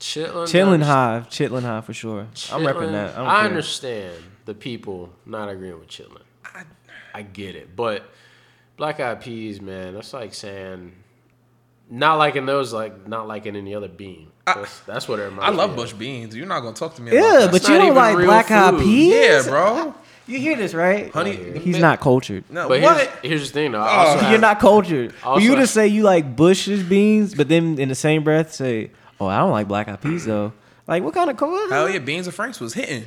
Chitlins. 0.00 0.48
Chitlin 0.48 0.82
hive, 0.82 1.28
chitlin 1.28 1.62
hive 1.62 1.84
for 1.84 1.92
sure. 1.94 2.22
I'm 2.50 2.62
repping 2.62 2.90
that. 2.90 3.14
I, 3.14 3.18
don't 3.18 3.26
I 3.28 3.36
care. 3.42 3.44
understand 3.50 4.16
the 4.46 4.54
people 4.54 5.10
not 5.24 5.48
agreeing 5.48 5.78
with 5.78 5.86
chitlin. 5.88 6.22
I, 7.14 7.22
get 7.22 7.54
it, 7.56 7.74
but 7.76 8.04
black 8.76 9.00
eyed 9.00 9.20
peas, 9.20 9.60
man, 9.60 9.94
that's 9.94 10.12
like 10.12 10.34
saying 10.34 10.92
not 11.90 12.16
liking 12.18 12.46
those, 12.46 12.72
like 12.72 13.06
not 13.06 13.26
liking 13.28 13.56
any 13.56 13.74
other 13.74 13.88
bean. 13.88 14.28
That's, 14.46 14.80
that's 14.80 15.06
what 15.08 15.20
it 15.20 15.24
reminds 15.24 15.44
I 15.44 15.50
me 15.50 15.56
love 15.56 15.70
of. 15.70 15.76
bush 15.76 15.92
beans. 15.92 16.34
You're 16.34 16.46
not 16.46 16.60
gonna 16.60 16.74
talk 16.74 16.94
to 16.96 17.02
me 17.02 17.12
Yeah, 17.12 17.20
that. 17.40 17.52
but 17.52 17.62
you 17.68 17.74
not 17.78 17.86
don't 17.86 17.94
like 17.94 18.16
real 18.16 18.26
black 18.26 18.50
eyed 18.50 18.78
peas. 18.80 19.14
yeah, 19.14 19.42
bro. 19.46 19.94
You 20.26 20.38
hear 20.38 20.56
this, 20.56 20.72
right? 20.72 21.10
Honey, 21.12 21.58
He's 21.58 21.78
not 21.78 22.00
cultured. 22.00 22.44
No, 22.48 22.68
But 22.68 22.80
what? 22.80 22.96
here's, 22.96 23.08
here's 23.22 23.48
the 23.48 23.54
thing, 23.54 23.72
though. 23.72 23.80
I 23.80 24.14
Oh. 24.14 24.18
have- 24.18 24.30
You're 24.30 24.40
not 24.40 24.60
cultured. 24.60 25.12
For 25.14 25.26
Also- 25.28 25.44
you 25.44 25.56
to 25.56 25.66
say 25.66 25.88
you 25.88 26.02
like 26.04 26.36
Bush's 26.36 26.82
beans, 26.82 27.34
but 27.34 27.48
then 27.48 27.78
in 27.78 27.88
the 27.88 27.94
same 27.96 28.22
breath 28.24 28.52
say, 28.52 28.92
"Oh, 29.20 29.26
I 29.26 29.38
don't 29.38 29.50
like 29.50 29.66
black 29.68 29.88
eyed 29.88 30.00
peas 30.00 30.24
though." 30.24 30.52
Like, 30.86 31.02
what 31.02 31.12
kind 31.14 31.28
of 31.30 31.36
co- 31.36 31.68
Hell 31.68 31.88
yeah, 31.90 31.98
beans 31.98 32.26
and 32.26 32.34
franks 32.34 32.60
was 32.60 32.74
hitting. 32.74 33.04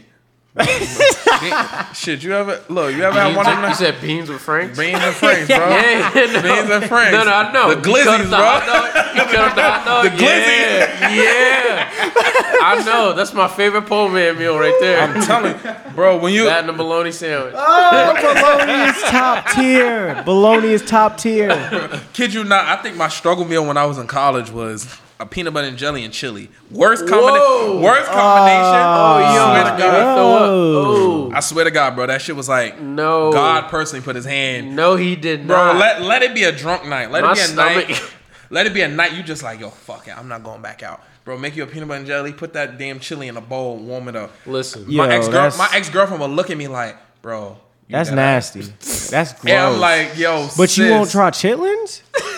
Shit, 1.93 2.23
you 2.23 2.33
ever 2.33 2.61
look? 2.69 2.93
You 2.95 3.03
ever 3.03 3.19
had 3.19 3.35
one 3.35 3.45
of 3.45 3.51
with- 3.51 3.61
them? 3.61 3.69
you 3.69 3.75
said 3.75 4.01
beans 4.01 4.29
with 4.29 4.41
Franks? 4.41 4.77
Beans 4.77 4.97
and 5.01 5.13
Franks, 5.21 5.47
bro. 5.47 5.57
Yeah, 5.57 6.09
no. 6.13 6.41
Beans 6.41 6.69
and 6.69 6.85
Franks. 6.85 7.11
No, 7.11 7.23
no, 7.25 7.31
I 7.33 7.51
know. 7.51 7.75
The 7.75 7.89
You 7.89 7.95
glizzies, 7.95 8.29
bro. 8.29 8.37
hot. 8.37 9.15
You 9.15 9.21
cut 9.23 9.35
up 9.35 9.55
the 9.55 9.61
hot 9.63 9.85
dog. 9.85 10.03
The 10.05 10.09
glizzy. 10.11 10.25
Yeah, 10.25 11.13
yeah. 11.13 11.91
I 12.61 12.81
know. 12.85 13.13
That's 13.13 13.33
my 13.33 13.47
favorite 13.47 13.83
pole 13.85 14.07
man 14.09 14.37
meal 14.37 14.57
right 14.57 14.75
there. 14.79 15.01
I'm 15.01 15.21
telling 15.21 15.55
you, 15.55 15.75
bro. 15.93 16.17
When 16.19 16.33
you 16.33 16.45
that 16.45 16.61
and 16.61 16.69
a 16.69 16.73
bologna 16.73 17.11
sandwich. 17.11 17.53
Oh, 17.55 18.13
bologna 18.15 18.89
is 18.89 19.01
top 19.03 19.49
tier. 19.51 20.21
Bologna 20.25 20.67
is 20.69 20.81
top 20.85 21.17
tier. 21.17 21.49
kid 22.13 22.33
you 22.33 22.43
not, 22.45 22.65
I 22.65 22.81
think 22.81 22.95
my 22.97 23.09
struggle 23.09 23.45
meal 23.45 23.65
when 23.65 23.77
I 23.77 23.85
was 23.85 23.97
in 23.97 24.07
college 24.07 24.51
was 24.51 24.85
a 25.19 25.25
peanut 25.25 25.53
butter 25.53 25.67
and 25.67 25.77
jelly 25.77 26.03
and 26.03 26.13
chili. 26.13 26.49
Worst 26.71 27.07
combination. 27.07 27.81
Worst 27.81 28.07
combination. 28.11 28.61
Ah. 28.63 29.15
Oh, 29.15 29.23
I 29.23 29.35
yo, 29.35 29.45
swear 29.53 29.71
to 29.71 29.79
God. 29.81 30.17
Oh. 30.19 31.27
Oh, 31.27 31.31
I 31.33 31.39
swear 31.39 31.65
to 31.65 31.71
God, 31.71 31.95
bro. 31.95 32.05
That 32.07 32.21
shit 32.21 32.35
was 32.35 32.49
like 32.49 32.79
no. 32.81 33.31
God 33.31 33.69
personally 33.69 34.03
put 34.03 34.15
His 34.15 34.25
hand. 34.25 34.75
No, 34.75 34.95
he 34.95 35.15
did 35.15 35.47
Bro, 35.47 35.55
not. 35.57 35.71
Bro, 35.73 35.79
let 35.79 36.01
let 36.01 36.23
it 36.23 36.33
be 36.35 36.43
a 36.43 36.51
drunk 36.51 36.85
night. 36.85 37.11
Let 37.11 37.23
My 37.23 37.31
it 37.31 37.35
be 37.35 37.39
a 37.41 37.43
stomach- 37.43 37.89
night. 37.89 38.11
Let 38.51 38.67
it 38.67 38.75
be 38.75 38.81
a 38.81 38.87
night. 38.87 39.13
You 39.13 39.23
just 39.23 39.41
like 39.41 39.59
yo, 39.59 39.71
fuck 39.71 40.07
it. 40.07 40.15
I'm 40.15 40.27
not 40.27 40.43
going 40.43 40.61
back 40.61 40.83
out, 40.83 41.01
bro. 41.23 41.35
Make 41.35 41.55
you 41.55 41.63
a 41.63 41.67
peanut 41.67 41.87
butter 41.87 41.97
and 41.97 42.05
jelly. 42.07 42.31
Put 42.31 42.53
that 42.53 42.77
damn 42.77 42.99
chili 42.99 43.27
in 43.27 43.37
a 43.37 43.41
bowl. 43.41 43.75
Warm 43.77 44.07
it 44.07 44.15
up. 44.15 44.31
Listen. 44.45 44.85
Yeah. 44.87 45.07
My 45.07 45.15
ex 45.15 45.27
girl, 45.27 45.51
my 45.57 45.67
ex 45.73 45.89
girlfriend 45.89 46.21
will 46.21 46.29
look 46.29 46.51
at 46.51 46.57
me 46.57 46.67
like, 46.67 46.95
bro. 47.23 47.57
you 47.87 47.93
That's 47.93 48.11
nasty. 48.11 48.59
ass. 48.59 49.09
That's 49.09 49.33
gross. 49.33 49.45
And 49.51 49.59
I'm 49.59 49.79
like, 49.79 50.15
yo, 50.17 50.47
but 50.55 50.77
you 50.77 50.91
won't 50.91 51.09
try 51.09 51.31
chitlins? 51.31 52.01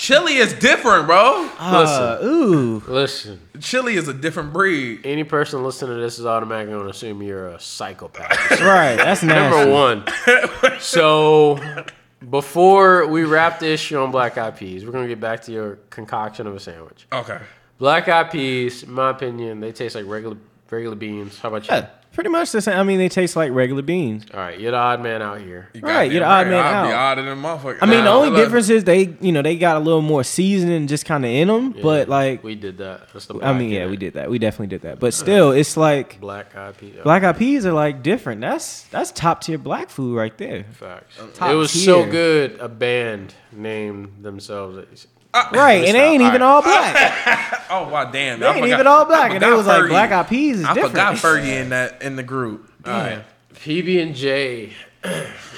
Chili 0.00 0.36
is 0.36 0.54
different, 0.54 1.06
bro. 1.06 1.50
Uh, 1.58 2.18
ooh. 2.24 2.82
Listen. 2.88 3.38
Chili 3.60 3.96
is 3.96 4.08
a 4.08 4.14
different 4.14 4.50
breed. 4.50 5.04
Any 5.04 5.24
person 5.24 5.62
listening 5.62 5.94
to 5.94 6.00
this 6.00 6.18
is 6.18 6.24
automatically 6.24 6.72
going 6.72 6.84
to 6.84 6.90
assume 6.90 7.22
you're 7.22 7.48
a 7.48 7.60
psychopath. 7.60 8.30
Right. 8.62 8.96
That's 8.96 9.22
nasty. 9.22 9.58
Number 9.58 9.70
one. 9.70 10.04
So 10.80 11.84
before 12.30 13.08
we 13.08 13.24
wrap 13.24 13.58
the 13.58 13.70
issue 13.70 13.98
on 13.98 14.10
black 14.10 14.38
eyed 14.38 14.56
peas, 14.56 14.86
we're 14.86 14.92
gonna 14.92 15.06
get 15.06 15.20
back 15.20 15.42
to 15.42 15.52
your 15.52 15.76
concoction 15.90 16.46
of 16.46 16.56
a 16.56 16.60
sandwich. 16.60 17.06
Okay. 17.12 17.38
Black 17.76 18.08
eyed 18.08 18.30
peas, 18.30 18.82
in 18.84 18.92
my 18.92 19.10
opinion, 19.10 19.60
they 19.60 19.70
taste 19.70 19.96
like 19.96 20.06
regular 20.06 20.38
regular 20.70 20.96
beans. 20.96 21.38
How 21.38 21.50
about 21.50 21.68
you? 21.68 21.74
Yeah, 21.74 21.88
pretty 22.20 22.28
much 22.28 22.52
the 22.52 22.60
same. 22.60 22.78
I 22.78 22.82
mean, 22.82 22.98
they 22.98 23.08
taste 23.08 23.34
like 23.34 23.50
regular 23.50 23.80
beans. 23.80 24.26
All 24.34 24.40
right, 24.40 24.60
you're 24.60 24.72
the 24.72 24.76
odd 24.76 25.02
man 25.02 25.22
out 25.22 25.40
here. 25.40 25.70
You 25.72 25.80
Right, 25.80 26.12
you're 26.12 26.20
the 26.20 26.26
odd 26.26 26.48
man 26.48 26.62
I'll 26.62 26.86
be 26.86 26.92
out. 26.92 27.12
odder 27.12 27.22
than 27.22 27.40
motherfucker. 27.40 27.78
I 27.80 27.86
mean, 27.86 28.04
the 28.04 28.10
only 28.10 28.28
look, 28.28 28.44
difference 28.44 28.68
is 28.68 28.84
they, 28.84 29.16
you 29.22 29.32
know, 29.32 29.40
they 29.40 29.56
got 29.56 29.78
a 29.78 29.80
little 29.80 30.02
more 30.02 30.22
seasoning 30.22 30.86
just 30.86 31.06
kind 31.06 31.24
of 31.24 31.30
in 31.30 31.48
them. 31.48 31.70
But 31.70 32.10
like, 32.10 32.44
we 32.44 32.56
did 32.56 32.76
that. 32.76 33.10
That's 33.10 33.24
the 33.24 33.40
I 33.40 33.56
mean, 33.56 33.70
yeah, 33.70 33.86
we 33.86 33.96
did 33.96 34.12
that. 34.14 34.30
We 34.30 34.38
definitely 34.38 34.66
did 34.66 34.82
that. 34.82 35.00
But 35.00 35.14
still, 35.14 35.52
it's 35.52 35.78
like 35.78 36.20
Black 36.20 36.54
eyed 36.54 36.76
peas. 36.76 36.96
black 37.02 37.22
eyed 37.22 37.38
peas 37.38 37.64
are 37.64 37.72
like 37.72 38.02
different. 38.02 38.42
That's 38.42 38.82
that's 38.88 39.12
top 39.12 39.40
tier 39.40 39.56
black 39.56 39.88
food 39.88 40.14
right 40.14 40.36
there. 40.36 40.64
Facts. 40.64 41.18
Top 41.32 41.50
It 41.50 41.54
was 41.54 41.70
so 41.72 42.04
good. 42.04 42.60
A 42.60 42.68
band 42.68 43.32
named 43.50 44.22
themselves. 44.22 45.06
Right, 45.34 45.84
and 45.84 45.94
they 45.94 46.02
ain't 46.08 46.22
even 46.22 46.42
all 46.42 46.62
black. 46.62 47.56
Oh 47.72 47.88
wow, 47.88 48.10
damn! 48.10 48.40
They 48.40 48.48
ain't 48.48 48.66
even 48.66 48.86
all 48.88 49.04
black, 49.04 49.30
and 49.30 49.40
they 49.40 49.52
was 49.52 49.64
like 49.64 49.88
black 49.88 50.10
eyed 50.10 50.26
peas 50.28 50.58
is 50.58 50.64
I 50.64 50.74
different. 50.74 50.90
forgot 50.90 51.14
Fergie 51.14 51.60
in 51.62 51.68
that 51.68 52.02
in 52.02 52.16
the 52.16 52.24
group. 52.24 52.68
All 52.84 52.92
right, 52.92 53.22
PB 53.54 54.02
and 54.02 54.12
J 54.16 54.72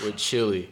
with 0.04 0.16
chili. 0.16 0.68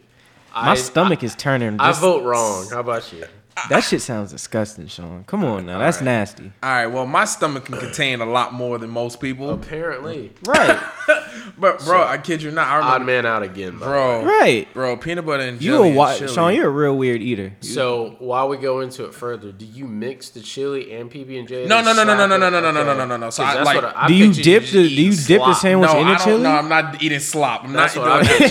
My 0.55 0.73
I, 0.73 0.75
stomach 0.75 1.23
is 1.23 1.35
turning. 1.35 1.81
I 1.81 1.89
Just, 1.93 2.03
vote 2.03 2.25
wrong. 2.25 2.67
How 2.71 2.81
about 2.81 3.11
you? 3.11 3.25
That 3.69 3.81
shit 3.85 4.01
sounds 4.01 4.31
disgusting, 4.33 4.87
Sean. 4.87 5.25
Come 5.25 5.45
on 5.45 5.67
now, 5.67 5.79
that's 5.79 6.01
nasty. 6.01 6.53
All 6.63 6.71
right, 6.71 6.87
well, 6.87 7.07
my 7.07 7.25
stomach 7.25 7.67
can 7.67 7.79
contain 7.79 8.21
a 8.21 8.27
lot 8.27 8.53
more 8.55 8.79
than 8.79 8.91
most 8.91 9.21
people. 9.21 9.51
Apparently, 9.51 10.33
Right, 10.47 10.79
But 11.59 11.85
bro, 11.85 12.03
I 12.03 12.19
kid 12.19 12.43
you 12.43 12.51
not, 12.51 12.67
I 12.69 12.81
odd 12.81 13.05
man 13.05 13.27
out 13.27 13.43
again. 13.43 13.79
by 13.79 13.87
bro, 13.87 14.25
right. 14.25 14.67
bro, 14.73 14.97
peanut 14.97 15.27
butter 15.27 15.43
and 15.43 15.61
You 15.61 15.73
jelly. 15.73 15.83
a 15.83 15.91
and 15.91 15.95
wi- 15.97 16.19
chili. 16.19 16.33
Sean? 16.33 16.55
You're 16.55 16.67
a 16.69 16.71
real 16.71 16.97
weird 16.97 17.21
eater. 17.23 17.53
So 17.61 18.17
while 18.19 18.49
we 18.49 18.57
go 18.57 18.81
into 18.81 19.05
it 19.05 19.15
further, 19.15 19.53
do 19.53 19.65
you 19.67 19.87
mix 19.87 20.31
the 20.31 20.41
chili 20.41 20.93
and 20.95 21.11
PB 21.11 21.39
and 21.39 21.49
J? 21.49 21.67
No, 21.67 21.83
no, 21.83 21.93
no, 21.93 22.05
no, 22.05 22.15
no, 22.17 22.27
no, 22.27 22.37
no, 22.39 22.49
no, 22.51 22.61
no, 22.61 22.73
no, 22.73 22.95
no, 22.95 23.05
no, 23.07 23.17
no. 23.17 23.31
So 23.31 23.43
I, 23.45 23.63
like, 23.63 24.07
Do 24.09 24.15
you 24.15 24.33
dip 24.33 24.65
the- 24.65 24.71
do 24.89 25.03
you 25.03 25.13
dip 25.15 25.41
the 25.41 25.55
sandwich 25.55 25.91
no, 25.93 26.01
in 26.01 26.09
the 26.09 26.15
chili? 26.17 26.43
No, 26.43 26.51
I'm 26.51 26.69
not 26.69 27.03
eating 27.03 27.21
slop. 27.21 27.65
I'm 27.65 27.73
That's 27.73 27.95
not 27.97 28.07
what 28.07 28.27
doing 28.27 28.43
I 28.43 28.47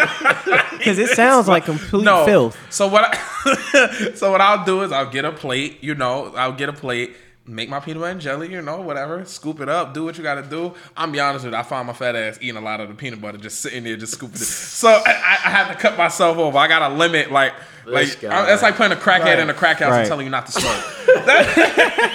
that. 0.00 0.66
Because 0.80 0.98
it 0.98 1.10
sounds 1.10 1.48
like 1.48 1.64
complete 1.66 2.04
no. 2.04 2.24
filth. 2.24 2.58
So 2.70 2.86
what? 2.88 3.04
I, 3.04 4.12
so 4.14 4.30
what 4.30 4.40
I'll 4.40 4.64
do 4.64 4.82
is 4.82 4.92
I'll 4.92 5.10
get 5.10 5.24
a 5.24 5.32
plate. 5.32 5.78
You 5.82 5.94
know, 5.94 6.34
I'll 6.36 6.52
get 6.52 6.68
a 6.68 6.72
plate. 6.72 7.16
Make 7.46 7.68
my 7.68 7.80
peanut 7.80 8.00
butter 8.00 8.12
and 8.12 8.20
jelly, 8.20 8.52
you 8.52 8.62
know, 8.62 8.80
whatever. 8.80 9.24
Scoop 9.24 9.60
it 9.60 9.68
up. 9.68 9.94
Do 9.94 10.04
what 10.04 10.16
you 10.16 10.22
got 10.22 10.36
to 10.36 10.42
do. 10.42 10.74
I'm 10.96 11.10
be 11.10 11.20
honest 11.20 11.44
with 11.44 11.54
you. 11.54 11.58
I 11.58 11.62
find 11.62 11.86
my 11.86 11.92
fat 11.92 12.14
ass 12.14 12.38
eating 12.40 12.56
a 12.56 12.60
lot 12.60 12.80
of 12.80 12.88
the 12.88 12.94
peanut 12.94 13.20
butter, 13.20 13.38
just 13.38 13.60
sitting 13.60 13.82
there, 13.82 13.96
just 13.96 14.12
scooping 14.12 14.36
it. 14.36 14.44
So 14.44 14.88
I, 14.88 15.10
I 15.44 15.50
have 15.50 15.68
to 15.68 15.74
cut 15.74 15.98
myself 15.98 16.36
off. 16.38 16.54
I 16.54 16.68
got 16.68 16.88
to 16.88 16.94
limit, 16.94 17.32
like, 17.32 17.54
like. 17.86 18.22
I- 18.24 18.46
that's 18.46 18.62
like 18.62 18.76
playing 18.76 18.92
a 18.92 18.96
crackhead 18.96 19.24
Right. 19.24 19.38
in 19.38 19.50
a 19.50 19.54
crack 19.54 19.78
house 19.78 19.90
Right. 19.90 19.98
and 20.00 20.08
telling 20.08 20.26
you 20.26 20.30
not 20.30 20.46
to 20.46 20.52
smoke. 20.52 20.84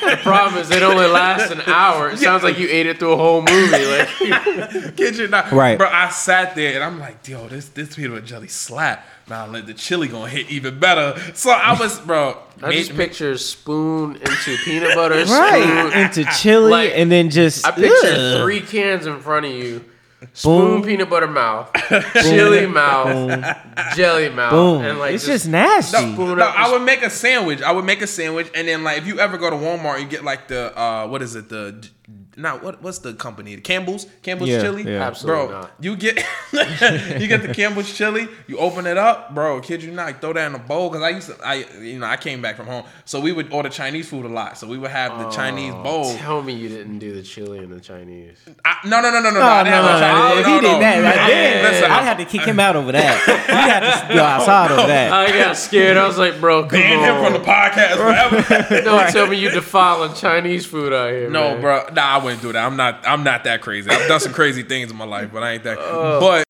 The 0.05 0.19
problem 0.21 0.61
is 0.61 0.71
it 0.71 0.83
only 0.83 1.07
lasts 1.07 1.51
an 1.51 1.61
hour. 1.61 2.09
It 2.09 2.19
sounds 2.19 2.43
like 2.43 2.57
you 2.59 2.67
ate 2.69 2.85
it 2.85 2.99
through 2.99 3.13
a 3.13 3.17
whole 3.17 3.41
movie. 3.41 3.85
Like 3.85 4.07
Kid 4.95 5.17
you 5.17 5.27
not. 5.27 5.51
Right. 5.51 5.77
Bro, 5.77 5.89
I 5.91 6.09
sat 6.09 6.55
there 6.55 6.75
and 6.75 6.83
I'm 6.83 6.99
like, 6.99 7.27
yo, 7.27 7.47
this 7.47 7.69
this 7.69 7.95
peanut 7.95 8.11
butter 8.11 8.25
jelly 8.25 8.47
slap. 8.47 9.05
Now 9.27 9.47
let 9.47 9.65
the 9.65 9.73
chili 9.73 10.07
gonna 10.07 10.29
hit 10.29 10.49
even 10.49 10.79
better. 10.79 11.19
So 11.33 11.49
I 11.51 11.77
was, 11.79 11.99
bro. 11.99 12.37
I 12.61 12.69
made- 12.69 12.77
just 12.77 12.95
picture 12.95 13.37
spoon 13.37 14.15
into 14.15 14.57
peanut 14.63 14.93
butter, 14.95 15.15
Right 15.25 15.63
spoon. 15.63 15.93
into 16.01 16.23
chili, 16.39 16.71
Like, 16.71 16.91
and 16.95 17.11
then 17.11 17.29
just 17.31 17.65
I 17.65 17.71
picture 17.71 17.93
ugh. 18.13 18.41
three 18.43 18.61
cans 18.61 19.05
in 19.07 19.19
front 19.21 19.45
of 19.47 19.51
you. 19.51 19.83
Spoon 20.33 20.81
Boom. 20.81 20.83
peanut 20.83 21.09
butter 21.09 21.27
mouth, 21.27 21.71
chili 22.21 22.65
mouth, 22.65 23.57
jelly 23.95 24.29
mouth, 24.29 24.51
Boom. 24.51 24.83
and 24.83 24.99
like 24.99 25.15
it's 25.15 25.25
just, 25.25 25.47
nasty. 25.47 25.97
No, 26.05 26.13
spoon 26.13 26.37
no, 26.37 26.45
up 26.45 26.57
I 26.57 26.71
would 26.71 26.81
make 26.81 27.01
a 27.01 27.09
sandwich. 27.09 27.61
I 27.61 27.71
would 27.71 27.85
make 27.85 28.01
a 28.01 28.07
sandwich, 28.07 28.49
and 28.53 28.67
then 28.67 28.83
like 28.83 28.97
if 28.97 29.07
you 29.07 29.19
ever 29.19 29.37
go 29.37 29.49
to 29.49 29.55
Walmart, 29.55 29.99
you 29.99 30.05
get 30.07 30.23
like 30.23 30.47
the 30.47 30.77
uh, 30.77 31.07
what 31.07 31.21
is 31.21 31.35
it? 31.35 31.49
The 31.49 31.87
not 32.37 32.63
what 32.63 32.81
what's 32.81 32.99
the 32.99 33.13
company? 33.13 33.55
The 33.55 33.61
Campbell's 33.61 34.07
Campbell's 34.21 34.49
Yeah, 34.49 34.61
chili. 34.61 34.83
yeah. 34.83 35.07
Absolutely 35.07 35.47
bro, 35.47 35.61
not. 35.61 35.71
you 35.79 35.95
get 35.95 36.17
you 36.53 37.27
get 37.27 37.41
the 37.41 37.53
Campbell's 37.53 37.91
chili. 37.93 38.27
You 38.47 38.57
open 38.57 38.85
it 38.87 38.97
up, 38.97 39.33
bro. 39.33 39.61
Kid 39.61 39.83
you 39.83 39.91
not, 39.91 40.21
throw 40.21 40.33
that 40.33 40.47
in 40.47 40.55
a 40.55 40.59
bowl 40.59 40.89
because 40.89 41.03
I 41.03 41.09
used 41.09 41.27
to 41.29 41.37
I 41.45 41.65
you 41.79 41.99
know 41.99 42.05
I 42.05 42.17
came 42.17 42.41
back 42.41 42.55
from 42.57 42.67
home, 42.67 42.85
so 43.05 43.19
we 43.19 43.31
would 43.31 43.51
order 43.53 43.69
Chinese 43.69 44.09
food 44.09 44.25
a 44.25 44.29
lot. 44.29 44.57
So 44.57 44.67
we 44.67 44.77
would 44.77 44.91
have 44.91 45.17
the 45.19 45.29
Chinese 45.29 45.73
oh, 45.75 45.83
bowl. 45.83 46.15
Tell 46.15 46.41
me 46.41 46.53
you 46.53 46.69
didn't 46.69 46.99
do 46.99 47.13
the 47.13 47.23
chili 47.23 47.59
and 47.59 47.71
the 47.71 47.79
Chinese. 47.79 48.37
I, 48.63 48.77
no, 48.85 49.01
no, 49.01 49.09
no, 49.11 49.21
no, 49.21 49.29
no, 49.29 49.31
no. 49.31 49.39
No, 49.39 49.45
I 49.45 49.57
no, 49.59 49.63
didn't 49.63 49.73
have 49.73 49.85
no, 49.85 49.91
no 49.91 49.99
Chinese- 49.99 50.35
no. 50.35 50.39
If 50.39 50.45
no, 50.45 50.53
he 50.55 50.61
did 50.61 50.71
no. 50.73 50.79
that, 50.79 51.03
right 51.03 51.27
there, 51.29 51.63
Listen, 51.71 51.91
I'd 51.91 51.99
I- 51.99 52.03
have 52.03 52.17
to 52.17 52.25
kick 52.25 52.41
him 52.41 52.59
out 52.59 52.75
over 52.75 52.91
that. 52.91 53.19
He'd 53.25 53.53
have 53.53 54.07
to 54.07 54.13
go 54.13 54.23
outside 54.23 54.71
over 54.71 54.87
that. 54.87 55.11
I 55.11 55.31
got 55.31 55.57
scared. 55.57 55.97
I 55.97 56.07
was 56.07 56.17
like, 56.17 56.39
bro, 56.39 56.61
come 56.63 56.79
ban 56.79 56.99
him 56.99 57.23
from 57.23 57.33
the 57.33 57.47
podcast 57.47 57.95
forever. 57.97 58.81
Don't 58.83 59.09
tell 59.11 59.27
me 59.27 59.37
you 59.37 59.51
defiling 59.51 60.13
Chinese 60.15 60.65
food 60.65 60.93
out 60.93 61.11
here. 61.11 61.29
No, 61.29 61.51
man. 61.53 61.61
bro. 61.61 61.85
Nah, 61.93 62.01
I 62.19 62.24
wouldn't 62.25 62.41
do 62.41 62.51
that. 62.51 62.65
I'm 62.65 62.75
not. 62.75 63.07
I'm 63.07 63.23
not 63.23 63.43
that 63.43 63.61
crazy. 63.61 63.89
I've 63.89 64.07
done 64.07 64.19
some 64.19 64.33
crazy 64.33 64.63
things 64.63 64.89
in 64.89 64.97
my 64.97 65.05
life, 65.05 65.29
but 65.31 65.43
I 65.43 65.53
ain't 65.53 65.63
that. 65.63 65.77
But 65.77 66.43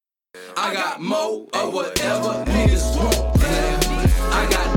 I 0.55 0.73
got 0.73 1.01
mo 1.01 1.49
or 1.53 1.69
whatever 1.69 2.45
niggas 2.45 2.95
want. 2.95 3.43
I 4.33 4.47
got 4.49 4.74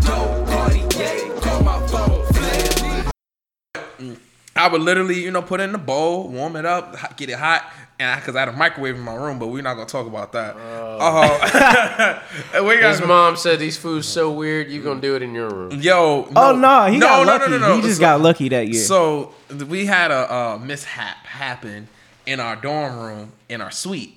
I 4.58 4.68
would 4.68 4.82
literally, 4.82 5.22
you 5.22 5.30
know, 5.30 5.42
put 5.42 5.60
it 5.60 5.64
in 5.64 5.72
the 5.72 5.78
bowl, 5.78 6.28
warm 6.28 6.56
it 6.56 6.66
up, 6.66 7.16
get 7.16 7.30
it 7.30 7.38
hot, 7.38 7.64
and 8.00 8.20
because 8.20 8.36
I, 8.36 8.40
had 8.40 8.48
a 8.48 8.52
microwave 8.52 8.96
in 8.96 9.00
my 9.02 9.14
room, 9.14 9.38
but 9.38 9.48
we're 9.48 9.62
not 9.62 9.74
gonna 9.74 9.86
talk 9.86 10.06
about 10.06 10.32
that. 10.32 10.56
Oh, 10.58 12.22
we 12.66 12.76
His 12.76 13.00
got 13.00 13.08
mom 13.08 13.36
said 13.36 13.58
these 13.58 13.76
foods 13.76 14.06
so 14.06 14.32
weird, 14.32 14.68
you 14.70 14.82
gonna 14.82 15.00
do 15.00 15.16
it 15.16 15.22
in 15.22 15.34
your 15.34 15.48
room. 15.50 15.80
yo. 15.80 16.28
Oh 16.36 16.54
no, 16.56 16.86
he 16.90 16.98
got 16.98 17.24
no, 17.26 17.32
lucky. 17.32 17.50
No, 17.52 17.58
no, 17.58 17.68
no, 17.68 17.76
He 17.76 17.82
just 17.82 17.96
So- 17.96 18.00
got 18.00 18.20
lucky 18.20 18.48
that 18.50 18.68
year. 18.68 18.82
So 18.82 19.32
we 19.68 19.86
had 19.86 20.10
a 20.10 20.32
uh, 20.32 20.58
mishap 20.58 21.24
happen 21.26 21.88
in 22.26 22.40
our 22.40 22.56
dorm 22.56 22.98
room 22.98 23.32
in 23.48 23.60
our 23.60 23.70
suite. 23.70 24.14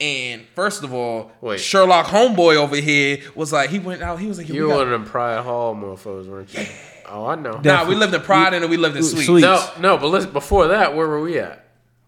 And 0.00 0.42
first 0.56 0.82
of 0.82 0.92
all, 0.92 1.30
Wait. 1.40 1.60
Sherlock 1.60 2.06
Homeboy 2.06 2.56
over 2.56 2.74
here 2.76 3.18
was 3.36 3.52
like, 3.52 3.70
he 3.70 3.78
went 3.78 4.02
out, 4.02 4.18
he 4.18 4.26
was 4.26 4.38
like, 4.38 4.48
You 4.48 4.54
we 4.54 4.62
were 4.62 4.68
got- 4.68 4.76
one 4.78 4.84
of 4.86 4.90
them 4.90 5.04
Pride 5.04 5.42
Hall 5.44 5.74
mofos, 5.76 6.26
weren't 6.26 6.52
you? 6.52 6.66
Oh, 7.06 7.26
I 7.26 7.34
know. 7.34 7.60
Nah, 7.62 7.86
we 7.88 7.94
lived 7.94 8.14
in 8.14 8.20
Pride 8.22 8.54
and 8.54 8.68
we 8.70 8.76
lived 8.76 8.96
in 8.96 9.02
Sweet. 9.02 9.24
Suite. 9.26 9.42
No, 9.42 9.66
no, 9.80 9.98
but 9.98 10.08
listen, 10.08 10.32
before 10.32 10.68
that, 10.68 10.94
where 10.96 11.06
were 11.06 11.20
we 11.20 11.38
at? 11.38 11.60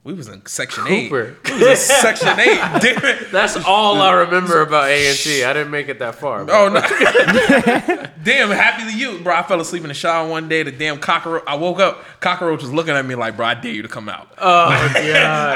We 0.04 0.12
was 0.14 0.28
in 0.28 0.46
Section 0.46 0.84
Cooper. 0.84 1.36
8. 1.44 1.50
We 1.58 1.66
was 1.68 1.90
in 1.90 1.96
Section 1.96 2.28
8. 2.28 2.36
Damn 2.80 3.04
it. 3.04 3.32
That's 3.32 3.56
all 3.64 4.00
I 4.00 4.12
remember 4.12 4.60
about 4.62 4.88
A&T. 4.88 5.42
I 5.42 5.52
didn't 5.52 5.72
make 5.72 5.88
it 5.88 5.98
that 5.98 6.14
far. 6.14 6.44
but- 6.44 6.54
Oh 6.54 6.68
no! 6.68 6.80
damn, 8.22 8.50
happy 8.50 8.84
to 8.90 8.96
you, 8.96 9.18
bro. 9.18 9.34
I 9.34 9.42
fell 9.42 9.60
asleep 9.60 9.82
in 9.82 9.88
the 9.88 9.94
shower 9.94 10.28
one 10.28 10.48
day. 10.48 10.62
The 10.62 10.70
damn 10.70 11.00
cockroach. 11.00 11.42
I 11.48 11.56
woke 11.56 11.80
up. 11.80 12.04
Cockroach 12.20 12.62
was 12.62 12.72
looking 12.72 12.94
at 12.94 13.04
me 13.04 13.16
like, 13.16 13.36
bro, 13.36 13.46
I 13.46 13.54
dare 13.54 13.72
you 13.72 13.82
to 13.82 13.88
come 13.88 14.08
out. 14.08 14.28
Oh, 14.38 14.68
God. 14.94 14.96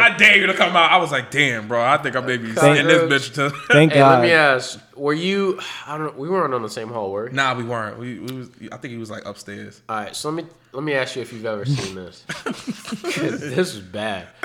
I 0.02 0.16
dare 0.16 0.36
you 0.36 0.46
to 0.48 0.54
come 0.54 0.74
out. 0.74 0.90
I 0.90 0.96
was 0.96 1.12
like, 1.12 1.30
damn, 1.30 1.68
bro. 1.68 1.80
I 1.80 1.96
think 1.98 2.16
I 2.16 2.20
may 2.20 2.36
be 2.36 2.50
Thank- 2.50 2.80
in 2.80 2.88
this 2.88 3.28
bitch. 3.30 3.34
To 3.34 3.50
Thank 3.72 3.92
Hey, 3.92 4.00
God. 4.00 4.18
let 4.20 4.22
me 4.26 4.32
ask. 4.32 4.80
Were 5.01 5.12
you? 5.14 5.59
I 5.86 5.96
don't. 5.98 6.14
know. 6.14 6.20
We 6.20 6.28
weren't 6.28 6.55
on 6.55 6.62
the 6.62 6.68
same 6.70 6.88
hall, 6.88 7.11
were 7.11 7.26
we? 7.26 7.32
Nah, 7.32 7.55
we 7.57 7.64
weren't. 7.64 7.98
We, 7.98 8.18
we 8.20 8.32
was. 8.36 8.51
I 8.70 8.76
think 8.76 8.92
he 8.92 8.98
was 8.98 9.11
like 9.11 9.24
upstairs. 9.24 9.80
All 9.88 9.96
right, 9.96 10.14
so 10.14 10.30
let 10.30 10.44
me 10.44 10.51
let 10.72 10.82
me 10.84 10.94
ask 10.94 11.16
you 11.16 11.22
if 11.22 11.32
you've 11.32 11.44
ever 11.46 11.64
seen 11.64 11.94
this. 11.96 12.24
'Cause 12.44 13.40
this 13.40 13.74
is 13.74 13.80
bad. 13.80 14.28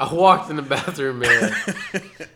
I 0.00 0.08
walked 0.12 0.48
in 0.50 0.56
the 0.56 0.62
bathroom, 0.62 1.18
man, 1.20 1.52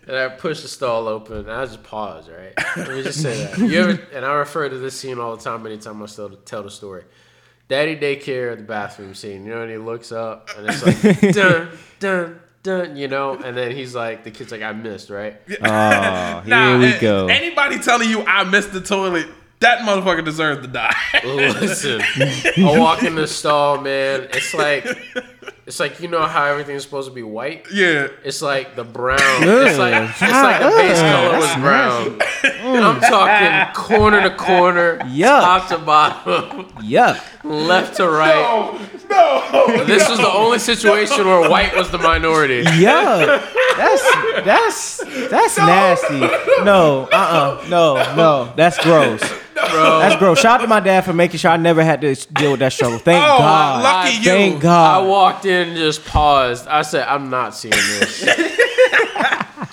and 0.08 0.16
I 0.16 0.28
pushed 0.28 0.62
the 0.62 0.68
stall 0.68 1.06
open. 1.06 1.38
And 1.38 1.50
I 1.52 1.64
just 1.64 1.82
paused, 1.84 2.28
right? 2.28 2.52
Let 2.76 2.88
me 2.88 3.02
just 3.02 3.22
say 3.22 3.44
that. 3.44 3.58
You 3.58 3.80
ever? 3.80 4.02
And 4.12 4.24
I 4.24 4.34
refer 4.34 4.68
to 4.68 4.78
this 4.78 4.98
scene 4.98 5.18
all 5.18 5.36
the 5.36 5.42
time. 5.42 5.64
Anytime 5.66 6.02
I 6.02 6.06
still 6.06 6.30
tell 6.44 6.62
the 6.64 6.70
story. 6.70 7.04
Daddy 7.68 7.96
daycare, 7.96 8.56
the 8.56 8.64
bathroom 8.64 9.14
scene. 9.14 9.46
You 9.46 9.54
know, 9.54 9.62
and 9.62 9.70
he 9.70 9.78
looks 9.78 10.10
up, 10.12 10.50
and 10.58 10.68
it's 10.68 10.84
like 10.84 11.20
dun 11.34 11.68
dun 12.00 12.40
dun. 12.62 12.96
You 12.96 13.08
know, 13.08 13.34
and 13.34 13.56
then 13.56 13.72
he's 13.74 13.94
like, 13.94 14.24
the 14.24 14.30
kid's 14.30 14.52
like, 14.52 14.62
I 14.62 14.72
missed, 14.72 15.10
right? 15.10 15.36
Oh, 15.62 16.40
here 16.40 16.42
Nah, 16.46 16.78
we 16.78 16.98
go. 16.98 17.26
Anybody 17.26 17.78
telling 17.78 18.08
you 18.10 18.22
I 18.24 18.44
missed 18.44 18.72
the 18.72 18.80
toilet, 18.80 19.26
that 19.60 19.80
motherfucker 19.80 20.24
deserves 20.24 20.60
to 20.66 20.72
die. 20.72 20.94
Listen, 21.24 22.00
I 22.02 22.78
walk 22.78 23.02
in 23.04 23.14
the 23.14 23.26
stall, 23.26 23.80
man. 23.80 24.28
It's 24.32 24.54
like, 24.54 24.84
it's 25.72 25.80
like 25.80 26.00
you 26.00 26.08
know 26.08 26.26
how 26.26 26.44
everything's 26.44 26.82
supposed 26.82 27.08
to 27.08 27.14
be 27.14 27.22
white. 27.22 27.64
yeah. 27.72 28.08
It's 28.24 28.42
like 28.42 28.76
the 28.76 28.84
brown. 28.84 29.18
It's 29.40 29.78
like 29.78 30.02
it's 30.10 30.20
like 30.20 30.60
the 30.60 30.68
base 30.68 31.00
color 31.00 31.38
was 31.38 31.54
brown. 31.54 32.20
And 32.44 32.84
I'm 32.84 33.00
talking 33.00 33.74
corner 33.74 34.20
to 34.28 34.36
corner, 34.36 34.98
Yuck. 34.98 35.40
top 35.40 35.68
to 35.70 35.78
bottom, 35.78 36.64
Yuck. 36.82 37.18
left 37.42 37.96
to 37.96 38.06
right. 38.06 38.78
No. 39.08 39.84
This 39.86 40.08
was 40.10 40.18
the 40.18 40.30
only 40.30 40.58
situation 40.58 41.26
where 41.26 41.48
white 41.48 41.74
was 41.74 41.90
the 41.90 41.96
minority. 41.98 42.64
Yuck. 42.64 43.26
That's 43.78 44.44
that's 44.44 45.28
that's 45.30 45.56
nasty. 45.56 46.20
No, 46.64 47.08
uh 47.10 47.16
uh 47.62 47.64
No, 47.70 47.94
no. 48.14 48.52
That's 48.56 48.76
gross. 48.84 49.22
Bro, 49.54 49.98
That's 50.00 50.16
gross. 50.16 50.40
Shout 50.40 50.60
out 50.60 50.62
to 50.62 50.68
my 50.68 50.80
dad 50.80 51.02
for 51.04 51.12
making 51.12 51.38
sure 51.38 51.50
I 51.50 51.56
never 51.56 51.82
had 51.84 52.00
to 52.02 52.14
deal 52.32 52.52
with 52.52 52.60
that 52.60 52.72
struggle. 52.72 52.98
Thank 52.98 53.22
Oh, 53.22 53.38
God. 53.38 53.82
lucky 53.82 54.16
you. 54.18 54.22
Thank 54.24 54.62
God. 54.62 55.02
I 55.04 55.06
walked 55.06 55.44
in 55.46 55.68
and 55.68 55.76
just 55.76 56.04
paused. 56.04 56.66
I 56.68 56.82
said, 56.82 57.06
I'm 57.06 57.30
not 57.30 57.54
seeing 57.54 57.72
this. 57.72 58.26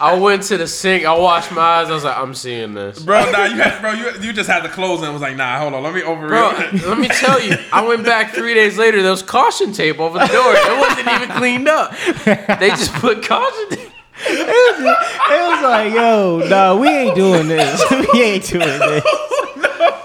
I 0.01 0.17
went 0.17 0.43
to 0.43 0.57
the 0.57 0.65
sink. 0.67 1.03
I 1.05 1.17
washed 1.17 1.51
my 1.51 1.59
eyes. 1.61 1.89
I 1.89 1.93
was 1.93 2.05
like, 2.05 2.17
I'm 2.17 2.33
seeing 2.33 2.73
this. 2.73 3.03
Bro, 3.03 3.31
nah, 3.31 3.43
you 3.45 3.55
had, 3.61 3.81
bro, 3.81 3.91
you, 3.91 4.09
you 4.21 4.31
just 4.31 4.49
had 4.49 4.61
to 4.61 4.69
close 4.69 5.01
and 5.01 5.11
was 5.11 5.21
like, 5.21 5.35
nah, 5.35 5.59
hold 5.59 5.73
on, 5.73 5.83
let 5.83 5.93
me 5.93 6.03
over. 6.03 6.25
Bro, 6.27 6.51
let 6.87 6.97
me 6.97 7.09
tell 7.09 7.41
you, 7.41 7.55
I 7.73 7.85
went 7.85 8.05
back 8.05 8.33
three 8.33 8.53
days 8.53 8.77
later. 8.77 9.01
There 9.01 9.11
was 9.11 9.23
caution 9.23 9.73
tape 9.73 9.99
over 9.99 10.17
the 10.17 10.27
door. 10.27 10.53
It 10.55 10.79
wasn't 10.79 11.07
even 11.09 11.29
cleaned 11.37 11.67
up. 11.67 11.91
They 12.59 12.69
just 12.69 12.93
put 12.93 13.25
caution 13.25 13.69
tape. 13.77 13.88
It 14.21 14.47
was, 14.47 14.79
it 14.81 15.41
was 15.49 15.63
like, 15.63 15.93
yo, 15.93 16.39
no, 16.49 16.77
we 16.77 16.87
ain't 16.89 17.15
doing 17.15 17.47
this. 17.47 17.83
we 18.13 18.21
ain't 18.21 18.45
doing 18.45 18.65
this. 18.67 19.03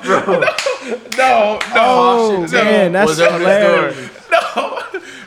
no, 0.05 0.41
no, 1.17 1.59
Oh, 1.77 2.37
Caution 2.45 2.47
tape 2.51 2.65
man, 2.65 2.93
that's 2.93 3.09
was 3.09 3.19
hilarious. 3.19 4.11
no. 4.31 4.81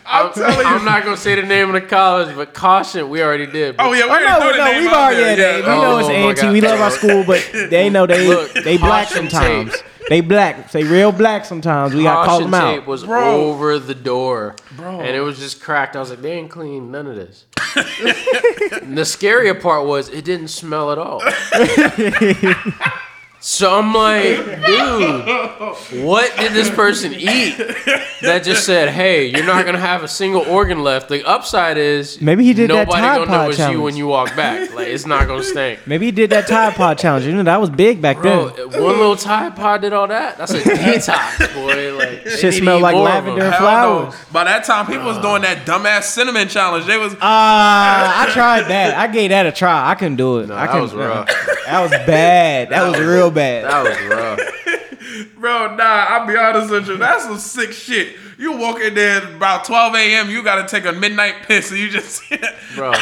I'm 0.10 0.28
I'm, 0.28 0.34
telling 0.34 0.58
you. 0.60 0.64
I'm 0.66 0.86
not 0.86 1.04
gonna 1.04 1.18
say 1.18 1.36
the 1.36 1.42
name 1.44 1.68
of 1.74 1.82
the 1.82 1.88
college, 1.88 2.36
but 2.36 2.54
caution, 2.54 3.10
we 3.10 3.22
already 3.22 3.46
did. 3.46 3.76
Oh 3.80 3.92
yeah, 3.94 4.06
we 4.06 4.10
Oh, 4.10 4.14
already 4.14 4.26
no, 4.28 4.40
threw 4.40 4.52
the 4.52 4.58
no, 4.58 4.66
name 4.72 4.82
we've 4.84 4.94
already 4.94 5.16
there, 5.18 5.30
had 5.30 5.40
that. 5.40 5.68
yeah. 5.68 5.76
We 5.76 5.82
know 5.82 5.98
it's 6.00 6.10
Oh, 6.42 6.46
A&T. 6.46 6.54
We 6.54 6.62
love 6.62 6.80
our 6.80 6.92
school, 6.92 7.24
but 7.26 7.50
they 7.70 7.90
know 7.90 8.06
they 8.08 8.28
Look, 8.28 8.54
they 8.54 8.78
black 8.78 9.10
sometimes. 9.10 9.72
tape. 9.74 9.84
They 10.10 10.22
black. 10.22 10.72
They 10.72 10.84
real 10.86 11.12
black 11.12 11.44
sometimes. 11.44 11.94
We 11.94 12.04
gotta 12.04 12.26
call 12.26 12.38
Caution 12.40 12.52
them 12.52 12.76
tape 12.80 12.88
was 12.88 13.04
Bro. 13.04 13.42
over 13.50 13.78
the 13.78 13.94
door, 13.94 14.56
Bro. 14.78 15.02
and 15.02 15.14
it 15.16 15.20
was 15.20 15.38
just 15.38 15.62
cracked. 15.62 15.98
I 15.98 16.00
was 16.00 16.10
like, 16.12 16.22
they 16.22 16.32
ain't 16.32 16.50
clean 16.50 16.90
none 16.92 17.08
of 17.08 17.16
this. 17.18 17.46
the 17.76 19.04
scarier 19.04 19.60
part 19.62 19.86
was 19.86 20.08
it 20.08 20.24
didn't 20.24 20.48
smell 20.48 20.92
at 20.94 20.98
all. 20.98 21.22
so 23.40 23.80
I'm 23.80 23.94
like, 23.94 24.66
dude, 24.66 26.04
what 26.06 26.36
did 26.38 26.54
this 26.54 26.70
person 26.70 27.14
eat 27.14 27.56
that 28.22 28.42
just 28.44 28.66
said, 28.66 28.90
hey, 28.90 29.26
you're 29.28 29.46
not 29.46 29.66
gonna 29.66 29.80
have 29.80 30.04
a 30.04 30.08
single 30.08 30.42
organ 30.44 30.84
left? 30.84 31.08
The 31.10 31.24
upside 31.28 31.78
is 31.78 32.20
Maybe 32.22 32.44
he 32.44 32.54
did 32.54 32.70
that 32.72 32.90
Tide 32.90 33.02
gonna 33.20 33.20
know 33.20 33.26
Pod 33.38 33.50
it's 33.50 33.58
you 33.60 33.64
challenge. 33.64 33.80
when 33.82 33.96
you 33.96 34.08
walk 34.08 34.36
back. 34.36 34.74
Like 34.74 34.88
it's 34.88 35.06
not 35.06 35.28
gonna 35.28 35.44
stink. 35.44 35.86
Maybe 35.86 36.06
he 36.08 36.12
did 36.12 36.30
that 36.32 36.48
Tide 36.48 36.74
Pod 36.76 36.98
challenge. 36.98 37.26
You 37.26 37.34
know 37.36 37.44
that 37.44 37.62
was 37.62 37.70
big 37.70 38.02
back 38.02 38.18
Bro, 38.22 38.50
then. 38.50 38.68
one 38.82 38.98
little 38.98 39.16
Tide 39.16 39.56
Pod 39.56 39.82
did 39.82 39.94
all 39.94 40.08
that. 40.08 40.38
That's 40.38 40.52
a 40.54 40.60
detox, 40.60 41.54
boy. 41.54 41.96
Like 41.96 42.24
they 42.24 42.30
Shit 42.32 42.42
to 42.42 42.60
smelled 42.60 42.80
eat 42.80 42.84
like 42.84 42.96
more 42.96 43.08
of 43.08 43.14
lavender 43.14 43.44
and 43.46 43.54
Hell 43.54 43.62
no. 43.62 43.68
flowers. 44.12 44.16
By 44.32 44.44
that 44.46 44.64
time, 44.66 44.88
people 44.88 45.06
was 45.06 45.18
doing 45.20 45.42
that 45.44 45.66
dumbass 45.66 46.04
cinnamon 46.04 46.48
challenge. 46.48 46.86
They 46.86 46.98
was 46.98 47.16
Ah, 47.22 48.24
I 48.28 48.32
tried 48.32 48.64
that. 48.64 48.96
I 48.98 49.08
gave 49.12 49.30
that 49.30 49.46
a 49.46 49.52
try. 49.52 49.90
I 49.92 49.96
couldn't 49.96 50.18
do 50.18 50.40
it. 50.40 50.48
No, 50.48 50.56
I 50.56 50.62
that 50.66 50.68
couldn't- 50.72 50.82
was 50.82 50.94
rough. 50.94 51.28
That 51.68 51.82
was 51.82 51.92
bad. 51.92 52.70
That 52.70 52.88
was 52.90 53.00
real 53.00 53.27
bad. 53.32 53.66
That 53.66 53.84
was 53.84 54.08
rough. 54.10 55.36
Bro, 55.40 55.76
nah, 55.76 55.84
I'll 55.84 56.28
be 56.28 56.36
honest 56.36 56.70
with 56.72 56.88
you. 56.88 56.98
That's 56.98 57.24
some 57.24 57.38
sick 57.40 57.72
shit. 57.72 58.16
You 58.38 58.58
walk 58.58 58.80
in 58.82 58.94
there 58.94 59.24
about 59.36 59.66
12 59.66 59.96
a.m., 59.96 60.30
you 60.30 60.44
gotta 60.44 60.68
take 60.68 60.86
a 60.86 60.92
midnight 60.92 61.36
piss, 61.48 61.72
and 61.72 61.80
you 61.80 61.90
just. 61.90 62.22
Bro. 62.76 62.94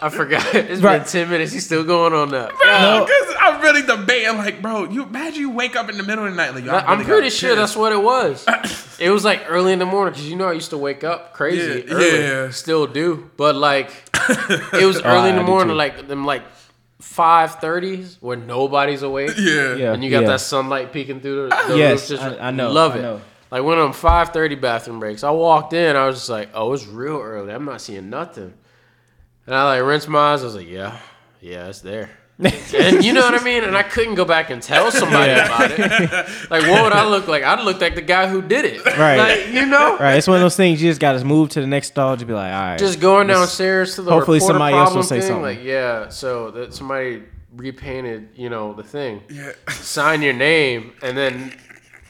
I 0.00 0.08
forgot. 0.10 0.54
It's 0.54 0.80
Right. 0.82 0.98
been 0.98 1.06
10 1.08 1.30
minutes. 1.30 1.52
He's 1.52 1.64
still 1.64 1.84
going 1.84 2.12
on 2.12 2.30
that. 2.30 2.48
Bro, 2.50 3.06
because 3.06 3.36
I'm 3.40 3.60
really 3.62 3.82
debating, 3.82 4.36
like, 4.38 4.60
bro, 4.62 4.84
you 4.84 5.02
imagine 5.04 5.40
you 5.40 5.50
wake 5.50 5.76
up 5.76 5.88
in 5.88 5.96
the 5.96 6.02
middle 6.02 6.24
of 6.24 6.30
the 6.30 6.36
night, 6.36 6.54
like, 6.54 6.64
yo, 6.64 6.72
I 6.72 6.80
I'm 6.80 6.98
really 6.98 7.04
pretty 7.04 7.20
gotta 7.28 7.30
sure 7.30 7.54
that's 7.56 7.76
what 7.76 7.92
it 7.92 8.02
was. 8.02 8.44
It 9.00 9.10
was 9.10 9.24
like 9.24 9.44
early 9.48 9.72
in 9.72 9.78
the 9.78 9.86
morning 9.86 10.12
because 10.12 10.28
you 10.28 10.34
know 10.34 10.48
I 10.48 10.54
used 10.54 10.70
to 10.70 10.76
wake 10.78 11.04
up 11.04 11.32
crazy 11.32 11.84
Yeah, 11.86 11.94
early. 11.94 12.18
yeah. 12.20 12.50
Still 12.50 12.88
do. 12.88 13.30
But 13.36 13.54
like, 13.54 13.92
it 14.72 14.84
was 14.84 15.00
early 15.02 15.30
in 15.30 15.36
the 15.36 15.44
morning, 15.44 15.74
too. 15.74 15.76
like 15.76 16.08
them 16.08 16.26
like 16.26 16.42
5:30s 17.02 18.16
where 18.20 18.36
nobody's 18.36 19.02
awake. 19.02 19.32
Yeah. 19.38 19.74
Yeah. 19.76 19.92
And 19.92 20.02
you 20.04 20.10
got 20.10 20.22
yeah. 20.22 20.28
that 20.30 20.40
sunlight 20.40 20.92
peeking 20.92 21.20
through 21.20 21.48
the, 21.50 21.64
the 21.68 21.76
Yes, 21.78 22.10
roof. 22.10 22.20
Just 22.20 22.40
I- 22.40 22.48
I 22.48 22.50
know, 22.50 22.70
Love 22.72 22.94
I 22.94 22.98
it. 22.98 23.02
know. 23.02 23.20
Like 23.50 23.62
when 23.62 23.78
I'm 23.78 23.92
5:30 23.92 24.60
bathroom 24.60 25.00
breaks, 25.00 25.24
I 25.24 25.30
walked 25.30 25.72
in. 25.72 25.96
I 25.96 26.06
was 26.06 26.16
just 26.16 26.28
like, 26.28 26.50
"Oh, 26.54 26.72
it's 26.74 26.86
real 26.86 27.18
early. 27.20 27.52
I'm 27.52 27.64
not 27.64 27.80
seeing 27.80 28.10
nothing." 28.10 28.52
And 29.46 29.54
I 29.54 29.64
like 29.76 29.82
rinsed 29.88 30.08
my 30.08 30.32
eyes. 30.34 30.42
I 30.42 30.44
was 30.46 30.54
like, 30.54 30.68
"Yeah, 30.68 30.98
yeah, 31.40 31.68
it's 31.68 31.80
there." 31.80 32.10
And 32.38 33.04
you 33.04 33.12
know 33.12 33.22
what 33.22 33.40
I 33.40 33.42
mean? 33.42 33.64
And 33.64 33.76
I 33.76 33.82
couldn't 33.82 34.14
go 34.14 34.24
back 34.24 34.50
and 34.50 34.62
tell 34.62 34.90
somebody 34.90 35.32
about 35.32 35.72
it. 35.72 36.28
Like, 36.50 36.62
what 36.62 36.84
would 36.84 36.92
I 36.92 37.06
look 37.06 37.26
like? 37.26 37.42
I'd 37.42 37.60
look 37.64 37.80
like 37.80 37.94
the 37.94 38.02
guy 38.02 38.28
who 38.28 38.40
did 38.40 38.64
it. 38.64 38.84
Right. 38.84 39.16
Like, 39.16 39.48
you 39.52 39.66
know? 39.66 39.98
Right, 39.98 40.16
it's 40.16 40.26
one 40.26 40.36
of 40.36 40.42
those 40.42 40.56
things 40.56 40.80
you 40.80 40.88
just 40.88 41.00
gotta 41.00 41.24
move 41.24 41.50
to 41.50 41.60
the 41.60 41.66
next 41.66 41.88
stall. 41.88 42.16
to 42.16 42.24
be 42.24 42.32
like, 42.32 42.52
all 42.52 42.60
right. 42.60 42.78
Just 42.78 43.00
going 43.00 43.26
downstairs 43.26 43.96
to 43.96 44.02
the 44.02 44.10
Hopefully 44.10 44.40
somebody 44.40 44.76
else 44.76 44.94
will 44.94 45.02
say 45.02 45.20
thing, 45.20 45.28
something. 45.28 45.42
Like, 45.42 45.62
yeah, 45.62 46.08
so 46.08 46.50
that 46.52 46.74
somebody 46.74 47.24
repainted, 47.54 48.28
you 48.34 48.48
know, 48.48 48.72
the 48.72 48.82
thing. 48.82 49.22
Yeah. 49.28 49.52
Sign 49.68 50.22
your 50.22 50.32
name, 50.32 50.92
and 51.02 51.16
then 51.16 51.52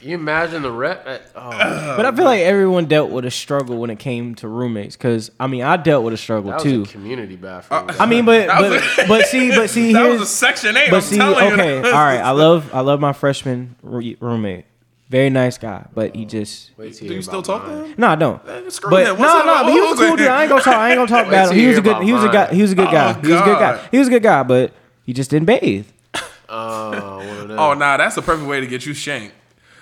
you 0.00 0.14
imagine 0.14 0.62
the 0.62 0.70
rep. 0.70 1.06
At, 1.06 1.22
oh, 1.34 1.50
but 1.96 2.06
I 2.06 2.14
feel 2.14 2.24
like 2.24 2.40
everyone 2.40 2.86
dealt 2.86 3.10
with 3.10 3.24
a 3.24 3.30
struggle 3.30 3.78
when 3.78 3.90
it 3.90 3.98
came 3.98 4.34
to 4.36 4.48
roommates. 4.48 4.96
Cause 4.96 5.30
I 5.40 5.46
mean, 5.46 5.62
I 5.62 5.76
dealt 5.76 6.04
with 6.04 6.14
a 6.14 6.16
struggle 6.16 6.50
that 6.50 6.56
was 6.56 6.64
too. 6.64 6.82
a 6.82 6.86
community 6.86 7.36
bathroom. 7.36 7.90
I 7.98 8.06
mean, 8.06 8.24
but 8.24 8.46
That 8.48 8.60
was 8.70 8.82
but, 8.96 9.08
but 9.08 9.26
see, 9.26 9.50
but 9.50 9.68
see, 9.70 9.92
That 9.94 10.04
here's 10.04 10.20
was 10.20 10.28
a 10.30 10.32
section 10.32 10.76
eight. 10.76 10.90
but 10.90 10.96
I'm 10.96 11.02
see, 11.02 11.16
telling 11.16 11.52
okay, 11.54 11.78
you. 11.78 11.84
all 11.86 11.92
right. 11.92 12.20
I 12.20 12.30
love 12.30 12.72
I 12.74 12.80
love 12.80 13.00
my 13.00 13.12
freshman 13.12 13.74
re- 13.82 14.16
roommate. 14.20 14.64
Very 15.08 15.30
nice 15.30 15.56
guy, 15.56 15.86
but 15.94 16.14
he 16.14 16.26
just 16.26 16.70
Wait 16.76 16.94
Do 16.98 17.06
you 17.06 17.22
still 17.22 17.38
about 17.40 17.44
talk 17.46 17.64
to 17.64 17.84
him? 17.86 17.94
no, 17.96 18.08
I 18.08 18.14
don't. 18.14 18.44
Man, 18.46 18.70
screw 18.70 18.90
But 18.90 19.06
him. 19.06 19.14
no, 19.16 19.20
What's 19.22 19.46
no, 19.46 19.54
up? 19.54 19.64
but 19.66 19.72
he 19.72 19.80
was 19.80 19.86
a 19.90 19.94
Who's 19.96 19.98
cool 20.06 20.14
it? 20.14 20.18
dude. 20.18 20.26
I 20.28 20.42
ain't 20.42 20.48
gonna 20.50 20.62
talk. 20.62 20.74
I 20.74 20.90
ain't 20.90 20.98
gonna 20.98 21.08
talk 21.08 21.24
Wait 21.26 21.30
bad. 21.32 21.52
He 21.54 21.66
was 21.66 21.78
a 21.78 21.82
hear 21.82 21.94
good. 21.94 22.02
He 22.04 22.12
was 22.12 22.22
a 22.24 22.28
about 22.28 22.50
guy. 22.50 22.54
He 22.54 22.62
was 22.62 22.72
a 22.72 22.74
good 22.74 22.90
guy. 22.90 23.10
Oh, 23.10 23.20
he 23.22 23.32
was 23.32 23.40
a 23.40 23.44
good 23.44 23.58
guy. 23.58 23.88
He 23.90 23.98
was 23.98 24.06
a 24.08 24.10
good 24.10 24.22
guy, 24.22 24.42
but 24.42 24.72
he 25.06 25.12
just 25.14 25.30
didn't 25.30 25.46
bathe. 25.46 25.86
Oh, 26.50 27.16
one 27.18 27.50
of. 27.50 27.58
Oh, 27.58 27.74
nah, 27.74 27.96
that's 27.96 28.14
the 28.16 28.22
perfect 28.22 28.46
way 28.48 28.60
to 28.60 28.66
get 28.66 28.84
you 28.86 28.92
shanked. 28.94 29.34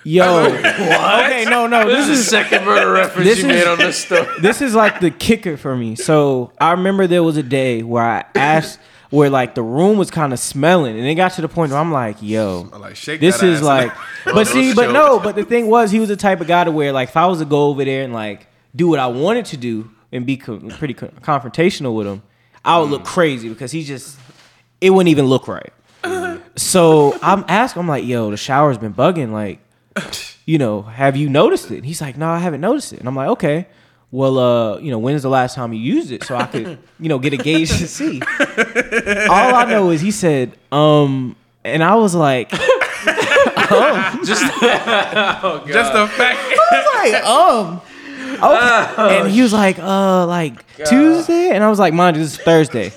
Yo, 0.07 0.45
okay, 0.55 1.45
no, 1.51 1.67
no. 1.67 1.85
this, 1.85 2.07
This 2.07 2.09
is 2.09 2.19
is 2.21 2.25
the 2.27 2.31
second 2.31 2.65
murder 2.65 2.93
reference 2.93 3.27
this 3.27 3.39
you 3.43 3.49
is- 3.49 3.57
made 3.57 3.67
on 3.67 3.77
this 3.77 4.05
story. 4.05 4.27
this 4.41 4.63
is 4.63 4.73
like 4.73 5.01
the 5.01 5.11
kicker 5.11 5.57
for 5.57 5.77
me. 5.77 5.97
So 5.97 6.53
I 6.61 6.71
remember 6.71 7.09
there 7.09 7.25
was 7.25 7.37
a 7.37 7.43
day 7.43 7.83
where 7.83 8.05
I 8.05 8.25
asked, 8.37 8.79
where 9.11 9.31
like 9.31 9.57
the 9.57 9.65
room 9.65 9.99
was 9.99 10.13
kind 10.13 10.33
of 10.33 10.39
smelling, 10.39 10.97
and 10.97 11.05
it 11.05 11.17
got 11.17 11.33
to 11.33 11.43
the 11.43 11.49
point 11.49 11.73
where 11.73 11.81
I'm 11.81 11.91
like, 11.91 12.19
yo, 12.23 12.69
I 12.73 12.77
like 12.77 12.95
shake 12.95 13.21
this 13.21 13.43
is 13.43 13.59
ass. 13.59 13.65
like, 13.65 13.93
but 14.25 14.47
see, 14.47 14.75
but 14.75 14.93
no, 14.93 15.19
but 15.19 15.35
the 15.35 15.45
thing 15.45 15.67
was, 15.67 15.91
he 15.91 15.99
was 15.99 16.09
the 16.09 16.17
type 16.17 16.41
of 16.41 16.47
guy 16.47 16.63
to 16.63 16.71
where 16.71 16.93
like 16.93 17.09
if 17.09 17.17
I 17.17 17.27
was 17.27 17.41
to 17.41 17.45
go 17.45 17.65
over 17.67 17.85
there 17.85 18.05
and 18.05 18.13
like 18.13 18.47
do 18.77 18.87
what 18.87 19.01
I 19.01 19.09
wanted 19.09 19.47
to 19.47 19.57
do 19.57 19.91
and 20.13 20.25
be 20.25 20.37
co- 20.37 20.59
pretty 20.59 20.95
co- 20.95 21.09
confrontational 21.21 21.97
with 21.97 22.07
him, 22.07 22.23
I 22.65 22.79
would 22.79 22.91
look 22.91 23.03
mm. 23.03 23.07
crazy 23.07 23.49
because 23.49 23.73
he 23.73 23.83
just 23.83 24.21
it 24.81 24.91
wouldn't 24.91 25.11
even 25.11 25.25
look 25.27 25.49
right. 25.49 25.73
Mm. 26.05 26.43
So 26.57 27.19
I'm 27.23 27.45
asking, 27.49 27.81
I'm 27.81 27.89
like, 27.89 28.05
yo, 28.05 28.31
the 28.31 28.37
shower's 28.37 28.79
been 28.79 28.95
bugging, 28.95 29.33
like 29.33 29.59
you 30.47 30.59
know, 30.59 30.83
have 30.83 31.17
you 31.17 31.29
noticed 31.29 31.71
it? 31.71 31.85
He's 31.85 32.01
like, 32.01 32.17
no, 32.17 32.29
I 32.29 32.39
haven't 32.39 32.61
noticed 32.61 32.93
it. 32.93 33.01
And 33.01 33.09
I'm 33.09 33.17
like, 33.17 33.29
okay, 33.31 33.67
well, 34.11 34.39
uh, 34.39 34.79
you 34.79 34.91
know, 34.91 34.99
when's 34.99 35.23
the 35.23 35.29
last 35.29 35.55
time 35.55 35.73
you 35.73 35.81
used 35.81 36.13
it 36.13 36.25
so 36.25 36.37
I 36.37 36.47
could, 36.47 36.79
you 37.01 37.09
know, 37.09 37.19
get 37.19 37.33
a 37.33 37.37
gauge 37.37 37.71
to 37.71 37.87
see. 37.89 38.21
All 38.23 39.55
I 39.55 39.67
know 39.69 39.91
is 39.91 40.01
he 40.01 40.11
said, 40.11 40.57
um, 40.71 41.37
and 41.65 41.83
I 41.83 41.97
was 41.97 42.15
like, 42.15 42.53
Just, 44.25 44.45
oh, 44.45 45.63
God. 45.65 45.67
just 45.67 45.93
the 45.93 46.07
fact. 46.07 46.39
I 46.39 46.69
was 46.71 47.13
like, 47.13 47.25
um, 47.25 47.81
okay. 48.35 49.19
and 49.19 49.31
he 49.31 49.43
was 49.43 49.53
like, 49.53 49.79
uh, 49.79 50.27
like 50.27 50.65
Tuesday, 50.85 51.51
and 51.51 51.65
I 51.65 51.69
was 51.69 51.79
like, 51.79 51.93
mind 51.93 52.17
you, 52.17 52.23
this 52.23 52.35
is 52.35 52.39
Thursday. 52.39 52.91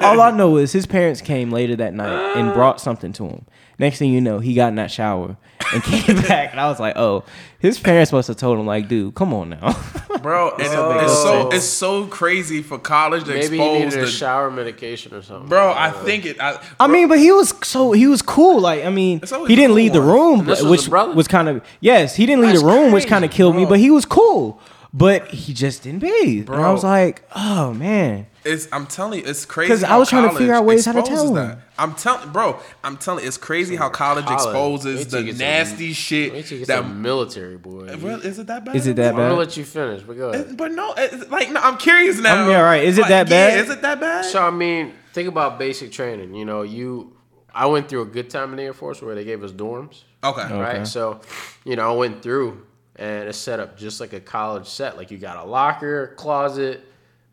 All 0.00 0.20
I 0.20 0.30
know 0.30 0.56
is 0.56 0.72
his 0.72 0.86
parents 0.86 1.20
came 1.20 1.50
later 1.50 1.76
that 1.76 1.92
night 1.92 2.36
and 2.36 2.52
brought 2.54 2.80
something 2.80 3.12
to 3.14 3.26
him. 3.26 3.46
Next 3.80 3.98
thing 3.98 4.12
you 4.12 4.20
know, 4.20 4.40
he 4.40 4.52
got 4.52 4.68
in 4.68 4.74
that 4.74 4.90
shower 4.90 5.38
and 5.72 5.82
came 5.82 6.16
back, 6.22 6.50
and 6.50 6.60
I 6.60 6.68
was 6.68 6.78
like, 6.78 6.96
oh, 6.96 7.24
his 7.58 7.78
parents 7.80 8.12
must 8.12 8.28
have 8.28 8.36
told 8.36 8.58
him 8.58 8.66
like, 8.66 8.88
dude, 8.88 9.14
come 9.14 9.32
on 9.32 9.48
now. 9.50 9.74
bro. 10.22 10.48
It's, 10.58 10.70
Something 10.70 11.02
it's 11.04 11.12
so 11.14 11.48
it's 11.50 11.64
so 11.64 12.06
crazy 12.06 12.60
for 12.62 12.78
college 12.78 13.24
to 13.24 13.30
Maybe 13.30 13.56
he 13.56 13.62
expose 13.62 13.94
needed 13.94 14.04
a 14.04 14.10
shower 14.10 14.50
medication 14.50 15.14
or 15.14 15.22
something. 15.22 15.48
bro. 15.48 15.72
I 15.74 15.90
think 15.90 16.26
it. 16.26 16.38
I, 16.38 16.62
I 16.78 16.88
mean, 16.88 17.08
but 17.08 17.18
he 17.18 17.32
was 17.32 17.54
so 17.62 17.92
he 17.92 18.06
was 18.06 18.20
cool. 18.20 18.60
Like 18.60 18.84
I 18.84 18.90
mean, 18.90 19.20
he 19.48 19.56
didn't 19.56 19.70
the 19.70 19.74
leave 19.76 19.92
the 19.94 20.02
room, 20.02 20.40
And 20.40 20.48
but- 20.48 20.62
was 20.62 20.88
which 20.88 21.16
was 21.16 21.26
kind 21.26 21.48
of 21.48 21.64
yes, 21.80 22.14
he 22.16 22.26
didn't 22.26 22.42
leave 22.42 22.50
That's 22.52 22.62
the 22.62 22.68
room, 22.68 22.92
which 22.92 23.06
kind 23.06 23.24
of 23.24 23.30
killed 23.30 23.56
me. 23.56 23.64
But 23.64 23.78
he 23.78 23.90
was 23.90 24.04
cool. 24.04 24.60
But 24.92 25.28
he 25.28 25.54
just 25.54 25.84
didn't 25.84 26.00
bathe, 26.00 26.50
and 26.50 26.60
I 26.60 26.72
was 26.72 26.82
like, 26.82 27.22
oh 27.36 27.72
man. 27.72 28.26
It's 28.44 28.66
I'm 28.72 28.86
telling 28.86 29.20
you, 29.20 29.26
it's 29.26 29.44
crazy. 29.44 29.68
'Cause 29.70 29.84
I 29.84 29.96
was 29.98 30.08
trying 30.08 30.28
to 30.30 30.34
figure 30.36 30.54
out 30.54 30.64
ways 30.64 30.86
how 30.86 30.92
to 30.92 30.98
exposes 31.00 31.22
tell 31.24 31.34
that. 31.34 31.50
him. 31.58 31.62
I'm 31.78 31.94
telling, 31.94 32.30
bro. 32.30 32.58
I'm 32.82 32.96
telling. 32.96 33.24
It's 33.26 33.36
crazy 33.36 33.76
how 33.76 33.88
college, 33.90 34.24
College. 34.24 34.40
exposes 34.46 35.06
the 35.08 35.18
you 35.20 35.24
get 35.26 35.32
to 35.32 35.38
nasty 35.38 35.88
Wait 35.88 35.92
shit 35.92 36.46
till 36.46 36.64
that. 36.64 36.80
to 36.80 36.88
military 36.88 37.56
boy. 37.58 37.94
Well, 38.00 38.20
is 38.20 38.38
it 38.38 38.46
that 38.48 38.64
bad? 38.64 38.74
Is 38.76 38.86
it 38.86 38.96
that 38.96 39.12
bad? 39.14 39.20
I'm 39.22 39.28
gonna 39.28 39.38
let 39.38 39.56
you 39.58 39.64
finish, 39.64 40.02
but 40.02 40.16
go 40.16 40.30
ahead. 40.30 40.56
But 40.56 40.72
no, 40.72 40.94
it's 40.96 41.30
like 41.30 41.50
no, 41.52 41.60
I'm 41.60 41.76
curious 41.76 42.18
now. 42.18 42.34
I'm- 42.34 42.50
yeah, 42.50 42.60
right. 42.62 42.82
Is 42.82 42.96
it 42.98 43.02
Like, 43.02 43.10
that 43.10 43.28
bad? 43.28 43.52
Yeah, 43.52 43.62
is 43.62 43.70
it 43.70 43.82
that 43.82 44.00
bad? 44.00 44.24
So 44.24 44.42
I 44.42 44.50
mean, 44.50 44.94
think 45.12 45.28
about 45.28 45.58
basic 45.58 45.92
training. 45.92 46.34
You 46.34 46.46
know, 46.46 46.62
you 46.62 47.12
I 47.54 47.66
went 47.66 47.88
through 47.90 48.02
a 48.02 48.06
good 48.06 48.30
time 48.30 48.50
in 48.52 48.56
the 48.56 48.62
Air 48.64 48.72
Force 48.72 49.02
where 49.02 49.14
they 49.14 49.24
gave 49.24 49.44
us 49.44 49.52
dorms, 49.52 50.02
okay. 50.24 50.42
Okay. 50.42 50.58
right? 50.58 50.86
So, 50.86 51.20
you 51.64 51.76
know, 51.76 51.92
I 51.92 51.94
went 51.94 52.22
through 52.22 52.62
and 53.00 53.28
it's 53.28 53.38
set 53.38 53.58
up 53.58 53.76
just 53.76 53.98
like 54.00 54.12
a 54.12 54.20
college 54.20 54.66
set. 54.68 54.96
Like 54.96 55.10
you 55.10 55.18
got 55.18 55.44
a 55.44 55.48
locker, 55.48 56.08
closet, 56.16 56.84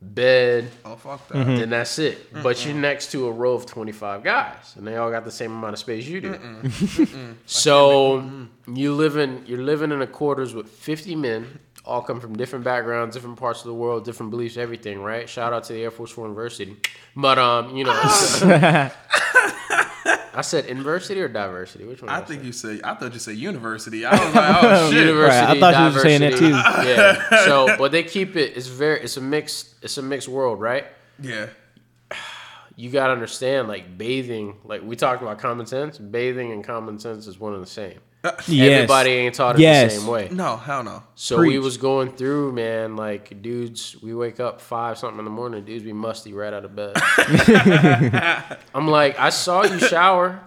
bed, 0.01 0.69
Oh 0.85 0.95
fuck 0.95 1.27
that. 1.27 1.35
Mm-hmm. 1.37 1.55
then 1.57 1.69
that's 1.71 1.99
it. 1.99 2.41
But 2.43 2.65
you're 2.65 2.73
next 2.75 3.11
to 3.11 3.27
a 3.27 3.31
row 3.31 3.53
of 3.53 3.65
25 3.65 4.23
guys, 4.23 4.73
and 4.77 4.87
they 4.87 4.95
all 4.95 5.11
got 5.11 5.25
the 5.25 5.31
same 5.31 5.51
amount 5.51 5.73
of 5.73 5.79
space 5.79 6.05
you 6.07 6.21
do. 6.21 6.39
so 7.45 8.23
you 8.71 8.93
live 8.93 9.17
in 9.17 9.43
you're 9.45 9.61
living 9.63 9.91
in 9.91 10.01
a 10.01 10.07
quarters 10.07 10.53
with 10.53 10.69
50 10.69 11.15
men, 11.15 11.59
all 11.85 12.01
come 12.01 12.19
from 12.19 12.35
different 12.35 12.63
backgrounds, 12.65 13.15
different 13.15 13.37
parts 13.37 13.61
of 13.61 13.67
the 13.67 13.73
world, 13.73 14.05
different 14.05 14.29
beliefs, 14.29 14.57
everything. 14.57 15.01
Right? 15.01 15.27
Shout 15.27 15.51
out 15.53 15.63
to 15.65 15.73
the 15.73 15.83
Air 15.83 15.91
Force 15.91 16.15
One 16.15 16.29
University. 16.29 16.75
But 17.15 17.39
um, 17.39 17.75
you 17.75 17.83
know, 17.83 17.91
it's- 17.93 18.93
I 20.37 20.41
said 20.41 20.69
university 20.69 21.19
or 21.19 21.27
diversity. 21.27 21.83
Which 21.83 22.01
one? 22.01 22.09
I 22.09 22.19
did 22.19 22.27
think 22.27 22.41
say? 22.41 22.45
you 22.45 22.53
say. 22.53 22.81
I 22.83 22.93
thought 22.93 23.11
you 23.13 23.19
said 23.19 23.35
university. 23.37 24.05
I 24.05 24.11
was 24.11 24.35
like, 24.35 24.63
oh 24.63 24.89
shit. 24.91 24.99
University, 25.07 25.45
Right, 25.45 25.57
I 25.57 25.59
thought 25.59 25.87
you 25.89 25.95
were 25.95 25.99
saying 26.01 26.21
that 26.21 26.31
diversity. 26.33 26.89
Yeah. 26.89 27.45
So, 27.45 27.75
but 27.77 27.91
they 27.91 28.03
keep 28.03 28.35
it. 28.35 28.55
It's 28.55 28.67
very. 28.67 29.01
It's 29.01 29.17
a 29.17 29.21
mixed. 29.21 29.73
It's 29.81 29.97
a 29.97 30.01
mixed 30.03 30.27
world, 30.27 30.61
right? 30.61 30.85
Yeah. 31.19 31.47
you 32.75 32.91
gotta 32.91 33.11
understand 33.13 33.67
like 33.67 33.97
bathing 33.97 34.55
like 34.63 34.83
we 34.83 34.95
talked 34.95 35.23
about 35.23 35.39
common 35.39 35.65
sense 35.65 35.97
bathing 35.97 36.51
and 36.51 36.63
common 36.63 36.99
sense 36.99 37.25
is 37.25 37.39
one 37.39 37.55
and 37.55 37.63
the 37.63 37.67
same 37.67 37.99
Yes. 38.47 38.71
everybody 38.73 39.09
ain't 39.11 39.35
taught 39.35 39.55
it 39.55 39.61
Yes. 39.61 39.93
the 39.93 39.99
same 39.99 40.07
way 40.09 40.29
No, 40.31 40.57
hell 40.57 40.83
no. 40.83 41.03
so 41.15 41.39
we 41.39 41.59
was 41.59 41.77
going 41.77 42.11
through 42.13 42.51
man 42.53 42.95
like 42.95 43.41
dudes 43.41 43.95
we 44.01 44.13
wake 44.13 44.39
up 44.39 44.61
five 44.61 44.97
something 44.97 45.19
in 45.19 45.25
the 45.25 45.31
morning 45.31 45.63
dudes 45.65 45.83
be 45.83 45.93
musty 45.93 46.33
right 46.33 46.53
out 46.53 46.65
of 46.65 46.75
bed 46.75 46.93
i'm 48.73 48.87
like 48.87 49.19
i 49.19 49.29
saw 49.29 49.63
you 49.63 49.79
shower 49.79 50.39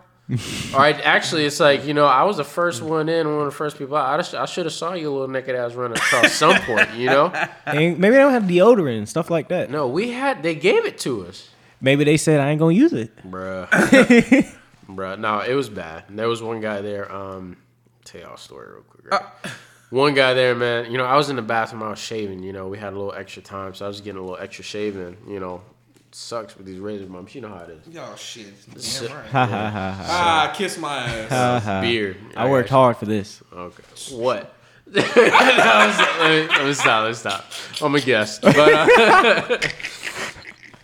all 0.72 0.78
right 0.78 1.00
actually 1.04 1.44
it's 1.44 1.58
like 1.60 1.84
you 1.84 1.92
know 1.94 2.06
i 2.06 2.22
was 2.22 2.36
the 2.36 2.44
first 2.44 2.82
one 2.82 3.08
in 3.08 3.26
one 3.26 3.40
of 3.40 3.44
the 3.46 3.50
first 3.56 3.76
people 3.78 3.96
out. 3.96 4.14
i, 4.14 4.16
just- 4.16 4.34
I 4.34 4.44
should 4.46 4.66
have 4.66 4.72
saw 4.72 4.94
you 4.94 5.10
a 5.10 5.12
little 5.12 5.28
naked 5.28 5.56
ass 5.56 5.74
running 5.74 5.96
across 5.96 6.32
some 6.32 6.56
point 6.62 6.94
you 6.94 7.06
know 7.06 7.26
And 7.66 7.98
maybe 7.98 8.14
they 8.14 8.20
don't 8.20 8.32
have 8.32 8.44
deodorant 8.44 8.98
and 8.98 9.08
stuff 9.08 9.28
like 9.30 9.48
that. 9.48 9.70
no 9.70 9.88
we 9.88 10.10
had 10.12 10.42
they 10.42 10.54
gave 10.54 10.84
it 10.84 10.98
to 11.00 11.26
us 11.26 11.48
Maybe 11.82 12.04
they 12.04 12.18
said 12.18 12.40
I 12.40 12.50
ain't 12.50 12.58
gonna 12.60 12.74
use 12.74 12.92
it. 12.92 13.10
Bruh. 13.26 13.66
Bruh. 14.86 15.18
No, 15.18 15.40
it 15.40 15.54
was 15.54 15.70
bad. 15.70 16.04
And 16.08 16.18
there 16.18 16.28
was 16.28 16.42
one 16.42 16.60
guy 16.60 16.82
there. 16.82 17.10
Um, 17.10 17.56
tell 18.10 18.20
y'all 18.22 18.34
a 18.34 18.38
story 18.38 18.72
real 18.72 18.82
quick. 18.82 19.10
Right? 19.10 19.22
one 19.90 20.14
guy 20.14 20.34
there, 20.34 20.54
man. 20.54 20.90
You 20.90 20.98
know, 20.98 21.04
I 21.04 21.16
was 21.16 21.30
in 21.30 21.36
the 21.36 21.42
bathroom. 21.42 21.82
I 21.82 21.90
was 21.90 21.98
shaving. 21.98 22.42
You 22.42 22.52
know, 22.52 22.68
we 22.68 22.78
had 22.78 22.92
a 22.92 22.96
little 22.96 23.12
extra 23.14 23.42
time, 23.42 23.74
so 23.74 23.84
I 23.84 23.88
was 23.88 24.00
getting 24.00 24.18
a 24.18 24.22
little 24.22 24.38
extra 24.40 24.64
shaving. 24.64 25.16
You 25.28 25.40
know, 25.40 25.62
sucks 26.12 26.56
with 26.56 26.66
these 26.66 26.78
razor 26.78 27.06
bumps. 27.06 27.34
You 27.34 27.40
know 27.42 27.48
how 27.48 27.64
it 27.64 27.70
is. 27.86 27.94
Y'all 27.94 28.14
shit. 28.16 28.52
So- 28.76 29.06
Damn 29.08 29.16
right. 29.16 29.30
Ah, 29.34 30.52
kiss 30.56 30.78
my 30.78 30.96
ass. 30.98 31.28
ha, 31.30 31.60
ha. 31.64 31.80
Beard. 31.80 32.16
I 32.36 32.48
worked 32.48 32.68
hard 32.70 32.96
for 32.96 33.06
this. 33.06 33.42
Okay. 33.52 33.82
What? 34.12 34.54
no, 34.92 35.00
let, 35.02 36.30
me, 36.30 36.48
let 36.48 36.66
me 36.66 36.72
stop. 36.72 37.02
Let 37.04 37.08
me 37.08 37.14
stop. 37.14 37.44
I'm 37.80 37.94
a 37.94 38.00
guest. 38.00 38.42
But 38.42 38.56
uh, 38.58 39.58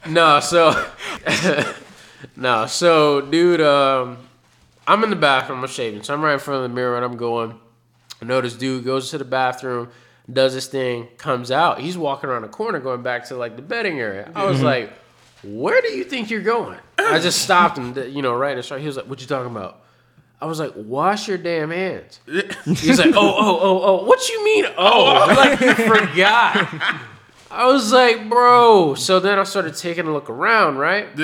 no, 0.09 0.39
so 0.41 0.87
no, 2.37 2.67
so 2.67 3.21
dude, 3.23 3.61
um, 3.61 4.26
I'm 4.87 5.03
in 5.03 5.11
the 5.11 5.17
bathroom. 5.17 5.63
I'm 5.63 5.69
shaving, 5.69 6.03
so 6.03 6.15
I'm 6.15 6.23
right 6.23 6.35
in 6.35 6.39
front 6.39 6.65
of 6.65 6.71
the 6.71 6.75
mirror, 6.75 6.97
and 6.97 7.05
I'm 7.05 7.17
going. 7.17 7.59
I 8.23 8.41
this 8.41 8.55
dude 8.55 8.85
goes 8.85 9.11
to 9.11 9.19
the 9.19 9.25
bathroom, 9.25 9.91
does 10.33 10.55
his 10.55 10.67
thing, 10.67 11.09
comes 11.19 11.51
out. 11.51 11.81
He's 11.81 11.99
walking 11.99 12.31
around 12.31 12.43
the 12.43 12.49
corner, 12.49 12.81
going 12.81 13.03
back 13.03 13.27
to 13.27 13.37
like 13.37 13.57
the 13.57 13.63
bedding 13.63 14.01
area. 14.01 14.31
I 14.35 14.45
was 14.45 14.57
mm-hmm. 14.57 14.67
like, 14.67 14.93
"Where 15.43 15.81
do 15.83 15.89
you 15.89 16.05
think 16.05 16.31
you're 16.31 16.41
going?" 16.41 16.79
I 16.99 17.19
just 17.19 17.43
stopped 17.43 17.79
him, 17.79 17.95
you 18.15 18.23
know, 18.23 18.35
right 18.35 18.53
in 18.53 18.57
the 18.57 18.63
start. 18.63 18.81
He 18.81 18.87
was 18.87 18.97
like, 18.97 19.07
"What 19.07 19.21
you 19.21 19.27
talking 19.27 19.51
about?" 19.51 19.83
I 20.41 20.47
was 20.47 20.59
like, 20.59 20.73
"Wash 20.77 21.29
your 21.29 21.39
damn 21.39 21.71
hands." 21.71 22.21
He's 22.65 22.99
like, 22.99 23.15
"Oh, 23.15 23.37
oh, 23.39 23.59
oh, 23.61 23.83
oh. 23.83 24.05
What 24.05 24.29
you 24.29 24.45
mean? 24.45 24.67
Oh, 24.77 25.29
oh. 25.29 25.35
like 25.37 25.61
you 25.61 25.75
forgot." 25.75 27.03
I 27.51 27.67
was 27.67 27.93
like, 27.93 28.29
"Bro." 28.29 28.95
So 28.95 29.21
then 29.21 29.39
I 29.39 29.45
started 29.45 29.77
taking 29.77 30.07
a 30.07 30.13
look 30.13 30.31
around, 30.31 30.79
right? 30.79 31.09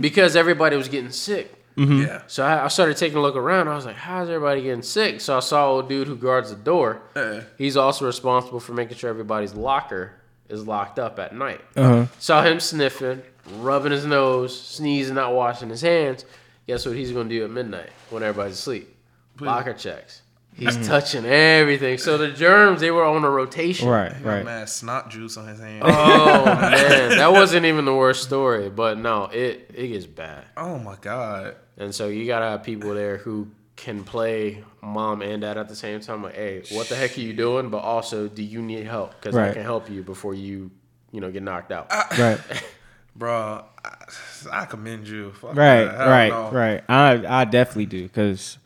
Because 0.00 0.36
everybody 0.36 0.76
was 0.76 0.86
getting 0.86 1.10
sick. 1.10 1.57
Yeah. 1.78 2.22
So 2.26 2.44
I, 2.44 2.64
I 2.64 2.68
started 2.68 2.96
taking 2.96 3.18
a 3.18 3.22
look 3.22 3.36
around. 3.36 3.68
I 3.68 3.74
was 3.74 3.86
like, 3.86 3.96
"How's 3.96 4.28
everybody 4.28 4.62
getting 4.62 4.82
sick?" 4.82 5.20
So 5.20 5.36
I 5.36 5.40
saw 5.40 5.70
old 5.70 5.88
dude 5.88 6.08
who 6.08 6.16
guards 6.16 6.50
the 6.50 6.56
door. 6.56 7.02
Uh. 7.14 7.40
He's 7.56 7.76
also 7.76 8.04
responsible 8.06 8.60
for 8.60 8.72
making 8.72 8.96
sure 8.96 9.10
everybody's 9.10 9.54
locker 9.54 10.12
is 10.48 10.66
locked 10.66 10.98
up 10.98 11.18
at 11.18 11.34
night. 11.34 11.60
Uh-huh. 11.76 12.06
Saw 12.18 12.42
him 12.42 12.58
sniffing, 12.58 13.22
rubbing 13.56 13.92
his 13.92 14.06
nose, 14.06 14.58
sneezing, 14.58 15.14
not 15.14 15.34
washing 15.34 15.68
his 15.68 15.82
hands. 15.82 16.24
Guess 16.66 16.84
what 16.86 16.96
he's 16.96 17.12
gonna 17.12 17.28
do 17.28 17.44
at 17.44 17.50
midnight 17.50 17.90
when 18.10 18.22
everybody's 18.22 18.58
asleep? 18.58 18.94
Locker 19.40 19.72
checks. 19.72 20.22
He's 20.58 20.74
Mm-hmm. 20.76 20.82
touching 20.88 21.24
everything. 21.24 21.98
So 21.98 22.18
the 22.18 22.28
germs 22.32 22.80
they 22.80 22.90
were 22.90 23.04
on 23.04 23.24
a 23.24 23.30
rotation. 23.30 23.88
Right, 23.88 24.12
right. 24.24 24.44
mad 24.44 24.68
snot 24.68 25.08
juice 25.08 25.36
on 25.36 25.46
his 25.46 25.60
hand. 25.60 25.82
Oh 25.84 26.44
man, 26.44 27.10
that 27.16 27.30
wasn't 27.32 27.64
even 27.66 27.84
the 27.84 27.94
worst 27.94 28.24
story. 28.24 28.68
But 28.68 28.98
no, 28.98 29.26
it 29.26 29.70
it 29.74 29.88
gets 29.88 30.06
bad. 30.06 30.44
Oh 30.56 30.78
my 30.78 30.96
god. 31.00 31.56
And 31.76 31.94
so 31.94 32.08
you 32.08 32.26
gotta 32.26 32.46
have 32.46 32.64
people 32.64 32.92
there 32.92 33.18
who 33.18 33.48
can 33.76 34.02
play 34.02 34.64
mom 34.82 35.22
and 35.22 35.42
dad 35.42 35.56
at 35.56 35.68
the 35.68 35.76
same 35.76 36.00
time. 36.00 36.24
Like, 36.24 36.34
hey, 36.34 36.64
what 36.72 36.88
the 36.88 36.96
heck 36.96 37.16
are 37.16 37.20
you 37.20 37.32
doing? 37.32 37.68
But 37.70 37.78
also, 37.78 38.26
do 38.26 38.42
you 38.42 38.60
need 38.60 38.84
help? 38.86 39.12
Because 39.14 39.36
I 39.36 39.52
can 39.52 39.62
help 39.62 39.88
you 39.88 40.02
before 40.02 40.34
you, 40.34 40.72
you 41.12 41.20
know, 41.20 41.30
get 41.30 41.44
knocked 41.44 41.70
out. 41.70 41.88
Right, 42.18 42.40
Bro, 43.14 43.64
I, 43.84 43.94
I 44.50 44.64
commend 44.64 45.06
you. 45.06 45.30
Fuck 45.32 45.54
right, 45.54 45.84
that. 45.84 45.94
Hell 45.96 46.08
right, 46.08 46.28
no. 46.30 46.50
right. 46.50 46.84
I 46.88 47.40
I 47.42 47.44
definitely 47.44 47.86
do 47.86 48.02
because 48.02 48.58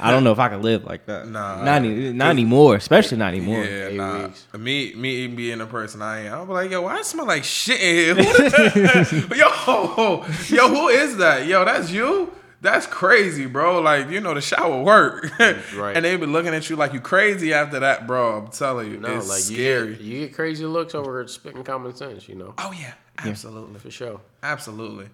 I 0.00 0.10
don't 0.10 0.24
know 0.24 0.32
if 0.32 0.38
I 0.38 0.48
could 0.48 0.62
live 0.62 0.84
like 0.84 1.06
that. 1.06 1.28
Nah. 1.28 1.62
not, 1.64 1.76
any- 1.76 2.12
not 2.12 2.30
anymore, 2.30 2.76
especially 2.76 3.18
not 3.18 3.28
anymore. 3.28 3.62
Yeah, 3.64 3.86
Eight 3.88 3.96
nah. 3.96 4.22
weeks. 4.26 4.46
Me, 4.58 4.94
me 4.94 5.26
being 5.28 5.58
the 5.58 5.66
person 5.66 6.02
I 6.02 6.26
am, 6.26 6.40
I'm 6.42 6.48
like, 6.48 6.70
yo, 6.70 6.82
why 6.82 6.98
it 6.98 7.04
smell 7.06 7.26
like 7.26 7.44
shit 7.44 7.80
in 7.80 8.16
here? 8.24 9.14
Yo, 9.34 10.24
yo, 10.48 10.68
who 10.68 10.88
is 10.88 11.16
that? 11.18 11.46
Yo, 11.46 11.64
that's 11.64 11.90
you. 11.90 12.32
That's 12.60 12.86
crazy, 12.88 13.46
bro. 13.46 13.80
Like, 13.80 14.10
you 14.10 14.20
know, 14.20 14.34
the 14.34 14.40
shower 14.40 14.82
work, 14.82 15.30
Right. 15.76 15.94
and 15.96 16.04
they 16.04 16.16
be 16.16 16.26
looking 16.26 16.52
at 16.54 16.68
you 16.68 16.74
like 16.74 16.92
you 16.92 17.00
crazy 17.00 17.52
after 17.54 17.78
that, 17.78 18.08
bro. 18.08 18.38
I'm 18.38 18.48
telling 18.48 18.90
you, 18.90 18.98
No, 18.98 19.16
it's 19.16 19.28
like 19.28 19.38
scary. 19.42 19.90
You 19.90 19.94
get, 19.94 20.00
you 20.04 20.18
get 20.26 20.34
crazy 20.34 20.64
looks 20.64 20.92
over 20.94 21.24
spitting 21.28 21.62
common 21.62 21.94
sense. 21.94 22.28
You 22.28 22.34
know, 22.34 22.54
oh 22.58 22.72
yeah, 22.72 22.94
absolutely, 23.18 23.78
for 23.78 23.92
sure. 23.92 24.20
absolutely. 24.42 25.08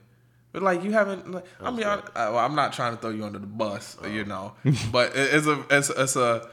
But 0.54 0.62
like, 0.62 0.82
you 0.84 0.92
haven't. 0.92 1.30
Like, 1.30 1.44
I 1.60 1.70
mean, 1.72 1.84
I, 1.84 2.00
I, 2.14 2.30
well, 2.30 2.38
I'm 2.38 2.54
not 2.54 2.72
trying 2.72 2.94
to 2.94 3.00
throw 3.02 3.10
you 3.10 3.24
under 3.24 3.40
the 3.40 3.46
bus, 3.46 3.96
Oh. 4.02 4.06
you 4.06 4.24
know, 4.24 4.54
but 4.92 5.14
it- 5.14 5.34
it's 5.34 5.46
a, 5.48 5.64
it's, 5.68 5.90
it's 5.90 6.16
a, 6.16 6.48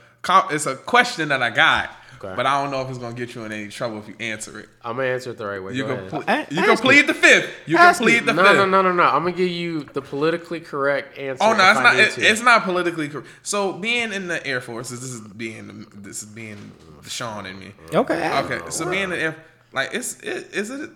it's 0.50 0.66
a 0.66 0.76
question 0.76 1.30
that 1.30 1.42
I 1.44 1.52
got. 1.52 1.92
Okay. 2.24 2.34
But 2.36 2.46
I 2.46 2.62
don't 2.62 2.70
know 2.72 2.82
if 2.82 2.90
it's 2.90 3.00
gonna 3.00 3.16
get 3.16 3.34
you 3.34 3.44
in 3.46 3.52
any 3.52 3.68
trouble 3.70 3.98
if 4.00 4.08
you 4.08 4.14
answer 4.20 4.60
it. 4.60 4.70
I'm 4.84 4.96
gonna 4.98 5.08
answer 5.10 5.32
it 5.32 5.38
the 5.40 5.46
right 5.48 5.62
way. 5.64 5.74
You 5.74 5.86
Go 5.88 5.96
can, 5.96 6.08
ple- 6.10 6.24
A- 6.28 6.48
you 6.52 6.60
ask 6.60 6.66
can 6.68 6.70
me. 6.74 6.76
plead 7.02 7.08
the 7.08 7.14
fifth. 7.16 7.50
You 7.66 7.78
Ask 7.78 7.98
can 7.98 8.06
me. 8.08 8.14
plead 8.20 8.26
the 8.28 8.34
no, 8.34 8.44
fifth. 8.44 8.56
no, 8.58 8.66
no, 8.66 8.82
no, 8.84 8.92
no. 8.94 9.04
I'm 9.04 9.24
gonna 9.24 9.32
give 9.36 9.50
you 9.50 9.84
the 9.86 10.04
politically 10.04 10.60
correct 10.60 11.18
answer. 11.18 11.44
Oh 11.44 11.54
no, 11.54 11.64
if 11.64 11.72
it's 11.72 11.80
I 11.80 11.84
not. 11.84 11.96
It, 11.96 12.18
it's 12.20 12.42
not 12.44 12.62
politically 12.64 13.10
correct. 13.10 13.28
So 13.44 13.74
being 13.74 14.14
in 14.14 14.28
the 14.28 14.46
Air 14.46 14.62
Force, 14.62 14.90
this 14.90 15.02
is 15.02 15.22
being 15.22 15.88
this 15.96 16.22
is 16.22 16.30
being 16.30 16.72
Sean 17.08 17.46
and 17.48 17.60
me. 17.60 17.74
Okay. 17.94 18.40
Okay, 18.46 18.60
so 18.70 18.88
being 18.90 19.04
in 19.06 19.10
the 19.12 19.18
Air, 19.20 19.36
like 19.74 19.90
it's 19.94 20.20
it, 20.22 20.54
is 20.54 20.70
it 20.70 20.92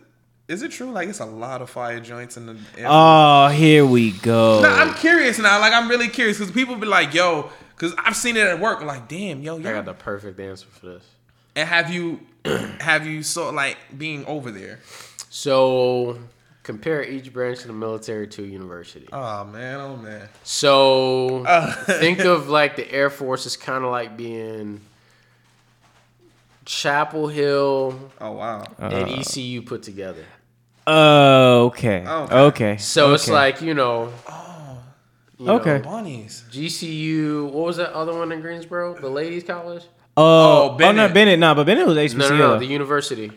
is 0.48 0.62
it 0.62 0.72
true? 0.72 0.92
Like 0.92 1.10
it's 1.10 1.20
a 1.20 1.26
lot 1.26 1.62
of 1.62 1.70
fire 1.70 2.00
joints 2.00 2.38
in 2.38 2.46
the 2.46 2.58
Air 2.78 2.88
Oh, 2.90 3.48
here 3.50 3.86
we 3.86 4.12
go. 4.12 4.62
Nah, 4.62 4.70
I'm 4.70 4.94
curious 4.96 5.40
now. 5.40 5.60
Like 5.60 5.74
I'm 5.74 5.90
really 5.90 6.08
curious 6.10 6.38
because 6.38 6.54
people 6.54 6.76
be 6.76 6.86
like, 6.88 7.14
"Yo," 7.14 7.50
Because 7.76 7.94
I've 7.98 8.16
seen 8.16 8.38
it 8.38 8.48
at 8.48 8.60
work. 8.60 8.82
Like, 8.84 9.08
damn, 9.08 9.42
yo, 9.42 9.58
yo. 9.58 9.70
I 9.70 9.74
got 9.74 9.86
the 9.86 9.94
perfect 9.94 10.40
answer 10.40 10.68
for 10.68 10.86
this. 10.86 11.04
And 11.58 11.68
have 11.68 11.94
you, 11.94 12.22
have 12.80 13.06
you 13.06 13.22
saw 13.24 13.50
like 13.50 13.78
being 13.98 14.26
over 14.26 14.50
there? 14.52 14.80
So 15.30 16.18
compare 16.64 17.04
each 17.04 17.32
branch 17.34 17.60
of 17.62 17.68
the 17.68 17.74
military 17.74 18.28
to 18.28 18.44
a 18.44 18.48
university. 18.48 19.08
Oh 19.12 19.44
man, 19.46 19.80
oh 19.80 19.98
man. 19.98 20.30
So 20.44 21.44
Uh. 21.46 21.72
think 21.86 22.20
of 22.20 22.48
like 22.50 22.76
the 22.76 22.90
Air 22.92 23.10
Force 23.10 23.46
is 23.46 23.58
kind 23.58 23.84
of 23.84 23.92
like 23.92 24.16
being 24.16 24.80
Chapel 26.66 27.28
Hill 27.28 28.12
Oh 28.20 28.32
wow. 28.32 28.64
and 28.80 28.94
uh, 28.94 29.14
ECU 29.20 29.62
put 29.62 29.84
together. 29.84 30.26
Oh, 30.88 31.66
okay. 31.68 32.04
Oh, 32.08 32.24
okay. 32.24 32.36
Okay. 32.36 32.78
So 32.78 33.14
it's 33.14 33.28
like 33.30 33.62
you 33.62 33.74
know. 33.74 34.12
Oh, 34.30 34.78
you 35.38 35.46
know, 35.46 35.60
Okay. 35.60 35.80
Bunnies. 35.80 36.44
GCU. 36.52 37.46
What 37.52 37.66
was 37.66 37.78
that 37.78 37.94
other 37.94 38.14
one 38.14 38.32
in 38.32 38.42
Greensboro? 38.42 38.96
The 39.00 39.10
ladies' 39.10 39.44
college? 39.44 39.84
Oh, 40.18 40.24
Oh, 40.24 40.70
oh, 40.74 40.78
Bennett. 40.78 40.96
not 40.96 41.14
Bennett. 41.14 41.40
Nah, 41.40 41.54
but 41.54 41.66
Bennett 41.66 41.88
was 41.88 41.98
HBCU. 41.98 42.18
No, 42.18 42.30
no, 42.30 42.38
no. 42.38 42.60
The 42.60 42.66
university. 42.66 43.32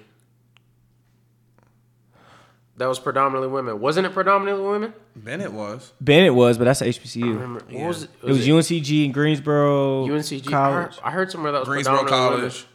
That 2.76 2.86
was 2.86 3.00
predominantly 3.00 3.48
women. 3.48 3.80
Wasn't 3.80 4.06
it 4.06 4.12
predominantly 4.14 4.64
women? 4.64 4.92
Bennett 5.16 5.52
was. 5.52 5.92
Bennett 6.00 6.32
was, 6.34 6.56
but 6.58 6.64
that's 6.64 6.80
HBCU. 6.80 7.22
Remember, 7.24 7.60
what 7.70 7.88
was 7.88 8.04
it? 8.04 8.10
It 8.22 8.26
was 8.28 8.46
UNCG 8.46 9.04
in 9.06 9.10
Greensboro. 9.12 10.06
UNCG. 10.06 10.46
I 10.46 10.50
College. 10.50 10.94
heard, 10.94 11.00
I 11.02 11.10
heard 11.10 11.32
somewhere 11.32 11.50
that 11.52 11.58
was 11.60 11.68
Greensboro 11.68 12.02
predominantly 12.02 12.38
College. 12.40 12.54
women. 12.54 12.74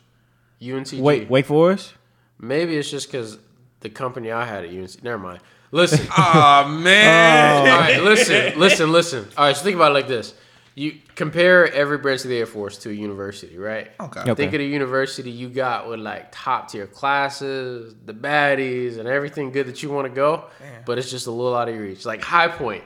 UNCG. 0.64 1.00
Wait, 1.00 1.30
Wake 1.30 1.46
Forest. 1.46 1.94
Maybe 2.40 2.76
it's 2.78 2.90
just 2.90 3.08
because 3.12 3.38
the 3.82 3.90
company 3.90 4.32
I 4.32 4.46
had 4.46 4.66
at 4.66 4.70
UNC. 4.72 5.04
Never 5.04 5.18
mind. 5.18 5.40
Listen. 5.72 6.06
Oh 6.18 6.68
man. 6.68 7.68
All 7.68 7.80
right, 7.80 8.02
listen, 8.04 8.60
listen, 8.60 8.92
listen. 8.92 9.28
All 9.38 9.46
right, 9.46 9.56
so 9.56 9.64
think 9.64 9.76
about 9.76 9.92
it 9.92 9.96
like 9.96 10.08
this: 10.08 10.34
you 10.76 10.98
compare 11.16 11.72
every 11.74 11.98
branch 11.98 12.22
of 12.24 12.30
the 12.30 12.38
Air 12.38 12.46
Force 12.46 12.78
to 12.80 12.90
a 12.90 12.94
university, 12.94 13.58
right? 13.58 13.92
Okay. 14.00 14.20
Okay. 14.22 14.34
Think 14.36 14.54
of 14.54 14.60
the 14.60 14.66
university 14.68 15.32
you 15.32 15.50
got 15.50 15.90
with 15.90 16.00
like 16.00 16.28
top 16.32 16.70
tier 16.70 16.86
classes, 16.86 17.96
the 18.06 18.14
baddies, 18.14 18.98
and 19.00 19.08
everything 19.08 19.52
good 19.52 19.68
that 19.68 19.82
you 19.84 19.90
want 19.90 20.08
to 20.08 20.14
go, 20.14 20.46
but 20.86 20.98
it's 20.98 21.10
just 21.10 21.28
a 21.28 21.32
little 21.32 21.56
out 21.56 21.70
of 21.70 21.76
your 21.76 21.84
reach. 21.84 22.06
Like 22.06 22.22
High 22.22 22.50
Point, 22.50 22.84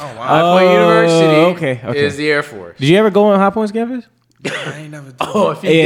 Oh 0.00 0.04
wow. 0.16 0.22
High. 0.26 0.40
Point 0.58 0.64
Oh, 0.66 0.72
University 0.72 1.34
okay, 1.76 1.80
okay. 1.88 2.04
is 2.04 2.16
the 2.16 2.30
Air 2.30 2.42
Force. 2.42 2.78
Did 2.78 2.88
you 2.88 2.96
ever 2.98 3.10
go 3.10 3.24
on 3.24 3.38
High 3.38 3.50
Points 3.50 3.72
campus? 3.72 4.04
I 4.44 4.78
ain't 4.80 4.90
never. 4.90 5.12
Oh, 5.20 5.24
did 5.24 5.36
Oh, 5.36 5.50
if 5.52 5.64
you 5.64 5.70
Yeah, 5.70 5.82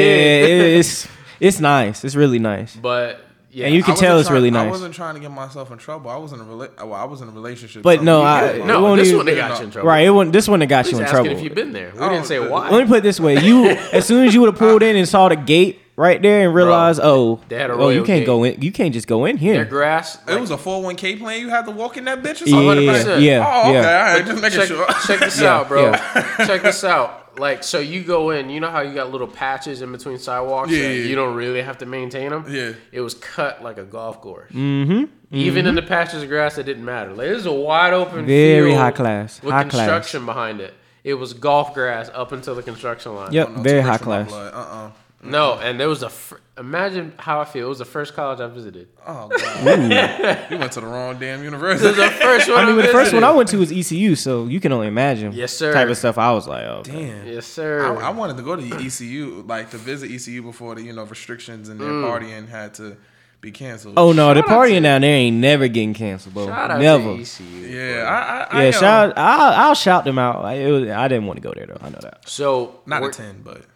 did, 0.46 0.78
it's 0.78 1.08
it's 1.42 1.60
nice. 1.60 2.04
It's 2.04 2.14
really 2.14 2.38
nice. 2.38 2.74
but 2.76 3.20
yeah, 3.50 3.66
And 3.66 3.74
you 3.74 3.82
can 3.82 3.96
tell 3.96 4.18
it's 4.18 4.28
trying- 4.28 4.36
really 4.38 4.50
nice. 4.50 4.60
I 4.60 4.64
nice. 4.64 4.70
wasn't 4.72 4.94
trying 4.94 5.14
to 5.16 5.20
get 5.20 5.30
myself 5.30 5.70
in 5.70 5.76
trouble. 5.76 6.10
I 6.10 6.16
was 6.16 6.32
in 6.32 6.40
a 6.40 6.44
rela- 6.44 6.74
well, 6.78 6.94
I 6.94 7.04
was 7.04 7.20
in 7.20 7.28
a 7.28 7.32
relationship. 7.32 7.82
But 7.82 7.98
so 7.98 8.04
no, 8.04 8.22
I- 8.22 8.40
get 8.40 8.54
it. 8.54 8.60
it 8.62 8.66
no, 8.66 8.80
won't 8.80 8.98
this 8.98 9.08
even- 9.08 9.18
one 9.18 9.26
they 9.26 9.34
got 9.34 9.58
you 9.58 9.64
in 9.66 9.70
trouble. 9.70 9.88
Right, 9.88 10.06
it 10.06 10.10
wouldn't. 10.10 10.32
This 10.32 10.48
one 10.48 10.60
that 10.60 10.66
got 10.68 10.86
He's 10.86 10.92
you 10.92 10.98
in 11.00 11.04
asking 11.04 11.14
trouble. 11.24 11.36
if 11.38 11.44
you've 11.44 11.54
been 11.54 11.72
there. 11.72 11.92
We 11.94 12.00
Oh, 12.00 12.08
didn't 12.08 12.24
say 12.24 12.38
the- 12.38 12.48
why. 12.48 12.70
Let 12.70 12.82
me 12.84 12.88
put 12.88 12.98
it 12.98 13.02
this 13.02 13.20
way: 13.20 13.38
you, 13.40 13.68
as 13.92 14.06
soon 14.06 14.26
as 14.26 14.32
you 14.32 14.40
would 14.40 14.48
have 14.48 14.58
pulled 14.58 14.82
in 14.82 14.96
and 14.96 15.06
saw 15.06 15.28
the 15.28 15.36
gate 15.36 15.80
right 15.96 16.22
there 16.22 16.46
and 16.46 16.54
realized, 16.54 16.98
oh, 17.02 17.40
they 17.50 17.56
a 17.60 17.68
oh, 17.68 17.90
you 17.90 18.04
can't 18.04 18.20
gate. 18.20 18.24
go 18.26 18.42
in. 18.44 18.62
You 18.62 18.72
can't 18.72 18.94
just 18.94 19.06
go 19.06 19.26
in 19.26 19.36
Their 19.36 19.52
here. 19.56 19.64
grass. 19.66 20.16
It 20.26 20.40
was 20.40 20.50
a 20.50 20.56
401k 20.56 21.18
plan. 21.18 21.38
You 21.38 21.50
had 21.50 21.66
to 21.66 21.72
walk 21.72 21.98
in 21.98 22.06
that 22.06 22.22
bitch 22.22 22.40
or 22.40 22.48
Yeah, 22.48 22.56
something. 22.56 22.84
yeah, 22.84 22.92
100%. 23.04 23.20
yeah, 23.22 23.46
Oh, 23.46 23.60
okay. 23.68 23.72
yeah. 23.74 23.98
All 24.08 24.14
right, 24.16 24.24
just 24.26 24.42
making 24.42 24.58
check, 24.60 24.68
sure. 24.68 24.86
check 25.06 25.20
this 25.20 25.40
Yeah, 25.42 25.54
out, 25.58 25.68
bro. 25.68 25.90
yeah. 25.90 26.46
check 26.46 26.62
this 26.62 26.82
out. 26.84 27.21
Like, 27.38 27.64
so 27.64 27.78
you 27.78 28.02
go 28.02 28.30
in, 28.30 28.50
you 28.50 28.60
know 28.60 28.70
how 28.70 28.80
you 28.82 28.92
got 28.94 29.10
little 29.10 29.26
patches 29.26 29.80
in 29.82 29.90
between 29.92 30.18
sidewalks? 30.18 30.70
Yeah, 30.70 30.82
that 30.88 30.94
yeah, 30.96 31.04
You 31.04 31.14
don't 31.16 31.34
really 31.34 31.62
have 31.62 31.78
to 31.78 31.86
maintain 31.86 32.30
them? 32.30 32.44
Yeah. 32.48 32.72
It 32.92 33.00
was 33.00 33.14
cut 33.14 33.62
like 33.62 33.78
a 33.78 33.84
golf 33.84 34.20
course. 34.20 34.50
Mm-hmm. 34.52 35.04
Even 35.34 35.66
in 35.66 35.74
the 35.74 35.82
patches 35.82 36.22
of 36.22 36.28
grass, 36.28 36.58
it 36.58 36.64
didn't 36.64 36.84
matter. 36.84 37.10
Like, 37.14 37.28
this 37.28 37.38
is 37.38 37.46
a 37.46 37.52
wide 37.52 37.94
open 37.94 38.26
Very 38.26 38.70
field 38.72 38.80
high 38.80 38.90
class. 38.90 39.42
With 39.42 39.52
High 39.52 39.62
class. 39.64 39.72
construction 39.88 40.26
behind 40.26 40.60
it. 40.60 40.74
It 41.04 41.14
was 41.14 41.32
golf 41.32 41.72
grass 41.74 42.10
up 42.12 42.32
until 42.32 42.54
the 42.54 42.62
construction 42.62 43.14
line. 43.16 43.32
Yep, 43.32 43.48
Oh, 43.48 43.52
no, 43.56 43.62
very 43.62 43.80
high 43.80 43.92
rich 43.92 44.02
for 44.02 44.08
my 44.10 44.16
class. 44.24 44.28
blood. 44.28 44.54
Uh-uh. 44.54 44.90
No, 45.22 45.54
and 45.54 45.78
there 45.78 45.88
was 45.88 46.02
a. 46.02 46.10
Fr- 46.10 46.36
imagine 46.58 47.12
how 47.16 47.40
I 47.40 47.44
feel. 47.44 47.66
It 47.66 47.68
was 47.68 47.78
the 47.78 47.84
first 47.84 48.12
college 48.14 48.40
I 48.40 48.48
visited. 48.48 48.88
Oh 49.06 49.28
god. 49.28 50.50
you 50.50 50.58
went 50.58 50.72
to 50.72 50.80
the 50.80 50.86
wrong 50.86 51.18
damn 51.18 51.34
It 51.38 51.42
was 51.42 51.44
university. 51.44 51.92
the 51.92 52.10
first 52.10 52.48
one 52.50 52.58
I 52.58 52.66
mean, 52.66 52.78
I 52.80 52.82
the 52.82 52.88
first 52.88 53.12
one 53.14 53.22
I 53.22 53.30
went 53.30 53.48
to 53.50 53.58
was 53.58 53.70
ECU, 53.70 54.16
so 54.16 54.46
you 54.46 54.58
can 54.58 54.72
only 54.72 54.88
imagine. 54.88 55.32
Yes, 55.32 55.52
sir. 55.56 55.72
Type 55.72 55.88
of 55.88 55.96
stuff. 55.96 56.18
I 56.18 56.32
was 56.32 56.48
like, 56.48 56.64
oh, 56.64 56.82
Damn. 56.84 57.26
Yes, 57.26 57.46
sir. 57.46 57.86
I, 57.98 58.08
I 58.08 58.10
wanted 58.10 58.36
to 58.36 58.42
go 58.42 58.56
to 58.56 58.62
ECU, 58.84 59.44
like 59.46 59.70
to 59.70 59.76
visit 59.78 60.10
ECU 60.10 60.42
before 60.42 60.74
the 60.74 60.82
you 60.82 60.92
know 60.92 61.04
restrictions 61.04 61.68
and 61.68 61.80
their 61.80 61.88
Mm. 61.88 62.04
partying 62.04 62.48
had 62.48 62.74
to 62.74 62.96
be 63.40 63.50
canceled. 63.52 63.94
oh 63.96 64.12
no, 64.12 64.34
the 64.34 64.40
Shout 64.40 64.50
out 64.50 64.58
partying 64.58 64.74
to- 64.74 64.80
down 64.80 65.00
there 65.02 65.14
ain't 65.16 65.36
never 65.36 65.68
getting 65.68 65.94
canceled, 65.94 66.34
bro. 66.34 66.46
Shout 66.46 66.70
out 66.72 66.80
never. 66.80 67.16
to 67.16 67.20
ECU. 67.22 67.44
yeah, 67.68 68.02
I, 68.04 68.56
I, 68.56 68.58
I 68.58 68.62
Yeah, 68.62 68.66
um, 68.68 68.72
shout. 68.72 69.12
I'll, 69.18 69.68
I'll 69.68 69.74
shout 69.74 70.04
them 70.04 70.18
out. 70.18 70.44
I, 70.44 70.54
it 70.54 70.70
was, 70.72 70.88
I 70.90 71.06
didn't 71.08 71.26
want 71.26 71.36
to 71.38 71.42
go 71.42 71.52
there 71.54 71.66
though. 71.66 71.78
I 71.80 71.90
know 71.90 71.98
that. 72.02 72.28
So 72.28 72.80
not 72.86 73.02
a 73.04 73.10
ten, 73.10 73.42
but 73.42 73.56
see 73.56 73.62
some. 73.62 73.71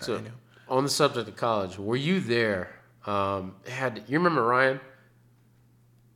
So, 0.00 0.20
on 0.68 0.84
the 0.84 0.90
subject 0.90 1.28
of 1.28 1.36
college, 1.36 1.78
were 1.78 1.96
you 1.96 2.20
there? 2.20 2.70
Um, 3.06 3.54
had 3.68 4.02
you 4.08 4.18
remember 4.18 4.42
Ryan, 4.42 4.80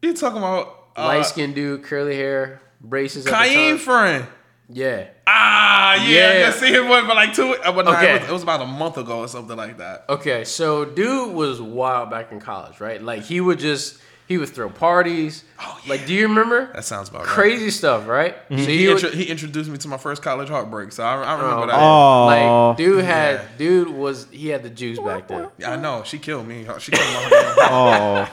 you 0.02 0.14
talking 0.14 0.38
about 0.38 0.88
uh, 0.96 1.06
light 1.06 1.26
skinned 1.26 1.54
dude, 1.54 1.84
curly 1.84 2.16
hair, 2.16 2.60
braces? 2.80 3.26
Kaim 3.26 3.78
friend? 3.78 4.26
Yeah. 4.68 5.08
Ah, 5.26 5.94
yeah, 5.94 6.08
Yeah. 6.08 6.38
yeah. 6.38 6.50
See 6.52 6.72
him 6.72 6.88
but 6.88 7.06
like 7.16 7.34
two. 7.34 7.54
Uh, 7.64 7.72
but 7.72 7.84
nah, 7.84 7.92
Okay. 7.96 8.14
it, 8.16 8.20
was, 8.22 8.30
it 8.30 8.32
was 8.32 8.42
about 8.42 8.60
a 8.62 8.66
month 8.66 8.98
ago 8.98 9.20
or 9.20 9.28
something 9.28 9.56
like 9.56 9.78
that. 9.78 10.04
Okay, 10.08 10.44
so 10.44 10.84
dude 10.84 11.34
was 11.34 11.60
wild 11.60 12.10
back 12.10 12.30
in 12.32 12.40
college, 12.40 12.80
right? 12.80 13.02
Like 13.02 13.22
he 13.22 13.40
would 13.40 13.58
just 13.58 13.98
he 14.30 14.38
would 14.38 14.48
throw 14.48 14.70
parties. 14.70 15.42
Oh, 15.60 15.80
Like, 15.88 16.06
do 16.06 16.14
you 16.14 16.28
remember? 16.28 16.70
That 16.72 16.84
sounds 16.84 17.08
about 17.08 17.22
right. 17.22 17.28
Crazy 17.28 17.68
stuff, 17.70 18.06
right? 18.06 18.36
Mm-hmm. 18.48 18.58
So 18.62 18.70
He, 18.70 18.78
he 18.78 18.86
would, 18.86 18.92
intro- 19.02 19.10
he 19.10 19.24
introduced 19.24 19.68
me 19.68 19.76
to 19.78 19.88
my 19.88 19.96
first 19.96 20.22
college 20.22 20.48
heartbreak, 20.48 20.92
so 20.92 21.02
I, 21.02 21.14
I 21.20 21.32
remember 21.34 21.64
Oh, 21.64 21.66
that. 21.66 21.78
Oh. 21.80 22.68
like 22.70 22.76
dude 22.76 23.04
had 23.04 23.34
Yeah. 23.34 23.46
dude 23.58 23.88
was 23.88 24.28
he 24.30 24.46
had 24.48 24.62
the 24.62 24.70
juice 24.70 25.00
back 25.00 25.26
then. 25.26 25.48
Yeah, 25.58 25.72
I 25.72 25.76
know. 25.76 26.04
She 26.04 26.18
killed 26.20 26.46
me. 26.46 26.64
She 26.78 26.92
killed 26.92 27.04
my. 27.12 27.56
Oh, 27.72 28.30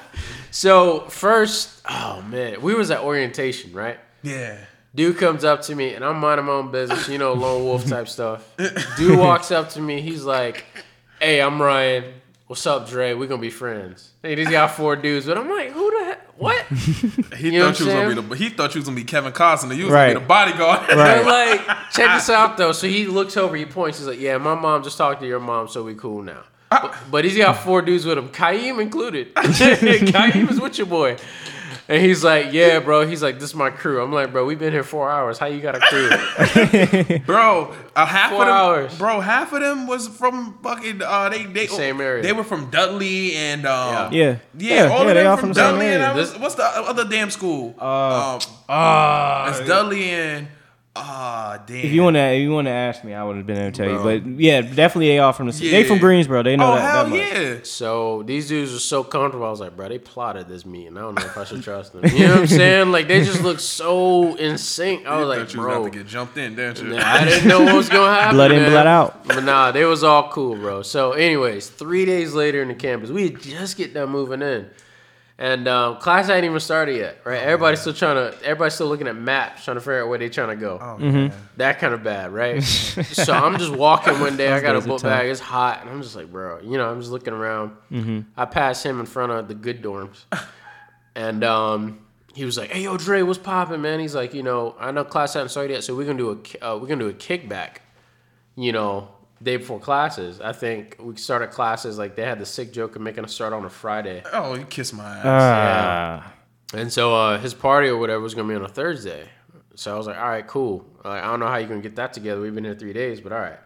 So 0.52 1.00
first, 1.10 1.82
oh 1.90 2.22
man, 2.30 2.62
we 2.62 2.76
was 2.76 2.92
at 2.92 3.02
orientation, 3.02 3.74
right? 3.74 4.00
Yeah. 4.22 4.58
Dude 4.94 5.18
comes 5.18 5.44
up 5.44 5.62
to 5.64 5.76
me 5.76 5.96
and 5.96 6.06
I'm 6.06 6.20
minding 6.20 6.46
my 6.46 6.54
own 6.54 6.72
business, 6.72 7.10
you 7.10 7.18
know, 7.18 7.34
lone 7.34 7.64
wolf 7.64 7.86
type 7.88 8.08
stuff. 8.08 8.48
Dude 8.98 9.18
walks 9.18 9.50
up 9.52 9.70
to 9.72 9.82
me, 9.82 10.02
he's 10.02 10.24
like, 10.24 10.64
"Hey, 11.20 11.42
I'm 11.42 11.60
Ryan. 11.60 12.06
What's 12.48 12.66
up, 12.66 12.88
Dre? 12.90 13.14
We're 13.14 13.28
gonna 13.28 13.42
be 13.42 13.50
friends." 13.50 14.12
Hey, 14.24 14.36
he's 14.36 14.48
got 14.50 14.72
four 14.72 14.96
dudes, 14.96 15.26
but 15.26 15.38
I'm 15.38 15.50
like, 15.50 15.72
"Who 15.72 16.00
the 16.00 16.06
heck? 16.06 16.28
What?" 16.40 16.66
He 17.38 17.50
You 17.52 17.62
thought 17.62 17.68
what 17.68 17.80
you 17.80 17.86
was 17.88 17.94
gonna 17.94 18.22
be 18.22 18.22
the. 18.22 18.36
He 18.36 18.50
thought 18.50 18.74
you 18.74 18.80
was 18.80 18.86
gonna 18.88 18.96
be 18.96 19.04
Kevin 19.04 19.34
Costner. 19.34 19.76
You 19.76 19.86
was 19.86 19.94
Right. 19.94 20.08
gonna 20.14 20.20
be 20.20 20.24
the 20.24 20.28
bodyguard. 20.28 20.80
Right. 20.96 21.24
But 21.24 21.26
like, 21.26 21.78
check 21.92 22.16
this 22.16 22.30
out 22.30 22.56
though. 22.58 22.72
So 22.72 22.88
he 22.88 23.06
looks 23.06 23.36
over, 23.36 23.56
he 23.58 23.66
points, 23.66 23.98
he's 24.00 24.08
like, 24.08 24.20
"Yeah, 24.22 24.38
my 24.38 24.56
mom 24.56 24.84
just 24.84 24.98
talked 24.98 25.20
to 25.22 25.28
your 25.28 25.40
mom, 25.42 25.68
so 25.68 25.84
we 25.84 25.94
cool 25.96 26.22
now." 26.22 26.44
Ah. 26.72 26.80
But, 26.84 27.12
but 27.12 27.26
he's 27.26 27.38
got 27.38 27.58
four 27.58 27.82
dudes 27.82 28.06
with 28.06 28.18
him, 28.18 28.30
Kaim 28.30 28.80
included. 28.80 29.34
Kaim 29.36 30.50
is 30.50 30.60
with 30.62 30.78
your 30.78 30.88
boy. 30.88 31.18
And 31.90 32.04
he's 32.04 32.22
like, 32.24 32.52
yeah, 32.52 32.80
bro. 32.80 33.08
He's 33.08 33.24
like, 33.24 33.36
this 33.36 33.52
is 33.52 33.56
my 33.56 33.70
crew. 33.70 34.04
I'm 34.04 34.12
like, 34.12 34.34
bro, 34.34 34.46
we've 34.46 34.60
been 34.60 34.74
here 34.74 34.84
four 34.84 35.10
hours. 35.10 35.38
How 35.38 35.46
you 35.46 35.62
got 35.62 35.76
a 35.76 35.80
crew? 35.80 37.20
bro. 37.26 37.74
Uh, 37.96 38.06
half 38.06 38.32
Four 38.32 38.42
of 38.42 38.48
them, 38.48 38.56
hours. 38.56 38.98
bro. 38.98 39.20
Half 39.22 39.54
of 39.54 39.62
them 39.62 39.88
was 39.88 40.08
from 40.10 40.58
fucking. 40.62 41.02
Uh, 41.02 41.30
they 41.30 41.46
they 41.46 41.68
Same 41.68 42.02
area. 42.02 42.22
They 42.24 42.34
were 42.34 42.44
from 42.44 42.70
Dudley 42.70 43.36
and 43.36 43.66
um, 43.66 44.12
yeah, 44.12 44.40
yeah, 44.58 44.88
all 44.88 45.04
yeah. 45.06 45.08
of 45.08 45.08
They 45.08 45.14
them 45.14 45.28
all 45.28 45.38
from, 45.38 45.50
from 45.50 45.54
Dudley. 45.54 45.86
And. 45.88 46.04
I 46.04 46.14
was, 46.14 46.38
what's 46.38 46.56
the 46.56 46.64
other 46.66 47.06
damn 47.08 47.30
school? 47.30 47.74
Uh, 47.80 48.34
um, 48.36 48.40
Ah, 48.70 49.50
it's 49.50 49.66
Dudley 49.68 50.10
and 50.10 50.48
ah 51.00 51.64
damn. 51.66 51.78
If 51.78 51.92
you 51.92 52.04
want 52.04 52.16
to, 52.16 52.22
if 52.22 52.42
you 52.42 52.52
want 52.52 52.66
to 52.68 52.72
ask 52.72 53.04
me, 53.04 53.14
I 53.14 53.24
would 53.24 53.38
have 53.38 53.46
been 53.46 53.58
able 53.58 53.72
to 53.72 53.78
tell 53.78 54.04
Bro. 54.04 54.12
you. 54.14 54.22
But 54.22 54.40
yeah, 54.42 54.62
definitely 54.62 55.08
they 55.10 55.20
all 55.20 55.34
from 55.34 55.48
the. 55.48 55.54
City. 55.54 55.70
They 55.70 55.84
from 55.84 56.00
Greensboro. 56.00 56.44
They 56.44 56.56
know 56.56 56.74
oh 56.74 56.76
that. 56.76 56.82
hell 56.82 57.04
that 57.06 57.10
much. 57.10 57.20
yeah. 57.20 57.58
So 57.64 58.24
these 58.24 58.48
dudes 58.48 58.74
are 58.74 58.80
so 58.80 59.04
comfortable. 59.04 59.46
I 59.46 59.50
was 59.50 59.60
like, 59.60 59.76
bro, 59.76 59.90
they 59.90 60.00
plotted 60.00 60.48
this 60.48 60.66
meeting. 60.66 60.98
I 60.98 61.02
don't 61.02 61.16
know 61.16 61.26
if 61.26 61.38
I 61.38 61.44
should 61.44 61.64
trust 61.64 61.94
them. 61.94 62.04
You 62.06 62.28
know 62.28 62.34
what 62.34 62.40
I'm 62.42 62.48
saying? 62.48 62.92
Like 62.92 63.08
they 63.08 63.24
just 63.24 63.42
look 63.44 63.60
so 63.60 64.36
in 64.36 64.58
sync. 64.58 65.06
I 65.06 65.18
was 65.18 65.24
You 65.24 65.28
like, 65.28 65.40
thought 65.40 65.54
you 65.54 65.60
was 65.60 65.66
about 65.68 65.82
bro, 65.82 65.90
to 65.92 65.98
get 65.98 66.08
jumped 66.08 66.38
in, 66.38 66.56
didn't 66.56 66.80
you? 66.82 66.90
Nah, 66.90 67.02
I 67.04 67.26
didn't 67.26 67.48
know 67.48 67.64
what 67.64 67.76
was 67.76 67.90
gonna 67.90 68.14
happen. 68.14 68.36
Blood 68.36 68.52
in, 68.52 68.62
man. 68.62 68.72
blood 68.72 68.88
out. 68.88 69.28
But 69.28 69.44
nah, 69.44 69.72
they 69.72 69.86
was 69.86 70.04
all 70.04 70.30
cool, 70.30 70.56
bro. 70.56 70.82
So, 70.82 71.12
anyways, 71.14 71.70
three 71.70 72.06
days 72.06 72.34
later 72.34 72.62
in 72.62 72.68
the 72.70 72.76
campus, 72.76 73.10
we 73.10 73.30
had 73.30 73.42
just 73.42 73.78
get 73.78 73.94
done 73.94 74.10
moving 74.10 74.42
in, 74.42 74.70
and 75.40 75.68
um, 75.68 75.98
class 75.98 76.28
hadn't 76.28 76.46
even 76.46 76.60
started 76.60 76.96
yet. 76.98 77.20
Right? 77.24 77.42
Everybody's 77.42 77.82
still 77.82 77.94
trying 77.94 78.16
to. 78.16 78.38
Everybody's 78.44 78.74
still 78.74 78.88
looking 78.88 79.08
at 79.08 79.16
maps, 79.16 79.64
trying 79.66 79.76
to 79.78 79.82
figure 79.82 80.02
out 80.04 80.10
where 80.10 80.18
they 80.18 80.30
trying 80.30 80.50
to 80.50 80.56
go. 80.56 80.80
Oh, 80.82 80.86
Mm-hmm. 81.00 81.14
man. 81.14 81.34
That 81.58 81.80
kind 81.80 81.94
of 81.94 82.04
bad, 82.04 82.32
right? 82.34 82.64
so 82.64 83.34
I'm 83.34 83.58
just 83.60 83.72
walking 83.72 84.20
one 84.20 84.36
day. 84.38 84.52
I 84.52 84.60
got 84.62 84.72
a 84.76 84.80
days 84.80 84.86
are 84.86 84.88
book 84.88 85.02
tough. 85.02 85.10
bag. 85.12 85.30
It's 85.30 85.40
hot, 85.40 85.82
and 85.82 85.90
I'm 85.90 86.02
just 86.02 86.16
like, 86.16 86.32
bro, 86.32 86.60
you 86.62 86.78
know, 86.78 86.90
I'm 86.90 87.00
just 87.00 87.12
looking 87.12 87.34
around. 87.34 87.72
Mm-hmm. 87.92 88.22
I 88.36 88.46
pass 88.46 88.84
him 88.84 89.00
in 89.00 89.06
front 89.06 89.32
of 89.32 89.48
the 89.48 89.54
good 89.56 89.82
dorms, 89.84 90.24
and 91.16 91.44
um, 91.44 92.00
he 92.34 92.46
was 92.46 92.58
like, 92.58 92.72
"Hey, 92.72 92.84
yo, 92.84 92.98
Dre, 92.98 93.22
what's 93.22 93.40
popping, 93.40 93.82
man?" 93.82 94.00
He's 94.00 94.16
like, 94.16 94.34
"You 94.34 94.44
know, 94.44 94.76
I 94.80 94.92
know 94.92 95.04
class 95.04 95.34
hasn't 95.34 95.52
started 95.52 95.74
yet, 95.74 95.84
so 95.84 95.96
we're 95.96 96.06
gonna 96.06 96.18
do 96.18 96.32
a 96.62 96.66
uh, 96.66 96.78
we're 96.78 96.88
gonna 96.88 97.04
do 97.04 97.10
a 97.10 97.14
kickback, 97.14 97.78
you 98.56 98.72
know, 98.72 99.10
day 99.42 99.58
before 99.58 99.80
classes. 99.80 100.42
I 100.42 100.52
think 100.54 100.98
we 101.00 101.16
started 101.18 101.52
classes 101.52 101.98
like 101.98 102.16
they 102.16 102.24
had 102.24 102.40
the 102.40 102.46
sick 102.46 102.72
joke 102.74 102.96
of 102.96 103.02
making 103.02 103.24
us 103.24 103.34
start 103.34 103.54
on 103.54 103.66
a 103.66 103.70
Friday, 103.70 104.24
Oh, 104.34 104.56
you 104.56 104.66
kiss 104.66 104.94
my 104.94 105.04
ass. 105.06 105.24
Ah, 105.26 106.34
and 106.74 106.92
so 106.92 107.16
uh, 107.16 107.38
his 107.40 107.54
party 107.54 107.88
or 107.88 107.98
whatever 107.98 108.22
was 108.22 108.34
gonna 108.36 108.48
be 108.48 108.56
on 108.56 108.64
a 108.64 108.68
Thursday. 108.70 109.28
So 109.76 109.94
I 109.94 109.98
was 109.98 110.08
like, 110.08 110.18
all 110.18 110.28
right, 110.28 110.46
cool. 110.48 110.86
Like, 111.06 111.24
I 111.24 111.28
don't 111.28 111.40
know 111.40 111.48
how 111.48 111.58
you're 111.58 111.70
gonna 111.70 111.82
get 111.82 111.96
that 111.98 112.12
together. 112.14 112.42
We've 112.42 112.54
been 112.56 112.64
here 112.66 112.74
three 112.76 112.94
days, 112.94 113.22
but 113.22 113.32
all 113.32 113.40
right. 113.40 113.60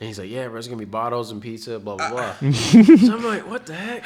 And 0.00 0.08
he's 0.08 0.18
like, 0.18 0.28
yeah, 0.28 0.48
bro, 0.48 0.58
it's 0.58 0.66
gonna 0.66 0.78
be 0.78 0.84
bottles 0.84 1.30
and 1.30 1.40
pizza, 1.40 1.78
blah 1.78 1.96
blah 1.96 2.10
blah. 2.10 2.32
so 2.52 3.14
I'm 3.14 3.24
like, 3.24 3.48
what 3.48 3.64
the 3.66 3.74
heck? 3.74 4.04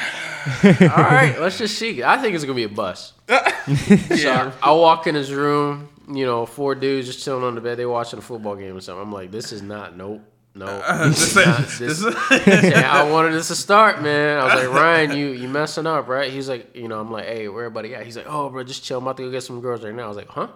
all 0.82 1.02
right, 1.04 1.40
let's 1.40 1.56
just 1.58 1.78
see. 1.78 2.02
I 2.02 2.18
think 2.18 2.34
it's 2.34 2.44
gonna 2.44 2.54
be 2.54 2.64
a 2.64 2.68
bus. 2.68 3.14
So 3.68 4.32
I, 4.32 4.52
I 4.62 4.72
walk 4.72 5.06
in 5.06 5.14
his 5.14 5.30
room, 5.30 5.90
you 6.10 6.24
know, 6.24 6.46
four 6.46 6.74
dudes 6.74 7.06
just 7.06 7.22
chilling 7.22 7.44
on 7.44 7.54
the 7.54 7.60
bed. 7.60 7.78
They 7.78 7.84
watching 7.84 8.18
a 8.18 8.22
football 8.22 8.56
game 8.56 8.74
or 8.74 8.80
something. 8.80 9.02
I'm 9.02 9.12
like, 9.12 9.30
this 9.30 9.52
is 9.52 9.60
not. 9.60 9.94
Nope. 9.94 10.22
Nope. 10.58 10.82
This 11.08 11.36
Nah, 11.36 11.56
this- 11.58 11.78
this- 11.78 12.02
yeah, 12.46 12.90
I 12.92 13.08
wanted 13.10 13.32
this 13.32 13.48
to 13.48 13.54
start, 13.54 14.02
man. 14.02 14.38
I 14.38 14.44
was 14.44 14.64
like, 14.64 14.72
Ryan, 14.82 15.16
you 15.16 15.28
you 15.28 15.48
messing 15.48 15.86
up, 15.86 16.08
right? 16.08 16.30
He's 16.30 16.48
like, 16.48 16.74
you 16.76 16.88
know, 16.88 17.00
I'm 17.00 17.10
like, 17.12 17.26
hey, 17.26 17.48
where 17.48 17.64
everybody 17.64 17.94
at? 17.94 18.04
He's 18.04 18.16
like, 18.16 18.26
oh, 18.28 18.48
bro, 18.50 18.64
just 18.64 18.82
chill. 18.84 18.98
I'm 18.98 19.04
about 19.04 19.16
to 19.18 19.24
go 19.24 19.30
get 19.30 19.42
some 19.42 19.60
girls 19.60 19.84
right 19.84 19.94
now. 19.94 20.04
I 20.04 20.08
was 20.08 20.16
like, 20.16 20.28
huh? 20.28 20.48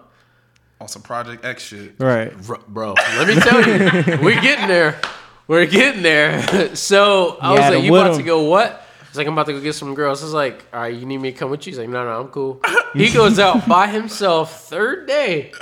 on 0.81 0.87
some 0.89 1.01
Project 1.01 1.45
X 1.45 1.63
shit. 1.63 1.93
Right. 1.97 2.35
Bro, 2.45 2.59
bro, 2.67 2.93
let 3.17 3.27
me 3.27 3.35
tell 3.35 3.61
you, 3.61 4.21
we're 4.21 4.41
getting 4.41 4.67
there. 4.67 4.99
We're 5.47 5.65
getting 5.65 6.01
there. 6.03 6.75
so 6.75 7.37
I 7.39 7.53
You 7.53 7.59
was 7.59 7.69
like, 7.75 7.83
you 7.83 7.91
with 7.91 8.01
about 8.01 8.17
to 8.17 8.23
go 8.23 8.43
what? 8.43 8.85
He's 9.07 9.17
like, 9.17 9.27
I'm 9.27 9.33
about 9.33 9.45
to 9.45 9.53
go 9.53 9.61
get 9.61 9.75
some 9.75 9.93
girls. 9.95 10.21
I 10.21 10.25
was 10.25 10.33
like, 10.33 10.65
all 10.73 10.81
right, 10.81 10.93
you 10.93 11.05
need 11.05 11.19
me 11.19 11.31
to 11.31 11.37
come 11.37 11.51
with 11.51 11.65
you? 11.65 11.71
He's 11.71 11.79
like, 11.79 11.87
no, 11.87 12.03
no, 12.03 12.19
I'm 12.19 12.27
cool. 12.29 12.59
He 12.93 13.11
goes 13.11 13.39
out 13.39 13.65
by 13.67 13.87
himself, 13.87 14.67
third 14.67 15.07
day. 15.07 15.53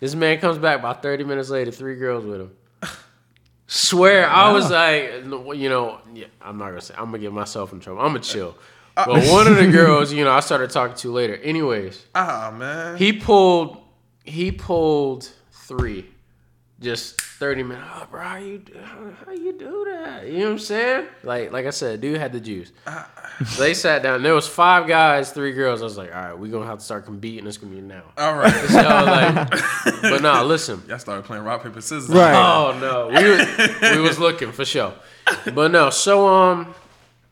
This 0.00 0.14
man 0.14 0.38
comes 0.38 0.56
back 0.58 0.78
about 0.78 1.02
30 1.02 1.24
minutes 1.24 1.50
later, 1.50 1.70
three 1.72 1.96
girls 1.96 2.24
with 2.24 2.40
him. 2.40 2.52
Swear, 3.70 4.26
I 4.28 4.50
was 4.52 4.70
like, 4.70 5.24
you 5.56 5.68
know, 5.68 6.00
yeah, 6.14 6.26
I'm 6.40 6.56
not 6.56 6.68
gonna 6.70 6.80
say, 6.80 6.94
I'm 6.96 7.06
gonna 7.06 7.18
get 7.18 7.32
myself 7.32 7.72
in 7.72 7.80
trouble. 7.80 8.00
I'm 8.00 8.08
gonna 8.08 8.20
chill. 8.20 8.56
But 8.96 9.28
one 9.28 9.46
of 9.46 9.56
the 9.56 9.66
girls, 9.68 10.12
you 10.12 10.24
know, 10.24 10.32
I 10.32 10.40
started 10.40 10.70
talking 10.70 10.96
to 10.96 11.12
later. 11.12 11.36
Anyways, 11.36 12.06
Ah 12.14 12.52
man. 12.56 12.96
he 12.96 13.12
pulled 13.12 13.76
he 14.24 14.50
pulled 14.52 15.30
three 15.52 16.06
just 16.80 17.20
30 17.20 17.62
minutes. 17.64 17.86
Oh, 17.92 18.06
bro 18.10 18.20
how 18.20 18.36
you 18.36 18.62
how, 18.82 19.10
how 19.26 19.32
you 19.32 19.52
do 19.58 19.86
that? 19.90 20.26
You 20.26 20.38
know 20.38 20.44
what 20.44 20.50
i'm 20.52 20.58
saying? 20.58 21.06
Like 21.22 21.52
like 21.52 21.66
i 21.66 21.70
said 21.70 22.00
dude 22.00 22.18
had 22.18 22.32
the 22.32 22.40
juice. 22.40 22.72
So 23.46 23.62
they 23.62 23.74
sat 23.74 24.02
down. 24.02 24.22
There 24.22 24.34
was 24.34 24.46
five 24.46 24.86
guys 24.86 25.32
three 25.32 25.52
girls. 25.52 25.80
I 25.80 25.84
was 25.84 25.96
like 25.96 26.14
all 26.14 26.22
right 26.22 26.38
we're 26.38 26.52
gonna 26.52 26.66
have 26.66 26.78
to 26.78 26.84
start 26.84 27.04
competing 27.04 27.46
it's 27.46 27.56
gonna 27.56 27.74
be 27.74 27.80
now. 27.80 28.04
All 28.16 28.36
right. 28.36 28.52
so 28.68 28.76
like 28.76 29.50
but 30.02 30.22
no 30.22 30.44
listen. 30.44 30.82
Y'all 30.88 30.98
started 30.98 31.24
playing 31.24 31.44
rock 31.44 31.62
paper 31.62 31.80
scissors. 31.80 32.08
Right. 32.08 32.34
Oh 32.34 32.78
no, 32.78 33.08
we 33.08 33.28
was, 33.28 33.96
we 33.96 34.00
was 34.00 34.18
looking 34.18 34.52
for 34.52 34.64
sure, 34.64 34.94
but 35.54 35.70
no. 35.70 35.90
So 35.90 36.26
um, 36.28 36.74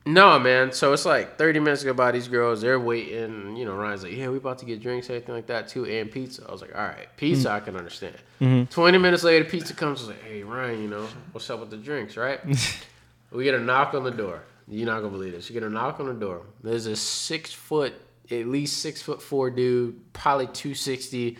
no 0.07 0.39
man. 0.39 0.73
So 0.73 0.93
it's 0.93 1.05
like 1.05 1.37
thirty 1.37 1.59
minutes 1.59 1.85
go 1.85 1.93
by. 1.93 2.13
These 2.13 2.29
girls 2.29 2.63
they're 2.63 2.81
waiting. 2.81 3.57
You 3.57 3.65
know, 3.65 3.75
Ryan's 3.75 4.05
like, 4.05 4.13
yeah, 4.13 4.29
we 4.29 4.39
about 4.39 4.59
to 4.61 4.65
get 4.65 4.81
drinks, 4.81 5.11
everything 5.11 5.35
like 5.35 5.47
that 5.49 5.69
too, 5.69 5.85
and 5.85 6.11
pizza. 6.11 6.45
I 6.49 6.53
was 6.53 6.63
like, 6.63 6.75
all 6.75 6.87
right, 6.87 7.09
pizza, 7.17 7.49
mm-hmm. 7.49 7.57
I 7.57 7.61
can 7.61 7.77
understand. 7.77 8.15
Mm-hmm. 8.41 8.71
Twenty 8.71 8.99
minutes 8.99 9.25
later, 9.25 9.45
pizza 9.45 9.75
comes. 9.75 10.01
I 10.01 10.07
was 10.07 10.17
like, 10.17 10.25
hey 10.25 10.43
Ryan, 10.43 10.83
you 10.83 10.89
know 10.89 11.07
what's 11.33 11.51
up 11.51 11.61
with 11.61 11.71
the 11.71 11.77
drinks, 11.77 12.17
right? 12.17 12.41
we 13.31 13.45
get 13.45 13.55
a 13.55 13.61
knock 13.61 13.95
on 13.95 14.05
the 14.05 14.11
door. 14.11 14.43
You're 14.69 14.87
not 14.87 15.01
gonna 15.01 15.11
believe 15.11 15.33
this. 15.33 15.51
You 15.51 15.55
get 15.55 15.63
a 15.63 15.71
knock 15.71 16.01
on 16.01 16.07
the 16.07 16.15
door. 16.15 16.43
There's 16.63 16.87
a 16.87 16.97
six 16.97 17.53
foot, 17.53 17.93
at 18.31 18.47
least 18.47 18.79
six 18.79 19.03
foot 19.03 19.21
four 19.21 19.51
dude, 19.51 20.13
probably 20.13 20.47
two 20.47 20.75
sixty 20.75 21.37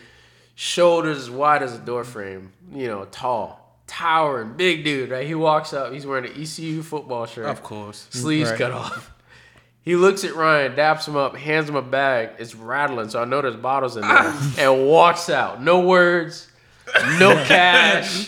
shoulders 0.55 1.19
as 1.19 1.29
wide 1.29 1.61
as 1.61 1.75
a 1.75 1.77
door 1.77 2.03
frame, 2.03 2.51
you 2.73 2.87
know, 2.87 3.05
tall, 3.11 3.66
towering, 3.87 4.53
big 4.57 4.83
dude, 4.83 5.09
right? 5.09 5.25
He 5.25 5.33
walks 5.35 5.73
up, 5.73 5.93
he's 5.93 6.05
wearing 6.05 6.25
an 6.25 6.39
ECU 6.41 6.81
football 6.83 7.25
shirt, 7.25 7.45
Of 7.45 7.63
course. 7.63 8.07
sleeves 8.11 8.49
Right. 8.51 8.59
cut 8.59 8.71
off. 8.71 9.11
He 9.81 9.95
looks 9.95 10.25
at 10.25 10.35
Ryan, 10.35 10.73
daps 10.75 11.07
him 11.07 11.15
up, 11.15 11.35
hands 11.37 11.69
him 11.69 11.77
a 11.77 11.81
bag. 11.81 12.31
It's 12.39 12.53
rattling, 12.53 13.07
so 13.09 13.21
I 13.21 13.25
know 13.25 13.41
there's 13.41 13.55
bottles 13.55 13.95
in 13.95 14.01
there, 14.01 14.33
and 14.57 14.85
walks 14.87 15.29
out. 15.29 15.61
No 15.63 15.79
words, 15.79 16.49
no 17.19 17.35
cash, 17.45 18.27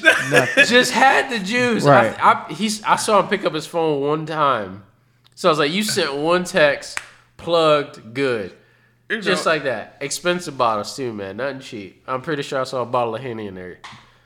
just 0.70 0.92
had 0.94 1.30
the 1.30 1.40
juice. 1.40 1.84
Right. 1.84 2.16
I, 2.18 2.46
I, 2.48 2.54
he's, 2.54 2.82
I 2.84 2.96
saw 2.96 3.20
him 3.20 3.28
pick 3.28 3.44
up 3.44 3.54
his 3.54 3.66
phone 3.68 4.00
one 4.02 4.26
time, 4.26 4.84
so 5.36 5.50
I 5.50 5.52
was 5.52 5.60
like, 5.60 5.72
"You 5.74 5.84
sent 5.84 6.16
one 6.16 6.46
text, 6.46 6.98
plugged, 7.36 8.14
good." 8.14 8.54
You 9.10 9.22
Just 9.22 9.44
know, 9.46 9.54
like 9.54 9.64
that. 9.64 9.98
Expensive 10.02 10.56
bottles 10.58 10.96
too, 10.96 11.12
man. 11.12 11.38
Nothing 11.38 11.60
cheap. 11.62 12.04
I'm 12.08 12.22
pretty 12.22 12.44
sure 12.44 12.62
I 12.62 12.64
saw 12.64 12.84
a 12.84 12.86
bottle 12.86 13.16
of 13.16 13.22
Henny 13.24 13.48
in 13.48 13.56
there. 13.56 13.80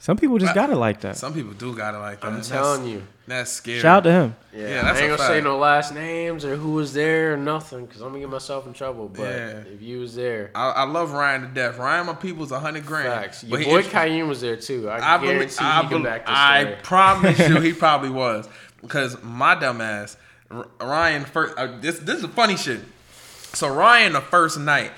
Some 0.04 0.18
people 0.18 0.38
just 0.38 0.54
got 0.54 0.70
it 0.70 0.76
like 0.76 1.00
that. 1.00 1.16
some 1.16 1.34
people 1.34 1.54
do 1.54 1.74
got 1.74 1.94
it 1.94 2.00
like 2.00 2.20
that. 2.20 2.28
I'm 2.28 2.34
That's- 2.34 2.50
telling 2.50 2.86
you. 2.90 3.04
That's 3.26 3.50
scary. 3.50 3.80
Shout 3.80 4.00
out 4.00 4.04
to 4.04 4.12
him. 4.12 4.36
Yeah, 4.54 4.60
Yeah, 4.68 4.82
that's 4.82 5.00
I 5.00 5.04
ain't 5.04 5.18
gonna 5.18 5.30
say 5.30 5.40
no 5.40 5.58
last 5.58 5.94
names 5.94 6.44
or 6.44 6.58
who 6.58 6.72
was 6.74 6.94
there 6.94 7.36
or 7.36 7.38
nothing, 7.38 7.88
cause 7.88 8.02
I'm 8.02 8.10
gonna 8.10 8.20
get 8.20 8.30
myself 8.30 8.68
in 8.68 8.74
trouble. 8.74 9.08
But 9.08 9.22
Yeah. 9.22 9.48
if 9.74 9.82
you 9.82 10.02
was 10.02 10.14
there, 10.14 10.52
I, 10.54 10.72
I 10.72 10.84
love 10.84 11.14
Ryan 11.14 11.44
to 11.44 11.48
death. 11.48 11.78
Ryan, 11.78 12.08
my 12.08 12.16
people's 12.16 12.52
a 12.52 12.60
hundred 12.60 12.86
grand. 12.86 13.08
facts. 13.08 13.46
Your 13.46 13.58
But 13.60 13.66
boy 13.66 13.78
int- 13.78 13.90
Caillou 13.92 14.28
was 14.28 14.42
there 14.42 14.58
too. 14.58 14.90
I, 14.90 14.96
I 14.96 15.24
guarantee 15.24 15.30
believe. 15.30 15.48
He 15.48 15.56
can 15.56 15.90
bel- 15.90 16.04
back 16.04 16.24
I 16.28 16.76
promise 16.84 17.40
you, 17.40 17.62
he 17.62 17.72
probably 17.86 18.10
was 18.10 18.50
because 18.82 19.16
my 19.24 19.56
dumbass 19.56 20.18
Ryan. 20.82 21.24
First, 21.24 21.58
uh, 21.58 21.80
this 21.80 22.00
this 22.00 22.20
is 22.22 22.26
funny 22.32 22.58
shit. 22.58 22.82
So 23.54 23.70
Ryan, 23.70 24.12
the 24.12 24.22
first 24.22 24.60
night, 24.60 24.92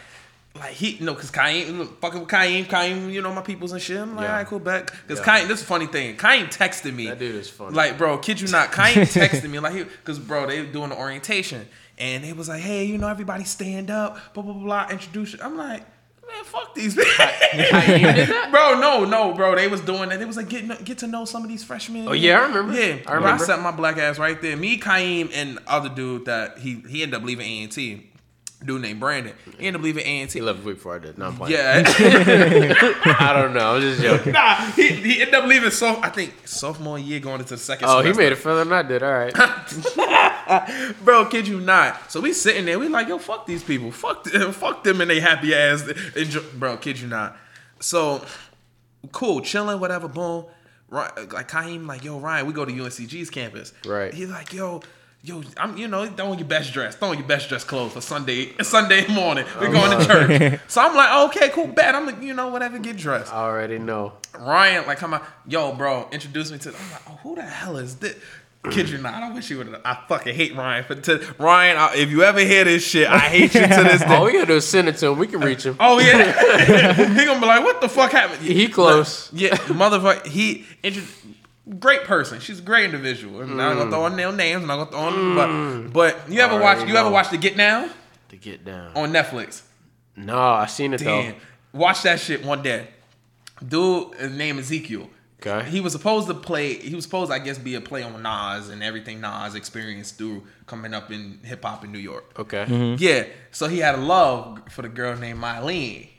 like 0.57 0.71
he 0.73 0.97
no, 1.01 1.15
cause 1.15 1.31
Kaim 1.31 1.85
fucking 2.01 2.21
with 2.21 2.29
Kaim, 2.29 2.65
Kaim, 2.65 3.09
you 3.09 3.21
know 3.21 3.33
my 3.33 3.41
peoples 3.41 3.71
and 3.71 3.81
shit. 3.81 3.97
I'm 3.97 4.15
like, 4.15 4.23
Yeah. 4.23 4.29
all 4.31 4.37
right, 4.37 4.47
cool, 4.47 4.59
back. 4.59 4.91
Cause 5.07 5.19
Yeah. 5.19 5.25
Kaim, 5.25 5.47
this 5.47 5.59
is 5.59 5.63
a 5.63 5.67
funny 5.67 5.87
thing. 5.87 6.15
Kaim 6.17 6.47
texted 6.47 6.93
me. 6.93 7.07
That 7.07 7.19
dude 7.19 7.35
is 7.35 7.49
funny. 7.49 7.75
Like, 7.75 7.97
bro, 7.97 8.17
kid 8.17 8.39
you 8.39 8.47
not, 8.47 8.71
Kaim 8.71 8.95
texted 9.05 9.49
me 9.49 9.59
like, 9.59 9.73
he, 9.75 9.85
cause 10.03 10.17
bro, 10.19 10.47
they 10.47 10.65
doing 10.65 10.89
the 10.89 10.97
orientation 10.97 11.67
and 11.97 12.23
it 12.25 12.35
was 12.35 12.47
like, 12.49 12.61
hey, 12.61 12.85
you 12.85 12.97
know, 12.97 13.07
everybody 13.07 13.43
stand 13.43 13.89
up, 13.91 14.33
blah 14.33 14.43
blah 14.43 14.53
blah, 14.53 14.87
introduce 14.89 15.33
you. 15.33 15.39
I'm 15.41 15.57
like. 15.57 15.83
Man, 16.27 16.43
fuck 16.43 16.73
these 16.73 16.95
people. 16.95 17.11
Caillou 17.51 18.13
did 18.13 18.29
that? 18.29 18.49
Bro, 18.49 18.79
no, 18.79 19.05
no, 19.05 19.33
bro. 19.35 19.55
They 19.55 19.67
was 19.67 19.79
doing 19.81 20.09
that. 20.09 20.19
It 20.19 20.25
was 20.25 20.35
like 20.37 20.49
getting 20.49 20.69
get 20.83 20.97
to 20.97 21.07
know 21.07 21.23
some 21.23 21.43
of 21.43 21.49
these 21.49 21.63
freshmen. 21.63 22.07
Oh, 22.07 22.13
yeah, 22.13 22.39
I 22.39 22.47
remember. 22.47 22.73
Yeah, 22.73 22.95
I 22.95 23.03
Bro, 23.03 23.13
I 23.13 23.15
remember. 23.17 23.45
set 23.45 23.61
my 23.61 23.69
black 23.69 23.97
ass 23.99 24.17
right 24.17 24.41
there. 24.41 24.57
Me, 24.57 24.77
Kaim, 24.77 25.29
and 25.35 25.59
other 25.67 25.87
dude 25.87 26.25
that 26.25 26.57
he 26.57 26.81
he 26.89 27.03
ended 27.03 27.19
up 27.19 27.23
leaving 27.27 27.45
A 27.45 27.63
and 27.63 27.71
T. 27.71 28.09
Dude 28.65 28.81
named 28.81 28.99
Brandon. 28.99 29.33
He 29.59 29.67
ended 29.67 29.79
up 29.81 29.83
leaving 29.83 30.03
A 30.03 30.21
and 30.21 30.31
He 30.31 30.39
T. 30.39 30.41
left 30.43 30.63
before 30.63 30.95
I 30.95 30.99
did. 30.99 31.17
No, 31.17 31.27
I'm 31.27 31.35
playing. 31.37 31.53
Yeah, 31.53 31.83
I 33.19 33.31
don't 33.33 33.53
know. 33.53 33.75
I'm 33.75 33.81
just 33.81 34.01
joking. 34.01 34.33
nah. 34.33 34.55
He, 34.71 34.87
he 34.89 35.21
ended 35.21 35.35
up 35.35 35.45
leaving. 35.45 35.69
So 35.71 35.99
I 36.01 36.09
think 36.09 36.33
sophomore 36.47 36.97
year 36.97 37.19
going 37.19 37.39
into 37.41 37.53
the 37.55 37.59
second. 37.59 37.87
Oh, 37.89 38.01
he 38.01 38.11
made 38.13 38.31
it 38.31 38.37
further 38.37 38.63
than 38.63 38.73
I 38.73 38.81
did. 38.81 39.03
All 39.03 39.11
right. 39.11 39.33
Bro, 41.03 41.25
kid 41.27 41.47
you 41.47 41.59
not. 41.59 42.11
So 42.11 42.21
we 42.21 42.33
sitting 42.33 42.65
there, 42.65 42.79
we 42.79 42.87
like, 42.87 43.07
yo, 43.07 43.17
fuck 43.17 43.45
these 43.45 43.63
people. 43.63 43.91
Fuck 43.91 44.23
them, 44.25 44.51
fuck 44.53 44.83
them 44.83 45.01
and 45.01 45.09
they 45.09 45.19
happy 45.19 45.53
ass. 45.53 45.87
Enjoy. 46.15 46.41
Bro, 46.55 46.77
kid 46.77 46.99
you 46.99 47.07
not. 47.07 47.37
So 47.79 48.23
cool, 49.11 49.41
chilling, 49.41 49.79
whatever, 49.79 50.07
boom. 50.07 50.45
Right, 50.89 51.31
like 51.33 51.47
Kaim, 51.47 51.87
like, 51.87 52.03
yo, 52.03 52.19
Ryan, 52.19 52.45
we 52.45 52.53
go 52.53 52.63
to 52.63 52.71
UNCG's 52.71 53.29
campus. 53.31 53.73
Right. 53.85 54.13
He's 54.13 54.29
like, 54.29 54.53
yo, 54.53 54.81
yo, 55.25 55.41
I'm, 55.57 55.75
you 55.77 55.87
know, 55.87 56.05
throw 56.05 56.31
on 56.31 56.37
your 56.37 56.47
best 56.47 56.71
dress, 56.71 56.95
throw 56.95 57.09
on 57.09 57.17
your 57.17 57.27
best 57.27 57.49
dress 57.49 57.63
clothes 57.63 57.93
for 57.93 58.01
Sunday, 58.01 58.53
Sunday 58.61 59.07
morning. 59.07 59.45
We're 59.59 59.71
going 59.71 59.97
to 59.99 60.05
church. 60.05 60.59
So 60.67 60.81
I'm 60.81 60.95
like, 60.95 61.29
okay, 61.29 61.49
cool, 61.49 61.67
bet. 61.67 61.95
I'm 61.95 62.05
like, 62.05 62.21
you 62.21 62.33
know, 62.33 62.49
whatever, 62.49 62.77
get 62.79 62.97
dressed. 62.97 63.33
I 63.33 63.37
already 63.37 63.79
know. 63.79 64.13
Ryan, 64.39 64.85
like, 64.85 64.97
come 64.99 65.13
on, 65.13 65.21
yo, 65.47 65.73
bro, 65.73 66.07
introduce 66.11 66.51
me 66.51 66.57
to. 66.59 66.69
I'm 66.69 66.91
like, 66.91 67.01
oh, 67.09 67.19
who 67.23 67.35
the 67.35 67.41
hell 67.41 67.77
is 67.77 67.95
this? 67.95 68.15
Kid 68.71 68.89
you 68.89 68.97
not, 68.97 69.21
I 69.21 69.31
wish 69.31 69.51
you 69.51 69.59
would. 69.59 69.79
I 69.85 69.95
fucking 70.07 70.33
hate 70.33 70.55
Ryan. 70.55 70.85
But 70.87 71.03
to 71.03 71.35
Ryan, 71.37 71.77
I, 71.77 71.95
if 71.97 72.09
you 72.09 72.23
ever 72.23 72.39
hear 72.39 72.63
this 72.63 72.83
shit, 72.83 73.07
I 73.07 73.19
hate 73.19 73.53
you 73.53 73.61
to 73.61 73.67
this 73.67 73.99
day. 74.01 74.07
All 74.07 74.25
we 74.25 74.33
gotta 74.33 74.47
do 74.47 74.55
is 74.55 74.67
send 74.67 74.87
it 74.89 74.97
to 74.97 75.07
him. 75.09 75.19
We 75.19 75.27
can 75.27 75.39
reach 75.41 75.63
him. 75.63 75.77
Oh 75.79 75.99
yeah, 75.99 76.93
he 77.13 77.25
gonna 77.25 77.39
be 77.39 77.45
like, 77.45 77.63
"What 77.63 77.79
the 77.79 77.87
fuck 77.87 78.11
happened?" 78.11 78.41
He 78.41 78.67
close. 78.67 79.29
Yeah, 79.33 79.55
motherfucker. 79.67 80.25
He 80.25 80.65
intro- 80.81 81.03
great 81.79 82.03
person. 82.03 82.39
She's 82.39 82.59
a 82.59 82.61
great 82.61 82.85
individual. 82.85 83.41
I'm 83.41 83.57
not 83.57 83.75
gonna 83.75 83.89
throw 83.89 84.03
on 84.03 84.15
no 84.15 84.31
names. 84.31 84.61
I'm 84.61 84.67
not 84.67 84.89
gonna 84.89 84.91
throw 84.91 84.99
on, 84.99 85.35
but 85.35 85.49
mm. 85.49 85.93
but 85.93 86.29
you 86.31 86.41
ever 86.41 86.59
watch? 86.59 86.87
You 86.87 86.95
ever 86.95 87.09
watch 87.09 87.29
The 87.29 87.37
Get 87.37 87.57
Down 87.57 87.89
The 88.29 88.37
get 88.37 88.65
down. 88.65 88.91
on 88.95 89.11
Netflix? 89.11 89.63
No, 90.15 90.37
I 90.37 90.65
seen 90.67 90.93
it 90.93 90.99
Damn, 90.99 91.33
though. 91.33 91.37
watch 91.73 92.03
that 92.03 92.19
shit 92.19 92.45
one 92.45 92.61
day. 92.61 92.87
Dude, 93.65 94.13
his 94.15 94.31
name 94.31 94.59
Ezekiel. 94.59 95.09
Okay. 95.45 95.69
He 95.69 95.79
was 95.81 95.91
supposed 95.91 96.27
to 96.27 96.33
play. 96.33 96.75
He 96.75 96.95
was 96.95 97.03
supposed, 97.03 97.31
I 97.31 97.39
guess, 97.39 97.57
be 97.57 97.75
a 97.75 97.81
play 97.81 98.03
on 98.03 98.23
Nas 98.23 98.69
and 98.69 98.81
everything 98.81 99.21
Nas 99.21 99.53
experienced 99.53 100.17
through 100.17 100.43
coming 100.65 100.93
up 100.93 101.11
in 101.11 101.39
hip 101.43 101.63
hop 101.63 101.83
in 101.83 101.91
New 101.91 101.99
York. 101.99 102.33
Okay. 102.39 102.65
Mm-hmm. 102.65 103.03
Yeah, 103.03 103.25
so 103.51 103.67
he 103.67 103.79
had 103.79 103.95
a 103.95 103.99
love 103.99 104.61
for 104.69 104.81
the 104.81 104.89
girl 104.89 105.15
named 105.15 105.41
Mylene. 105.41 106.09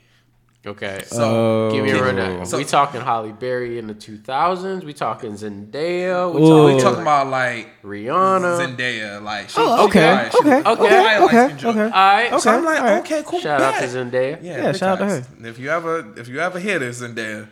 Okay. 0.65 1.03
So 1.07 1.69
Give 1.71 1.83
me 1.85 1.91
a 1.91 1.97
Oh. 1.97 2.01
rundown. 2.05 2.45
So- 2.45 2.57
we 2.57 2.65
talking 2.65 2.99
Halle 2.99 3.31
Berry 3.31 3.77
in 3.79 3.87
the 3.87 3.93
2000s. 3.93 4.83
We 4.83 4.93
talking 4.93 5.33
Zendaya. 5.33 6.29
We 6.33 6.41
talking 6.41 6.75
we 6.75 6.81
talking 6.81 7.01
about 7.01 7.27
like 7.27 7.69
Rihanna. 7.83 8.59
Zendaya, 8.75 9.21
like 9.23 9.49
she, 9.49 9.55
Oh, 9.59 9.77
she 9.77 9.83
okay, 9.83 10.09
alright, 10.09 10.31
she- 10.31 10.37
okay, 10.39 10.49
she 10.49 10.67
okay, 10.67 10.97
alright, 10.97 11.21
like, 11.21 11.23
okay, 11.53 11.67
okay. 11.69 11.81
All 11.83 11.89
right. 11.89 12.27
Okay. 12.33 12.39
So 12.39 12.51
I'm 12.51 12.65
like, 12.65 12.79
alright. 12.79 12.99
okay, 13.05 13.23
cool. 13.25 13.39
Shout 13.39 13.61
out 13.61 13.75
to. 13.79 13.87
Zendaya. 13.87 14.39
Yeah, 14.41 14.57
Yeah, 14.57 14.71
big 14.71 14.75
shout 14.79 14.99
out 15.01 15.07
to 15.07 15.21
her. 15.21 15.23
If 15.47 15.57
you 15.59 15.69
ever, 15.69 16.13
if 16.17 16.27
you 16.27 16.39
ever 16.39 16.59
hear 16.59 16.79
this, 16.79 17.01
Zendaya, 17.01 17.47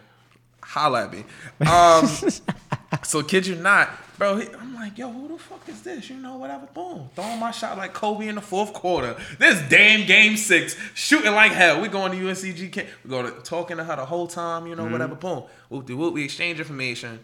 holla 0.61 1.05
at 1.05 1.13
me. 1.13 1.23
Um, 1.65 2.07
so 3.03 3.21
kid 3.23 3.47
you 3.47 3.55
not, 3.55 3.89
bro. 4.17 4.37
He, 4.37 4.47
I'm 4.75 4.81
like, 4.81 4.97
yo, 4.97 5.09
who 5.09 5.29
the 5.29 5.37
fuck 5.37 5.67
is 5.69 5.81
this? 5.83 6.09
You 6.09 6.17
know, 6.17 6.35
whatever. 6.35 6.65
Boom, 6.73 7.09
throwing 7.15 7.39
my 7.39 7.51
shot 7.51 7.77
like 7.77 7.93
Kobe 7.93 8.27
in 8.27 8.35
the 8.35 8.41
fourth 8.41 8.73
quarter. 8.73 9.15
This 9.39 9.61
damn 9.69 10.05
game 10.05 10.35
six, 10.35 10.75
shooting 10.93 11.31
like 11.33 11.53
hell. 11.53 11.81
We 11.81 11.87
going 11.87 12.11
to 12.11 12.17
UNCG. 12.17 12.71
camp. 12.73 12.87
We 13.03 13.09
going 13.09 13.25
to 13.25 13.39
talking 13.41 13.77
to 13.77 13.83
her 13.85 13.95
the 13.95 14.05
whole 14.05 14.27
time. 14.27 14.67
You 14.67 14.75
know, 14.75 14.83
whatever. 14.85 15.15
Mm-hmm. 15.15 15.27
Boom, 15.27 15.43
whoop 15.69 15.85
de 15.85 15.95
whoop. 15.95 16.13
We 16.13 16.25
exchange 16.25 16.59
information. 16.59 17.19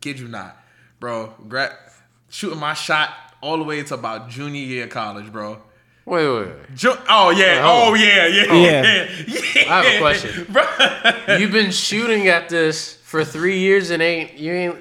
Kid 0.00 0.18
you 0.18 0.28
not, 0.28 0.56
bro. 1.00 1.34
Gra- 1.48 1.76
shooting 2.30 2.58
my 2.58 2.72
shot 2.74 3.10
all 3.42 3.58
the 3.58 3.64
way 3.64 3.82
to 3.82 3.94
about 3.94 4.30
junior 4.30 4.60
year 4.62 4.86
college, 4.86 5.30
bro. 5.30 5.60
Wait, 6.06 6.26
wait, 6.26 6.46
wait. 6.46 6.74
Ju- 6.74 6.96
oh 7.08 7.30
yeah, 7.30 7.62
hold 7.62 7.88
oh 7.90 7.94
yeah, 7.94 8.26
yeah, 8.26 8.44
Yeah. 8.52 8.82
yeah. 8.82 9.24
yeah. 9.26 9.74
I 9.74 9.82
have 9.82 9.94
a 9.94 9.98
question. 9.98 10.46
bro. 11.28 11.36
You've 11.38 11.52
been 11.52 11.70
shooting 11.70 12.28
at 12.28 12.48
this 12.48 12.94
for 12.96 13.24
three 13.24 13.58
years 13.58 13.90
and 13.90 14.02
ain't 14.02 14.38
you 14.38 14.52
ain't 14.52 14.76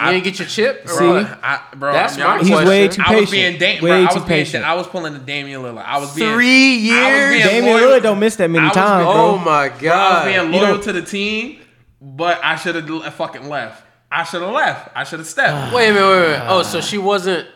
you 0.00 0.06
I- 0.06 0.12
ain't 0.12 0.24
get 0.24 0.38
your 0.38 0.48
chip? 0.48 0.84
Or 0.86 0.88
See? 0.88 1.04
I, 1.08 1.60
bro, 1.76 1.92
That's 1.92 2.14
I 2.14 2.16
mean, 2.16 2.26
my 2.26 2.34
I 2.34 2.38
He's 2.38 2.48
question. 2.48 2.68
way 2.68 2.88
too 2.88 3.02
I 3.04 3.10
was 3.16 3.30
patient. 3.30 3.30
being 3.30 3.58
Dame, 3.58 3.82
way 3.82 3.90
bro, 3.90 3.96
I 3.96 4.00
too 4.00 4.04
was 4.06 4.14
being, 4.14 4.26
patient. 4.44 4.64
I 4.64 4.74
was 4.74 4.86
pulling 4.86 5.12
the 5.12 5.18
Damian 5.18 5.62
Lillard. 5.62 5.84
I 5.84 5.98
was 5.98 6.14
being 6.14 6.32
Three 6.34 6.74
I 6.74 6.76
was 6.76 6.84
years. 6.84 7.30
being 7.30 7.46
Damian 7.62 7.74
loyal- 7.74 7.88
Lillard 7.98 8.02
don't 8.02 8.18
miss 8.20 8.36
that 8.36 8.48
many 8.50 8.64
was 8.66 8.74
times, 8.74 9.04
being- 9.04 9.12
bro. 9.16 9.24
Oh 9.24 9.38
my 9.38 9.44
Bro, 9.44 9.54
I 9.58 9.68
was 9.68 9.80
god! 9.82 10.24
being 10.26 10.54
You 10.54 10.60
loyal 10.60 10.78
to 10.80 10.92
the 10.92 11.02
team, 11.02 11.58
but 12.00 12.40
I 12.44 12.56
should 12.56 12.74
have 12.76 13.14
fucking 13.14 13.48
left. 13.48 13.82
I 14.10 14.24
should 14.24 14.40
have 14.42 14.52
left. 14.52 14.88
I 14.94 15.04
should 15.04 15.18
have 15.18 15.28
stepped. 15.28 15.74
Wait 15.74 15.88
a 15.90 15.92
minute, 15.92 16.06
wait 16.08 16.16
a 16.16 16.20
minute. 16.30 16.46
Oh, 16.48 16.62
so 16.62 16.80
she 16.80 16.96
wasn't. 16.98 17.46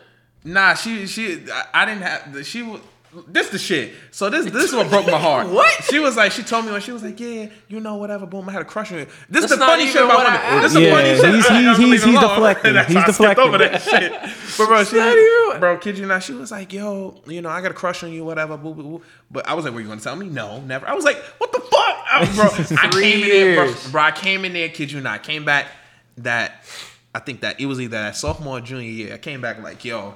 Nah, 0.43 0.73
she 0.75 1.07
she 1.07 1.39
I, 1.51 1.63
I 1.73 1.85
didn't 1.85 2.01
have 2.03 2.45
she 2.45 2.61
was 2.61 2.81
this 3.27 3.49
the 3.49 3.59
shit. 3.59 3.93
So 4.11 4.29
this 4.29 4.45
this 4.51 4.65
is 4.65 4.73
what 4.75 4.89
broke 4.89 5.05
my 5.07 5.19
heart. 5.19 5.47
What? 5.53 5.83
She 5.85 5.99
was 5.99 6.15
like, 6.17 6.31
she 6.31 6.41
told 6.43 6.65
me 6.65 6.71
when 6.71 6.81
she 6.81 6.91
was 6.91 7.03
like, 7.03 7.19
yeah, 7.19 7.49
you 7.67 7.79
know, 7.79 7.95
whatever. 7.95 8.25
Boom, 8.25 8.47
I 8.49 8.51
had 8.53 8.61
a 8.61 8.65
crush 8.65 8.91
on 8.91 8.99
you. 8.99 9.05
This 9.05 9.41
That's 9.41 9.43
is 9.45 9.49
the 9.51 9.55
not 9.57 9.69
funny 9.69 9.87
shit 9.87 10.03
about 10.03 10.17
what 10.17 10.25
I 10.27 10.33
women. 10.55 10.63
This 10.63 10.65
asked. 10.65 10.65
is 10.65 10.73
the 10.73 10.89
funny 10.91 11.09
shit. 11.15 11.33
he's- 11.35 11.49
I'm 11.49 11.81
he's- 11.81 12.03
he's 12.03 12.19
deflecting. 12.19 12.73
That's 12.75 12.87
He's 12.87 12.95
why 12.95 13.01
I 13.01 13.11
skipped 13.11 13.17
deflecting. 13.19 13.43
over 13.47 13.57
that 13.59 13.81
shit. 13.81 14.11
But 14.57 14.67
bro, 14.67 14.83
she, 14.83 14.95
not 14.97 15.17
even- 15.17 15.59
bro, 15.59 15.77
kid 15.77 15.97
you 15.97 16.05
not, 16.05 16.23
she 16.23 16.33
was 16.33 16.51
like, 16.51 16.73
yo, 16.73 17.21
you 17.27 17.41
know, 17.41 17.49
I 17.49 17.61
got 17.61 17.71
a 17.71 17.75
crush 17.75 18.03
on 18.03 18.11
you, 18.11 18.23
whatever. 18.25 18.57
Boo, 18.57 18.73
boo, 18.73 18.83
boo. 18.83 19.01
But 19.31 19.47
I 19.47 19.53
was 19.53 19.65
like, 19.65 19.73
were 19.73 19.81
you 19.81 19.87
gonna 19.87 20.01
tell 20.01 20.15
me? 20.15 20.27
No, 20.29 20.61
never. 20.61 20.87
I 20.87 20.93
was 20.93 21.05
like, 21.05 21.17
what 21.37 21.51
the 21.51 21.59
fuck, 21.59 21.71
I, 22.11 22.31
bro? 22.35 22.45
I 22.81 22.89
came 22.89 23.23
in 23.23 23.29
there, 23.29 23.55
bro, 23.55 23.65
years. 23.65 23.91
bro. 23.91 24.01
I 24.01 24.11
came 24.11 24.45
in 24.45 24.53
there, 24.53 24.69
kid 24.69 24.91
you 24.91 25.01
not, 25.01 25.23
came 25.23 25.45
back 25.45 25.67
that. 26.17 26.63
I 27.15 27.19
think 27.19 27.41
that 27.41 27.59
it 27.61 27.67
was 27.67 27.79
either 27.79 27.97
that 28.01 28.15
sophomore 28.15 28.57
or 28.57 28.61
junior 28.61 28.89
year. 28.89 29.13
I 29.13 29.17
came 29.19 29.39
back 29.39 29.61
like, 29.61 29.85
yo, 29.85 30.15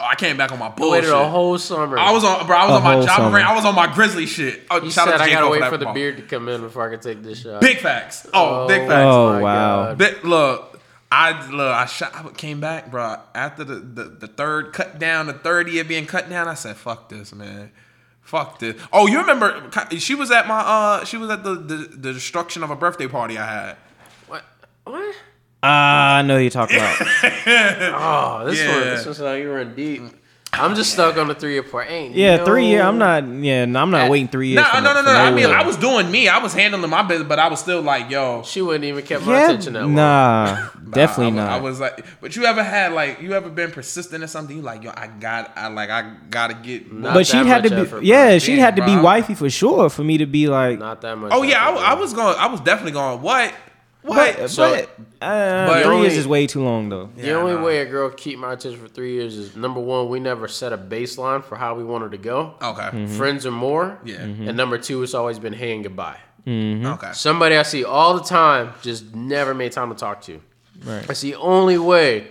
oh, 0.00 0.04
I 0.04 0.14
came 0.14 0.36
back 0.36 0.50
on 0.52 0.58
my 0.58 0.66
You 0.68 0.72
bullshit. 0.76 1.04
waited 1.04 1.10
a 1.14 1.28
whole 1.28 1.58
summer. 1.58 1.98
I 1.98 2.10
was 2.12 2.24
on, 2.24 2.46
bro. 2.46 2.56
I 2.56 2.64
was 2.66 2.72
A 2.72 2.76
on 2.76 2.82
my 2.82 3.06
job. 3.06 3.16
summer. 3.16 3.38
I 3.38 3.54
was 3.54 3.64
on 3.64 3.74
my 3.74 3.92
Grizzly 3.92 4.26
shit. 4.26 4.62
Oh, 4.70 4.82
You 4.82 4.90
shout 4.90 5.06
said 5.08 5.14
out 5.14 5.18
to 5.18 5.22
I 5.24 5.26
J. 5.26 5.32
gotta 5.32 5.44
Cole 5.44 5.52
wait 5.52 5.60
that 5.60 5.70
for 5.70 5.76
the 5.76 5.84
ball. 5.84 5.94
beard 5.94 6.16
to 6.16 6.22
come 6.22 6.48
in 6.48 6.60
before 6.62 6.86
I 6.88 6.90
can 6.90 7.00
take 7.00 7.22
this 7.22 7.42
shot. 7.42 7.60
Big 7.60 7.78
facts. 7.78 8.26
Oh, 8.32 8.66
big 8.66 8.88
facts. 8.88 9.04
Oh, 9.06 9.38
wow. 9.40 9.94
Big, 9.94 10.24
look, 10.24 10.80
I 11.12 11.48
look. 11.50 11.74
I 11.74 11.86
shot. 11.86 12.14
I 12.14 12.28
came 12.30 12.60
back, 12.60 12.90
bro. 12.90 13.16
After 13.34 13.64
the, 13.64 13.74
the 13.76 14.04
the 14.04 14.26
third 14.28 14.72
cut 14.72 14.98
down, 14.98 15.26
the 15.26 15.32
third 15.34 15.68
year 15.68 15.84
being 15.84 16.06
cut 16.06 16.30
down, 16.30 16.48
I 16.48 16.54
said, 16.54 16.76
"Fuck 16.76 17.08
this, 17.08 17.34
man." 17.34 17.72
Fuck 18.22 18.60
this. 18.60 18.80
Oh, 18.92 19.08
you 19.08 19.18
remember? 19.18 19.70
She 19.98 20.14
was 20.14 20.30
at 20.30 20.46
my. 20.46 20.60
uh 20.60 21.04
She 21.04 21.16
was 21.16 21.30
at 21.30 21.42
the 21.42 21.54
the, 21.56 21.74
the 21.76 22.12
destruction 22.12 22.62
of 22.62 22.70
a 22.70 22.76
birthday 22.76 23.08
party 23.08 23.36
I 23.38 23.44
had. 23.46 23.76
What? 24.28 24.44
What? 24.84 25.16
Ah, 25.62 26.16
I 26.16 26.22
know 26.22 26.36
who 26.36 26.42
you're 26.42 26.50
talking 26.50 26.76
about. 26.76 26.96
Oh, 27.46 28.42
this 28.46 28.60
Yeah. 28.60 28.72
one. 28.72 28.80
This 28.84 29.04
one's 29.06 29.18
how 29.18 29.32
you 29.32 29.50
run 29.52 29.74
deep. 29.74 30.02
I'm 30.52 30.74
just 30.74 30.92
stuck 30.92 31.16
on 31.16 31.28
the 31.28 31.34
three 31.34 31.52
year 31.52 31.62
part. 31.62 31.88
Ain't 31.90 32.14
Yeah, 32.16 32.38
no- 32.38 32.44
three 32.44 32.66
year. 32.66 32.82
I'm 32.82 32.98
not. 32.98 33.24
Yeah, 33.28 33.66
no, 33.66 33.80
I'm 33.80 33.90
not 33.90 34.02
At- 34.02 34.10
waiting 34.10 34.26
three 34.26 34.48
years. 34.48 34.66
No, 34.74 34.80
no, 34.80 34.94
no, 34.94 35.02
no. 35.02 35.10
I 35.12 35.30
mean. 35.30 35.46
I 35.46 35.62
was 35.64 35.76
doing 35.76 36.10
me. 36.10 36.28
I 36.28 36.38
was 36.38 36.52
handling 36.52 36.90
my 36.90 37.02
business, 37.02 37.28
but 37.28 37.38
I 37.38 37.48
was 37.48 37.60
still 37.60 37.82
like, 37.82 38.10
yo. 38.10 38.42
She 38.44 38.60
wouldn't 38.60 38.84
even 38.84 39.04
kept 39.04 39.24
my 39.24 39.32
Yeah, 39.32 39.44
attention 39.44 39.74
that 39.74 39.82
long. 39.82 39.94
nah, 39.94 40.68
definitely 40.90 41.38
I, 41.40 41.44
not. 41.44 41.48
I 41.52 41.60
was 41.60 41.78
like, 41.78 42.04
but 42.20 42.34
you 42.34 42.44
ever 42.46 42.64
had 42.64 42.92
like, 42.92 43.20
you 43.22 43.32
ever 43.34 43.48
been 43.48 43.70
persistent 43.70 44.22
in 44.22 44.28
something? 44.28 44.56
You 44.56 44.62
like, 44.62 44.82
yo, 44.82 44.90
I 44.96 45.06
got, 45.06 45.52
I 45.56 45.68
like, 45.68 45.88
I 45.88 46.14
gotta 46.30 46.54
get. 46.54 46.92
Not 46.92 47.14
but 47.14 47.26
she 47.28 47.36
that 47.36 47.46
had 47.46 47.62
to 47.64 47.70
be. 47.70 47.76
effort, 47.76 48.02
yeah, 48.02 48.38
she 48.38 48.56
Damn, 48.56 48.60
had 48.64 48.76
to 48.76 48.84
be 48.84 48.96
wifey 48.96 49.34
for 49.34 49.48
sure 49.48 49.88
for 49.88 50.02
me 50.02 50.18
to 50.18 50.26
be 50.26 50.48
like. 50.48 50.78
Not 50.80 51.00
that 51.02 51.16
much. 51.16 51.30
Oh 51.32 51.42
yeah, 51.44 51.64
I, 51.64 51.92
I 51.92 51.94
was 51.94 52.12
going. 52.12 52.34
I 52.36 52.48
was 52.48 52.60
definitely 52.60 52.92
going. 52.92 53.22
What? 53.22 53.54
What? 54.02 54.36
But, 54.38 54.50
So- 54.50 54.70
but, 54.70 54.84
uh, 55.26 55.66
but 55.66 55.82
three 55.82 55.94
only- 55.94 56.06
years 56.08 56.16
is 56.16 56.26
way 56.26 56.46
too 56.46 56.62
long 56.64 56.88
though. 56.88 57.10
The 57.16 57.26
Yeah, 57.28 57.32
only 57.34 57.52
nah. 57.54 57.62
way 57.64 57.78
a 57.80 57.84
girl 57.86 58.08
keep 58.10 58.38
my 58.38 58.52
attention 58.54 58.80
for 58.80 58.88
three 58.88 59.12
years 59.12 59.36
is 59.36 59.54
number 59.56 59.78
one, 59.80 60.08
we 60.08 60.20
never 60.20 60.48
set 60.48 60.72
a 60.72 60.78
baseline 60.78 61.44
for 61.44 61.56
how 61.56 61.74
we 61.74 61.84
want 61.84 62.04
her 62.04 62.10
to 62.10 62.16
go. 62.18 62.54
okay. 62.62 62.82
Mm-hmm. 62.84 63.16
Friends 63.18 63.44
or 63.44 63.50
more. 63.50 63.98
Yeah. 64.04 64.20
And 64.22 64.56
number 64.56 64.78
two, 64.78 65.02
it's 65.02 65.12
always 65.14 65.38
been 65.38 65.52
hey 65.52 65.74
and 65.74 65.82
goodbye. 65.82 66.16
Okay. 66.48 67.10
Somebody 67.12 67.56
I 67.56 67.62
see 67.62 67.84
all 67.84 68.14
the 68.14 68.24
time 68.24 68.72
just 68.82 69.14
never 69.14 69.52
made 69.54 69.72
time 69.72 69.90
to 69.90 69.94
talk 69.94 70.22
to. 70.22 70.40
Right. 70.84 71.06
That's 71.06 71.20
the 71.20 71.34
only 71.34 71.76
way 71.76 72.28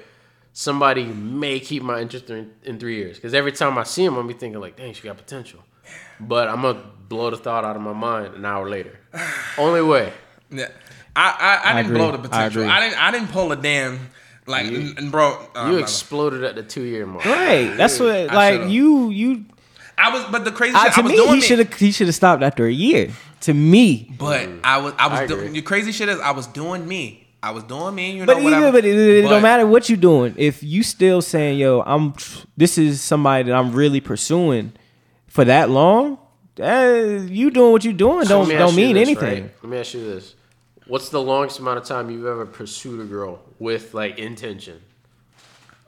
somebody 0.53 1.05
may 1.05 1.59
keep 1.59 1.83
my 1.83 2.01
interest 2.01 2.29
in, 2.31 2.51
in 2.63 2.79
three 2.79 2.95
years. 2.95 3.15
Because 3.17 3.33
every 3.35 3.51
time 3.51 3.77
I 3.77 3.83
see 3.83 4.03
him, 4.03 4.17
I'm 4.17 4.27
be 4.27 4.33
thinking 4.33 4.59
like, 4.59 4.75
dang, 4.75 4.93
she 4.93 5.03
got 5.03 5.17
potential. 5.17 5.59
But 6.19 6.49
I'm 6.49 6.63
gonna 6.63 6.81
blow 7.07 7.29
the 7.29 7.37
thought 7.37 7.63
out 7.63 7.75
of 7.75 7.81
my 7.83 7.93
mind 7.93 8.33
an 8.35 8.43
hour 8.45 8.67
later. 8.69 8.99
only 9.57 9.81
way. 9.83 10.11
Yeah. 10.49 10.69
I 11.21 11.61
I, 11.65 11.71
I, 11.71 11.73
didn't 11.75 11.85
agree. 11.91 11.97
blow 11.99 12.11
the 12.11 12.17
potential. 12.29 12.61
agree. 12.63 12.71
I, 12.73 12.79
didn't 12.81 13.01
I 13.03 13.11
didn't 13.11 13.31
pull 13.31 13.51
a 13.51 13.55
damn 13.55 14.09
like 14.47 14.67
and, 14.67 14.97
and 14.97 15.11
bro. 15.11 15.37
uh, 15.55 15.69
You 15.71 15.77
exploded 15.77 16.43
at 16.43 16.55
the 16.55 16.63
two 16.63 16.83
year 16.83 17.05
mark. 17.05 17.25
Right. 17.25 17.73
That's 17.75 17.99
what. 17.99 18.27
Like 18.33 18.69
you. 18.69 19.09
You. 19.09 19.45
I 19.97 20.13
was, 20.13 20.23
but 20.31 20.45
the 20.45 20.51
crazy 20.51 20.75
Uh, 20.75 20.85
shit, 20.85 20.93
to 20.93 20.99
I 20.99 21.03
was 21.03 21.11
me, 21.11 21.17
doing 21.17 21.35
he 21.35 21.41
should 21.41 21.59
have. 21.59 21.73
He 21.73 21.91
should 21.91 22.07
have 22.07 22.15
stopped 22.15 22.41
after 22.41 22.65
a 22.65 22.71
year. 22.71 23.11
To 23.41 23.53
me. 23.53 24.13
But 24.17 24.49
I 24.63 24.77
was, 24.79 24.93
I 24.97 25.07
was 25.07 25.19
I 25.21 25.27
doing. 25.27 25.53
The 25.53 25.61
crazy 25.61 25.91
shit 25.91 26.09
is, 26.09 26.19
I 26.19 26.31
was 26.31 26.45
doing 26.47 26.87
me. 26.87 27.25
I 27.41 27.51
was 27.51 27.63
doing 27.63 27.95
me. 27.95 28.11
You 28.11 28.19
know, 28.19 28.25
But 28.25 28.37
even, 28.39 28.43
whatever. 28.45 28.71
but 28.73 28.85
it, 28.85 28.97
it 28.97 29.23
But- 29.23 29.29
don't 29.29 29.41
matter 29.41 29.65
what 29.67 29.87
you're 29.89 29.97
doing. 29.97 30.33
If 30.37 30.61
you 30.63 30.83
still 30.83 31.21
saying, 31.21 31.57
"Yo, 31.59 31.81
I'm," 31.85 32.13
this 32.57 32.77
is 32.77 33.01
somebody 33.01 33.43
that 33.45 33.55
I'm 33.55 33.71
really 33.73 34.01
pursuing 34.01 34.73
for 35.27 35.45
that 35.45 35.69
long. 35.69 36.17
Uh, 36.61 37.23
you 37.27 37.49
doing 37.51 37.71
what 37.71 37.85
you 37.85 37.93
doing 37.93 38.25
So 38.25 38.39
don't 38.39 38.49
let 38.49 38.57
don't 38.57 38.75
mean 38.75 38.95
this, 38.95 39.07
anything. 39.07 39.43
right? 39.43 39.53
Let 39.63 39.69
me 39.71 39.77
ask 39.79 39.93
you 39.93 40.03
this: 40.03 40.35
What's 40.89 41.09
the 41.09 41.21
longest 41.21 41.59
amount 41.59 41.77
of 41.77 41.85
time 41.85 42.09
you've 42.09 42.25
ever 42.25 42.45
pursued 42.47 42.99
a 42.99 43.03
girl 43.05 43.39
with 43.59 43.93
like 43.93 44.17
intention 44.17 44.81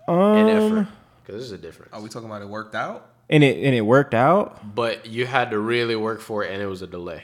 and 0.07 0.49
effort? 0.49 0.77
Um, 0.77 0.87
Because 1.25 1.41
there's 1.41 1.51
a 1.51 1.57
difference. 1.57 1.91
Are 1.91 1.99
we 2.01 2.07
talking 2.07 2.29
about 2.29 2.41
it 2.43 2.47
worked 2.47 2.75
out? 2.75 3.07
and 3.29 3.43
it 3.43 3.63
and 3.63 3.73
it 3.73 3.81
worked 3.81 4.13
out. 4.13 4.75
But 4.75 5.07
you 5.07 5.25
had 5.25 5.51
to 5.51 5.59
really 5.59 5.95
work 5.95 6.21
for 6.21 6.43
it, 6.43 6.51
and 6.51 6.61
it 6.61 6.67
was 6.67 6.81
a 6.83 6.87
delay. 6.87 7.23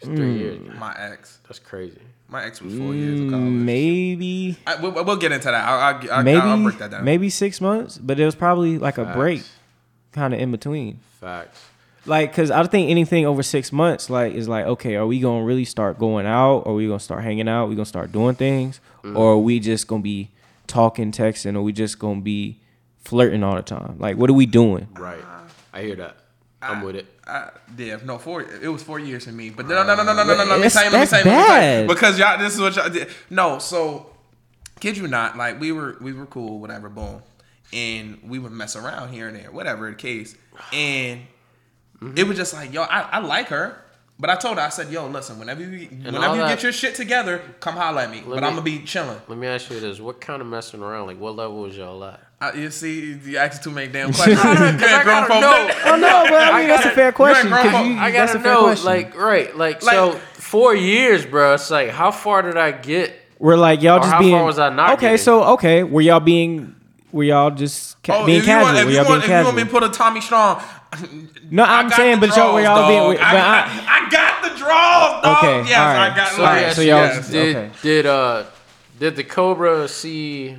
It's 0.00 0.10
three 0.10 0.38
years. 0.38 0.60
My 0.78 0.94
ex. 0.96 1.38
That's 1.48 1.58
crazy. 1.58 1.98
My 2.28 2.44
ex 2.44 2.62
was 2.62 2.76
four 2.76 2.94
years 2.94 3.20
of 3.20 3.30
college. 3.30 3.44
Maybe, 3.50 4.56
I, 4.66 4.76
we'll, 4.76 4.92
we'll 5.04 5.16
get 5.16 5.32
into 5.32 5.46
that. 5.46 5.54
I'll, 5.68 5.78
I'll, 5.96 6.12
I'll, 6.18 6.22
maybe, 6.22 6.40
I'll 6.40 6.62
break 6.62 6.78
that 6.78 6.90
down. 6.90 7.04
maybe 7.04 7.30
six 7.30 7.60
months. 7.60 7.98
But 7.98 8.18
it 8.20 8.24
was 8.24 8.34
probably 8.34 8.78
like 8.78 8.96
a 8.98 9.04
break, 9.06 9.42
kind 10.12 10.32
of 10.34 10.40
in 10.40 10.50
between. 10.50 11.00
Facts. 11.20 11.60
Like, 12.04 12.34
cause 12.34 12.50
I 12.50 12.56
don't 12.58 12.70
think 12.70 12.90
anything 12.90 13.26
over 13.26 13.42
six 13.44 13.70
months, 13.72 14.10
like, 14.10 14.34
is 14.34 14.48
like, 14.48 14.66
okay, 14.66 14.96
are 14.96 15.06
we 15.06 15.20
gonna 15.20 15.44
really 15.44 15.64
start 15.64 15.98
going 15.98 16.26
out? 16.26 16.62
Are 16.66 16.74
we 16.74 16.86
gonna 16.88 16.98
start 16.98 17.22
hanging 17.22 17.48
out? 17.48 17.68
we 17.68 17.74
gonna 17.76 17.86
start 17.86 18.10
doing 18.12 18.34
things, 18.34 18.80
Mm-hmm. 19.04 19.16
or 19.16 19.32
are 19.32 19.38
we 19.38 19.58
just 19.60 19.86
gonna 19.88 20.02
be 20.02 20.30
talking, 20.66 21.10
texting, 21.12 21.56
or 21.56 21.62
we 21.62 21.72
just 21.72 21.98
gonna 21.98 22.20
be 22.20 22.60
flirting 23.00 23.42
all 23.44 23.54
the 23.56 23.62
time? 23.62 23.96
Like, 23.98 24.16
what 24.16 24.30
are 24.30 24.34
we 24.34 24.46
doing? 24.46 24.88
Right. 24.96 25.22
I 25.72 25.82
hear 25.82 25.96
that. 25.96 26.16
I'm 26.60 26.82
with 26.82 26.94
it. 26.96 27.06
I, 27.26 27.50
yeah, 27.76 27.98
no, 28.04 28.18
four. 28.18 28.42
It 28.42 28.68
was 28.68 28.82
four 28.84 28.98
years 29.00 29.24
for 29.24 29.32
me. 29.32 29.50
But 29.50 29.66
no, 29.66 29.82
no, 29.84 29.96
no, 29.96 30.04
no, 30.04 30.12
no, 30.12 30.22
no, 30.24 30.36
no. 30.36 30.44
Let 30.44 30.60
me 30.60 30.68
tell 30.68 30.84
you. 30.84 30.90
Let 30.90 31.00
me 31.00 31.06
tell 31.06 31.18
you. 31.24 31.24
Let 31.24 31.36
me 31.40 31.46
tell 31.46 31.56
you. 31.56 31.86
bad. 31.86 31.88
Because 31.88 32.18
y'all, 32.18 32.38
this 32.38 32.54
is 32.54 32.60
what 32.60 32.76
y'all 32.76 32.88
did. 32.88 33.08
No, 33.30 33.58
so 33.58 34.14
kid 34.78 34.96
you 34.96 35.08
not, 35.08 35.36
like 35.36 35.58
we 35.60 35.72
were, 35.72 35.96
we 36.00 36.12
were 36.12 36.26
cool, 36.26 36.60
whatever, 36.60 36.88
boom, 36.88 37.22
and 37.72 38.18
we 38.24 38.38
would 38.38 38.52
mess 38.52 38.76
around 38.76 39.12
here 39.12 39.26
and 39.28 39.36
there, 39.36 39.50
whatever 39.50 39.88
the 39.90 39.96
case, 39.96 40.36
and 40.72 41.22
Mm-hmm. 42.02 42.18
it 42.18 42.26
was 42.26 42.36
just 42.36 42.52
like, 42.54 42.72
yo, 42.72 42.82
I, 42.82 43.00
I 43.12 43.18
like 43.20 43.48
her. 43.48 43.78
But 44.18 44.30
I 44.30 44.36
told 44.36 44.58
her, 44.58 44.62
I 44.62 44.68
said, 44.68 44.92
"Yo, 44.92 45.08
listen. 45.08 45.36
Whenever 45.38 45.62
you, 45.62 45.88
all 46.06 46.12
whenever 46.12 46.34
you 46.36 46.42
that- 46.42 46.48
get 46.54 46.62
your 46.62 46.70
shit 46.70 46.94
together, 46.94 47.40
come 47.58 47.74
holler 47.74 48.02
at 48.02 48.10
me. 48.10 48.20
but 48.24 48.28
me- 48.40 48.46
I'm 48.46 48.52
gonna 48.52 48.60
be 48.62 48.80
chilling. 48.84 49.18
Let 49.26 49.36
me 49.36 49.48
ask 49.48 49.68
you 49.68 49.80
this: 49.80 49.98
What 49.98 50.20
kind 50.20 50.40
of 50.40 50.46
messing 50.46 50.80
around? 50.80 51.08
Like, 51.08 51.18
what 51.18 51.34
level 51.34 51.62
was 51.62 51.76
y'all 51.76 52.04
at? 52.04 52.20
I, 52.40 52.52
you 52.52 52.70
see, 52.70 53.14
you 53.24 53.36
asked 53.38 53.64
too 53.64 53.72
many 53.72 53.90
damn 53.90 54.12
questions. 54.12 54.38
I 54.38 54.76
gotta 54.78 55.04
grown 55.04 55.26
folk. 55.26 55.40
know. 55.40 55.70
Oh 55.86 55.96
no, 55.96 56.24
but 56.28 56.34
I 56.34 56.58
mean 56.60 56.68
that's 56.68 56.82
a 56.82 56.84
gotta- 56.90 56.94
fair 56.94 57.12
question. 57.12 57.48
grown 57.48 57.62
'cause 57.62 57.86
you- 57.86 57.96
I 57.98 58.10
gotta 58.12 58.38
know, 58.38 58.76
like, 58.84 59.16
right, 59.18 59.56
like, 59.56 59.82
so 59.82 60.12
four 60.34 60.72
years, 60.76 61.26
bro. 61.26 61.54
It's 61.54 61.70
like, 61.70 61.88
how 61.90 62.12
far 62.12 62.42
did 62.42 62.56
I 62.56 62.70
get? 62.70 63.18
we're 63.40 63.56
like 63.56 63.82
y'all 63.82 63.96
Or 63.96 64.00
just 64.02 64.12
how 64.12 64.20
being 64.20 64.36
far 64.36 64.44
was 64.44 64.58
I 64.60 64.68
not 64.68 64.92
okay. 64.92 65.00
getting? 65.06 65.18
So 65.18 65.42
okay, 65.54 65.82
were 65.82 66.00
y'all 66.02 66.20
being 66.20 66.76
were 67.12 67.24
y'all 67.24 67.50
just 67.50 68.02
ca- 68.02 68.22
Oh, 68.22 68.26
being 68.26 68.38
if 68.40 68.46
you 68.46 68.52
want, 68.54 68.76
casual? 68.76 68.78
if 68.80 68.84
were 68.86 68.90
y'all 68.92 69.04
want, 69.08 69.22
being 69.22 69.32
if 69.32 69.38
you 69.38 69.44
want 69.44 69.56
me 69.56 69.64
to 69.64 69.68
put 69.70 69.82
a 69.84 69.88
Tommy 69.90 70.20
Strong, 70.20 70.62
No, 71.50 71.62
I 71.64 71.80
I'm 71.80 71.88
got 71.88 71.96
saying, 71.96 72.20
the 72.20 72.26
but 72.28 72.36
y'all 72.36 72.54
were 72.54 72.62
draws, 72.62 72.78
y'all 72.78 72.88
being. 72.88 73.00
dog. 73.00 73.30
But 73.32 73.36
I, 73.36 73.60
I, 73.60 73.60
I, 73.60 74.06
I 74.06 74.10
got 74.10 74.42
the 74.42 74.58
draws, 74.58 75.22
dog. 75.22 75.44
Okay, 75.44 75.68
yes, 75.70 75.78
all 75.78 75.86
right. 75.86 76.12
I 76.12 76.16
got. 76.16 76.28
So, 76.28 76.36
So, 76.36 76.42
Alright, 76.42 76.60
yes, 76.62 76.76
so 76.76 76.82
y'all- 76.82 76.98
yes. 77.06 77.28
Did 77.30 77.56
Okay. 77.56 77.70
did 77.82 78.06
uh 78.06 78.44
did 78.98 79.16
the 79.16 79.24
Cobra 79.24 79.88
see 79.88 80.56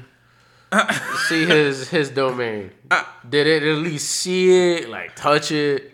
see 1.27 1.45
his 1.45 1.89
his 1.89 2.09
domain? 2.09 2.71
Uh, 2.89 3.03
Did 3.29 3.47
it 3.47 3.63
at 3.63 3.77
least 3.77 4.09
see 4.09 4.73
it, 4.75 4.89
like 4.89 5.15
touch 5.15 5.51
it? 5.51 5.92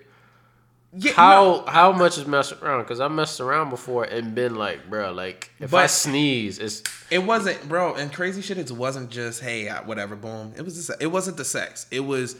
Yeah, 0.91 1.11
How 1.13 1.43
no. 1.43 1.63
how 1.67 1.91
much 1.91 2.17
is 2.17 2.25
messing 2.25 2.57
around? 2.63 2.81
Because 2.83 2.99
I 2.99 3.07
messed 3.09 3.39
around 3.39 3.69
before 3.69 4.05
and 4.05 4.33
been 4.33 4.55
like, 4.55 4.89
bro, 4.89 5.11
like 5.11 5.51
if 5.59 5.71
I 5.73 5.83
But- 5.83 5.91
sneeze, 5.91 6.57
it's 6.57 6.81
It 7.11 7.19
wasn't, 7.19 7.69
bro. 7.69 7.93
And 7.93 8.11
crazy 8.11 8.41
shit. 8.41 8.57
It 8.57 8.71
wasn't 8.71 9.09
just 9.11 9.41
hey, 9.41 9.67
uh, 9.69 9.83
whatever, 9.83 10.15
boom. 10.15 10.53
It 10.57 10.63
was 10.63 10.87
the, 10.87 10.97
it 10.99 11.07
wasn't 11.07 11.37
the 11.37 11.45
sex. 11.45 11.85
It 11.91 11.99
was, 11.99 12.35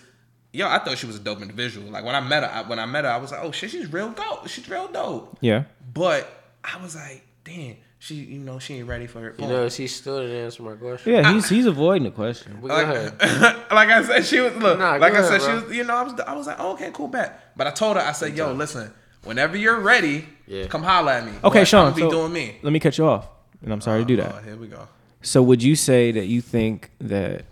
yo. 0.52 0.68
I 0.68 0.80
thought 0.80 0.98
she 0.98 1.06
was 1.06 1.16
a 1.16 1.20
dope 1.20 1.42
individual. 1.42 1.92
Like 1.92 2.04
when 2.04 2.16
I 2.16 2.22
met 2.22 2.42
her, 2.44 2.50
I, 2.50 2.62
when 2.68 2.80
I 2.80 2.86
met 2.88 3.04
her, 3.06 3.12
I 3.12 3.18
was 3.18 3.32
like, 3.32 3.42
oh 3.44 3.52
shit, 3.52 3.70
she's 3.70 3.92
real 3.94 4.10
dope. 4.10 4.48
She's 4.48 4.68
real 4.68 4.88
dope. 4.88 5.38
Yeah. 5.42 5.66
But 5.94 6.28
I 6.64 6.82
was 6.82 6.96
like, 6.96 7.24
damn, 7.44 7.76
she, 8.02 8.16
you 8.16 8.40
know, 8.40 8.60
she 8.60 8.76
ain't 8.76 8.88
ready 8.88 9.08
for 9.08 9.28
it. 9.28 9.40
you 9.40 9.46
know, 9.46 9.68
she 9.68 9.86
still 9.88 10.22
didn't 10.22 10.38
answer 10.38 10.64
my 10.64 10.74
question. 10.76 11.14
Yeah, 11.14 11.34
he's 11.34 11.50
he's 11.50 11.66
avoiding 11.66 12.04
the 12.04 12.12
question. 12.12 12.58
But 12.62 12.68
go 12.70 12.74
like, 12.74 12.88
ahead. 12.88 13.14
like 13.72 13.90
I 13.90 14.04
said, 14.04 14.26
she 14.26 14.40
was 14.40 14.56
look. 14.56 14.80
Nah, 14.80 14.96
like 14.96 15.12
go 15.12 15.20
I 15.20 15.22
said, 15.22 15.42
ahead, 15.42 15.62
she 15.62 15.66
was. 15.68 15.78
You 15.78 15.84
know, 15.84 15.96
I 15.96 16.04
was. 16.04 16.20
I 16.22 16.34
was 16.34 16.48
like, 16.48 16.56
oh, 16.60 16.72
okay, 16.74 16.92
cool, 16.94 17.10
bet. 17.10 17.52
But 17.58 17.68
I 17.68 17.72
told 17.72 17.98
her, 17.98 18.02
I 18.02 18.14
said, 18.14 18.38
yo, 18.38 18.54
listen, 18.54 18.94
whenever 19.26 19.58
you're 19.58 19.82
ready, 19.82 20.26
Yeah. 20.48 20.68
come 20.68 20.82
holler 20.82 21.12
at 21.12 21.26
me. 21.26 21.34
Okay, 21.44 21.60
But 21.60 21.68
Sean. 21.68 21.88
I'm 21.88 21.94
so 21.94 22.06
be 22.06 22.10
doing 22.10 22.32
me. 22.32 22.58
Let 22.64 22.72
me 22.72 22.80
cut 22.80 22.98
you 22.98 23.06
off, 23.06 23.28
and 23.62 23.74
I'm 23.74 23.82
sorry 23.82 24.02
to 24.02 24.06
do 24.06 24.14
oh, 24.22 24.24
that. 24.24 24.36
Oh, 24.36 24.42
here 24.44 24.56
we 24.56 24.68
go. 24.68 24.88
So 25.22 25.44
would 25.44 25.62
you 25.62 25.76
say 25.76 26.14
that 26.14 26.28
you 26.28 26.40
think 26.40 26.92
that 27.00 27.44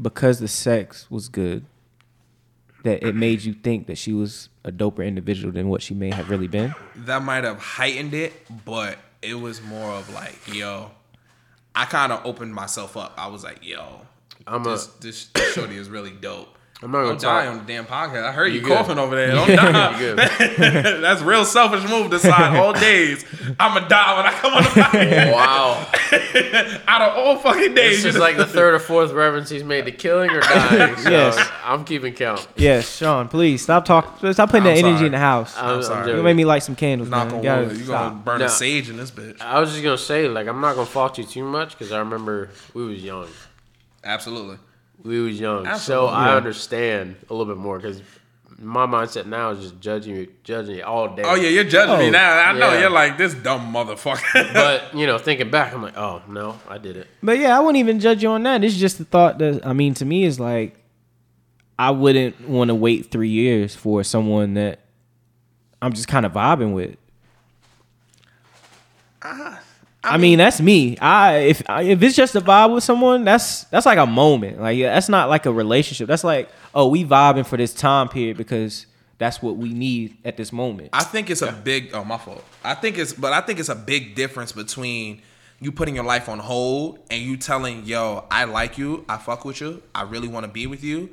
because 0.00 0.38
the 0.38 0.48
sex 0.48 1.10
was 1.10 1.30
good, 1.30 1.64
that 2.84 3.02
it 3.02 3.14
made 3.14 3.42
you 3.42 3.54
think 3.54 3.86
that 3.86 3.96
she 3.96 4.12
was 4.12 4.49
a 4.64 4.70
doper 4.72 5.06
individual 5.06 5.52
than 5.52 5.68
what 5.68 5.82
she 5.82 5.94
may 5.94 6.10
have 6.10 6.28
really 6.30 6.48
been? 6.48 6.74
that 6.96 7.22
might 7.22 7.44
have 7.44 7.58
heightened 7.58 8.14
it, 8.14 8.32
but 8.64 8.98
it 9.22 9.34
was 9.34 9.62
more 9.62 9.90
of 9.92 10.12
like, 10.14 10.36
yo, 10.54 10.90
I 11.74 11.84
kind 11.86 12.12
of 12.12 12.24
opened 12.26 12.54
myself 12.54 12.96
up. 12.96 13.14
I 13.16 13.28
was 13.28 13.44
like, 13.44 13.66
yo, 13.66 14.02
I'm 14.46 14.66
a- 14.66 14.70
this, 14.70 14.86
this 14.86 15.26
this 15.28 15.52
shorty 15.54 15.76
is 15.76 15.88
really 15.88 16.10
dope. 16.12 16.56
I'm 16.82 16.90
not 16.92 16.98
gonna 17.02 17.08
Don't 17.10 17.20
die 17.20 17.46
on 17.46 17.58
the 17.58 17.64
damn 17.64 17.84
podcast. 17.84 18.24
I 18.24 18.32
heard 18.32 18.46
you, 18.54 18.60
You 18.60 18.66
coughing 18.66 18.98
over 18.98 19.14
there. 19.14 19.32
Don't 19.32 19.48
die. 19.54 19.92
You 20.00 20.16
good. 20.16 20.18
That's 21.02 21.20
real 21.20 21.44
selfish 21.44 21.86
move. 21.90 22.10
Decide 22.10 22.56
all 22.56 22.72
days 22.72 23.22
I'ma 23.60 23.80
die 23.86 24.16
when 24.16 24.26
I 24.26 24.30
come 24.32 24.54
on 24.54 24.62
the 24.62 24.68
podcast. 24.70 25.32
Wow, 25.34 25.86
Out 26.88 27.02
of 27.02 27.18
all 27.18 27.36
fucking 27.36 27.74
days, 27.74 27.96
this 27.96 27.98
is 27.98 28.04
just- 28.04 28.18
like 28.18 28.38
the 28.38 28.46
third 28.46 28.72
or 28.72 28.78
fourth 28.78 29.12
reference 29.12 29.50
he's 29.50 29.62
made 29.62 29.84
to 29.84 29.92
killing 29.92 30.30
or 30.30 30.40
dying. 30.40 30.96
So 30.96 31.10
Yes. 31.10 31.50
I'm 31.64 31.84
keeping 31.84 32.14
count. 32.14 32.48
Yes, 32.56 32.96
Sean. 32.96 33.28
Please 33.28 33.62
stop 33.62 33.84
talking. 33.84 34.32
Stop 34.32 34.48
putting 34.50 34.66
I'm 34.66 34.74
that 34.76 34.82
energy 34.82 35.04
in 35.04 35.12
the 35.12 35.18
house. 35.18 35.54
I'm, 35.58 35.76
I'm 35.76 35.82
sorry. 35.82 36.06
you 36.06 36.12
joking. 36.12 36.24
made 36.24 36.36
me 36.36 36.46
light 36.46 36.62
some 36.62 36.76
candles, 36.76 37.10
knock 37.10 37.26
man. 37.26 37.34
on 37.36 37.42
You 37.42 37.48
gotta 37.50 37.66
wood. 37.66 37.76
You 37.76 37.84
gonna 37.84 38.14
burn 38.14 38.38
No. 38.38 38.46
a 38.46 38.48
sage 38.48 38.88
in 38.88 38.96
this 38.96 39.10
bitch? 39.10 39.38
I 39.42 39.60
was 39.60 39.70
just 39.70 39.82
gonna 39.82 39.98
say, 39.98 40.28
like, 40.28 40.46
I'm 40.48 40.62
not 40.62 40.76
gonna 40.76 40.86
fault 40.86 41.18
you 41.18 41.24
too 41.24 41.44
much 41.44 41.72
because 41.76 41.92
I 41.92 41.98
remember 41.98 42.48
we 42.72 42.84
was 42.86 43.04
young. 43.04 43.28
Absolutely. 44.02 44.56
We 45.02 45.20
was 45.20 45.40
young, 45.40 45.66
Absolutely. 45.66 46.08
so 46.08 46.14
I 46.14 46.34
understand 46.36 47.16
a 47.28 47.32
little 47.34 47.46
bit 47.52 47.60
more 47.60 47.78
because 47.78 48.02
my 48.58 48.84
mindset 48.86 49.24
now 49.24 49.50
is 49.50 49.60
just 49.62 49.80
judging 49.80 50.14
you, 50.16 50.30
judging 50.44 50.76
you 50.76 50.84
all 50.84 51.14
day. 51.14 51.22
Oh 51.24 51.34
yeah, 51.34 51.48
you're 51.48 51.64
judging 51.64 51.94
Oh, 51.94 51.98
me 51.98 52.10
now. 52.10 52.30
I 52.48 52.52
know 52.52 52.72
yeah. 52.72 52.80
you're 52.80 52.90
like 52.90 53.16
this 53.16 53.32
dumb 53.32 53.72
motherfucker. 53.72 54.52
But 54.52 54.94
you 54.94 55.06
know, 55.06 55.16
thinking 55.16 55.50
back, 55.50 55.72
I'm 55.72 55.82
like, 55.82 55.96
oh 55.96 56.20
no, 56.28 56.58
I 56.68 56.76
did 56.76 56.96
it. 56.98 57.06
But 57.22 57.38
yeah, 57.38 57.56
I 57.56 57.60
wouldn't 57.60 57.78
even 57.78 57.98
judge 58.00 58.22
you 58.22 58.28
on 58.30 58.42
that. 58.42 58.62
It's 58.62 58.76
just 58.76 58.98
the 58.98 59.04
thought 59.06 59.38
that 59.38 59.64
I 59.66 59.72
mean 59.72 59.94
to 59.94 60.04
me 60.04 60.24
is 60.24 60.38
like 60.38 60.76
I 61.78 61.90
wouldn't 61.92 62.46
want 62.46 62.68
to 62.68 62.74
wait 62.74 63.10
three 63.10 63.30
years 63.30 63.74
for 63.74 64.04
someone 64.04 64.52
that 64.54 64.80
I'm 65.80 65.94
just 65.94 66.08
kind 66.08 66.26
of 66.26 66.32
vibing 66.34 66.74
with. 66.74 66.96
Ah, 69.22 69.60
I, 70.02 70.16
mean, 70.16 70.38
that's 70.38 70.60
me. 70.60 70.96
I 70.98 71.36
if 71.38 71.62
if 71.68 72.02
it's 72.02 72.16
just 72.16 72.34
a 72.34 72.40
vibe 72.40 72.74
with 72.74 72.84
someone, 72.84 73.24
that's 73.24 73.64
that's 73.64 73.86
like 73.86 73.98
a 73.98 74.06
moment. 74.06 74.60
Like 74.60 74.76
yeah, 74.76 74.94
that's 74.94 75.08
not 75.08 75.28
like 75.28 75.46
a 75.46 75.52
relationship. 75.52 76.08
That's 76.08 76.24
like 76.24 76.48
oh, 76.74 76.88
we 76.88 77.04
vibing 77.04 77.46
for 77.46 77.56
this 77.56 77.74
time 77.74 78.08
period 78.08 78.36
because 78.36 78.86
that's 79.18 79.42
what 79.42 79.56
we 79.56 79.74
need 79.74 80.16
at 80.24 80.36
this 80.36 80.52
moment. 80.52 80.88
I 80.92 81.04
think 81.04 81.28
it's 81.28 81.42
a 81.42 81.52
big. 81.52 81.90
Oh, 81.92 82.04
my 82.04 82.16
fault. 82.16 82.42
I 82.64 82.74
think 82.74 82.96
it's, 82.98 83.12
but 83.12 83.32
I 83.32 83.42
think 83.42 83.58
it's 83.60 83.68
a 83.68 83.74
big 83.74 84.14
difference 84.14 84.52
between 84.52 85.20
you 85.60 85.70
putting 85.70 85.94
your 85.94 86.04
life 86.04 86.28
on 86.28 86.38
hold 86.38 86.98
and 87.10 87.22
you 87.22 87.36
telling, 87.36 87.84
"Yo, 87.84 88.24
I 88.30 88.44
like 88.44 88.78
you. 88.78 89.04
I 89.08 89.18
fuck 89.18 89.44
with 89.44 89.60
you. 89.60 89.82
I 89.94 90.02
really 90.02 90.28
want 90.28 90.46
to 90.46 90.50
be 90.50 90.66
with 90.66 90.82
you." 90.82 91.10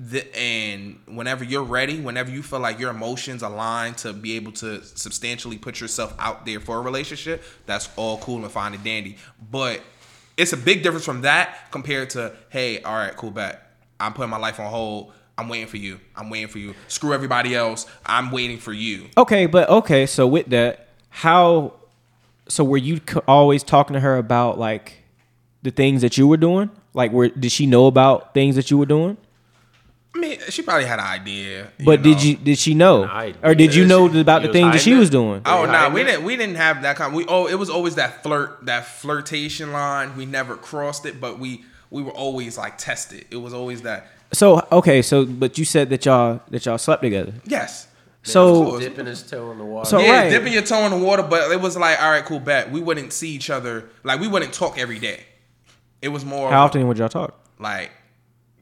The, 0.00 0.24
and 0.38 1.00
whenever 1.06 1.42
you're 1.42 1.64
ready, 1.64 1.98
whenever 1.98 2.30
you 2.30 2.40
feel 2.40 2.60
like 2.60 2.78
your 2.78 2.90
emotions 2.90 3.42
align 3.42 3.94
to 3.94 4.12
be 4.12 4.36
able 4.36 4.52
to 4.52 4.84
substantially 4.84 5.58
put 5.58 5.80
yourself 5.80 6.14
out 6.20 6.46
there 6.46 6.60
for 6.60 6.78
a 6.78 6.80
relationship, 6.80 7.42
that's 7.66 7.88
all 7.96 8.18
cool 8.18 8.44
and 8.44 8.52
fine 8.52 8.74
and 8.74 8.84
dandy. 8.84 9.16
But 9.50 9.80
it's 10.36 10.52
a 10.52 10.56
big 10.56 10.84
difference 10.84 11.04
from 11.04 11.22
that 11.22 11.70
compared 11.72 12.10
to, 12.10 12.32
hey, 12.48 12.80
all 12.82 12.94
right, 12.94 13.16
cool, 13.16 13.32
bet. 13.32 13.72
I'm 13.98 14.12
putting 14.12 14.30
my 14.30 14.38
life 14.38 14.60
on 14.60 14.70
hold. 14.70 15.12
I'm 15.36 15.48
waiting 15.48 15.66
for 15.66 15.76
you. 15.78 16.00
I'm 16.16 16.30
waiting 16.30 16.48
for 16.48 16.58
you. 16.58 16.74
Screw 16.86 17.12
everybody 17.12 17.54
else. 17.54 17.86
I'm 18.06 18.30
waiting 18.30 18.58
for 18.58 18.72
you. 18.72 19.06
Okay, 19.16 19.46
but 19.46 19.68
okay, 19.68 20.06
so 20.06 20.26
with 20.26 20.46
that, 20.50 20.88
how 21.10 21.74
so 22.48 22.64
were 22.64 22.76
you 22.76 23.00
always 23.26 23.62
talking 23.62 23.94
to 23.94 24.00
her 24.00 24.16
about 24.16 24.58
like 24.58 25.04
the 25.62 25.70
things 25.70 26.02
that 26.02 26.16
you 26.18 26.26
were 26.26 26.36
doing? 26.36 26.70
Like 26.94 27.12
were 27.12 27.28
did 27.28 27.52
she 27.52 27.66
know 27.66 27.86
about 27.86 28.34
things 28.34 28.56
that 28.56 28.70
you 28.70 28.78
were 28.78 28.86
doing? 28.86 29.16
I 30.18 30.20
mean, 30.20 30.38
she 30.48 30.62
probably 30.62 30.84
had 30.84 30.98
an 30.98 31.04
idea. 31.04 31.68
But 31.84 32.02
did 32.02 32.22
you 32.22 32.36
did 32.36 32.58
she 32.58 32.74
know? 32.74 33.04
Or 33.42 33.54
did 33.54 33.74
you 33.74 33.86
know 33.86 34.06
about 34.06 34.42
the 34.42 34.48
was 34.48 34.54
things 34.54 34.72
that 34.72 34.80
she 34.80 34.90
hiding 34.90 34.98
was 34.98 35.10
doing? 35.10 35.42
Oh 35.46 35.64
no, 35.64 35.70
hiding 35.70 35.92
we 35.94 36.04
didn't. 36.04 36.24
We 36.24 36.36
didn't 36.36 36.56
have 36.56 36.82
that 36.82 36.96
kind. 36.96 37.14
We 37.14 37.24
oh, 37.28 37.46
it 37.46 37.54
was 37.54 37.70
always 37.70 37.94
that 37.94 38.24
flirt, 38.24 38.66
that 38.66 38.86
flirtation 38.86 39.72
line. 39.72 40.16
We 40.16 40.26
never 40.26 40.56
crossed 40.56 41.06
it, 41.06 41.20
but 41.20 41.38
we 41.38 41.64
we 41.90 42.02
were 42.02 42.10
always 42.10 42.58
like 42.58 42.78
tested. 42.78 43.26
It 43.30 43.36
was 43.36 43.54
always 43.54 43.82
that. 43.82 44.08
So 44.32 44.66
okay, 44.72 45.02
so 45.02 45.24
but 45.24 45.56
you 45.56 45.64
said 45.64 45.88
that 45.90 46.04
y'all 46.04 46.40
that 46.50 46.66
y'all 46.66 46.78
slept 46.78 47.02
together. 47.02 47.32
Yes. 47.44 47.86
So- 48.24 48.78
Dipping 48.78 49.06
his 49.06 49.22
toe 49.22 49.52
in 49.52 49.58
the 49.58 49.64
water. 49.64 49.88
So- 49.88 50.00
yeah, 50.00 50.22
right. 50.22 50.30
dipping 50.30 50.52
your 50.52 50.62
toe 50.62 50.84
in 50.84 50.90
the 50.90 50.98
water, 50.98 51.22
but 51.22 51.50
it 51.50 51.60
was 51.60 51.78
like, 51.78 52.02
all 52.02 52.10
right, 52.10 52.24
cool, 52.24 52.40
bet. 52.40 52.70
We 52.70 52.82
wouldn't 52.82 53.12
see 53.14 53.30
each 53.30 53.48
other. 53.48 53.88
Like 54.02 54.20
we 54.20 54.28
wouldn't 54.28 54.52
talk 54.52 54.76
every 54.78 54.98
day. 54.98 55.20
It 56.02 56.08
was 56.08 56.24
more 56.24 56.50
How 56.50 56.64
often 56.64 56.86
would 56.88 56.98
y'all 56.98 57.08
talk? 57.08 57.40
like, 57.58 57.90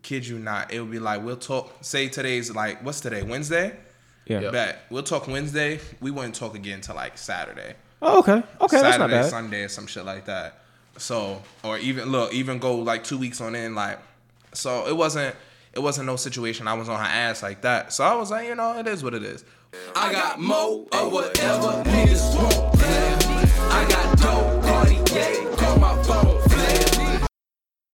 kid 0.06 0.24
you 0.24 0.38
not, 0.38 0.72
it 0.72 0.80
would 0.80 0.92
be 0.92 1.00
like 1.00 1.24
we'll 1.24 1.36
talk. 1.36 1.72
Say 1.80 2.08
today's 2.08 2.54
like 2.54 2.84
what's 2.84 3.00
today? 3.00 3.22
Wednesday. 3.24 3.76
Yeah. 4.24 4.40
Yep. 4.40 4.52
Bet 4.52 4.78
we'll 4.88 5.02
talk 5.02 5.26
Wednesday. 5.26 5.80
We 6.00 6.12
wouldn't 6.12 6.36
talk 6.36 6.54
again 6.54 6.80
till 6.80 6.94
like 6.94 7.18
Saturday. 7.18 7.74
Oh, 8.00 8.20
okay. 8.20 8.42
Okay. 8.60 8.78
Saturday, 8.78 9.28
Sunday, 9.28 9.64
or 9.64 9.68
some 9.68 9.86
shit 9.86 10.04
like 10.04 10.26
that. 10.26 10.60
So, 10.96 11.42
or 11.64 11.78
even 11.78 12.10
look, 12.10 12.32
even 12.32 12.58
go 12.58 12.76
like 12.76 13.02
two 13.02 13.18
weeks 13.18 13.40
on 13.40 13.56
end. 13.56 13.74
Like, 13.74 13.98
so 14.52 14.86
it 14.86 14.96
wasn't. 14.96 15.34
It 15.72 15.80
wasn't 15.80 16.06
no 16.06 16.16
situation 16.16 16.68
I 16.68 16.72
was 16.72 16.88
on 16.88 16.98
her 16.98 17.04
ass 17.04 17.42
like 17.42 17.60
that. 17.60 17.92
So 17.92 18.02
I 18.02 18.14
was 18.14 18.30
like, 18.30 18.46
you 18.46 18.54
know, 18.54 18.78
it 18.78 18.86
is 18.86 19.04
what 19.04 19.12
it 19.12 19.22
is. 19.22 19.44
I 19.94 20.10
got 20.10 20.40
mo 20.40 20.86
or 20.90 21.10
whatever 21.10 21.82
niggas 21.84 22.34
want. 22.34 22.80
I 23.70 23.86
got 23.86 24.18
dope, 24.18 24.62
Cartier. 24.64 25.55